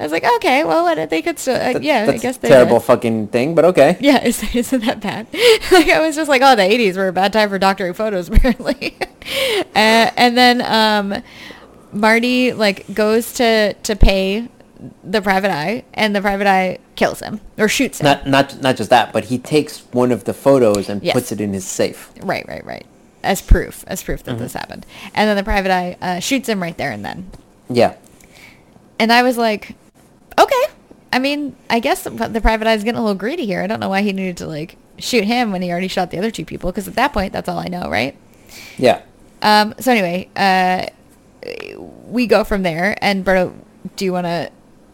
I 0.00 0.04
was 0.04 0.12
like, 0.12 0.24
okay, 0.36 0.64
well, 0.64 0.82
what, 0.84 1.10
they 1.10 1.22
could 1.22 1.38
still, 1.38 1.54
uh, 1.54 1.78
yeah, 1.80 2.06
I 2.08 2.16
guess 2.16 2.36
a 2.38 2.40
they 2.40 2.48
terrible 2.48 2.80
fucking 2.80 3.28
thing, 3.28 3.54
but 3.54 3.64
okay. 3.66 3.96
yeah, 4.00 4.24
is, 4.24 4.42
isn't 4.54 4.84
that 4.84 5.00
bad? 5.00 5.26
like 5.72 5.88
I 5.88 6.00
was 6.00 6.16
just 6.16 6.28
like, 6.28 6.42
oh, 6.42 6.56
the 6.56 6.62
'80s 6.62 6.96
were 6.96 7.08
a 7.08 7.12
bad 7.12 7.32
time 7.32 7.48
for 7.50 7.58
doctoring 7.58 7.92
photos, 7.92 8.28
apparently. 8.32 8.96
uh, 9.74 10.10
and 10.16 10.36
then 10.36 10.62
um, 10.62 11.22
Marty 11.92 12.52
like 12.52 12.92
goes 12.94 13.32
to 13.34 13.74
to 13.74 13.94
pay 13.96 14.48
the 15.04 15.22
private 15.22 15.50
eye, 15.50 15.84
and 15.94 16.16
the 16.16 16.20
private 16.20 16.46
eye 16.48 16.78
kills 16.96 17.20
him 17.20 17.40
or 17.58 17.68
shoots 17.68 18.00
him. 18.00 18.04
Not 18.06 18.26
not 18.26 18.60
not 18.62 18.76
just 18.76 18.90
that, 18.90 19.12
but 19.12 19.26
he 19.26 19.38
takes 19.38 19.80
one 19.92 20.10
of 20.10 20.24
the 20.24 20.34
photos 20.34 20.88
and 20.88 21.02
Yes. 21.02 21.12
puts 21.14 21.30
it 21.32 21.40
in 21.40 21.52
his 21.52 21.64
safe. 21.66 22.10
right, 22.22 22.44
right, 22.48 22.64
right. 22.64 22.86
As 23.22 23.40
proof, 23.40 23.84
as 23.86 24.02
proof 24.02 24.24
that 24.24 24.32
Mm-hmm. 24.32 24.42
this 24.42 24.54
happened. 24.54 24.84
And 25.14 25.28
then 25.28 25.36
the 25.36 25.44
private 25.44 25.70
eye 25.70 25.96
uh, 26.00 26.18
shoots 26.18 26.48
him 26.48 26.60
right 26.60 26.76
there 26.76 26.90
and 26.90 27.04
then. 27.04 27.30
Yeah. 27.70 27.94
And 28.98 29.12
I 29.12 29.22
was 29.22 29.38
like, 29.38 29.76
okay. 30.38 30.62
I 31.12 31.18
mean, 31.18 31.54
I 31.68 31.80
guess 31.80 32.04
the, 32.04 32.10
the 32.10 32.40
private 32.40 32.66
eye 32.66 32.74
is 32.74 32.84
getting 32.84 32.98
a 32.98 33.02
little 33.02 33.18
greedy 33.18 33.44
here. 33.44 33.62
I 33.62 33.66
don't 33.66 33.80
know 33.80 33.90
why 33.90 34.02
he 34.02 34.12
needed 34.12 34.38
to 34.38 34.46
like 34.46 34.76
shoot 34.98 35.24
him 35.24 35.52
when 35.52 35.62
he 35.62 35.70
already 35.70 35.88
shot 35.88 36.10
the 36.10 36.18
other 36.18 36.30
two 36.30 36.44
people, 36.44 36.70
because 36.70 36.88
at 36.88 36.94
that 36.94 37.12
point, 37.12 37.32
that's 37.32 37.48
all 37.48 37.58
I 37.58 37.66
know, 37.66 37.90
right? 37.90 38.16
Yeah. 38.78 39.02
Um, 39.42 39.74
so 39.78 39.92
anyway, 39.92 40.28
uh, 40.36 40.86
we 42.06 42.26
go 42.26 42.44
from 42.44 42.62
there. 42.62 42.96
And 43.02 43.24
Berto, 43.24 43.54
do 43.96 44.04
you 44.04 44.12
want 44.12 44.26
to 44.26 44.50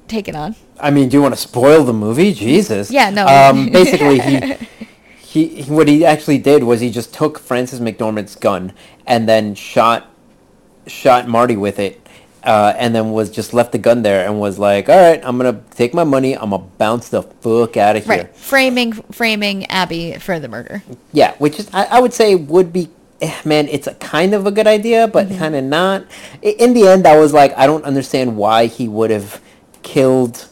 take 0.09 0.28
it 0.28 0.34
on? 0.34 0.57
I 0.80 0.91
mean, 0.91 1.09
do 1.09 1.16
you 1.16 1.22
want 1.22 1.34
to 1.34 1.41
spoil 1.41 1.84
the 1.84 1.93
movie? 1.93 2.32
Jesus. 2.32 2.91
Yeah, 2.91 3.11
no. 3.11 3.26
Um, 3.26 3.70
basically, 3.70 4.18
he, 4.20 4.55
he 5.18 5.62
he 5.62 5.70
what 5.70 5.89
he 5.89 6.05
actually 6.05 6.39
did 6.39 6.64
was 6.64 6.80
he 6.80 6.91
just 6.91 7.12
took 7.12 7.39
Frances 7.39 7.80
McDormand's 7.80 8.34
gun 8.34 8.72
and 9.07 9.28
then 9.28 9.55
shot 9.55 10.11
shot 10.86 11.28
Marty 11.28 11.57
with 11.57 11.78
it, 11.78 12.08
uh, 12.49 12.72
and 12.78 12.94
then 12.94 13.12
was 13.12 13.30
just 13.30 13.53
left 13.53 13.72
the 13.72 13.78
gun 13.78 14.03
there 14.03 14.24
and 14.26 14.40
was 14.40 14.59
like, 14.59 14.88
"All 14.88 14.96
right, 14.96 15.20
I'm 15.22 15.36
gonna 15.36 15.61
take 15.72 15.92
my 15.92 16.05
money. 16.05 16.32
I'm 16.34 16.51
gonna 16.51 16.64
bounce 16.78 17.11
the 17.11 17.22
fuck 17.22 17.76
out 17.76 17.96
of 17.96 18.05
here." 18.07 18.16
Right, 18.24 18.36
framing 18.36 18.92
framing 19.12 19.66
Abby 19.66 20.14
for 20.18 20.40
the 20.40 20.49
murder. 20.49 20.82
Yeah, 21.12 21.34
which 21.36 21.59
is 21.61 21.68
I, 21.74 21.84
I 21.84 22.01
would 22.01 22.14
say 22.14 22.34
would 22.34 22.72
be 22.72 22.88
eh, 23.20 23.34
man, 23.44 23.68
it's 23.68 23.86
a 23.86 23.94
kind 23.94 24.32
of 24.34 24.46
a 24.46 24.51
good 24.51 24.66
idea, 24.66 25.07
but 25.09 25.26
Mm-hmm. 25.28 25.38
kind 25.38 25.55
of 25.57 25.64
not. 25.64 26.07
In 26.40 26.72
the 26.72 26.86
end, 26.88 27.07
I 27.07 27.18
was 27.18 27.32
like, 27.34 27.53
I 27.57 27.66
don't 27.66 27.84
understand 27.84 28.36
why 28.36 28.66
he 28.66 28.88
would 28.88 29.11
have 29.11 29.42
killed 29.82 30.46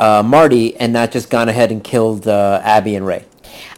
uh, 0.00 0.22
Marty 0.24 0.74
and 0.76 0.92
not 0.92 1.12
just 1.12 1.30
gone 1.30 1.48
ahead 1.48 1.70
and 1.70 1.84
killed 1.84 2.26
uh, 2.26 2.60
Abby 2.64 2.96
and 2.96 3.06
Ray. 3.06 3.24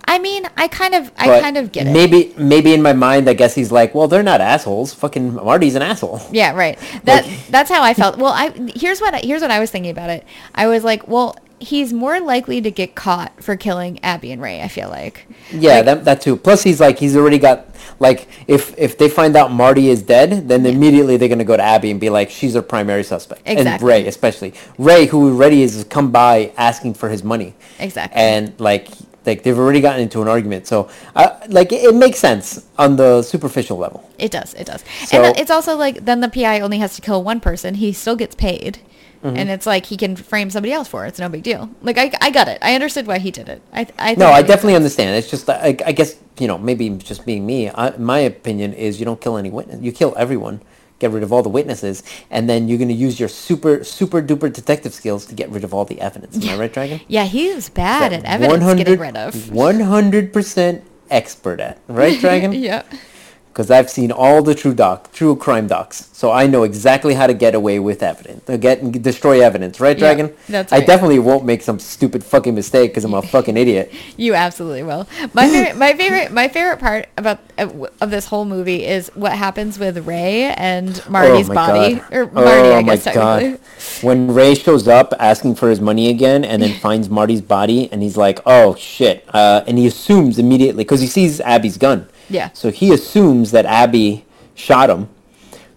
I 0.07 0.19
mean, 0.19 0.47
I 0.57 0.69
kind 0.69 0.95
of 0.95 1.11
I 1.17 1.27
But 1.27 1.43
kind 1.43 1.57
of 1.57 1.73
get 1.73 1.87
it. 1.87 1.93
Maybe 1.93 2.33
maybe 2.37 2.75
in 2.75 2.83
my 2.83 2.93
mind, 2.93 3.29
I 3.29 3.35
guess 3.35 3.55
he's 3.55 3.73
like, 3.73 3.95
well, 3.95 4.09
they're 4.09 4.23
not 4.23 4.41
assholes. 4.41 4.93
Fucking 4.95 5.35
Marty's 5.35 5.75
an 5.75 5.83
asshole. 5.83 6.21
Yeah, 6.33 6.55
right. 6.55 6.79
That 7.05 7.25
Like- 7.27 7.47
that's 7.49 7.71
how 7.71 7.83
I 7.83 7.95
felt. 8.03 8.19
Well, 8.19 8.33
I 8.33 8.51
here's 8.77 9.01
what 9.01 9.15
I, 9.15 9.19
here's 9.21 9.43
what 9.43 9.51
I 9.51 9.61
was 9.61 9.71
thinking 9.71 9.91
about 9.91 10.11
it. 10.11 10.25
I 10.55 10.67
was 10.67 10.85
like, 10.85 11.07
well, 11.09 11.37
he's 11.61 11.93
more 11.93 12.21
likely 12.21 12.61
to 12.61 12.71
get 12.71 12.95
caught 12.95 13.43
for 13.43 13.57
killing 13.57 13.99
Abby 14.05 14.31
and 14.33 14.43
Ray. 14.43 14.61
I 14.61 14.69
feel 14.69 14.89
like. 14.91 15.27
Yeah, 15.53 15.77
Like, 15.77 15.85
that 15.87 16.05
that 16.05 16.21
too. 16.21 16.37
Plus, 16.37 16.63
he's 16.63 16.81
like 16.81 16.99
he's 16.99 17.17
already 17.17 17.39
got 17.39 17.67
like 18.01 18.29
if 18.47 18.75
if 18.77 18.99
they 18.99 19.09
find 19.09 19.37
out 19.37 19.53
Marty 19.53 19.89
is 19.89 20.03
dead, 20.03 20.49
then 20.49 20.67
immediately 20.67 21.17
they're 21.17 21.29
gonna 21.29 21.45
go 21.45 21.57
to 21.57 21.63
Abby 21.63 21.91
and 21.91 22.01
be 22.01 22.11
like, 22.11 22.29
she's 22.31 22.53
their 22.53 22.63
primary 22.63 23.05
suspect, 23.05 23.43
and 23.47 23.81
Ray 23.83 24.07
especially 24.07 24.53
Ray, 24.79 25.07
who 25.07 25.29
already 25.33 25.63
has 25.63 25.85
come 25.85 26.11
by 26.11 26.53
asking 26.59 26.95
for 26.95 27.09
his 27.09 27.23
money, 27.25 27.55
Exactly. 27.79 28.21
and 28.21 28.53
like 28.59 28.89
like 29.27 29.43
they've 29.43 29.59
already 29.59 29.81
gotten 29.81 30.01
into 30.03 30.22
an 30.22 30.29
argument. 30.29 30.66
So 30.66 30.89
uh, 31.16 31.39
like 31.49 31.72
it, 31.72 31.85
it 31.85 31.95
makes 31.95 32.18
sense 32.18 32.66
on 32.79 32.97
the 32.97 33.22
superficial 33.22 33.77
level. 33.79 34.09
It 34.18 34.31
does. 34.31 34.55
It 34.55 34.66
does. 34.66 34.85
So- 35.07 35.22
and 35.22 35.39
it's 35.39 35.51
also 35.51 35.77
like 35.77 36.05
then 36.05 36.20
the 36.20 36.29
PI 36.29 36.61
only 36.61 36.79
has 36.79 36.95
to 36.97 37.03
kill 37.03 37.22
one 37.22 37.41
person. 37.41 37.75
He 37.75 37.93
still 37.93 38.16
gets 38.16 38.35
paid. 38.35 38.79
Mm-hmm. 39.22 39.39
And 39.39 39.49
it's 39.49 39.64
like 39.64 39.87
he 39.87 39.97
can 39.97 40.16
frame 40.16 40.51
somebody 40.51 40.70
else 40.70 40.87
for 40.87 41.07
it. 41.07 41.09
It's 41.09 41.18
no 41.18 41.31
big 41.31 41.43
deal. 41.43 41.70
Like 41.81 41.97
I, 41.97 42.12
I 42.20 42.31
got 42.31 42.47
it. 42.47 42.59
I 42.61 42.75
understood 42.75 43.07
why 43.07 43.18
he 43.18 43.31
did 43.31 43.49
it. 43.49 43.62
I, 43.72 43.87
I 43.99 44.14
No, 44.16 44.27
I 44.27 44.43
definitely 44.43 44.75
sense. 44.75 44.77
understand. 44.77 45.16
It's 45.16 45.31
just 45.31 45.49
I, 45.49 45.75
I 45.87 45.93
guess 45.93 46.16
you 46.39 46.47
know 46.47 46.59
maybe 46.59 46.91
just 46.91 47.25
being 47.25 47.47
me. 47.47 47.70
I, 47.70 47.97
my 47.97 48.18
opinion 48.18 48.75
is 48.75 48.99
you 49.01 49.07
don't 49.07 49.18
kill 49.22 49.39
any 49.39 49.49
witness. 49.51 49.81
You 49.81 49.93
kill 49.93 50.12
everyone. 50.18 50.61
Get 51.05 51.11
rid 51.11 51.23
of 51.23 51.35
all 51.35 51.43
the 51.43 51.51
witnesses, 51.51 52.03
and 52.31 52.49
then 52.49 52.67
you're 52.67 52.79
going 52.79 52.89
to 52.89 52.95
use 52.95 53.21
your 53.21 53.29
super 53.29 53.85
super 53.85 54.23
duper 54.23 54.51
detective 54.51 54.95
skills 54.95 55.27
to 55.27 55.35
get 55.35 55.51
rid 55.51 55.63
of 55.63 55.75
all 55.75 55.85
the 55.85 56.01
evidence. 56.01 56.43
Am 56.43 56.55
I 56.55 56.59
right, 56.59 56.73
Dragon? 56.73 56.99
Yeah, 57.09 57.25
he 57.25 57.53
was 57.55 57.69
bad 57.69 58.15
at 58.15 58.25
evidence 58.25 58.65
getting 58.79 58.99
rid 58.99 59.15
of. 59.15 59.35
100% 59.35 60.83
expert 61.11 61.61
at, 61.61 61.79
right, 61.89 62.19
Dragon? 62.25 62.55
yeah. 62.55 62.85
Because 63.55 63.71
I've 63.71 63.89
seen 63.89 64.11
all 64.11 64.43
the 64.43 64.53
true 64.53 64.75
doc, 64.75 65.13
true 65.13 65.37
crime 65.37 65.69
docs, 65.69 66.11
so 66.13 66.33
I 66.33 66.49
know 66.49 66.65
exactly 66.65 67.15
how 67.15 67.29
to 67.29 67.35
get 67.35 67.55
away 67.55 67.79
with 67.79 68.03
evidence, 68.03 68.51
uh, 68.51 68.57
get 68.57 69.01
destroy 69.01 69.45
evidence, 69.45 69.79
right, 69.79 69.97
Yeah, 69.97 70.01
Dragon? 70.01 70.37
that's 70.49 70.73
I 70.73 70.81
definitely 70.81 71.21
won't 71.21 71.45
make 71.45 71.63
some 71.63 71.79
stupid 71.79 72.25
fucking 72.25 72.53
mistake 72.53 72.91
because 72.91 73.05
I'm 73.05 73.15
a 73.15 73.23
fucking 73.23 73.57
idiot. 73.57 73.93
You 74.17 74.35
absolutely 74.35 74.83
will. 74.83 75.07
My 75.35 75.49
favorite, 75.49 75.77
my 75.77 75.93
favorite, 75.95 76.33
my 76.33 76.49
favorite 76.49 76.79
part 76.79 77.09
about 77.17 77.39
of 77.59 78.11
this 78.11 78.27
whole 78.27 78.45
movie 78.45 78.85
is 78.85 79.09
what 79.15 79.33
happens 79.33 79.79
with 79.79 80.07
Ray 80.07 80.45
and 80.57 81.01
Marty's 81.09 81.49
oh 81.49 81.55
my 81.55 81.55
body, 81.55 81.95
God. 81.97 82.13
or 82.13 82.27
Marty, 82.33 82.69
oh 82.69 82.75
I 82.75 82.83
guess 82.83 83.05
technically. 83.05 83.51
God. 83.53 83.61
When 84.03 84.35
Ray 84.35 84.55
shows 84.55 84.89
up 84.89 85.13
asking 85.19 85.55
for 85.57 85.69
his 85.71 85.81
money 85.81 86.09
again 86.11 86.45
and 86.45 86.61
then 86.63 86.75
finds 86.81 87.09
Marty's 87.09 87.41
body 87.41 87.89
and 87.93 88.03
he's 88.03 88.17
like, 88.17 88.41
oh 88.47 88.75
shit. 88.75 89.25
Uh, 89.33 89.63
and 89.67 89.79
he 89.79 89.87
assumes 89.87 90.39
immediately, 90.39 90.83
because 90.85 91.01
he 91.01 91.07
sees 91.07 91.41
Abby's 91.41 91.77
gun. 91.79 92.09
Yeah. 92.31 92.51
So 92.53 92.70
he 92.70 92.93
assumes 92.93 93.51
that 93.53 93.66
Abby 93.66 94.25
shot 94.55 94.91
him. 94.91 95.09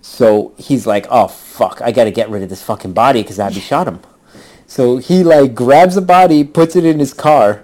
So 0.02 0.54
he's 0.58 0.88
like, 0.88 1.06
oh 1.10 1.28
fuck, 1.28 1.82
I 1.82 1.92
gotta 1.92 2.12
get 2.12 2.30
rid 2.30 2.44
of 2.44 2.50
this 2.50 2.64
fucking 2.64 2.94
body 2.94 3.22
because 3.22 3.40
Abby 3.40 3.60
shot 3.60 3.88
him. 3.88 4.00
So 4.66 4.98
he 4.98 5.24
like 5.24 5.54
grabs 5.56 5.96
the 5.96 6.02
body, 6.02 6.44
puts 6.44 6.76
it 6.76 6.86
in 6.86 7.00
his 7.00 7.14
car, 7.14 7.64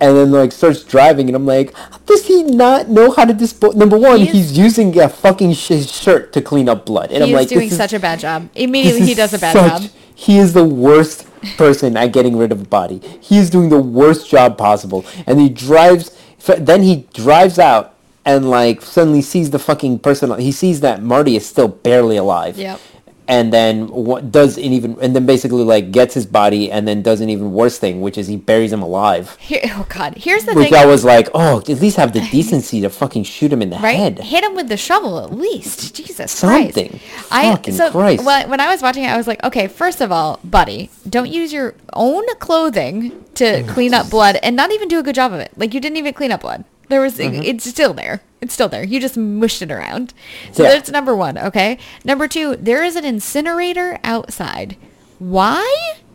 and 0.00 0.16
then 0.16 0.30
like 0.32 0.52
starts 0.52 0.82
driving. 0.84 1.28
And 1.28 1.36
I'm 1.36 1.46
like, 1.46 1.74
does 2.06 2.26
he 2.26 2.42
not 2.42 2.88
know 2.88 3.10
how 3.10 3.24
to 3.24 3.32
dispose? 3.32 3.74
Number 3.74 3.98
one, 3.98 4.18
He 4.20 4.26
is- 4.28 4.32
he's 4.32 4.58
using 4.58 4.98
a 5.00 5.08
fucking 5.08 5.54
sh- 5.54 5.86
shirt 5.88 6.32
to 6.34 6.40
clean 6.42 6.68
up 6.68 6.84
blood, 6.86 7.10
and 7.12 7.22
I'm 7.22 7.28
He 7.28 7.34
is 7.34 7.38
like, 7.40 7.48
doing 7.48 7.60
this 7.66 7.72
is- 7.72 7.78
such 7.78 7.92
a 7.92 8.00
bad 8.00 8.18
job. 8.20 8.42
this 8.54 8.62
Immediately, 8.64 9.02
he 9.02 9.10
is 9.12 9.16
does 9.16 9.34
a 9.34 9.38
bad 9.38 9.52
such- 9.52 9.82
job. 9.82 9.90
He 10.14 10.38
is 10.38 10.52
the 10.52 10.64
worst 10.64 11.26
person 11.56 11.96
at 11.96 12.12
getting 12.12 12.36
rid 12.36 12.52
of 12.52 12.60
a 12.60 12.64
body. 12.64 13.00
He 13.20 13.38
is 13.38 13.50
doing 13.50 13.70
the 13.70 13.78
worst 13.80 14.28
job 14.28 14.56
possible, 14.58 15.04
and 15.26 15.40
he 15.40 15.48
drives. 15.48 16.10
f- 16.46 16.58
Then 16.64 16.82
he 16.82 17.06
drives 17.14 17.58
out 17.58 17.91
and 18.24 18.48
like 18.48 18.82
suddenly 18.82 19.22
sees 19.22 19.50
the 19.50 19.58
fucking 19.58 19.98
person. 20.00 20.38
He 20.38 20.52
sees 20.52 20.80
that 20.80 21.02
Marty 21.02 21.36
is 21.36 21.46
still 21.46 21.68
barely 21.68 22.16
alive. 22.16 22.56
Yep. 22.56 22.80
And 23.28 23.52
then 23.52 23.86
what 23.86 24.32
does 24.32 24.58
an 24.58 24.64
even 24.64 24.98
and 25.00 25.14
then 25.14 25.26
basically 25.26 25.62
like 25.62 25.92
gets 25.92 26.12
his 26.12 26.26
body 26.26 26.70
and 26.70 26.86
then 26.86 27.02
does 27.02 27.20
an 27.20 27.30
even 27.30 27.52
worse 27.52 27.78
thing, 27.78 28.00
which 28.00 28.18
is 28.18 28.26
he 28.26 28.36
buries 28.36 28.72
him 28.72 28.82
alive. 28.82 29.36
Here, 29.36 29.60
oh 29.66 29.86
God! 29.88 30.14
Here's 30.16 30.44
the 30.44 30.54
Which 30.54 30.70
thing, 30.70 30.74
I 30.74 30.86
was 30.86 31.04
like, 31.04 31.28
oh, 31.32 31.60
at 31.60 31.68
least 31.68 31.96
have 31.96 32.12
the 32.12 32.20
decency 32.32 32.80
to 32.80 32.90
fucking 32.90 33.22
shoot 33.22 33.52
him 33.52 33.62
in 33.62 33.70
the 33.70 33.76
right? 33.76 33.96
head. 33.96 34.18
Hit 34.18 34.42
him 34.42 34.56
with 34.56 34.68
the 34.68 34.76
shovel 34.76 35.20
at 35.20 35.32
least. 35.32 35.94
Jesus 35.94 36.32
Something. 36.32 36.88
Christ! 36.88 37.32
I 37.32 37.52
Fucking 37.52 37.74
so 37.74 37.90
Christ. 37.92 38.24
When, 38.24 38.50
when 38.50 38.60
I 38.60 38.70
was 38.70 38.82
watching 38.82 39.04
it, 39.04 39.08
I 39.08 39.16
was 39.16 39.28
like, 39.28 39.42
okay, 39.44 39.68
first 39.68 40.00
of 40.00 40.10
all, 40.10 40.40
buddy, 40.42 40.90
don't 41.08 41.30
use 41.30 41.52
your 41.52 41.74
own 41.92 42.24
clothing 42.38 43.24
to 43.34 43.62
oh 43.62 43.72
clean 43.72 43.94
up 43.94 44.10
blood, 44.10 44.36
and 44.42 44.56
not 44.56 44.72
even 44.72 44.88
do 44.88 44.98
a 44.98 45.02
good 45.02 45.14
job 45.14 45.32
of 45.32 45.38
it. 45.38 45.52
Like 45.56 45.74
you 45.74 45.80
didn't 45.80 45.96
even 45.96 46.12
clean 46.12 46.32
up 46.32 46.40
blood. 46.40 46.64
There 46.92 47.00
was, 47.00 47.16
Mm-hmm. 47.16 47.40
it's 47.42 47.64
still 47.64 47.94
there. 47.94 48.20
It's 48.42 48.52
still 48.52 48.68
there. 48.68 48.84
You 48.84 49.00
just 49.00 49.16
mushed 49.16 49.62
it 49.62 49.72
around. 49.72 50.12
So 50.52 50.62
Yeah. 50.62 50.72
that's 50.72 50.90
number 50.90 51.16
one. 51.16 51.38
Okay. 51.38 51.78
Number 52.04 52.28
two, 52.28 52.54
there 52.56 52.84
is 52.84 52.96
an 52.96 53.04
incinerator 53.06 53.98
outside. 54.04 54.76
Why 55.18 55.64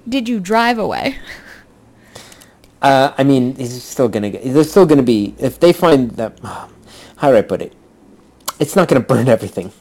did 0.08 0.30
you 0.30 0.40
drive 0.40 0.78
away? 0.78 1.16
Uh, 2.80 3.12
I 3.18 3.24
mean, 3.24 3.56
he's 3.56 3.82
still 3.84 4.08
gonna 4.08 4.30
get. 4.30 4.44
There's 4.44 4.70
still 4.70 4.86
gonna 4.86 5.02
be 5.02 5.34
if 5.40 5.60
they 5.60 5.74
find 5.74 6.12
that. 6.12 6.38
How 7.18 7.32
do 7.32 7.36
I 7.36 7.42
put 7.42 7.60
it? 7.60 7.74
It's 8.60 8.76
not 8.76 8.88
gonna 8.88 9.02
burn 9.02 9.28
everything. 9.28 9.72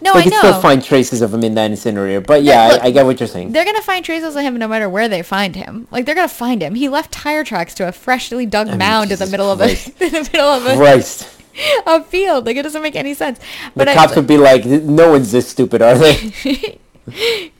No, 0.00 0.12
they 0.12 0.20
I 0.20 0.22
could 0.24 0.34
still 0.34 0.60
find 0.60 0.82
traces 0.84 1.22
of 1.22 1.32
him 1.32 1.42
in 1.44 1.54
that 1.54 1.70
incinerator. 1.70 2.20
But 2.20 2.42
yeah, 2.42 2.68
look, 2.68 2.82
I, 2.82 2.86
I 2.86 2.90
get 2.90 3.04
what 3.06 3.18
you're 3.20 3.26
saying. 3.28 3.52
They're 3.52 3.64
gonna 3.64 3.82
find 3.82 4.04
traces 4.04 4.36
of 4.36 4.42
him 4.42 4.56
no 4.58 4.68
matter 4.68 4.88
where 4.88 5.08
they 5.08 5.22
find 5.22 5.56
him. 5.56 5.88
Like 5.90 6.04
they're 6.06 6.14
gonna 6.14 6.28
find 6.28 6.62
him. 6.62 6.74
He 6.74 6.88
left 6.88 7.12
tire 7.12 7.44
tracks 7.44 7.74
to 7.74 7.88
a 7.88 7.92
freshly 7.92 8.46
dug 8.46 8.68
mean, 8.68 8.78
mound 8.78 9.12
in 9.12 9.18
the 9.18 9.26
middle 9.26 9.50
of 9.50 9.60
a 9.60 9.70
in 10.04 10.12
the 10.12 10.28
middle 10.32 10.48
of 10.48 10.66
a, 10.66 10.76
Christ. 10.76 11.28
a 11.86 12.02
field. 12.04 12.46
Like 12.46 12.56
it 12.56 12.62
doesn't 12.62 12.82
make 12.82 12.96
any 12.96 13.14
sense. 13.14 13.38
The 13.38 13.44
But 13.76 13.88
I- 13.88 13.94
cops 13.94 14.16
would 14.16 14.26
be 14.26 14.38
like, 14.38 14.64
no 14.64 15.10
one's 15.10 15.32
this 15.32 15.48
stupid, 15.48 15.82
are 15.82 15.96
they? 15.96 16.14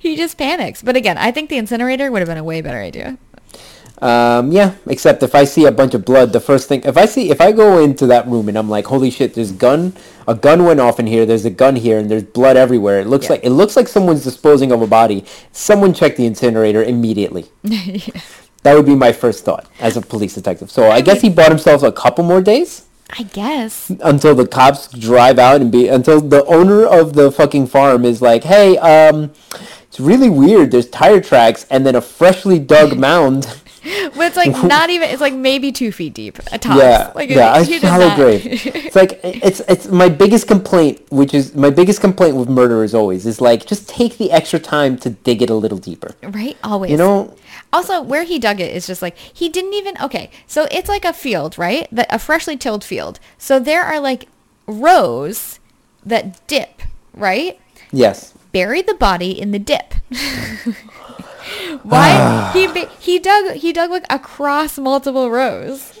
he 0.00 0.16
just 0.16 0.38
panics. 0.38 0.82
But 0.82 0.96
again, 0.96 1.18
I 1.18 1.30
think 1.30 1.50
the 1.50 1.58
incinerator 1.58 2.10
would 2.10 2.20
have 2.20 2.28
been 2.28 2.38
a 2.38 2.44
way 2.44 2.60
better 2.60 2.78
idea. 2.78 3.18
Um, 4.02 4.50
yeah, 4.50 4.74
except 4.88 5.22
if 5.22 5.32
I 5.34 5.44
see 5.44 5.64
a 5.66 5.70
bunch 5.72 5.94
of 5.94 6.04
blood, 6.04 6.32
the 6.32 6.40
first 6.40 6.68
thing 6.68 6.82
if 6.84 6.96
I 6.96 7.06
see 7.06 7.30
if 7.30 7.40
I 7.40 7.52
go 7.52 7.78
into 7.82 8.06
that 8.08 8.26
room 8.26 8.48
and 8.48 8.58
I'm 8.58 8.68
like, 8.68 8.86
holy 8.86 9.10
shit, 9.10 9.34
there's 9.34 9.52
gun, 9.52 9.92
a 10.26 10.34
gun 10.34 10.64
went 10.64 10.80
off 10.80 10.98
in 10.98 11.06
here. 11.06 11.24
There's 11.24 11.44
a 11.44 11.50
gun 11.50 11.76
here, 11.76 11.98
and 11.98 12.10
there's 12.10 12.24
blood 12.24 12.56
everywhere. 12.56 13.00
It 13.00 13.06
looks 13.06 13.26
Yeah. 13.26 13.32
like 13.32 13.44
it 13.44 13.50
looks 13.50 13.76
like 13.76 13.86
someone's 13.86 14.24
disposing 14.24 14.72
of 14.72 14.82
a 14.82 14.88
body. 14.88 15.24
Someone 15.52 15.94
check 15.94 16.16
the 16.16 16.26
incinerator 16.26 16.82
immediately. 16.82 17.46
That 18.64 18.74
would 18.76 18.86
be 18.86 18.94
my 18.94 19.10
first 19.12 19.44
thought 19.44 19.66
as 19.80 19.96
a 19.96 20.00
police 20.00 20.34
detective. 20.36 20.70
So 20.70 20.88
I 20.88 21.00
guess 21.00 21.20
he 21.20 21.28
bought 21.28 21.48
himself 21.50 21.82
a 21.82 21.90
couple 21.90 22.22
more 22.22 22.40
days 22.40 22.84
I 23.10 23.24
guess. 23.24 23.90
until 24.04 24.36
the 24.36 24.46
cops 24.46 24.86
drive 24.86 25.40
out 25.40 25.60
and 25.60 25.72
be 25.72 25.88
until 25.88 26.20
the 26.20 26.44
owner 26.44 26.84
of 26.86 27.14
the 27.14 27.32
fucking 27.32 27.66
farm 27.66 28.04
is 28.04 28.22
like, 28.22 28.44
hey, 28.44 28.78
um, 28.78 29.32
it's 29.88 29.98
really 29.98 30.30
weird. 30.30 30.70
There's 30.70 30.88
tire 30.88 31.20
tracks 31.20 31.66
and 31.70 31.84
then 31.84 31.96
a 31.96 32.00
freshly 32.00 32.60
dug 32.60 32.96
mound. 33.08 33.48
But 34.14 34.26
it's 34.28 34.36
like 34.36 34.52
not 34.64 34.90
even. 34.90 35.10
It's 35.10 35.20
like 35.20 35.34
maybe 35.34 35.72
two 35.72 35.90
feet 35.92 36.14
deep. 36.14 36.38
A 36.52 36.58
tops. 36.58 36.78
Yeah, 36.80 37.12
Like 37.16 37.30
yeah, 37.30 37.56
a 37.58 37.62
he 37.64 37.72
did 37.72 37.82
shallow 37.82 38.14
grave. 38.14 38.42
It's 38.46 38.94
like 38.96 39.20
it's 39.24 39.60
it's 39.68 39.88
my 39.88 40.08
biggest 40.08 40.46
complaint, 40.46 41.00
which 41.10 41.34
is 41.34 41.54
my 41.54 41.70
biggest 41.70 42.00
complaint 42.00 42.36
with 42.36 42.48
murder 42.48 42.84
is 42.84 42.94
always 42.94 43.26
is 43.26 43.40
like 43.40 43.66
just 43.66 43.88
take 43.88 44.18
the 44.18 44.30
extra 44.30 44.58
time 44.60 44.96
to 44.98 45.10
dig 45.10 45.42
it 45.42 45.50
a 45.50 45.54
little 45.54 45.78
deeper. 45.78 46.14
right. 46.22 46.56
Always. 46.62 46.90
You 46.92 46.96
know, 46.96 47.34
Also, 47.72 48.00
where 48.02 48.22
he 48.24 48.38
dug 48.38 48.60
it 48.60 48.74
is 48.74 48.86
just 48.86 49.02
like 49.02 49.16
he 49.16 49.48
didn't 49.48 49.74
even. 49.74 49.94
Okay, 50.00 50.30
so 50.46 50.68
it's 50.70 50.88
like 50.88 51.04
a 51.04 51.12
field, 51.12 51.58
right? 51.58 51.88
A 52.10 52.18
freshly 52.18 52.56
tilled 52.56 52.84
field. 52.84 53.18
So 53.38 53.58
there 53.58 53.82
are 53.82 53.98
like 53.98 54.28
rows 54.66 55.58
that 56.06 56.46
dip, 56.46 56.82
right? 57.14 57.58
yes. 57.90 58.34
Bury 58.52 58.82
the 58.82 58.92
body 58.94 59.30
in 59.40 59.50
the 59.50 59.58
dip. 59.58 59.94
Why 61.82 62.10
ah. 62.12 62.50
he 62.52 62.86
he 63.00 63.18
dug 63.18 63.54
he 63.56 63.72
dug 63.72 63.90
like 63.90 64.06
across 64.10 64.78
multiple 64.78 65.30
rows. 65.30 65.98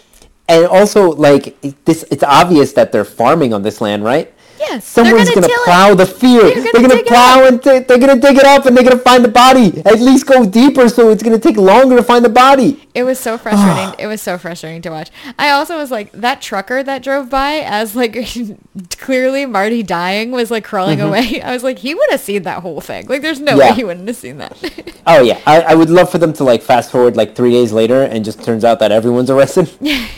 And 0.48 0.66
also, 0.66 1.12
like 1.12 1.56
this, 1.84 2.04
it's 2.10 2.22
obvious 2.22 2.72
that 2.72 2.92
they're 2.92 3.04
farming 3.04 3.54
on 3.54 3.62
this 3.62 3.80
land, 3.80 4.04
right? 4.04 4.32
Yes, 4.68 4.84
Someone's 4.86 5.28
gonna, 5.30 5.46
till 5.48 5.54
it. 5.60 5.64
plow 5.64 5.94
the 5.94 6.06
field. 6.06 6.54
They're 6.54 6.72
gonna, 6.82 6.94
it 6.94 7.06
plow 7.06 7.44
and 7.46 7.62
t- 7.62 7.80
they're 7.80 7.98
gonna 7.98 8.20
dig 8.20 8.36
it 8.36 8.44
up, 8.44 8.64
and 8.66 8.76
they're 8.76 8.84
gonna 8.84 8.98
find 8.98 9.24
the 9.24 9.28
body. 9.28 9.82
At 9.84 10.00
least 10.00 10.26
go 10.26 10.46
deeper, 10.46 10.88
so 10.88 11.10
it's 11.10 11.22
gonna 11.22 11.38
take 11.38 11.56
longer 11.56 11.96
to 11.96 12.02
find 12.02 12.24
the 12.24 12.28
body. 12.28 12.88
It 12.94 13.02
was 13.04 13.18
so 13.18 13.36
frustrating. 13.38 13.98
it 13.98 14.06
was 14.06 14.20
so 14.22 14.38
frustrating 14.38 14.82
to 14.82 14.90
watch. 14.90 15.10
I 15.38 15.50
also 15.50 15.76
was 15.76 15.90
like 15.90 16.12
that 16.12 16.40
trucker 16.42 16.82
that 16.82 17.02
drove 17.02 17.28
by 17.30 17.54
as 17.64 17.96
like 17.96 18.16
clearly 18.98 19.46
Marty 19.46 19.82
dying 19.82 20.30
was 20.30 20.50
like 20.50 20.64
crawling 20.64 21.00
away. 21.00 21.40
I 21.42 21.52
was 21.52 21.62
like 21.64 21.78
he 21.78 21.94
would 21.94 22.10
have 22.10 22.20
seen 22.20 22.42
that 22.44 22.62
whole 22.62 22.80
thing. 22.80 23.06
Like 23.08 23.22
there's 23.22 23.40
no 23.40 23.52
Mm-hmm. 23.52 23.60
Yeah. 23.60 23.70
way 23.70 23.76
he 23.76 23.84
wouldn't 23.84 24.06
have 24.08 24.16
seen 24.16 24.38
that. 24.38 24.56
Oh 25.04 25.20
yeah, 25.20 25.40
I, 25.46 25.62
I 25.62 25.74
would 25.74 25.90
love 25.90 26.10
for 26.12 26.18
them 26.18 26.32
to 26.34 26.44
like 26.44 26.62
fast 26.62 26.92
forward 26.92 27.16
like 27.16 27.34
three 27.34 27.50
days 27.50 27.72
later, 27.72 28.04
and 28.04 28.24
just 28.24 28.44
turns 28.44 28.64
out 28.64 28.78
that 28.78 28.92
everyone's 28.92 29.30
arrested. 29.30 29.68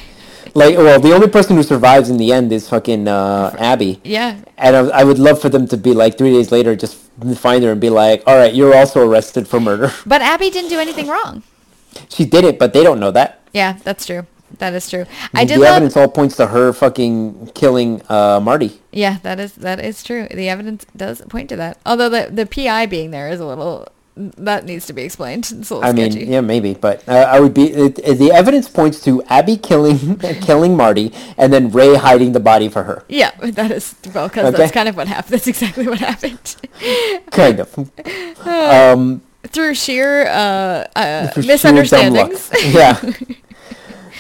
like, 0.55 0.77
well, 0.77 1.01
the 1.01 1.13
only 1.13 1.29
person 1.29 1.57
who 1.57 1.63
survives 1.63 2.11
in 2.11 2.17
the 2.17 2.33
end 2.33 2.53
is 2.53 2.69
fucking 2.69 3.09
uh, 3.09 3.55
Abby. 3.59 4.01
yeah. 4.05 4.39
And 4.57 4.77
I, 4.77 5.01
I 5.01 5.05
would 5.05 5.19
love 5.19 5.41
for 5.41 5.49
them 5.49 5.67
to 5.69 5.77
be 5.77 5.93
like 5.93 6.17
three 6.17 6.33
days 6.33 6.53
later, 6.53 6.77
just 6.77 6.97
find 7.37 7.65
her 7.65 7.73
and 7.73 7.81
be 7.81 7.91
like, 7.91 8.23
"All 8.27 8.37
right, 8.37 8.55
you're 8.55 8.75
also 8.75 9.07
arrested 9.07 9.47
for 9.49 9.61
murder." 9.61 9.91
But 10.07 10.23
Abby 10.23 10.51
didn't 10.51 10.71
do 10.71 10.79
anything 10.79 11.09
wrong. 11.09 11.43
she 12.09 12.25
did 12.25 12.45
it, 12.45 12.59
but 12.59 12.73
they 12.73 12.83
don't 12.83 13.01
know 13.01 13.11
that. 13.11 13.41
Yeah, 13.53 13.79
that's 13.85 14.07
true. 14.07 14.27
That 14.59 14.73
is 14.75 14.89
true. 14.89 15.05
I 15.35 15.45
the 15.45 15.55
did 15.55 15.59
love 15.61 15.69
evidence 15.77 15.97
all 15.97 16.09
points 16.09 16.37
to 16.37 16.47
her 16.47 16.73
fucking 16.73 17.51
killing 17.55 18.03
uh, 18.09 18.39
Marty. 18.41 18.81
Yeah, 18.93 19.19
that 19.23 19.41
is 19.41 19.55
that 19.57 19.81
is 19.81 20.03
true. 20.05 20.29
The 20.31 20.49
evidence 20.49 20.87
does 20.97 21.21
point 21.29 21.49
to 21.49 21.57
that. 21.57 21.79
Although 21.85 22.09
the 22.09 22.29
the 22.31 22.47
PI 22.47 22.87
being 22.87 23.11
there 23.11 23.29
is 23.29 23.41
a 23.41 23.47
little 23.47 23.89
that 24.17 24.65
needs 24.65 24.87
to 24.87 24.93
be 24.93 25.03
explained. 25.03 25.51
It's 25.51 25.71
a 25.71 25.75
little 25.75 25.85
I 25.85 25.93
mean, 25.93 26.13
yeah, 26.13 26.41
maybe, 26.41 26.75
but 26.75 27.03
uh, 27.09 27.13
I 27.29 27.41
would 27.41 27.53
be. 27.55 27.73
It, 27.73 27.99
it- 27.99 28.19
the 28.19 28.31
evidence 28.31 28.69
points 28.69 29.03
to 29.05 29.23
Abby 29.25 29.57
killing 29.57 30.17
killing 30.41 30.77
Marty, 30.77 31.13
and 31.37 31.53
then 31.53 31.71
Ray 31.71 31.95
hiding 31.97 32.33
the 32.33 32.41
body 32.41 32.69
for 32.69 32.85
her. 32.85 33.05
Yeah, 33.09 33.33
that 33.43 33.71
is 33.73 33.95
well 34.15 34.29
because 34.29 34.47
Okay. 34.47 34.57
that's 34.57 34.73
kind 34.73 34.89
of 34.89 34.97
what 34.97 35.09
happened. 35.09 35.33
That's 35.35 35.47
exactly 35.49 35.89
what 35.89 35.99
happened. 35.99 36.57
Kind 37.33 37.59
of. 37.61 37.77
um, 38.47 39.23
Through 39.49 39.75
sheer 39.75 40.27
uh, 40.29 40.87
uh, 40.95 41.31
sheer 41.33 41.45
misunderstandings. 41.45 42.51
Yeah. 42.73 43.01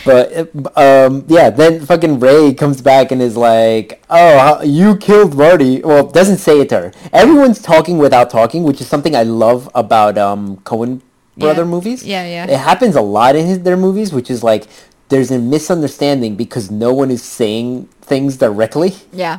But 0.05 0.50
um, 0.76 1.24
yeah, 1.28 1.48
then 1.50 1.84
fucking 1.86 2.20
Ray 2.20 2.52
comes 2.52 2.82
back 2.82 3.11
and 3.11 3.22
is 3.22 3.36
like, 3.36 4.02
"Oh, 4.11 4.62
you 4.62 4.96
killed 4.96 5.34
Marty." 5.36 5.80
Well, 5.82 6.07
doesn't 6.09 6.38
say 6.38 6.61
it 6.61 6.68
to 6.70 6.76
her. 6.76 6.92
Everyone's 7.12 7.61
talking 7.62 7.96
without 7.98 8.28
talking, 8.28 8.64
which 8.64 8.80
is 8.82 8.86
something 8.86 9.16
I 9.16 9.22
love 9.22 9.68
about 9.74 10.18
um, 10.18 10.59
Coen 10.59 11.00
brother 11.38 11.62
Yeah. 11.62 11.68
movies. 11.68 12.05
Yeah, 12.05 12.26
yeah. 12.26 12.44
It 12.55 12.59
happens 12.59 12.96
a 12.96 13.00
lot 13.00 13.34
in 13.34 13.46
his, 13.46 13.61
their 13.61 13.78
movies, 13.78 14.12
which 14.12 14.30
is 14.30 14.42
like 14.44 14.66
there's 15.09 15.30
a 15.30 15.38
misunderstanding 15.38 16.36
because 16.36 16.70
no 16.70 16.92
one 16.92 17.11
is 17.11 17.22
saying 17.22 17.88
things 18.02 18.36
directly. 18.36 18.94
yeah. 19.12 19.38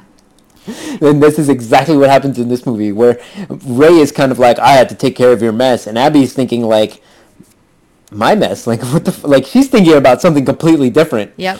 And 1.01 1.21
this 1.21 1.37
is 1.37 1.47
exactly 1.47 1.95
what 1.95 2.09
happens 2.09 2.39
in 2.39 2.49
this 2.49 2.65
movie, 2.65 2.91
where 2.91 3.19
Ray 3.67 3.99
is 3.99 4.11
kind 4.11 4.31
of 4.31 4.39
like, 4.39 4.57
"I 4.57 4.71
had 4.71 4.89
to 4.89 4.95
take 4.95 5.15
care 5.15 5.31
of 5.31 5.43
your 5.43 5.51
mess," 5.51 5.85
and 5.85 5.95
Abby's 5.95 6.33
thinking 6.33 6.63
like, 6.63 7.03
"My 8.11 8.35
mess? 8.35 8.67
Like 8.67 8.81
what 8.93 9.05
the? 9.05 9.11
F-? 9.11 9.23
Like 9.23 9.45
she's 9.45 9.69
thinking 9.69 9.95
about 9.95 10.21
something 10.21 10.45
completely 10.45 10.89
different." 10.89 11.31
Yep. 11.37 11.59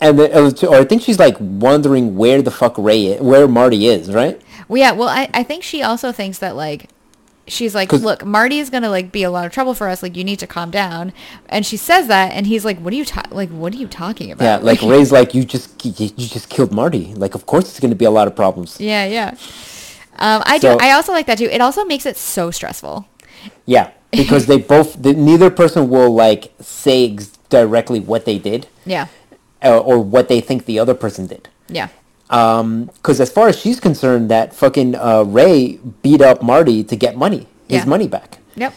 And 0.00 0.18
then, 0.18 0.32
or 0.64 0.76
I 0.76 0.84
think 0.84 1.02
she's 1.02 1.18
like 1.18 1.36
wondering 1.38 2.16
where 2.16 2.40
the 2.42 2.50
fuck 2.50 2.76
Ray, 2.78 3.06
is, 3.06 3.20
where 3.20 3.46
Marty 3.46 3.86
is, 3.86 4.12
right? 4.12 4.40
Well, 4.68 4.78
yeah. 4.78 4.92
Well, 4.92 5.08
I, 5.08 5.28
I 5.34 5.42
think 5.42 5.62
she 5.62 5.82
also 5.82 6.12
thinks 6.12 6.38
that 6.38 6.56
like 6.56 6.88
she's 7.48 7.74
like, 7.74 7.92
look, 7.92 8.24
Marty 8.24 8.58
is 8.58 8.70
gonna 8.70 8.90
like 8.90 9.12
be 9.12 9.22
a 9.22 9.30
lot 9.30 9.46
of 9.46 9.52
trouble 9.52 9.74
for 9.74 9.88
us. 9.88 10.02
Like, 10.02 10.16
you 10.16 10.24
need 10.24 10.38
to 10.40 10.46
calm 10.46 10.70
down. 10.70 11.12
And 11.48 11.64
she 11.64 11.76
says 11.76 12.08
that, 12.08 12.32
and 12.32 12.46
he's 12.46 12.64
like, 12.64 12.78
what 12.80 12.92
are 12.92 12.96
you 12.96 13.04
ta- 13.04 13.22
like? 13.30 13.50
What 13.50 13.72
are 13.74 13.76
you 13.76 13.86
talking 13.86 14.30
about? 14.32 14.44
Yeah, 14.44 14.56
like 14.56 14.82
Ray's 14.82 15.12
like, 15.12 15.34
"You 15.34 15.44
just, 15.44 15.84
you 15.84 16.08
just 16.10 16.48
killed 16.48 16.72
Marty. 16.72 17.14
Like, 17.14 17.34
of 17.34 17.46
course 17.46 17.64
it's 17.68 17.80
to 17.80 17.94
be 17.94 18.04
a 18.04 18.10
lot 18.10 18.26
of 18.26 18.34
problems." 18.36 18.80
Yeah, 18.80 19.04
yeah. 19.06 19.34
Um, 20.18 20.42
I 20.46 20.58
So- 20.58 20.78
do. 20.78 20.84
I 20.84 20.92
also 20.92 21.12
like 21.12 21.26
that 21.26 21.38
too. 21.38 21.44
It 21.50 21.60
also 21.60 21.84
makes 21.84 22.06
it 22.06 22.16
so 22.16 22.50
stressful. 22.50 23.06
Yeah, 23.64 23.90
because 24.16 24.46
they 24.46 24.58
both, 24.58 25.00
the, 25.00 25.12
neither 25.12 25.50
person 25.50 25.88
will 25.88 26.10
like 26.14 26.52
say 26.60 27.12
ex- 27.12 27.28
directly 27.50 28.00
what 28.00 28.24
they 28.24 28.38
did, 28.38 28.66
Yeah, 28.84 29.06
uh, 29.64 29.78
or 29.78 30.00
what 30.00 30.28
they 30.28 30.40
think 30.40 30.64
the 30.66 30.78
other 30.78 30.94
person 30.94 31.26
did. 31.26 31.48
yeah, 31.68 31.88
Um, 32.30 32.86
because 32.96 33.20
as 33.20 33.30
far 33.30 33.48
as 33.48 33.58
she's 33.58 33.78
concerned, 33.80 34.28
that 34.30 34.54
fucking 34.54 34.94
uh, 34.96 35.22
Ray 35.26 35.78
beat 36.02 36.20
up 36.20 36.42
Marty 36.42 36.82
to 36.84 36.96
get 36.96 37.16
money, 37.16 37.46
his 37.68 37.82
Yeah. 37.82 37.84
money 37.84 38.08
back. 38.08 38.38
yep. 38.56 38.72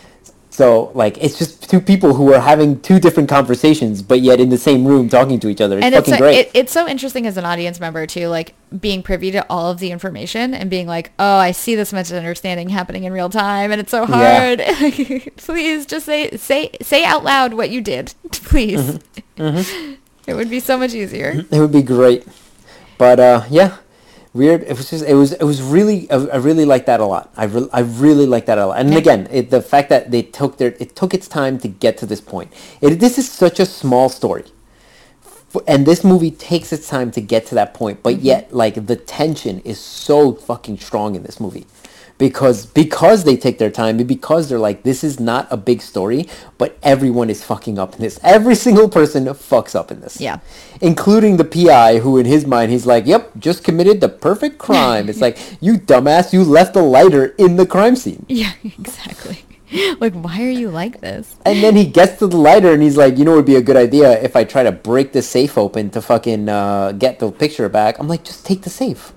So 0.59 0.91
like, 0.93 1.17
it's 1.23 1.37
just 1.39 1.69
two 1.69 1.79
people 1.79 2.13
who 2.15 2.33
are 2.33 2.39
having 2.41 2.81
two 2.81 2.99
different 2.99 3.29
conversations, 3.29 4.01
but 4.01 4.19
yet 4.19 4.41
in 4.41 4.49
the 4.49 4.57
same 4.57 4.83
room 4.83 5.07
talking 5.07 5.39
to 5.39 5.47
each 5.47 5.61
other. 5.61 5.77
It's 5.77 5.85
and 5.85 5.95
it's 5.95 6.09
fucking 6.09 6.13
so, 6.15 6.19
great. 6.19 6.37
it, 6.37 6.51
it's 6.53 6.73
so 6.73 6.85
interesting 6.85 7.25
as 7.25 7.37
an 7.37 7.45
audience 7.45 7.79
member 7.79 8.05
too, 8.05 8.27
like 8.27 8.55
being 8.77 9.01
privy 9.01 9.31
to 9.31 9.45
all 9.49 9.71
of 9.71 9.79
the 9.79 9.89
information 9.91 10.53
and 10.53 10.69
being 10.69 10.85
like, 10.85 11.13
oh, 11.17 11.37
I 11.37 11.51
see 11.53 11.75
this 11.75 11.93
misunderstanding 11.93 12.67
happening 12.67 13.05
in 13.05 13.13
real 13.13 13.29
time, 13.29 13.71
and 13.71 13.79
it's 13.79 13.91
so 13.91 14.01
Yeah. 14.05 14.57
hard. 14.57 15.31
Please 15.37 15.85
just 15.85 16.05
say 16.05 16.35
say 16.35 16.71
say 16.81 17.05
out 17.05 17.23
loud 17.23 17.53
what 17.53 17.69
you 17.69 17.79
did, 17.79 18.13
please. 18.33 18.99
Mm-hmm. 19.37 19.93
It 20.27 20.33
would 20.33 20.49
be 20.49 20.59
so 20.59 20.77
much 20.77 20.93
easier. 20.93 21.45
It 21.49 21.57
would 21.57 21.71
be 21.71 21.83
great, 21.83 22.27
but 22.97 23.17
uh, 23.21 23.45
yeah, 23.49 23.77
weird. 24.33 24.63
It 24.63 24.77
was 24.77 24.89
just 24.89 25.05
it 25.05 25.15
was 25.15 25.33
it 25.33 25.43
was 25.43 25.61
really 25.61 26.09
I, 26.11 26.15
I 26.15 26.37
really 26.37 26.65
like 26.65 26.85
that 26.85 26.99
a 26.99 27.05
lot. 27.05 27.31
I 27.35 27.45
re- 27.45 27.69
I 27.73 27.81
really 27.81 28.25
like 28.25 28.45
that 28.47 28.57
a 28.57 28.67
lot. 28.67 28.79
And 28.79 28.93
again, 28.95 29.27
it, 29.31 29.49
the 29.49 29.61
fact 29.61 29.89
that 29.89 30.11
they 30.11 30.21
took 30.21 30.57
their 30.57 30.75
it 30.79 30.95
took 30.95 31.13
its 31.13 31.27
time 31.27 31.59
to 31.59 31.67
get 31.67 31.97
to 31.99 32.05
this 32.05 32.21
point. 32.21 32.53
It, 32.81 32.99
this 32.99 33.17
is 33.17 33.29
such 33.31 33.59
a 33.59 33.65
small 33.65 34.09
story, 34.09 34.45
and 35.67 35.85
this 35.85 36.03
movie 36.03 36.31
takes 36.31 36.71
its 36.73 36.87
time 36.87 37.11
to 37.11 37.21
get 37.21 37.45
to 37.47 37.55
that 37.55 37.73
point. 37.73 38.03
But 38.03 38.15
mm-hmm. 38.15 38.25
yet, 38.25 38.53
like 38.53 38.87
the 38.87 38.95
tension 38.95 39.61
is 39.61 39.79
so 39.79 40.33
fucking 40.33 40.79
strong 40.79 41.15
in 41.15 41.23
this 41.23 41.39
movie. 41.39 41.65
Because 42.19 42.65
because 42.65 43.23
they 43.23 43.37
take 43.37 43.57
their 43.59 43.71
time 43.71 43.97
and 43.97 44.07
because 44.07 44.49
they're 44.49 44.59
like 44.59 44.83
this 44.83 45.03
is 45.05 45.19
not 45.21 45.47
a 45.49 45.55
big 45.57 45.81
story, 45.81 46.27
but 46.57 46.77
everyone 46.83 47.29
is 47.29 47.43
fucking 47.45 47.79
up 47.79 47.95
in 47.95 48.01
this. 48.01 48.19
Every 48.21 48.55
single 48.55 48.89
person 48.89 49.25
fucks 49.27 49.73
up 49.73 49.89
in 49.89 50.01
this 50.01 50.19
Yeah. 50.19 50.39
including 50.81 51.37
the 51.37 51.45
PI, 51.45 51.99
who 51.99 52.17
in 52.17 52.25
his 52.25 52.45
mind 52.45 52.71
he's 52.71 52.85
like, 52.85 53.07
"Yep, 53.07 53.31
just 53.39 53.63
committed 53.63 54.01
the 54.01 54.09
perfect 54.09 54.57
crime." 54.57 55.07
it's 55.09 55.21
like, 55.27 55.37
you 55.61 55.75
dumbass, 55.75 56.33
you 56.33 56.43
left 56.43 56.73
the 56.73 56.83
lighter 56.83 57.25
in 57.37 57.55
the 57.55 57.65
crime 57.65 57.95
scene, 57.95 58.25
Yeah, 58.27 58.51
exactly. 58.65 59.39
Like, 60.01 60.13
why 60.13 60.41
are 60.43 60.49
you 60.63 60.69
like 60.69 60.99
this? 60.99 61.35
and 61.45 61.63
then 61.63 61.75
he 61.77 61.85
gets 61.85 62.17
to 62.19 62.27
the 62.27 62.35
lighter 62.37 62.73
and 62.73 62.81
he's 62.83 62.97
like, 62.97 63.17
"You 63.17 63.23
know, 63.23 63.33
it 63.33 63.37
would 63.37 63.45
be 63.55 63.55
a 63.55 63.61
good 63.69 63.77
idea 63.77 64.21
if 64.21 64.35
I 64.35 64.43
try 64.43 64.63
to 64.63 64.71
break 64.73 65.13
the 65.13 65.21
safe 65.21 65.57
open 65.57 65.89
to 65.91 66.01
fucking 66.01 66.49
uh, 66.49 66.91
get 66.93 67.19
the 67.19 67.31
picture 67.31 67.69
back." 67.69 67.97
I'm 67.99 68.09
like, 68.09 68.23
just 68.25 68.45
take 68.45 68.63
the 68.63 68.69
safe. 68.83 69.13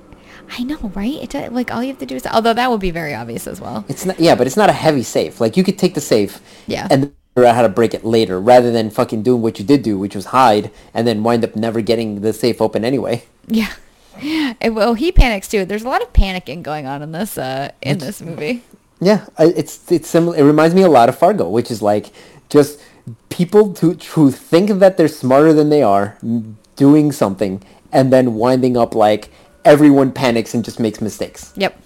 I 0.59 0.63
know, 0.65 0.79
right? 0.95 1.15
It 1.23 1.31
do- 1.31 1.49
like 1.51 1.73
all 1.73 1.83
you 1.83 1.89
have 1.89 1.99
to 2.01 2.07
do 2.07 2.15
is 2.17 2.27
although 2.27 2.53
that 2.53 2.71
would 2.71 2.81
be 2.81 2.91
very 2.91 3.15
obvious 3.15 3.47
as 3.47 3.61
well. 3.61 3.85
It's 3.89 4.05
not, 4.05 4.21
yeah, 4.21 4.35
but 4.35 4.47
it's 4.47 4.57
not 4.57 4.69
a 4.69 4.75
heavy 4.75 5.03
safe. 5.03 5.41
Like 5.41 5.57
you 5.57 5.65
could 5.65 5.79
take 5.79 5.95
the 5.95 6.01
safe, 6.01 6.41
Yeah. 6.67 6.87
and 6.91 7.13
figure 7.35 7.49
out 7.49 7.55
how 7.55 7.63
to 7.63 7.69
break 7.71 7.95
it 7.95 8.05
later, 8.05 8.39
rather 8.39 8.71
than 8.71 8.91
fucking 8.91 9.23
doing 9.23 9.41
what 9.41 9.59
you 9.59 9.65
did 9.65 9.83
do, 9.83 9.99
which 9.99 10.15
was 10.15 10.27
hide, 10.27 10.71
and 10.93 11.07
then 11.07 11.23
wind 11.23 11.43
up 11.45 11.57
never 11.57 11.81
getting 11.81 12.21
the 12.21 12.33
safe 12.35 12.61
open 12.61 12.85
anyway. 12.85 13.25
Yeah. 13.49 13.73
And, 14.61 14.77
well, 14.77 14.93
he 14.93 15.11
panics 15.11 15.49
too. 15.49 15.65
There's 15.65 15.85
a 15.85 15.89
lot 15.89 16.03
of 16.03 16.13
panicking 16.13 16.63
going 16.63 16.85
on 16.87 17.01
in 17.03 17.13
this 17.13 17.39
uh 17.39 17.71
in 17.81 17.97
this 17.99 18.21
movie. 18.21 18.63
Yeah, 19.01 19.25
it's 19.39 19.91
it's 19.91 20.07
similar. 20.09 20.37
It 20.37 20.43
reminds 20.45 20.75
me 20.75 20.83
a 20.83 20.89
lot 20.89 21.09
of 21.09 21.17
Fargo, 21.19 21.49
which 21.49 21.71
is 21.71 21.81
like 21.81 22.13
just 22.51 22.79
people 23.31 23.75
who 23.81 23.95
who 24.13 24.31
think 24.31 24.69
that 24.81 24.97
they're 24.99 25.09
smarter 25.09 25.53
than 25.55 25.71
they 25.71 25.83
are, 25.83 26.19
doing 26.77 27.11
something, 27.11 27.63
and 27.91 28.13
then 28.13 28.35
winding 28.35 28.77
up 28.77 28.95
like 28.95 29.31
everyone 29.65 30.13
panics 30.13 30.55
and 30.55 30.65
just 30.65 30.81
makes 30.81 31.01
mistakes. 31.01 31.53
Yep. 31.57 31.79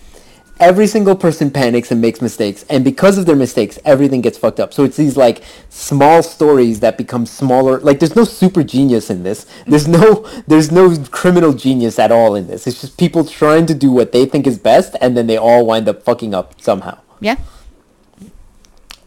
every 0.58 0.86
single 0.86 1.14
person 1.14 1.50
panics 1.50 1.90
and 1.90 2.00
makes 2.00 2.22
mistakes 2.22 2.64
and 2.70 2.82
because 2.82 3.18
of 3.18 3.26
their 3.26 3.36
mistakes 3.36 3.78
everything 3.84 4.22
gets 4.22 4.38
fucked 4.38 4.58
up. 4.58 4.72
So 4.72 4.84
it's 4.84 4.96
these 4.96 5.14
like 5.16 5.42
small 5.68 6.22
stories 6.22 6.80
that 6.80 6.96
become 6.96 7.26
smaller 7.26 7.78
like 7.80 7.98
there's 8.00 8.16
no 8.16 8.24
super 8.24 8.62
genius 8.64 9.10
in 9.10 9.22
this. 9.22 9.44
There's 9.66 9.86
no 9.86 10.26
there's 10.46 10.72
no 10.72 10.96
criminal 11.10 11.52
genius 11.52 11.98
at 11.98 12.10
all 12.10 12.34
in 12.36 12.46
this. 12.46 12.66
It's 12.66 12.80
just 12.80 12.96
people 12.96 13.24
trying 13.26 13.66
to 13.66 13.74
do 13.74 13.90
what 13.90 14.12
they 14.12 14.24
think 14.24 14.46
is 14.46 14.58
best 14.58 14.96
and 15.02 15.14
then 15.16 15.26
they 15.26 15.36
all 15.36 15.66
wind 15.66 15.88
up 15.90 16.02
fucking 16.02 16.32
up 16.34 16.58
somehow. 16.60 16.98
Yeah. 17.20 17.36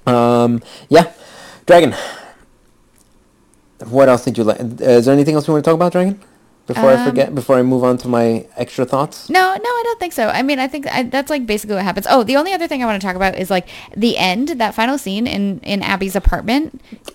um 0.05 0.61
yeah. 0.89 1.11
Dragon. 1.65 1.95
What 3.85 4.09
else 4.09 4.23
did 4.25 4.37
you 4.37 4.43
like? 4.43 4.59
Is 4.59 5.05
there 5.05 5.13
anything 5.13 5.33
else 5.35 5.47
you 5.47 5.53
want 5.53 5.63
to 5.65 5.69
talk 5.69 5.75
about 5.75 5.93
dragon 5.93 6.21
before 6.69 6.89
i 6.91 6.97
Um, 6.99 7.03
forget 7.09 7.27
before 7.39 7.55
i 7.57 7.63
move 7.73 7.83
on 7.89 7.95
to 8.03 8.07
my 8.07 8.45
extra 8.63 8.85
thoughts 8.93 9.27
No, 9.37 9.43
no, 9.65 9.69
I 9.79 9.81
don't 9.87 9.99
think 9.99 10.13
so. 10.13 10.25
I 10.39 10.41
mean, 10.49 10.59
I 10.65 10.67
think 10.73 10.83
I, 10.97 11.03
that's 11.15 11.29
like 11.35 11.43
basically 11.53 11.75
what 11.77 11.83
happens. 11.91 12.05
Oh, 12.13 12.21
the 12.23 12.37
only 12.39 12.53
other 12.57 12.67
thing 12.69 12.79
I 12.83 12.85
want 12.89 13.01
to 13.01 13.05
talk 13.07 13.15
about 13.21 13.33
is 13.43 13.49
like 13.57 13.67
the 14.05 14.13
end, 14.31 14.47
that 14.63 14.71
final 14.79 14.97
scene 14.97 15.25
in 15.35 15.43
in 15.73 15.79
Abby's 15.93 16.15
apartment 16.23 16.65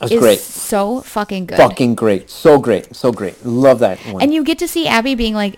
That's 0.01 0.13
is 0.13 0.21
great. 0.21 0.41
so 0.41 1.01
fucking 1.17 1.47
good. 1.47 1.57
fucking 1.65 1.93
great 2.03 2.23
so 2.45 2.53
great 2.67 2.85
so 3.03 3.09
great 3.21 3.37
love 3.47 3.79
that 3.87 3.97
one 4.13 4.21
and 4.23 4.35
you 4.35 4.43
get 4.51 4.59
to 4.65 4.69
see 4.69 4.85
Abby 4.97 5.15
being 5.15 5.35
like 5.43 5.55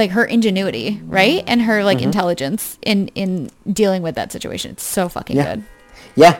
like 0.00 0.10
her 0.18 0.24
ingenuity, 0.36 1.00
right? 1.18 1.44
And 1.50 1.58
her 1.68 1.78
like 1.84 1.98
Mm-hmm. 1.98 2.10
intelligence 2.12 2.62
in 2.90 3.08
in 3.22 3.30
dealing 3.80 4.02
with 4.06 4.14
that 4.20 4.28
situation. 4.36 4.68
It's 4.74 4.86
so 4.98 5.08
fucking 5.16 5.36
Yeah. 5.36 5.46
good. 5.48 5.60
Yeah, 6.16 6.34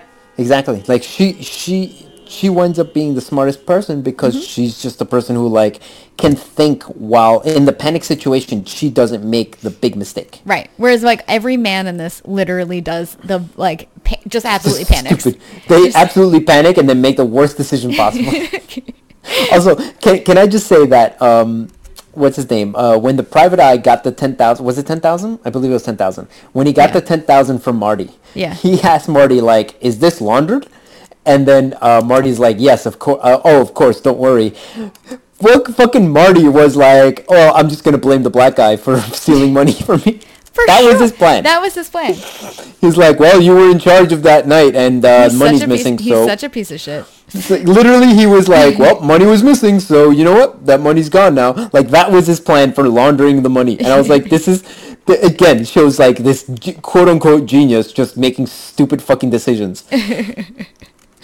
exactly. 0.44 0.82
Like 0.92 1.02
she 1.02 1.26
she 1.42 2.06
she 2.28 2.48
winds 2.48 2.78
up 2.78 2.92
being 2.94 3.14
the 3.14 3.20
smartest 3.20 3.66
person 3.66 4.02
because 4.02 4.34
Mm-hmm. 4.34 4.44
she's 4.44 4.80
just 4.82 4.98
the 4.98 5.04
person 5.06 5.36
who 5.36 5.46
like 5.48 5.80
can 6.16 6.34
think 6.36 6.82
while 6.84 7.40
in 7.40 7.64
the 7.64 7.72
panic 7.72 8.04
situation 8.04 8.64
she 8.64 8.88
doesn't 8.90 9.28
make 9.28 9.58
the 9.58 9.70
big 9.70 9.96
mistake. 9.96 10.40
Right. 10.44 10.70
Whereas 10.76 11.02
like 11.02 11.22
every 11.28 11.56
man 11.56 11.86
in 11.86 11.96
this 11.96 12.22
literally 12.24 12.80
does 12.80 13.16
the 13.24 13.44
like 13.56 13.88
pa- 14.04 14.16
just 14.28 14.46
absolutely 14.46 14.84
panics. 14.94 15.24
They 15.24 15.34
Just- 15.68 15.96
absolutely 15.96 16.40
panic 16.40 16.76
and 16.78 16.88
then 16.88 17.00
make 17.00 17.16
the 17.16 17.24
worst 17.24 17.56
decision 17.56 17.92
possible. 17.94 18.32
also, 19.52 19.74
can 20.00 20.22
can 20.24 20.38
I 20.38 20.46
just 20.46 20.66
say 20.66 20.86
that 20.86 21.20
um 21.22 21.68
what's 22.12 22.36
his 22.36 22.48
name? 22.50 22.74
Uh 22.76 22.96
when 22.98 23.16
the 23.16 23.22
private 23.22 23.58
eye 23.60 23.76
got 23.76 24.04
the 24.04 24.12
10,000 24.12 24.64
was 24.64 24.78
it 24.78 24.86
10,000? 24.86 25.38
I 25.44 25.50
believe 25.50 25.70
it 25.70 25.74
was 25.74 25.82
10,000. 25.82 26.28
When 26.52 26.66
he 26.66 26.72
got 26.72 26.90
Yeah. 26.90 27.00
the 27.00 27.00
10,000 27.00 27.58
from 27.60 27.76
Marty. 27.76 28.10
Yeah. 28.34 28.54
He 28.54 28.80
asked 28.82 29.08
Marty 29.08 29.40
like, 29.40 29.76
"Is 29.80 29.98
this 30.00 30.20
laundered?" 30.20 30.66
And 31.26 31.46
then 31.48 31.76
uh, 31.80 32.02
Marty's 32.04 32.38
like, 32.38 32.56
"Yes, 32.58 32.86
of 32.86 32.98
course. 32.98 33.20
Uh, 33.22 33.40
oh, 33.44 33.60
of 33.60 33.74
course. 33.74 34.00
Don't 34.00 34.18
worry." 34.18 34.50
Fuck, 35.40 35.68
fucking 35.68 36.08
Marty 36.10 36.48
was 36.48 36.76
like, 36.76 37.24
"Oh, 37.28 37.52
I'm 37.54 37.68
just 37.68 37.82
gonna 37.84 37.98
blame 37.98 38.22
the 38.22 38.30
black 38.30 38.56
guy 38.56 38.76
for 38.76 39.00
stealing 39.12 39.52
money 39.52 39.72
from 39.86 40.00
me." 40.06 40.20
For 40.52 40.62
that 40.68 40.84
was 40.84 41.00
his 41.00 41.10
plan. 41.10 41.42
That 41.42 41.60
was 41.60 41.74
his 41.74 41.88
plan. 41.88 42.14
He's 42.80 42.96
like, 42.96 43.18
"Well, 43.18 43.40
you 43.40 43.54
were 43.54 43.70
in 43.70 43.78
charge 43.80 44.12
of 44.12 44.22
that 44.22 44.46
night, 44.46 44.76
and 44.76 45.04
uh, 45.04 45.28
money's 45.34 45.62
a 45.62 45.66
piece, 45.66 45.78
missing." 45.84 45.98
he's 45.98 46.24
such 46.24 46.44
a 46.44 46.48
piece 46.48 46.70
of 46.70 46.78
shit. 46.80 47.04
so 47.28 47.56
literally, 47.56 48.14
he 48.14 48.26
was 48.26 48.48
like, 48.48 48.78
"Well, 48.78 49.00
money 49.00 49.26
was 49.26 49.42
missing, 49.42 49.80
so 49.80 50.10
you 50.10 50.22
know 50.24 50.34
what? 50.34 50.64
That 50.66 50.80
money's 50.80 51.08
gone 51.08 51.34
now." 51.34 51.70
Like 51.72 51.88
that 51.88 52.12
was 52.12 52.28
his 52.28 52.38
plan 52.38 52.72
for 52.72 52.88
laundering 52.88 53.42
the 53.42 53.50
money, 53.50 53.76
and 53.78 53.88
I 53.88 53.98
was 53.98 54.08
like, 54.08 54.30
"This 54.30 54.46
is." 54.46 54.62
th- 55.06 55.22
Again, 55.24 55.64
shows 55.64 55.98
like 55.98 56.18
this 56.18 56.46
g- 56.46 56.74
quote 56.74 57.08
unquote 57.08 57.46
genius 57.46 57.92
just 57.92 58.16
making 58.16 58.46
stupid 58.46 59.02
fucking 59.02 59.30
decisions. 59.30 59.82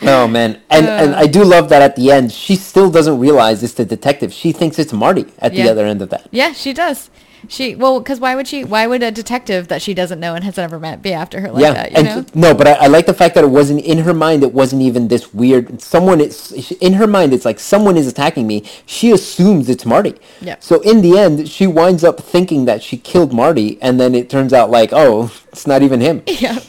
Oh 0.03 0.27
man, 0.29 0.61
and 0.71 0.87
and 0.87 1.15
I 1.15 1.27
do 1.27 1.45
love 1.45 1.69
that 1.69 1.83
at 1.83 1.97
the 1.97 2.11
end 2.11 2.33
she 2.33 2.57
still 2.57 2.91
doesn't 2.91 3.19
realize 3.19 3.63
it's 3.63 3.75
the 3.75 3.85
detective. 3.85 4.33
She 4.33 4.53
thinks 4.53 4.79
it's 4.79 4.93
Marty 4.93 5.27
at 5.39 5.53
the 5.53 5.69
other 5.69 5.87
end 5.87 6.03
of 6.03 6.11
that. 6.11 6.29
Yeah, 6.31 6.53
she 6.53 6.73
does. 6.73 7.11
She 7.49 7.75
well, 7.75 8.01
because 8.01 8.21
why 8.21 8.35
would 8.35 8.47
she? 8.47 8.65
Why 8.65 8.87
would 8.87 9.03
a 9.03 9.11
detective 9.11 9.69
that 9.69 9.81
she 9.81 9.95
doesn't 9.95 10.21
know 10.21 10.35
and 10.35 10.45
has 10.45 10.57
never 10.57 10.79
met 10.79 11.01
be 11.01 11.13
after 11.13 11.41
her 11.41 11.51
like 11.51 11.63
yeah, 11.63 11.73
that? 11.73 11.91
You 11.93 11.97
and 11.97 12.35
know? 12.35 12.51
no, 12.51 12.55
but 12.55 12.67
I, 12.67 12.73
I 12.73 12.87
like 12.89 13.07
the 13.07 13.15
fact 13.15 13.35
that 13.35 13.45
it 13.45 13.51
wasn't 13.51 13.83
in 13.83 13.99
her 13.99 14.13
mind. 14.13 14.43
It 14.43 14.53
wasn't 14.53 14.83
even 14.83 15.09
this 15.09 15.33
weird. 15.33 15.81
Someone 15.81 16.21
is 16.21 16.73
in 16.81 16.95
her 16.95 17.07
mind. 17.07 17.33
It's 17.33 17.45
like 17.45 17.59
someone 17.59 17.97
is 17.97 18.07
attacking 18.07 18.47
me. 18.47 18.65
She 18.85 19.11
assumes 19.11 19.69
it's 19.69 19.87
Marty. 19.87 20.17
Yeah. 20.41 20.57
So 20.61 20.81
in 20.81 21.01
the 21.01 21.19
end, 21.19 21.49
she 21.49 21.67
winds 21.67 22.05
up 22.05 22.21
thinking 22.21 22.67
that 22.67 22.83
she 22.83 22.99
killed 22.99 23.33
Marty, 23.33 23.81
and 23.81 23.99
then 23.99 24.15
it 24.15 24.29
turns 24.29 24.53
out 24.53 24.71
like, 24.71 24.91
oh, 24.93 25.33
it's 25.49 25.67
not 25.67 25.83
even 25.83 26.01
him. 26.01 26.23
Yeah. 26.27 26.59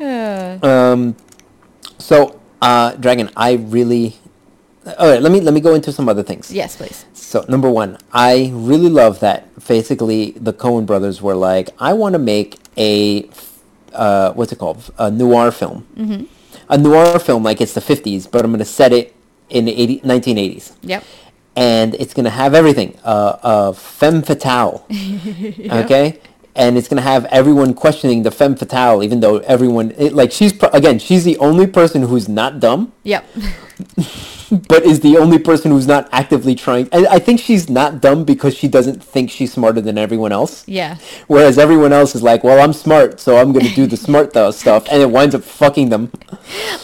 Uh, 0.00 0.58
Um, 0.62 1.14
so 2.00 2.40
uh, 2.62 2.94
Dragon, 2.96 3.30
I 3.36 3.52
really. 3.54 4.16
All 4.98 5.10
right, 5.10 5.20
let 5.22 5.30
me 5.30 5.40
let 5.40 5.52
me 5.54 5.60
go 5.60 5.74
into 5.74 5.92
some 5.92 6.08
other 6.08 6.22
things. 6.22 6.50
yes, 6.50 6.76
please. 6.76 7.04
So 7.12 7.44
number 7.48 7.70
one, 7.70 7.98
I 8.12 8.50
really 8.54 8.88
love 8.88 9.20
that 9.20 9.46
basically 9.68 10.32
the 10.32 10.52
Coen 10.52 10.86
brothers 10.86 11.20
were 11.22 11.34
like, 11.36 11.68
I 11.78 11.92
want 11.92 12.14
to 12.14 12.18
make 12.18 12.58
a, 12.76 13.28
uh, 13.92 14.32
what's 14.32 14.52
it 14.52 14.58
called, 14.58 14.90
a 14.98 15.10
noir 15.10 15.50
film, 15.52 15.86
mm-hmm. 15.96 16.24
a 16.68 16.78
noir 16.78 17.18
film 17.18 17.42
like 17.44 17.60
it's 17.60 17.74
the 17.74 17.80
fifties, 17.82 18.26
but 18.26 18.42
I'm 18.44 18.50
gonna 18.52 18.64
set 18.64 18.92
it 18.92 19.14
in 19.50 19.66
the 19.66 19.72
80, 19.76 20.00
1980s, 20.00 20.72
Yep. 20.82 21.04
and 21.56 21.94
it's 21.96 22.14
gonna 22.14 22.30
have 22.30 22.54
everything, 22.54 22.96
uh, 23.04 23.36
uh, 23.42 23.72
femme 23.72 24.22
fatale, 24.22 24.86
okay. 25.70 26.18
And 26.60 26.76
it's 26.76 26.88
gonna 26.88 27.00
have 27.00 27.24
everyone 27.26 27.72
questioning 27.72 28.22
the 28.22 28.30
femme 28.30 28.54
fatale, 28.54 29.02
even 29.02 29.20
though 29.20 29.38
everyone, 29.38 29.94
it, 29.96 30.12
like, 30.12 30.30
she's 30.30 30.52
again, 30.74 30.98
she's 30.98 31.24
the 31.24 31.38
only 31.38 31.66
person 31.66 32.02
who's 32.02 32.28
not 32.28 32.60
dumb, 32.60 32.92
Yep. 33.02 33.24
but 34.50 34.84
is 34.84 35.00
the 35.00 35.16
only 35.16 35.38
person 35.38 35.70
who's 35.70 35.86
not 35.86 36.08
actively 36.12 36.54
trying. 36.54 36.88
And 36.92 37.06
I 37.08 37.18
think 37.18 37.40
she's 37.40 37.70
not 37.70 38.00
dumb 38.00 38.24
because 38.24 38.54
she 38.56 38.68
doesn't 38.68 39.02
think 39.02 39.30
she's 39.30 39.52
smarter 39.52 39.80
than 39.80 39.96
everyone 39.98 40.32
else. 40.32 40.66
Yeah. 40.66 40.96
Whereas 41.28 41.58
everyone 41.58 41.92
else 41.92 42.14
is 42.14 42.22
like, 42.22 42.42
well, 42.44 42.62
I'm 42.62 42.72
smart, 42.72 43.20
so 43.20 43.36
I'm 43.36 43.52
going 43.52 43.66
to 43.66 43.74
do 43.74 43.86
the 43.86 43.96
smart 44.08 44.32
th- 44.34 44.54
stuff, 44.54 44.86
and 44.90 45.00
it 45.02 45.10
winds 45.10 45.34
up 45.34 45.42
fucking 45.44 45.88
them. 45.90 46.10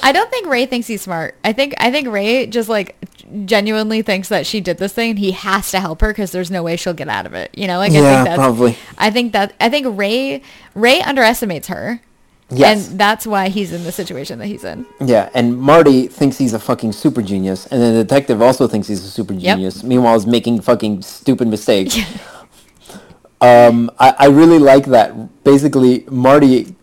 I 0.02 0.12
don't 0.12 0.30
think 0.30 0.46
Ray 0.46 0.66
thinks 0.66 0.86
he's 0.86 1.02
smart. 1.02 1.36
I 1.44 1.52
think 1.52 1.74
I 1.78 1.90
think 1.90 2.08
Ray 2.08 2.46
just 2.46 2.68
like 2.68 2.96
genuinely 3.44 4.02
thinks 4.02 4.28
that 4.28 4.46
she 4.46 4.60
did 4.60 4.78
this 4.78 4.92
thing. 4.92 5.10
and 5.10 5.18
He 5.18 5.32
has 5.32 5.70
to 5.72 5.80
help 5.80 6.00
her 6.00 6.08
because 6.08 6.30
there's 6.32 6.50
no 6.50 6.62
way 6.62 6.76
she'll 6.76 6.94
get 6.94 7.08
out 7.08 7.26
of 7.26 7.34
it. 7.34 7.50
You 7.56 7.66
know, 7.66 7.78
like 7.78 7.92
I 7.92 7.94
Yeah, 7.96 8.14
think 8.14 8.24
that's 8.26 8.38
probably. 8.38 8.76
I 8.98 9.10
think 9.10 9.32
that 9.32 9.54
I 9.60 9.68
think 9.68 9.86
Ray 9.98 10.42
Ray 10.74 11.00
underestimates 11.02 11.68
her. 11.68 12.00
Yes. 12.50 12.88
And 12.90 12.98
that's 13.00 13.26
why 13.26 13.48
he's 13.48 13.72
in 13.72 13.82
the 13.82 13.90
situation 13.90 14.38
that 14.38 14.46
he's 14.46 14.62
in. 14.62 14.86
Yeah, 15.04 15.30
and 15.34 15.58
Marty 15.58 16.06
thinks 16.06 16.38
he's 16.38 16.52
a 16.54 16.60
fucking 16.60 16.92
super 16.92 17.20
genius, 17.20 17.66
and 17.66 17.82
the 17.82 17.92
detective 18.04 18.40
also 18.40 18.68
thinks 18.68 18.86
he's 18.86 19.04
a 19.04 19.10
super 19.10 19.34
Yep. 19.34 19.56
genius. 19.56 19.82
Meanwhile, 19.82 20.14
he's 20.14 20.26
making 20.26 20.60
fucking 20.60 21.02
stupid 21.02 21.48
mistakes. 21.48 21.96
um, 23.40 23.90
I, 23.98 24.14
I 24.18 24.26
really 24.26 24.58
like 24.58 24.86
that. 24.86 25.42
Basically, 25.44 26.04
Marty 26.08 26.74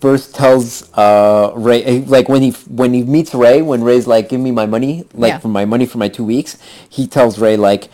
first 0.00 0.34
tells 0.36 0.88
uh, 0.94 1.52
Ray, 1.56 1.82
eh, 1.82 2.02
like 2.06 2.28
when 2.28 2.42
he 2.42 2.50
when 2.68 2.94
he 2.94 3.02
meets 3.02 3.34
Ray, 3.34 3.60
when 3.62 3.82
Ray's 3.82 4.06
like, 4.06 4.28
"Give 4.28 4.40
me 4.40 4.52
my 4.52 4.66
money, 4.66 5.04
like 5.14 5.30
Yeah. 5.32 5.38
for 5.38 5.48
my 5.48 5.64
money 5.64 5.86
for 5.86 5.98
my 5.98 6.08
two 6.08 6.24
weeks," 6.24 6.56
he 6.88 7.06
tells 7.06 7.38
Ray 7.38 7.56
like. 7.56 7.88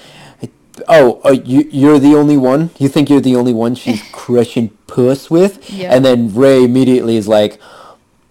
Oh, 0.88 1.20
uh, 1.24 1.30
you, 1.30 1.68
you're 1.70 1.98
the 1.98 2.14
only 2.14 2.36
one? 2.36 2.70
You 2.78 2.88
think 2.88 3.09
you're 3.09 3.20
the 3.20 3.36
only 3.36 3.55
one 3.55 3.74
she's 3.74 4.02
crushing 4.12 4.70
puss 4.86 5.30
with? 5.30 5.70
Yeah. 5.70 5.94
And 5.94 6.05
then 6.05 6.34
Ray 6.34 6.64
immediately 6.64 7.16
is 7.16 7.28
like, 7.28 7.60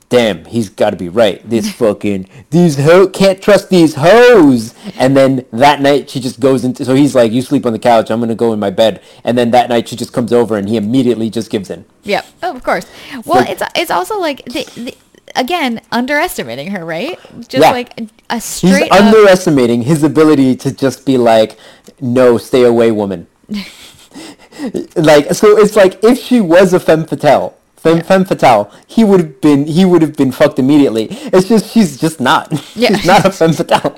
damn, 0.10 0.46
he's 0.46 0.70
got 0.70 0.92
to 0.92 0.96
be 0.96 1.10
right. 1.10 1.42
This 1.50 1.72
fucking 1.76 2.30
these 2.52 2.78
ho 2.78 3.08
can't 3.08 3.42
trust 3.42 3.70
these 3.70 3.96
hoes. 3.96 4.76
And 5.00 5.16
then 5.18 5.46
that 5.52 5.82
night 5.82 6.10
she 6.10 6.20
just 6.20 6.40
goes 6.40 6.64
into. 6.64 6.86
So 6.86 6.94
he's 6.96 7.16
like, 7.16 7.32
you 7.32 7.42
sleep 7.42 7.66
on 7.66 7.74
the 7.74 7.80
couch. 7.80 8.12
I'm 8.12 8.20
gonna 8.20 8.36
go 8.36 8.54
in 8.54 8.60
my 8.60 8.70
bed. 8.70 9.02
And 9.24 9.38
then 9.38 9.52
that 9.52 9.70
night 9.70 9.88
she 9.90 9.96
just 9.96 10.14
comes 10.14 10.32
over 10.34 10.58
and 10.58 10.70
he 10.70 10.78
immediately 10.78 11.30
just 11.30 11.50
gives 11.50 11.70
in. 11.70 11.86
Yep. 12.04 12.26
Oh, 12.44 12.56
of 12.56 12.64
course. 12.64 12.86
Well, 13.26 13.42
like- 13.42 13.50
it's 13.50 13.64
it's 13.76 13.92
also 13.92 14.20
like 14.20 14.46
the, 14.46 14.64
the, 14.76 14.98
again 15.36 15.82
underestimating 15.92 16.72
her, 16.72 16.86
right? 16.86 17.20
Just 17.48 17.64
Yeah. 17.64 17.72
like 17.72 18.00
a, 18.00 18.08
a 18.30 18.36
He's 18.36 18.44
straight 18.46 18.92
up. 18.92 19.02
underestimating 19.02 19.84
his 19.84 20.04
ability 20.04 20.56
to 20.58 20.72
just 20.72 21.06
be 21.06 21.18
like, 21.18 21.58
no, 22.02 22.38
stay 22.38 22.64
away, 22.64 22.92
woman. 22.92 23.28
like 24.96 25.34
so, 25.34 25.58
it's 25.58 25.76
like 25.76 26.04
if 26.04 26.18
she 26.20 26.42
was 26.42 26.74
a 26.74 26.80
femme 26.80 27.06
fatale. 27.06 27.56
Femme, 27.78 28.02
femme 28.02 28.24
fatale. 28.26 28.72
He 28.88 29.04
would 29.04 29.20
have 29.20 29.42
been. 29.42 29.66
He 29.68 29.84
would 29.84 30.02
have 30.02 30.16
been 30.16 30.32
fucked 30.32 30.58
immediately. 30.58 31.08
It's 31.34 31.50
just 31.50 31.70
she's 31.74 31.98
just 32.00 32.22
not. 32.22 32.50
Yeah. 32.76 32.90
She's 32.96 33.06
not 33.06 33.26
a 33.26 33.32
femme 33.32 33.52
fatale. 33.60 33.98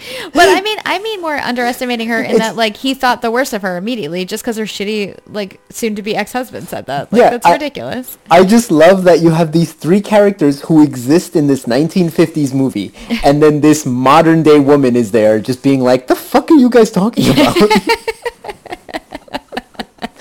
But 0.32 0.48
I 0.48 0.60
mean, 0.62 0.78
I 0.84 0.98
mean 1.00 1.20
more 1.20 1.36
underestimating 1.36 2.08
her 2.08 2.22
in 2.22 2.38
that 2.38 2.56
like 2.56 2.76
he 2.76 2.94
thought 2.94 3.20
the 3.22 3.30
worst 3.30 3.52
of 3.52 3.62
her 3.62 3.76
immediately 3.76 4.24
just 4.24 4.42
because 4.42 4.56
her 4.56 4.64
shitty 4.64 5.18
like 5.26 5.60
soon 5.70 5.94
to 5.96 6.02
be 6.02 6.14
ex 6.16 6.32
husband 6.32 6.68
said 6.68 6.86
that. 6.86 7.12
Like, 7.12 7.20
Yeah, 7.20 7.30
that's 7.30 7.46
I- 7.46 7.52
ridiculous. 7.52 8.16
I 8.30 8.44
just 8.44 8.70
love 8.70 9.04
that 9.04 9.20
you 9.20 9.30
have 9.30 9.52
these 9.52 9.72
three 9.72 10.00
characters 10.00 10.62
who 10.62 10.82
exist 10.82 11.36
in 11.36 11.46
this 11.48 11.64
1950s 11.66 12.54
movie, 12.54 12.92
and 13.24 13.42
then 13.42 13.60
this 13.60 13.84
modern 13.84 14.42
day 14.42 14.58
woman 14.60 14.96
is 14.96 15.10
there 15.10 15.38
just 15.40 15.62
being 15.62 15.80
like, 15.80 16.06
the 16.06 16.14
fuck 16.16 16.50
are 16.50 16.54
you 16.54 16.70
guys 16.70 16.90
talking 16.90 17.28
about? 17.32 17.56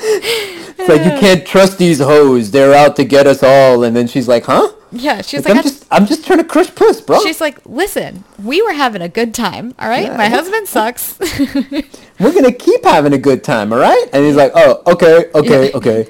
it's 0.02 0.90
like, 0.90 1.04
you 1.06 1.20
can't 1.20 1.46
trust 1.46 1.78
these 1.78 2.00
hoes. 2.00 2.52
They're 2.52 2.74
out 2.74 2.96
to 2.98 3.04
get 3.04 3.28
us 3.28 3.44
all. 3.44 3.84
And 3.84 3.96
then 3.96 4.08
she's 4.08 4.28
like, 4.28 4.46
huh? 4.46 4.72
Yeah, 4.92 5.22
she's 5.22 5.46
Like, 5.46 5.56
like, 5.56 5.58
I'm 5.58 5.64
just, 5.64 5.86
I'm 5.92 6.06
just 6.08 6.26
trying 6.26 6.40
to 6.40 6.46
crush 6.46 6.74
puss, 6.74 7.00
bro. 7.02 7.20
she's 7.22 7.40
like, 7.40 7.60
listen, 7.66 8.24
we 8.44 8.62
were 8.62 8.74
having 8.74 9.02
a 9.02 9.10
good 9.10 9.34
time, 9.36 9.76
all 9.78 9.88
right. 9.88 10.06
Yeah. 10.06 10.18
My 10.18 10.30
husband 10.30 10.68
sucks. 10.68 11.18
We're 12.20 12.34
gonna 12.34 12.52
keep 12.52 12.84
having 12.84 13.14
a 13.14 13.18
good 13.18 13.44
time, 13.44 13.72
all 13.72 13.80
right? 13.80 14.06
And 14.14 14.26
he's 14.26 14.36
like, 14.36 14.52
oh, 14.56 14.82
okay, 14.88 15.30
okay, 15.36 15.72
okay. 15.76 16.08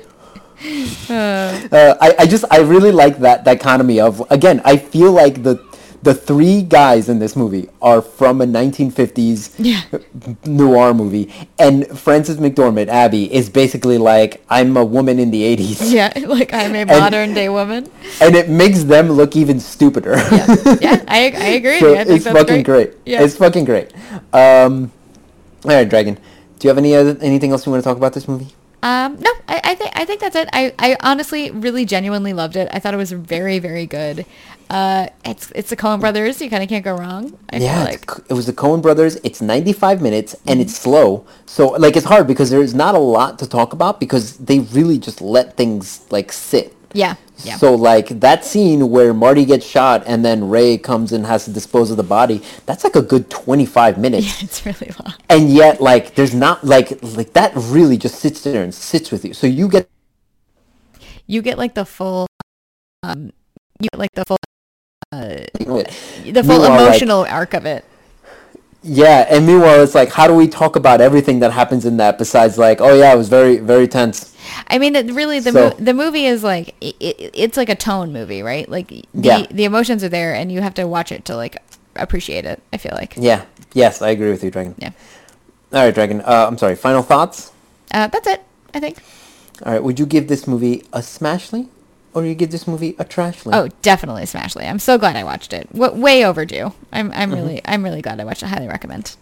Uh, 1.10 1.14
uh, 1.72 1.95
I, 2.01 2.15
I 2.19 2.26
just 2.26 2.43
I 2.51 2.60
really 2.60 2.91
like 2.91 3.19
that 3.19 3.45
dichotomy 3.45 4.01
of 4.01 4.22
again 4.30 4.61
I 4.65 4.76
feel 4.76 5.11
like 5.14 5.41
the 5.43 5.56
the 6.01 6.13
three 6.13 6.61
guys 6.61 7.09
in 7.09 7.19
this 7.19 7.35
movie 7.35 7.67
are 7.81 8.01
from 8.01 8.39
a 8.41 8.45
1950s 8.45 9.55
Yeah. 9.59 9.81
noir 10.45 10.93
movie 10.93 11.31
and 11.57 11.85
Frances 11.99 12.38
McDormand 12.38 12.88
Abby 12.88 13.34
is 13.34 13.49
basically 13.49 13.97
like 13.97 14.41
I'm 14.49 14.77
a 14.77 14.85
woman 14.85 15.19
in 15.19 15.31
the 15.31 15.43
80s 15.43 15.91
yeah, 15.91 16.13
like 16.27 16.53
I'm 16.53 16.76
a 16.76 16.85
modern 16.85 17.34
day 17.34 17.49
woman. 17.49 17.89
and 18.21 18.35
it 18.35 18.49
makes 18.49 18.84
them 18.84 19.11
look 19.11 19.35
even 19.35 19.59
stupider 19.59 20.15
Yeah, 20.31 20.55
yeah, 20.81 21.03
I, 21.07 21.19
I 21.35 21.47
agree. 21.59 21.80
so 21.80 21.95
I 21.95 22.03
think 22.05 22.17
it's 22.17 22.26
fucking 22.26 22.63
great, 22.63 22.93
Yeah. 23.05 23.21
it's 23.23 23.35
fucking 23.35 23.65
great 23.65 23.91
um 24.34 24.91
all 25.65 25.71
right 25.71 25.89
Dragon 25.89 26.15
do 26.15 26.67
you 26.67 26.69
have 26.69 26.77
any 26.77 26.95
other 26.95 27.17
anything 27.21 27.51
else 27.51 27.65
you 27.65 27.71
want 27.71 27.84
to 27.84 27.88
talk 27.88 27.97
about 27.97 28.13
this 28.13 28.27
movie 28.27 28.47
Um, 28.81 29.18
no, 29.19 29.31
I, 29.47 29.61
I 29.64 29.76
think 29.76 29.91
I 29.93 30.06
think 30.06 30.22
that's 30.22 30.35
it. 30.35 30.49
I, 30.53 30.73
I 30.80 30.95
honestly 31.01 31.51
really 31.51 31.85
genuinely 31.85 32.34
loved 32.34 32.56
it. 32.56 32.69
I 32.72 32.80
thought 32.80 32.93
it 32.93 32.97
was 32.97 33.11
very 33.11 33.60
very 33.60 33.85
good. 33.85 34.26
Uh, 34.69 35.07
it's 35.26 35.51
it's 35.56 35.69
the 35.69 35.76
Coen 35.76 35.99
Brothers. 35.99 36.41
You 36.41 36.49
kind 36.49 36.64
of 36.64 36.69
can't 36.69 36.85
go 36.85 36.95
wrong. 36.95 37.38
I 37.51 37.57
yeah, 37.57 37.76
feel 37.76 37.85
like 37.85 38.11
it 38.30 38.34
was 38.34 38.45
the 38.45 38.53
Coen 38.53 38.81
Brothers. 38.81 39.18
It's 39.23 39.41
95 39.41 40.01
minutes 40.01 40.35
and 40.45 40.61
it's 40.61 40.76
slow. 40.76 41.26
So 41.45 41.69
like 41.69 41.97
it's 41.97 42.06
hard 42.06 42.27
because 42.27 42.51
there's 42.51 42.76
not 42.76 42.95
a 42.95 42.99
lot 42.99 43.39
to 43.39 43.49
talk 43.49 43.73
about 43.73 43.99
because 43.99 44.38
they 44.38 44.60
really 44.60 44.99
just 44.99 45.22
let 45.22 45.57
things 45.57 46.06
like 46.11 46.31
sit. 46.31 46.76
Yeah 46.94 47.16
yeah 47.44 47.56
So 47.57 47.74
like 47.76 48.20
that 48.20 48.44
scene 48.44 48.90
where 48.90 49.14
Marty 49.14 49.45
gets 49.45 49.66
shot 49.66 50.03
and 50.06 50.26
then 50.26 50.49
Ray 50.49 50.78
comes 50.78 51.11
and 51.14 51.26
has 51.26 51.45
to 51.45 51.52
dispose 51.52 51.90
of 51.91 51.98
the 51.98 52.03
body, 52.03 52.41
that's 52.66 52.84
like 52.84 52.95
a 52.95 53.02
good 53.02 53.30
25 53.30 53.98
minutes. 54.06 54.26
yeah 54.28 54.45
it's 54.45 54.66
really 54.66 54.91
long. 55.03 55.14
And 55.30 55.49
yet 55.49 55.80
like 55.82 56.16
there's 56.16 56.34
not 56.36 56.64
like 56.64 57.02
like 57.16 57.34
that 57.34 57.52
really 57.56 57.98
just 57.98 58.16
sits 58.20 58.41
there 58.44 58.64
and 58.64 58.74
sits 58.74 59.11
with 59.11 59.24
you. 59.24 59.34
So 59.34 59.48
you 59.48 59.68
get 59.70 59.88
You 61.28 61.41
get 61.41 61.57
like 61.57 61.76
the 61.76 61.86
full, 61.86 62.26
um, 63.03 63.32
you 63.80 63.88
get 63.91 63.99
like 63.99 64.11
the 64.16 64.26
full, 64.26 64.38
uh, 65.14 65.45
the 65.56 66.44
full 66.44 66.60
Meanwhile, 66.60 66.72
like- 66.72 66.82
emotional 66.82 67.22
arc 67.30 67.53
of 67.53 67.66
it. 67.66 67.86
yeah, 68.82 69.28
and 69.30 69.45
meanwhile 69.45 69.82
it's 69.84 69.94
like 69.95 70.10
how 70.11 70.28
do 70.28 70.34
we 70.34 70.48
talk 70.48 70.76
about 70.76 71.02
everything 71.02 71.40
that 71.40 71.52
happens 71.52 71.86
in 71.86 71.98
that 71.98 72.18
besides 72.18 72.57
like 72.57 72.82
oh 72.82 72.95
yeah, 72.95 73.14
it 73.14 73.18
was 73.18 73.30
very 73.30 73.57
very 73.57 73.88
tense. 73.88 74.28
I 74.68 74.77
mean, 74.80 74.95
it 74.95 75.11
really 75.11 75.40
the 75.40 75.52
So- 75.52 75.69
mo- 75.69 75.76
the 75.80 75.94
movie 75.94 76.26
is 76.26 76.44
like 76.44 76.76
it, 76.81 76.95
it, 76.99 77.31
it's 77.34 77.57
like 77.57 77.69
a 77.69 77.76
tone 77.76 78.11
movie, 78.14 78.41
right? 78.44 78.68
Like 78.69 78.88
the 78.88 79.03
Yeah. 79.14 79.45
the 79.49 79.65
emotions 79.65 80.03
are 80.03 80.10
there, 80.10 80.34
and 80.34 80.52
you 80.52 80.61
have 80.61 80.73
to 80.76 80.88
watch 80.88 81.11
it 81.11 81.26
to 81.26 81.36
like 81.36 81.57
appreciate 81.95 82.45
it. 82.45 82.61
I 82.73 82.77
feel 82.77 82.94
like 82.95 83.14
Yeah. 83.18 83.44
Yes, 83.73 84.02
I 84.02 84.10
agree 84.10 84.31
with 84.31 84.44
you, 84.44 84.52
Dragon. 84.52 84.76
yeah. 84.80 84.91
All 85.73 85.84
right, 85.86 85.94
Dragon. 85.94 86.22
Uh, 86.22 86.45
I'm 86.48 86.57
sorry. 86.57 86.76
Final 86.76 87.03
thoughts. 87.03 87.52
Uh, 87.94 88.07
that's 88.07 88.27
it. 88.27 88.41
I 88.73 88.80
think. 88.80 88.98
All 89.65 89.72
right. 89.73 89.84
Would 89.84 89.99
you 89.99 90.06
give 90.06 90.27
this 90.27 90.48
movie 90.48 90.84
a 90.94 90.99
smashly, 90.99 91.68
or 92.14 92.26
you 92.26 92.34
give 92.34 92.49
this 92.52 92.68
movie 92.68 92.95
a 92.98 93.06
trashly? 93.06 93.52
Oh, 93.53 93.68
definitely 93.81 94.23
Smashly. 94.23 94.68
I'm 94.68 94.80
so 94.80 94.98
glad 94.98 95.15
I 95.15 95.23
watched 95.23 95.53
it. 95.53 95.72
W- 95.73 96.02
way 96.02 96.26
overdue. 96.26 96.73
I'm 96.91 97.11
I'm 97.11 97.30
Mm-hmm. 97.30 97.34
really 97.40 97.61
I'm 97.65 97.84
really 97.84 98.02
glad 98.02 98.19
I 98.19 98.23
watched 98.23 98.41
it. 98.44 98.48
Highly 98.48 98.68
recommend. 98.68 99.15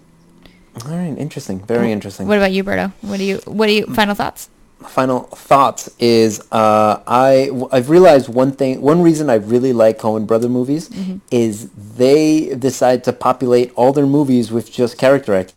All 0.86 0.92
right. 0.96 1.18
Interesting. 1.18 1.60
Very 1.66 1.92
interesting. 1.92 2.28
What 2.28 2.38
about 2.38 2.52
you, 2.52 2.64
Berto? 2.64 2.92
What 3.02 3.18
do 3.18 3.24
you 3.24 3.38
what 3.46 3.68
do 3.68 3.74
you 3.74 3.86
final 3.88 4.14
thoughts? 4.16 4.50
Final 4.86 5.22
thoughts 5.24 5.90
is 6.00 6.40
uh, 6.52 7.02
I 7.08 7.50
I've 7.72 7.90
realized 7.90 8.30
one 8.30 8.52
thing. 8.52 8.80
One 8.82 9.02
reason 9.02 9.30
I 9.30 9.36
really 9.36 9.74
like 9.74 9.98
Coen 10.00 10.26
Brother 10.28 10.48
movies 10.50 10.90
Mm-hmm. 10.90 11.18
is 11.32 11.70
they 11.98 12.54
decide 12.56 13.04
to 13.06 13.14
populate 13.14 13.72
all 13.76 13.92
their 13.92 14.06
movies 14.06 14.52
with 14.52 14.72
just 14.72 14.98
character 14.98 15.34
actors, 15.34 15.56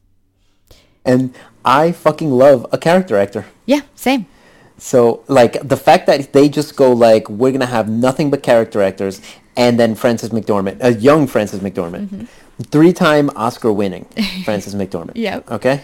and 1.05 1.35
I 1.65 1.93
fucking 1.93 2.31
love 2.31 2.67
a 2.73 2.79
character 2.79 3.17
actor. 3.19 3.45
Yeah, 3.67 3.83
same. 3.95 4.27
So 4.79 5.23
like 5.29 5.69
the 5.69 5.77
fact 5.77 6.07
that 6.07 6.33
they 6.33 6.49
just 6.49 6.75
go 6.75 6.91
like 6.93 7.29
we're 7.29 7.53
gonna 7.53 7.67
have 7.67 7.89
nothing 7.91 8.31
but 8.31 8.43
character 8.43 8.81
actors, 8.81 9.21
and 9.57 9.79
then 9.79 9.95
Frances 9.95 10.31
McDormand, 10.31 10.79
a 10.81 10.95
young 10.95 11.27
Frances 11.27 11.61
McDormand, 11.61 12.27
three-time 12.71 13.31
Oscar-winning 13.37 14.07
Frances 14.45 14.75
McDormand. 14.75 15.13
yeah. 15.15 15.41
Okay. 15.51 15.83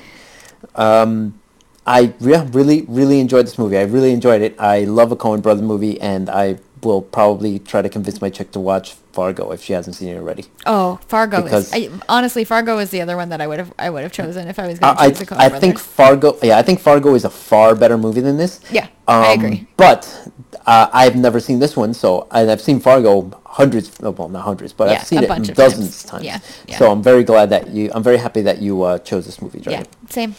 Um, 0.75 1.39
I 1.87 2.13
yeah, 2.21 2.47
really 2.53 2.83
really 2.89 3.21
enjoyed 3.21 3.47
this 3.47 3.59
movie. 3.59 3.79
I 3.79 3.83
really 3.83 4.13
enjoyed 4.13 4.43
it. 4.43 4.59
I 4.61 4.81
love 4.85 5.13
a 5.13 5.17
Coen 5.17 5.41
Brother 5.43 5.63
movie, 5.63 6.01
and 6.01 6.29
I 6.29 6.59
will 6.83 7.01
probably 7.03 7.59
try 7.59 7.81
to 7.83 7.89
convince 7.89 8.21
my 8.21 8.29
chick 8.31 8.53
to 8.53 8.61
watch 8.61 8.93
Fargo 9.13 9.51
if 9.51 9.63
she 9.63 9.73
hasn't 9.73 9.97
seen 9.97 10.09
it 10.11 10.17
already. 10.19 10.45
Oh, 10.67 11.01
Fargo 11.09 11.43
Because- 11.43 11.73
is 11.73 11.91
I, 11.91 11.91
honestly 12.09 12.45
Fargo 12.45 12.79
is 12.79 12.91
the 12.91 13.01
other 13.01 13.17
one 13.17 13.31
that 13.31 13.41
I 13.41 13.47
would 13.47 13.59
have 13.59 13.73
I 13.79 13.89
would 13.91 14.03
have 14.03 14.13
chosen 14.13 14.47
if 14.49 14.59
I 14.59 14.67
was 14.67 14.79
going 14.79 14.95
to 14.95 15.01
I, 15.03 15.09
choose 15.09 15.19
the 15.21 15.27
Coen 15.27 15.37
I 15.39 15.49
Brothers. 15.49 15.61
think 15.61 15.79
Fargo. 15.79 16.39
Yeah, 16.43 16.59
I 16.59 16.63
think 16.63 16.81
Fargo 16.81 17.15
is 17.15 17.25
a 17.25 17.31
far 17.31 17.75
better 17.75 17.97
movie 17.97 18.21
than 18.21 18.37
this. 18.37 18.61
Yeah, 18.71 18.89
I 19.09 19.33
agree. 19.33 19.61
Um, 19.61 19.69
But 19.77 20.29
uh, 20.67 20.89
I've 20.93 21.17
never 21.17 21.41
seen 21.41 21.61
this 21.61 21.77
one, 21.77 21.95
so 21.95 22.27
and 22.31 22.51
I've 22.51 22.61
seen 22.61 22.79
Fargo 22.81 23.31
hundreds. 23.47 23.91
oh, 24.03 24.11
Well, 24.11 24.29
not 24.29 24.43
hundreds, 24.43 24.73
but 24.73 24.89
Yeah, 24.91 24.99
I've 24.99 25.07
seen 25.07 25.23
it 25.23 25.55
dozens 25.55 26.03
times. 26.03 26.11
times. 26.11 26.25
Yeah, 26.25 26.39
yeah. 26.69 26.79
So 26.79 26.91
I'm 26.93 27.03
very 27.03 27.25
glad 27.25 27.49
that 27.51 27.69
you. 27.69 27.91
I'm 27.95 28.03
very 28.03 28.19
happy 28.19 28.43
that 28.43 28.61
you 28.61 28.83
uh, 28.83 28.99
chose 28.99 29.25
this 29.25 29.41
movie, 29.41 29.63
yeah, 29.67 29.85
same. 30.11 30.35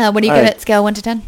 Uh, 0.00 0.10
what 0.12 0.22
do 0.22 0.26
you 0.28 0.32
All 0.32 0.38
give 0.38 0.46
right. 0.46 0.56
it? 0.56 0.60
Scale 0.62 0.82
one 0.82 0.94
to 0.94 1.02
ten. 1.02 1.22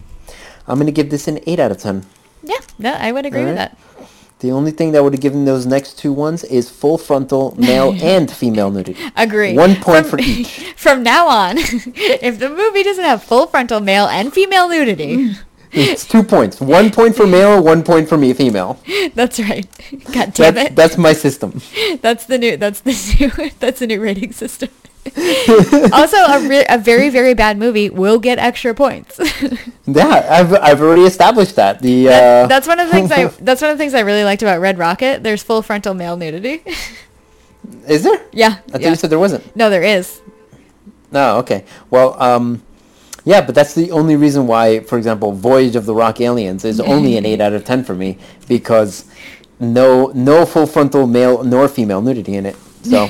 I'm 0.67 0.79
gonna 0.79 0.93
give 0.93 1.11
this 1.11 1.29
an 1.29 1.41
eight 1.47 1.59
out 1.61 1.71
of 1.71 1.79
ten. 1.79 2.07
Yeah, 2.43 2.57
no, 2.79 2.93
I 2.95 3.13
would 3.13 3.27
agree 3.27 3.45
with 3.45 3.59
Alright. 3.59 3.77
that. 3.77 4.09
The 4.41 4.51
only 4.51 4.71
thing 4.73 4.93
that 4.93 5.05
would 5.05 5.13
have 5.13 5.21
given 5.21 5.45
those 5.45 5.67
next 5.67 5.99
two 5.99 6.13
ones 6.13 6.43
is 6.45 6.69
full 6.71 6.99
frontal 6.99 7.55
male 7.59 7.95
and 8.03 8.31
female 8.31 8.71
nudity. 8.71 8.97
Agree. 9.17 9.55
One 9.55 9.77
point 9.77 10.07
from, 10.07 10.19
for 10.19 10.25
each. 10.25 10.73
From 10.77 11.03
now 11.05 11.29
on, 11.29 11.59
if 11.59 12.39
the 12.41 12.49
movie 12.49 12.83
doesn't 12.83 13.05
have 13.05 13.23
full 13.23 13.47
frontal 13.47 13.79
male 13.81 14.07
and 14.07 14.33
female 14.33 14.69
nudity, 14.69 15.35
It's 15.71 16.07
two 16.07 16.23
points. 16.25 16.61
One 16.61 16.91
point 16.91 17.15
for 17.17 17.27
male, 17.27 17.63
one 17.63 17.83
point 17.85 18.09
for 18.09 18.19
me 18.19 18.33
female. 18.35 18.79
that's 19.15 19.39
right. 19.41 19.67
God 20.13 20.35
damn 20.35 20.55
That's 20.55 20.71
it. 20.71 20.77
that's 20.77 20.99
my 20.99 21.13
system. 21.13 21.61
That's 22.03 22.27
the 22.27 22.37
new. 22.39 22.57
That's 22.57 22.81
the 22.81 22.93
new. 23.19 23.51
That's 23.61 23.79
the 23.79 23.87
new 23.87 24.01
rating 24.03 24.33
system. 24.33 24.69
also, 25.93 26.17
a, 26.17 26.47
re- 26.49 26.65
a 26.69 26.79
very 26.79 27.09
very 27.09 27.35
bad 27.35 27.59
movie 27.59 27.91
will 27.91 28.19
get 28.21 28.39
extra 28.39 28.75
points. 28.75 29.19
Yeah, 29.85 30.25
I've 30.31 30.55
I've 30.55 30.81
already 30.81 31.03
established 31.03 31.57
that. 31.57 31.81
The 31.81 32.05
That- 32.05 32.45
uh, 32.45 32.47
that's 32.47 32.69
one 32.69 32.79
of 32.79 32.87
the 32.87 32.93
things 32.93 33.11
I. 33.11 33.27
That's 33.41 33.61
one 33.61 33.73
of 33.73 33.77
the 33.77 33.83
things 33.83 33.95
I 33.95 34.01
really 34.01 34.23
liked 34.23 34.43
about 34.43 34.61
Red 34.61 34.79
Rocket. 34.79 35.25
There's 35.25 35.43
full 35.43 35.61
frontal 35.61 35.93
male 35.93 36.17
nudity. 36.17 36.63
is 37.89 38.05
there? 38.05 38.25
yeah. 38.33 38.47
I 38.47 38.71
thought 38.71 38.81
yeah. 38.81 38.91
you 38.91 38.95
said 38.95 39.11
there 39.11 39.19
wasn't. 39.19 39.57
No, 39.57 39.71
there 39.71 39.83
is. 39.83 40.21
No, 41.11 41.39
okay. 41.39 41.65
Well, 41.91 42.21
um, 42.23 42.63
yeah, 43.25 43.41
but 43.41 43.57
that's 43.57 43.75
the 43.75 43.91
only 43.91 44.15
reason 44.15 44.47
why, 44.47 44.81
for 44.81 44.99
example, 44.99 45.33
Voyage 45.33 45.75
of 45.75 45.85
the 45.85 45.95
Rock 45.95 46.21
Aliens 46.21 46.65
is 46.65 46.79
only 46.79 47.17
an 47.17 47.27
eight 47.27 47.41
out 47.41 47.53
of 47.53 47.65
ten 47.65 47.83
for 47.83 47.95
me 47.95 48.19
because 48.47 49.05
no 49.59 50.13
no 50.15 50.47
full 50.47 50.67
frontal 50.67 51.09
male 51.09 51.43
nor 51.43 51.67
female 51.67 52.03
nudity 52.03 52.37
in 52.37 52.47
it. 52.47 52.57
So 52.85 53.09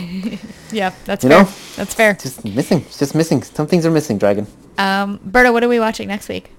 Yeah, 0.73 0.93
that's 1.05 1.23
You 1.24 1.31
fair. 1.31 1.43
know? 1.44 1.51
That's 1.77 1.94
fair. 1.94 2.15
just 2.15 2.44
missing. 2.44 2.81
It's 2.81 2.99
just 2.99 3.15
missing. 3.15 3.43
Some 3.43 3.66
things 3.66 3.85
are 3.86 3.90
missing, 3.90 4.19
Dragon. 4.19 4.47
Um, 4.78 5.20
Berta, 5.24 5.53
what 5.53 5.62
are 5.62 5.69
we 5.69 5.78
watching 5.81 6.09
next 6.09 6.28
week? 6.28 6.51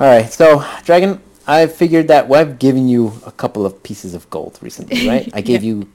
All 0.00 0.06
right, 0.06 0.30
so 0.32 0.64
Dragon, 0.84 1.20
I 1.46 1.66
figured 1.66 2.08
that 2.08 2.28
well, 2.28 2.40
I've 2.40 2.58
given 2.58 2.88
you 2.88 3.12
a 3.26 3.32
couple 3.32 3.64
of 3.66 3.82
pieces 3.82 4.14
of 4.14 4.28
gold 4.30 4.58
recently, 4.60 5.08
right? 5.12 5.28
I 5.32 5.40
gave 5.40 5.62
Yeah. 5.62 5.68
you 5.74 5.88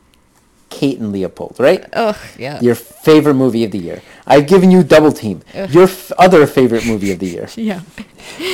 Kate 0.70 1.00
and 1.00 1.12
Leopold, 1.12 1.56
right? 1.60 1.86
Ugh, 1.94 2.18
yeah. 2.38 2.60
Your 2.60 2.74
favorite 2.76 3.36
movie 3.36 3.64
of 3.64 3.72
the 3.72 3.78
year. 3.78 4.02
I've 4.26 4.48
given 4.48 4.72
you 4.72 4.82
Double 4.84 5.12
Team, 5.12 5.42
Ugh. 5.54 5.70
your 5.70 5.84
f- 5.84 6.12
other 6.18 6.48
favorite 6.48 6.86
movie 6.88 7.12
of 7.12 7.20
the 7.20 7.28
year. 7.28 7.48
yeah. 7.56 7.82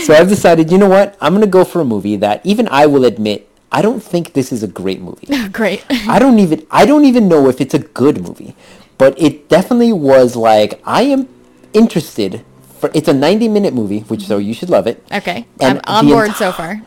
So 0.04 0.14
I've 0.16 0.28
decided, 0.28 0.72
you 0.72 0.78
know 0.78 0.90
what? 0.90 1.16
I'm 1.22 1.34
gonna 1.34 1.48
go 1.48 1.64
for 1.64 1.80
a 1.80 1.86
movie 1.86 2.16
that 2.18 2.46
even 2.46 2.68
I 2.70 2.86
will 2.88 3.06
admit 3.06 3.48
I 3.72 3.82
don't 3.84 4.02
think 4.02 4.34
this 4.34 4.52
is 4.52 4.64
a 4.64 4.68
great 4.68 5.00
movie. 5.00 5.28
Great. 5.50 5.86
I 5.90 6.18
don't 6.20 6.40
even 6.40 6.66
I 6.72 6.86
don't 6.86 7.06
even 7.06 7.28
know 7.30 7.48
if 7.48 7.62
it's 7.62 7.74
a 7.76 7.80
good 7.80 8.20
movie, 8.22 8.56
but 9.00 9.20
it 9.20 9.50
definitely 9.50 9.92
was 9.92 10.36
like 10.36 10.80
I 10.86 11.02
am 11.04 11.28
interested. 11.74 12.46
For, 12.80 12.92
it's 12.94 13.08
a 13.08 13.14
90 13.14 13.48
minute 13.48 13.74
movie, 13.74 14.02
which 14.02 14.28
so 14.28 14.38
you 14.38 14.54
should 14.54 14.70
love 14.70 14.86
it. 14.86 15.04
Okay. 15.12 15.48
And 15.60 15.82
I'm 15.86 16.06
on 16.06 16.12
board 16.12 16.30
enti- 16.30 16.36
so 16.36 16.52
far. 16.52 16.82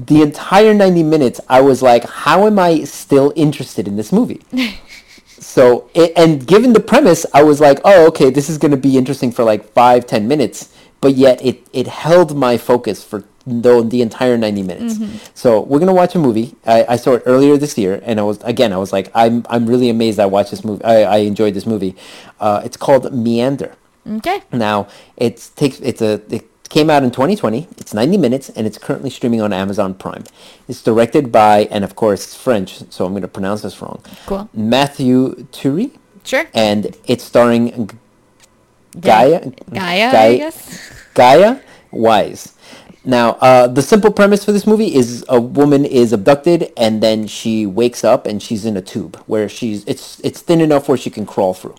The 0.00 0.22
entire 0.22 0.74
90 0.74 1.02
minutes, 1.04 1.40
I 1.48 1.60
was 1.60 1.82
like, 1.82 2.04
how 2.04 2.46
am 2.46 2.58
I 2.58 2.84
still 2.84 3.32
interested 3.36 3.86
in 3.86 3.96
this 3.96 4.12
movie? 4.12 4.42
So, 5.40 5.88
it, 5.94 6.12
and 6.16 6.46
given 6.46 6.72
the 6.72 6.80
premise, 6.80 7.24
I 7.32 7.42
was 7.42 7.60
like, 7.60 7.78
oh, 7.84 8.06
okay, 8.08 8.28
this 8.28 8.50
is 8.50 8.58
going 8.58 8.72
to 8.72 8.76
be 8.76 8.98
interesting 8.98 9.30
for 9.30 9.44
like 9.44 9.72
five, 9.72 10.06
ten 10.06 10.26
minutes. 10.26 10.74
But 11.00 11.14
yet, 11.14 11.44
it 11.44 11.66
it 11.72 11.86
held 11.86 12.36
my 12.36 12.56
focus 12.58 13.04
for 13.04 13.24
the, 13.48 13.82
the 13.82 14.02
entire 14.02 14.36
90 14.36 14.62
minutes. 14.62 14.98
So 15.34 15.60
we're 15.62 15.78
gonna 15.78 15.94
watch 15.94 16.14
a 16.14 16.18
movie. 16.18 16.54
I, 16.66 16.84
I 16.90 16.96
saw 16.96 17.14
it 17.14 17.22
earlier 17.26 17.56
this 17.56 17.76
year, 17.78 18.00
and 18.04 18.20
I 18.20 18.22
was 18.22 18.42
again, 18.42 18.72
I 18.72 18.76
was 18.76 18.92
like, 18.92 19.10
I'm 19.14 19.44
I'm 19.48 19.66
really 19.66 19.88
amazed. 19.90 20.18
I 20.20 20.26
watched 20.26 20.50
this 20.50 20.64
movie. 20.64 20.84
I, 20.84 21.02
I 21.02 21.16
enjoyed 21.18 21.54
this 21.54 21.66
movie. 21.66 21.94
Uh, 22.40 22.60
it's 22.64 22.76
called 22.76 23.12
Meander. 23.12 23.74
Okay. 24.06 24.42
Now 24.52 24.88
it 25.16 25.50
takes 25.56 25.80
it's 25.80 26.00
a 26.00 26.20
it 26.30 26.44
came 26.70 26.90
out 26.90 27.02
in 27.02 27.10
2020. 27.10 27.66
It's 27.78 27.94
90 27.94 28.16
minutes 28.18 28.50
and 28.50 28.66
it's 28.66 28.76
currently 28.78 29.10
streaming 29.10 29.40
on 29.40 29.52
Amazon 29.52 29.94
Prime. 29.94 30.24
It's 30.68 30.82
directed 30.82 31.32
by 31.32 31.66
and 31.70 31.82
of 31.84 31.94
course 31.96 32.24
it's 32.24 32.34
French, 32.36 32.82
so 32.90 33.04
I'm 33.06 33.12
going 33.12 33.22
to 33.22 33.28
pronounce 33.28 33.62
this 33.62 33.80
wrong. 33.80 34.02
Cool. 34.26 34.48
Matthew 34.52 35.34
Turi 35.52 35.92
Sure. 36.24 36.44
and 36.54 36.94
it's 37.06 37.24
starring 37.24 37.88
Gaia 39.00 39.50
Gaia, 39.72 40.12
Gaia. 40.12 40.52
Gaia 41.14 41.60
Weiss. 41.90 42.54
Now, 43.08 43.38
uh, 43.40 43.66
the 43.68 43.80
simple 43.80 44.12
premise 44.12 44.44
for 44.44 44.52
this 44.52 44.66
movie 44.66 44.94
is 44.94 45.24
a 45.30 45.40
woman 45.40 45.86
is 45.86 46.12
abducted 46.12 46.70
and 46.76 47.02
then 47.02 47.26
she 47.26 47.64
wakes 47.64 48.04
up 48.04 48.26
and 48.26 48.42
she's 48.42 48.66
in 48.66 48.76
a 48.76 48.82
tube 48.82 49.16
where 49.26 49.48
she's 49.48 49.82
it's 49.86 50.20
it's 50.20 50.42
thin 50.42 50.60
enough 50.60 50.90
where 50.90 50.98
she 50.98 51.08
can 51.08 51.24
crawl 51.24 51.54
through. 51.54 51.76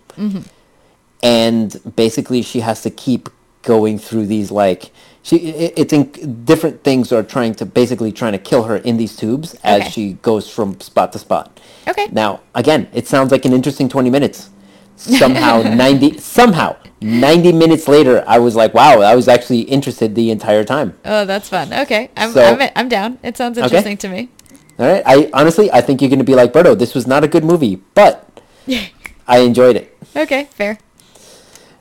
And 1.22 1.80
basically 1.96 2.42
she 2.42 2.60
has 2.60 2.82
to 2.82 2.90
keep 2.90 3.28
going 3.62 3.96
through 3.98 4.26
these 4.26 4.50
like 4.50 4.90
she 5.22 5.36
it, 5.36 5.74
it's 5.76 5.92
in 5.92 6.10
different 6.44 6.82
things 6.82 7.12
are 7.12 7.22
trying 7.22 7.54
to 7.56 7.64
basically 7.66 8.10
trying 8.10 8.32
to 8.32 8.38
kill 8.38 8.64
her 8.64 8.78
in 8.78 8.96
these 8.96 9.14
tubes 9.14 9.54
as 9.62 9.82
Okay. 9.82 9.90
she 9.90 10.12
goes 10.22 10.50
from 10.50 10.80
spot 10.80 11.12
to 11.12 11.18
spot. 11.20 11.60
Okay. 11.86 12.08
Now, 12.10 12.40
again, 12.56 12.88
it 12.92 13.06
sounds 13.06 13.30
like 13.30 13.44
an 13.44 13.52
interesting 13.52 13.88
20 13.88 14.10
minutes. 14.10 14.50
Somehow 15.00 15.62
90 15.62 16.18
somehow 16.18 16.76
90 17.00 17.52
minutes 17.52 17.88
later 17.88 18.22
I 18.26 18.38
was 18.38 18.54
like, 18.54 18.74
wow, 18.74 19.00
I 19.00 19.14
was 19.16 19.26
actually 19.28 19.60
interested 19.62 20.14
the 20.14 20.30
entire 20.30 20.64
time. 20.64 20.98
Oh, 21.04 21.24
that's 21.24 21.48
fun. 21.48 21.72
Okay. 21.72 22.10
I'm, 22.16 22.30
So- 22.32 22.42
I'm, 22.44 22.70
I'm 22.76 22.88
down. 22.88 23.18
It 23.22 23.36
sounds 23.36 23.56
interesting 23.58 23.96
to 23.98 24.08
me. 24.08 24.28
All 24.78 24.86
right? 24.86 25.02
I 25.06 25.30
honestly 25.32 25.70
I 25.72 25.80
think 25.80 26.00
you're 26.02 26.10
going 26.10 26.18
to 26.20 26.24
be 26.24 26.34
like, 26.34 26.52
"Berto, 26.52 26.78
this 26.78 26.94
was 26.94 27.06
not 27.06 27.24
a 27.24 27.28
good 27.28 27.44
movie, 27.44 27.76
but 27.94 28.28
I 29.26 29.38
enjoyed 29.38 29.76
it." 29.76 29.96
Okay, 30.14 30.44
fair. 30.52 30.78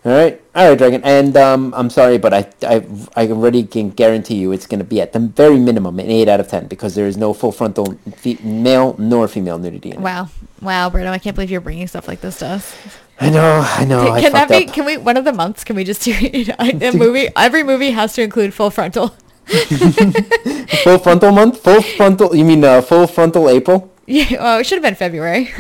All 0.05 0.13
right, 0.13 0.41
all 0.55 0.69
right, 0.69 0.77
Dragon. 0.77 1.01
And 1.03 1.35
um, 1.35 1.73
I'm 1.75 1.89
sorry, 1.89 2.17
but 2.17 2.33
I, 2.33 2.47
I, 2.65 2.85
I 3.17 3.27
already 3.27 3.63
can 3.63 3.89
guarantee 3.89 4.35
you 4.35 4.53
it's 4.53 4.65
going 4.65 4.79
to 4.79 4.85
be 4.85 5.01
at 5.01 5.11
the 5.11 5.19
very 5.19 5.59
minimum 5.59 5.99
an 5.99 6.09
eight 6.09 6.29
out 6.29 6.39
of 6.39 6.47
ten 6.47 6.67
because 6.67 6.95
there 6.95 7.05
is 7.05 7.17
no 7.17 7.33
full 7.33 7.51
frontal 7.51 7.97
fe- 8.15 8.37
male 8.41 8.95
nor 8.97 9.27
female 9.27 9.57
nudity. 9.57 9.89
In 9.91 9.97
it. 9.97 9.99
Wow. 9.99 10.29
Wow, 10.61 10.89
Bruno, 10.89 11.11
I 11.11 11.19
can't 11.19 11.35
believe 11.35 11.51
you're 11.51 11.59
bringing 11.59 11.85
stuff 11.87 12.07
like 12.07 12.21
this 12.21 12.39
to 12.39 12.47
us. 12.47 12.75
I 13.19 13.29
know, 13.29 13.61
I 13.65 13.85
know. 13.85 14.07
Oh, 14.07 14.11
I 14.11 14.21
can 14.21 14.31
that 14.33 14.49
be, 14.49 14.67
up. 14.67 14.73
can 14.73 14.85
we, 14.85 14.97
one 14.97 15.17
of 15.17 15.25
the 15.25 15.33
months, 15.33 15.63
can 15.63 15.75
we 15.75 15.83
just 15.83 16.03
do 16.03 16.13
a 16.59 16.91
movie? 16.93 17.27
Every 17.35 17.63
movie 17.63 17.91
has 17.91 18.13
to 18.13 18.21
include 18.21 18.53
full 18.53 18.69
frontal. 18.71 19.09
full 20.83 20.99
frontal 20.99 21.31
month? 21.31 21.61
Full 21.61 21.81
frontal? 21.81 22.35
You 22.35 22.45
mean 22.45 22.63
uh, 22.63 22.81
full 22.81 23.07
frontal 23.07 23.49
April? 23.49 23.91
Yeah, 24.05 24.25
well, 24.41 24.59
it 24.59 24.65
should 24.65 24.77
have 24.77 24.83
been 24.83 24.95
February. 24.95 25.51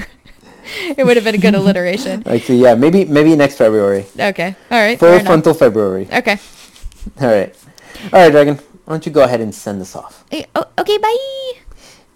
it 0.97 1.05
would 1.05 1.17
have 1.17 1.23
been 1.25 1.35
a 1.35 1.39
good 1.39 1.55
alliteration. 1.55 2.23
Actually, 2.27 2.59
yeah, 2.59 2.75
maybe 2.75 3.05
maybe 3.05 3.35
next 3.35 3.55
February. 3.57 4.05
Okay. 4.17 4.55
All 4.71 4.79
right. 4.79 4.97
Full 4.97 5.09
fair 5.09 5.15
enough. 5.19 5.27
frontal 5.27 5.53
February. 5.53 6.07
Okay. 6.11 6.37
All 7.19 7.27
right, 7.27 7.55
all 8.13 8.19
right, 8.21 8.31
Dragon. 8.31 8.55
Why 8.85 8.93
don't 8.93 9.05
you 9.05 9.11
go 9.11 9.23
ahead 9.23 9.41
and 9.41 9.53
send 9.53 9.81
this 9.81 9.95
off? 9.95 10.23
Oh, 10.55 10.65
okay, 10.79 10.97
bye. 10.97 11.51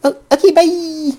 Oh, 0.04 0.18
okay, 0.32 0.52
bye. 0.52 1.18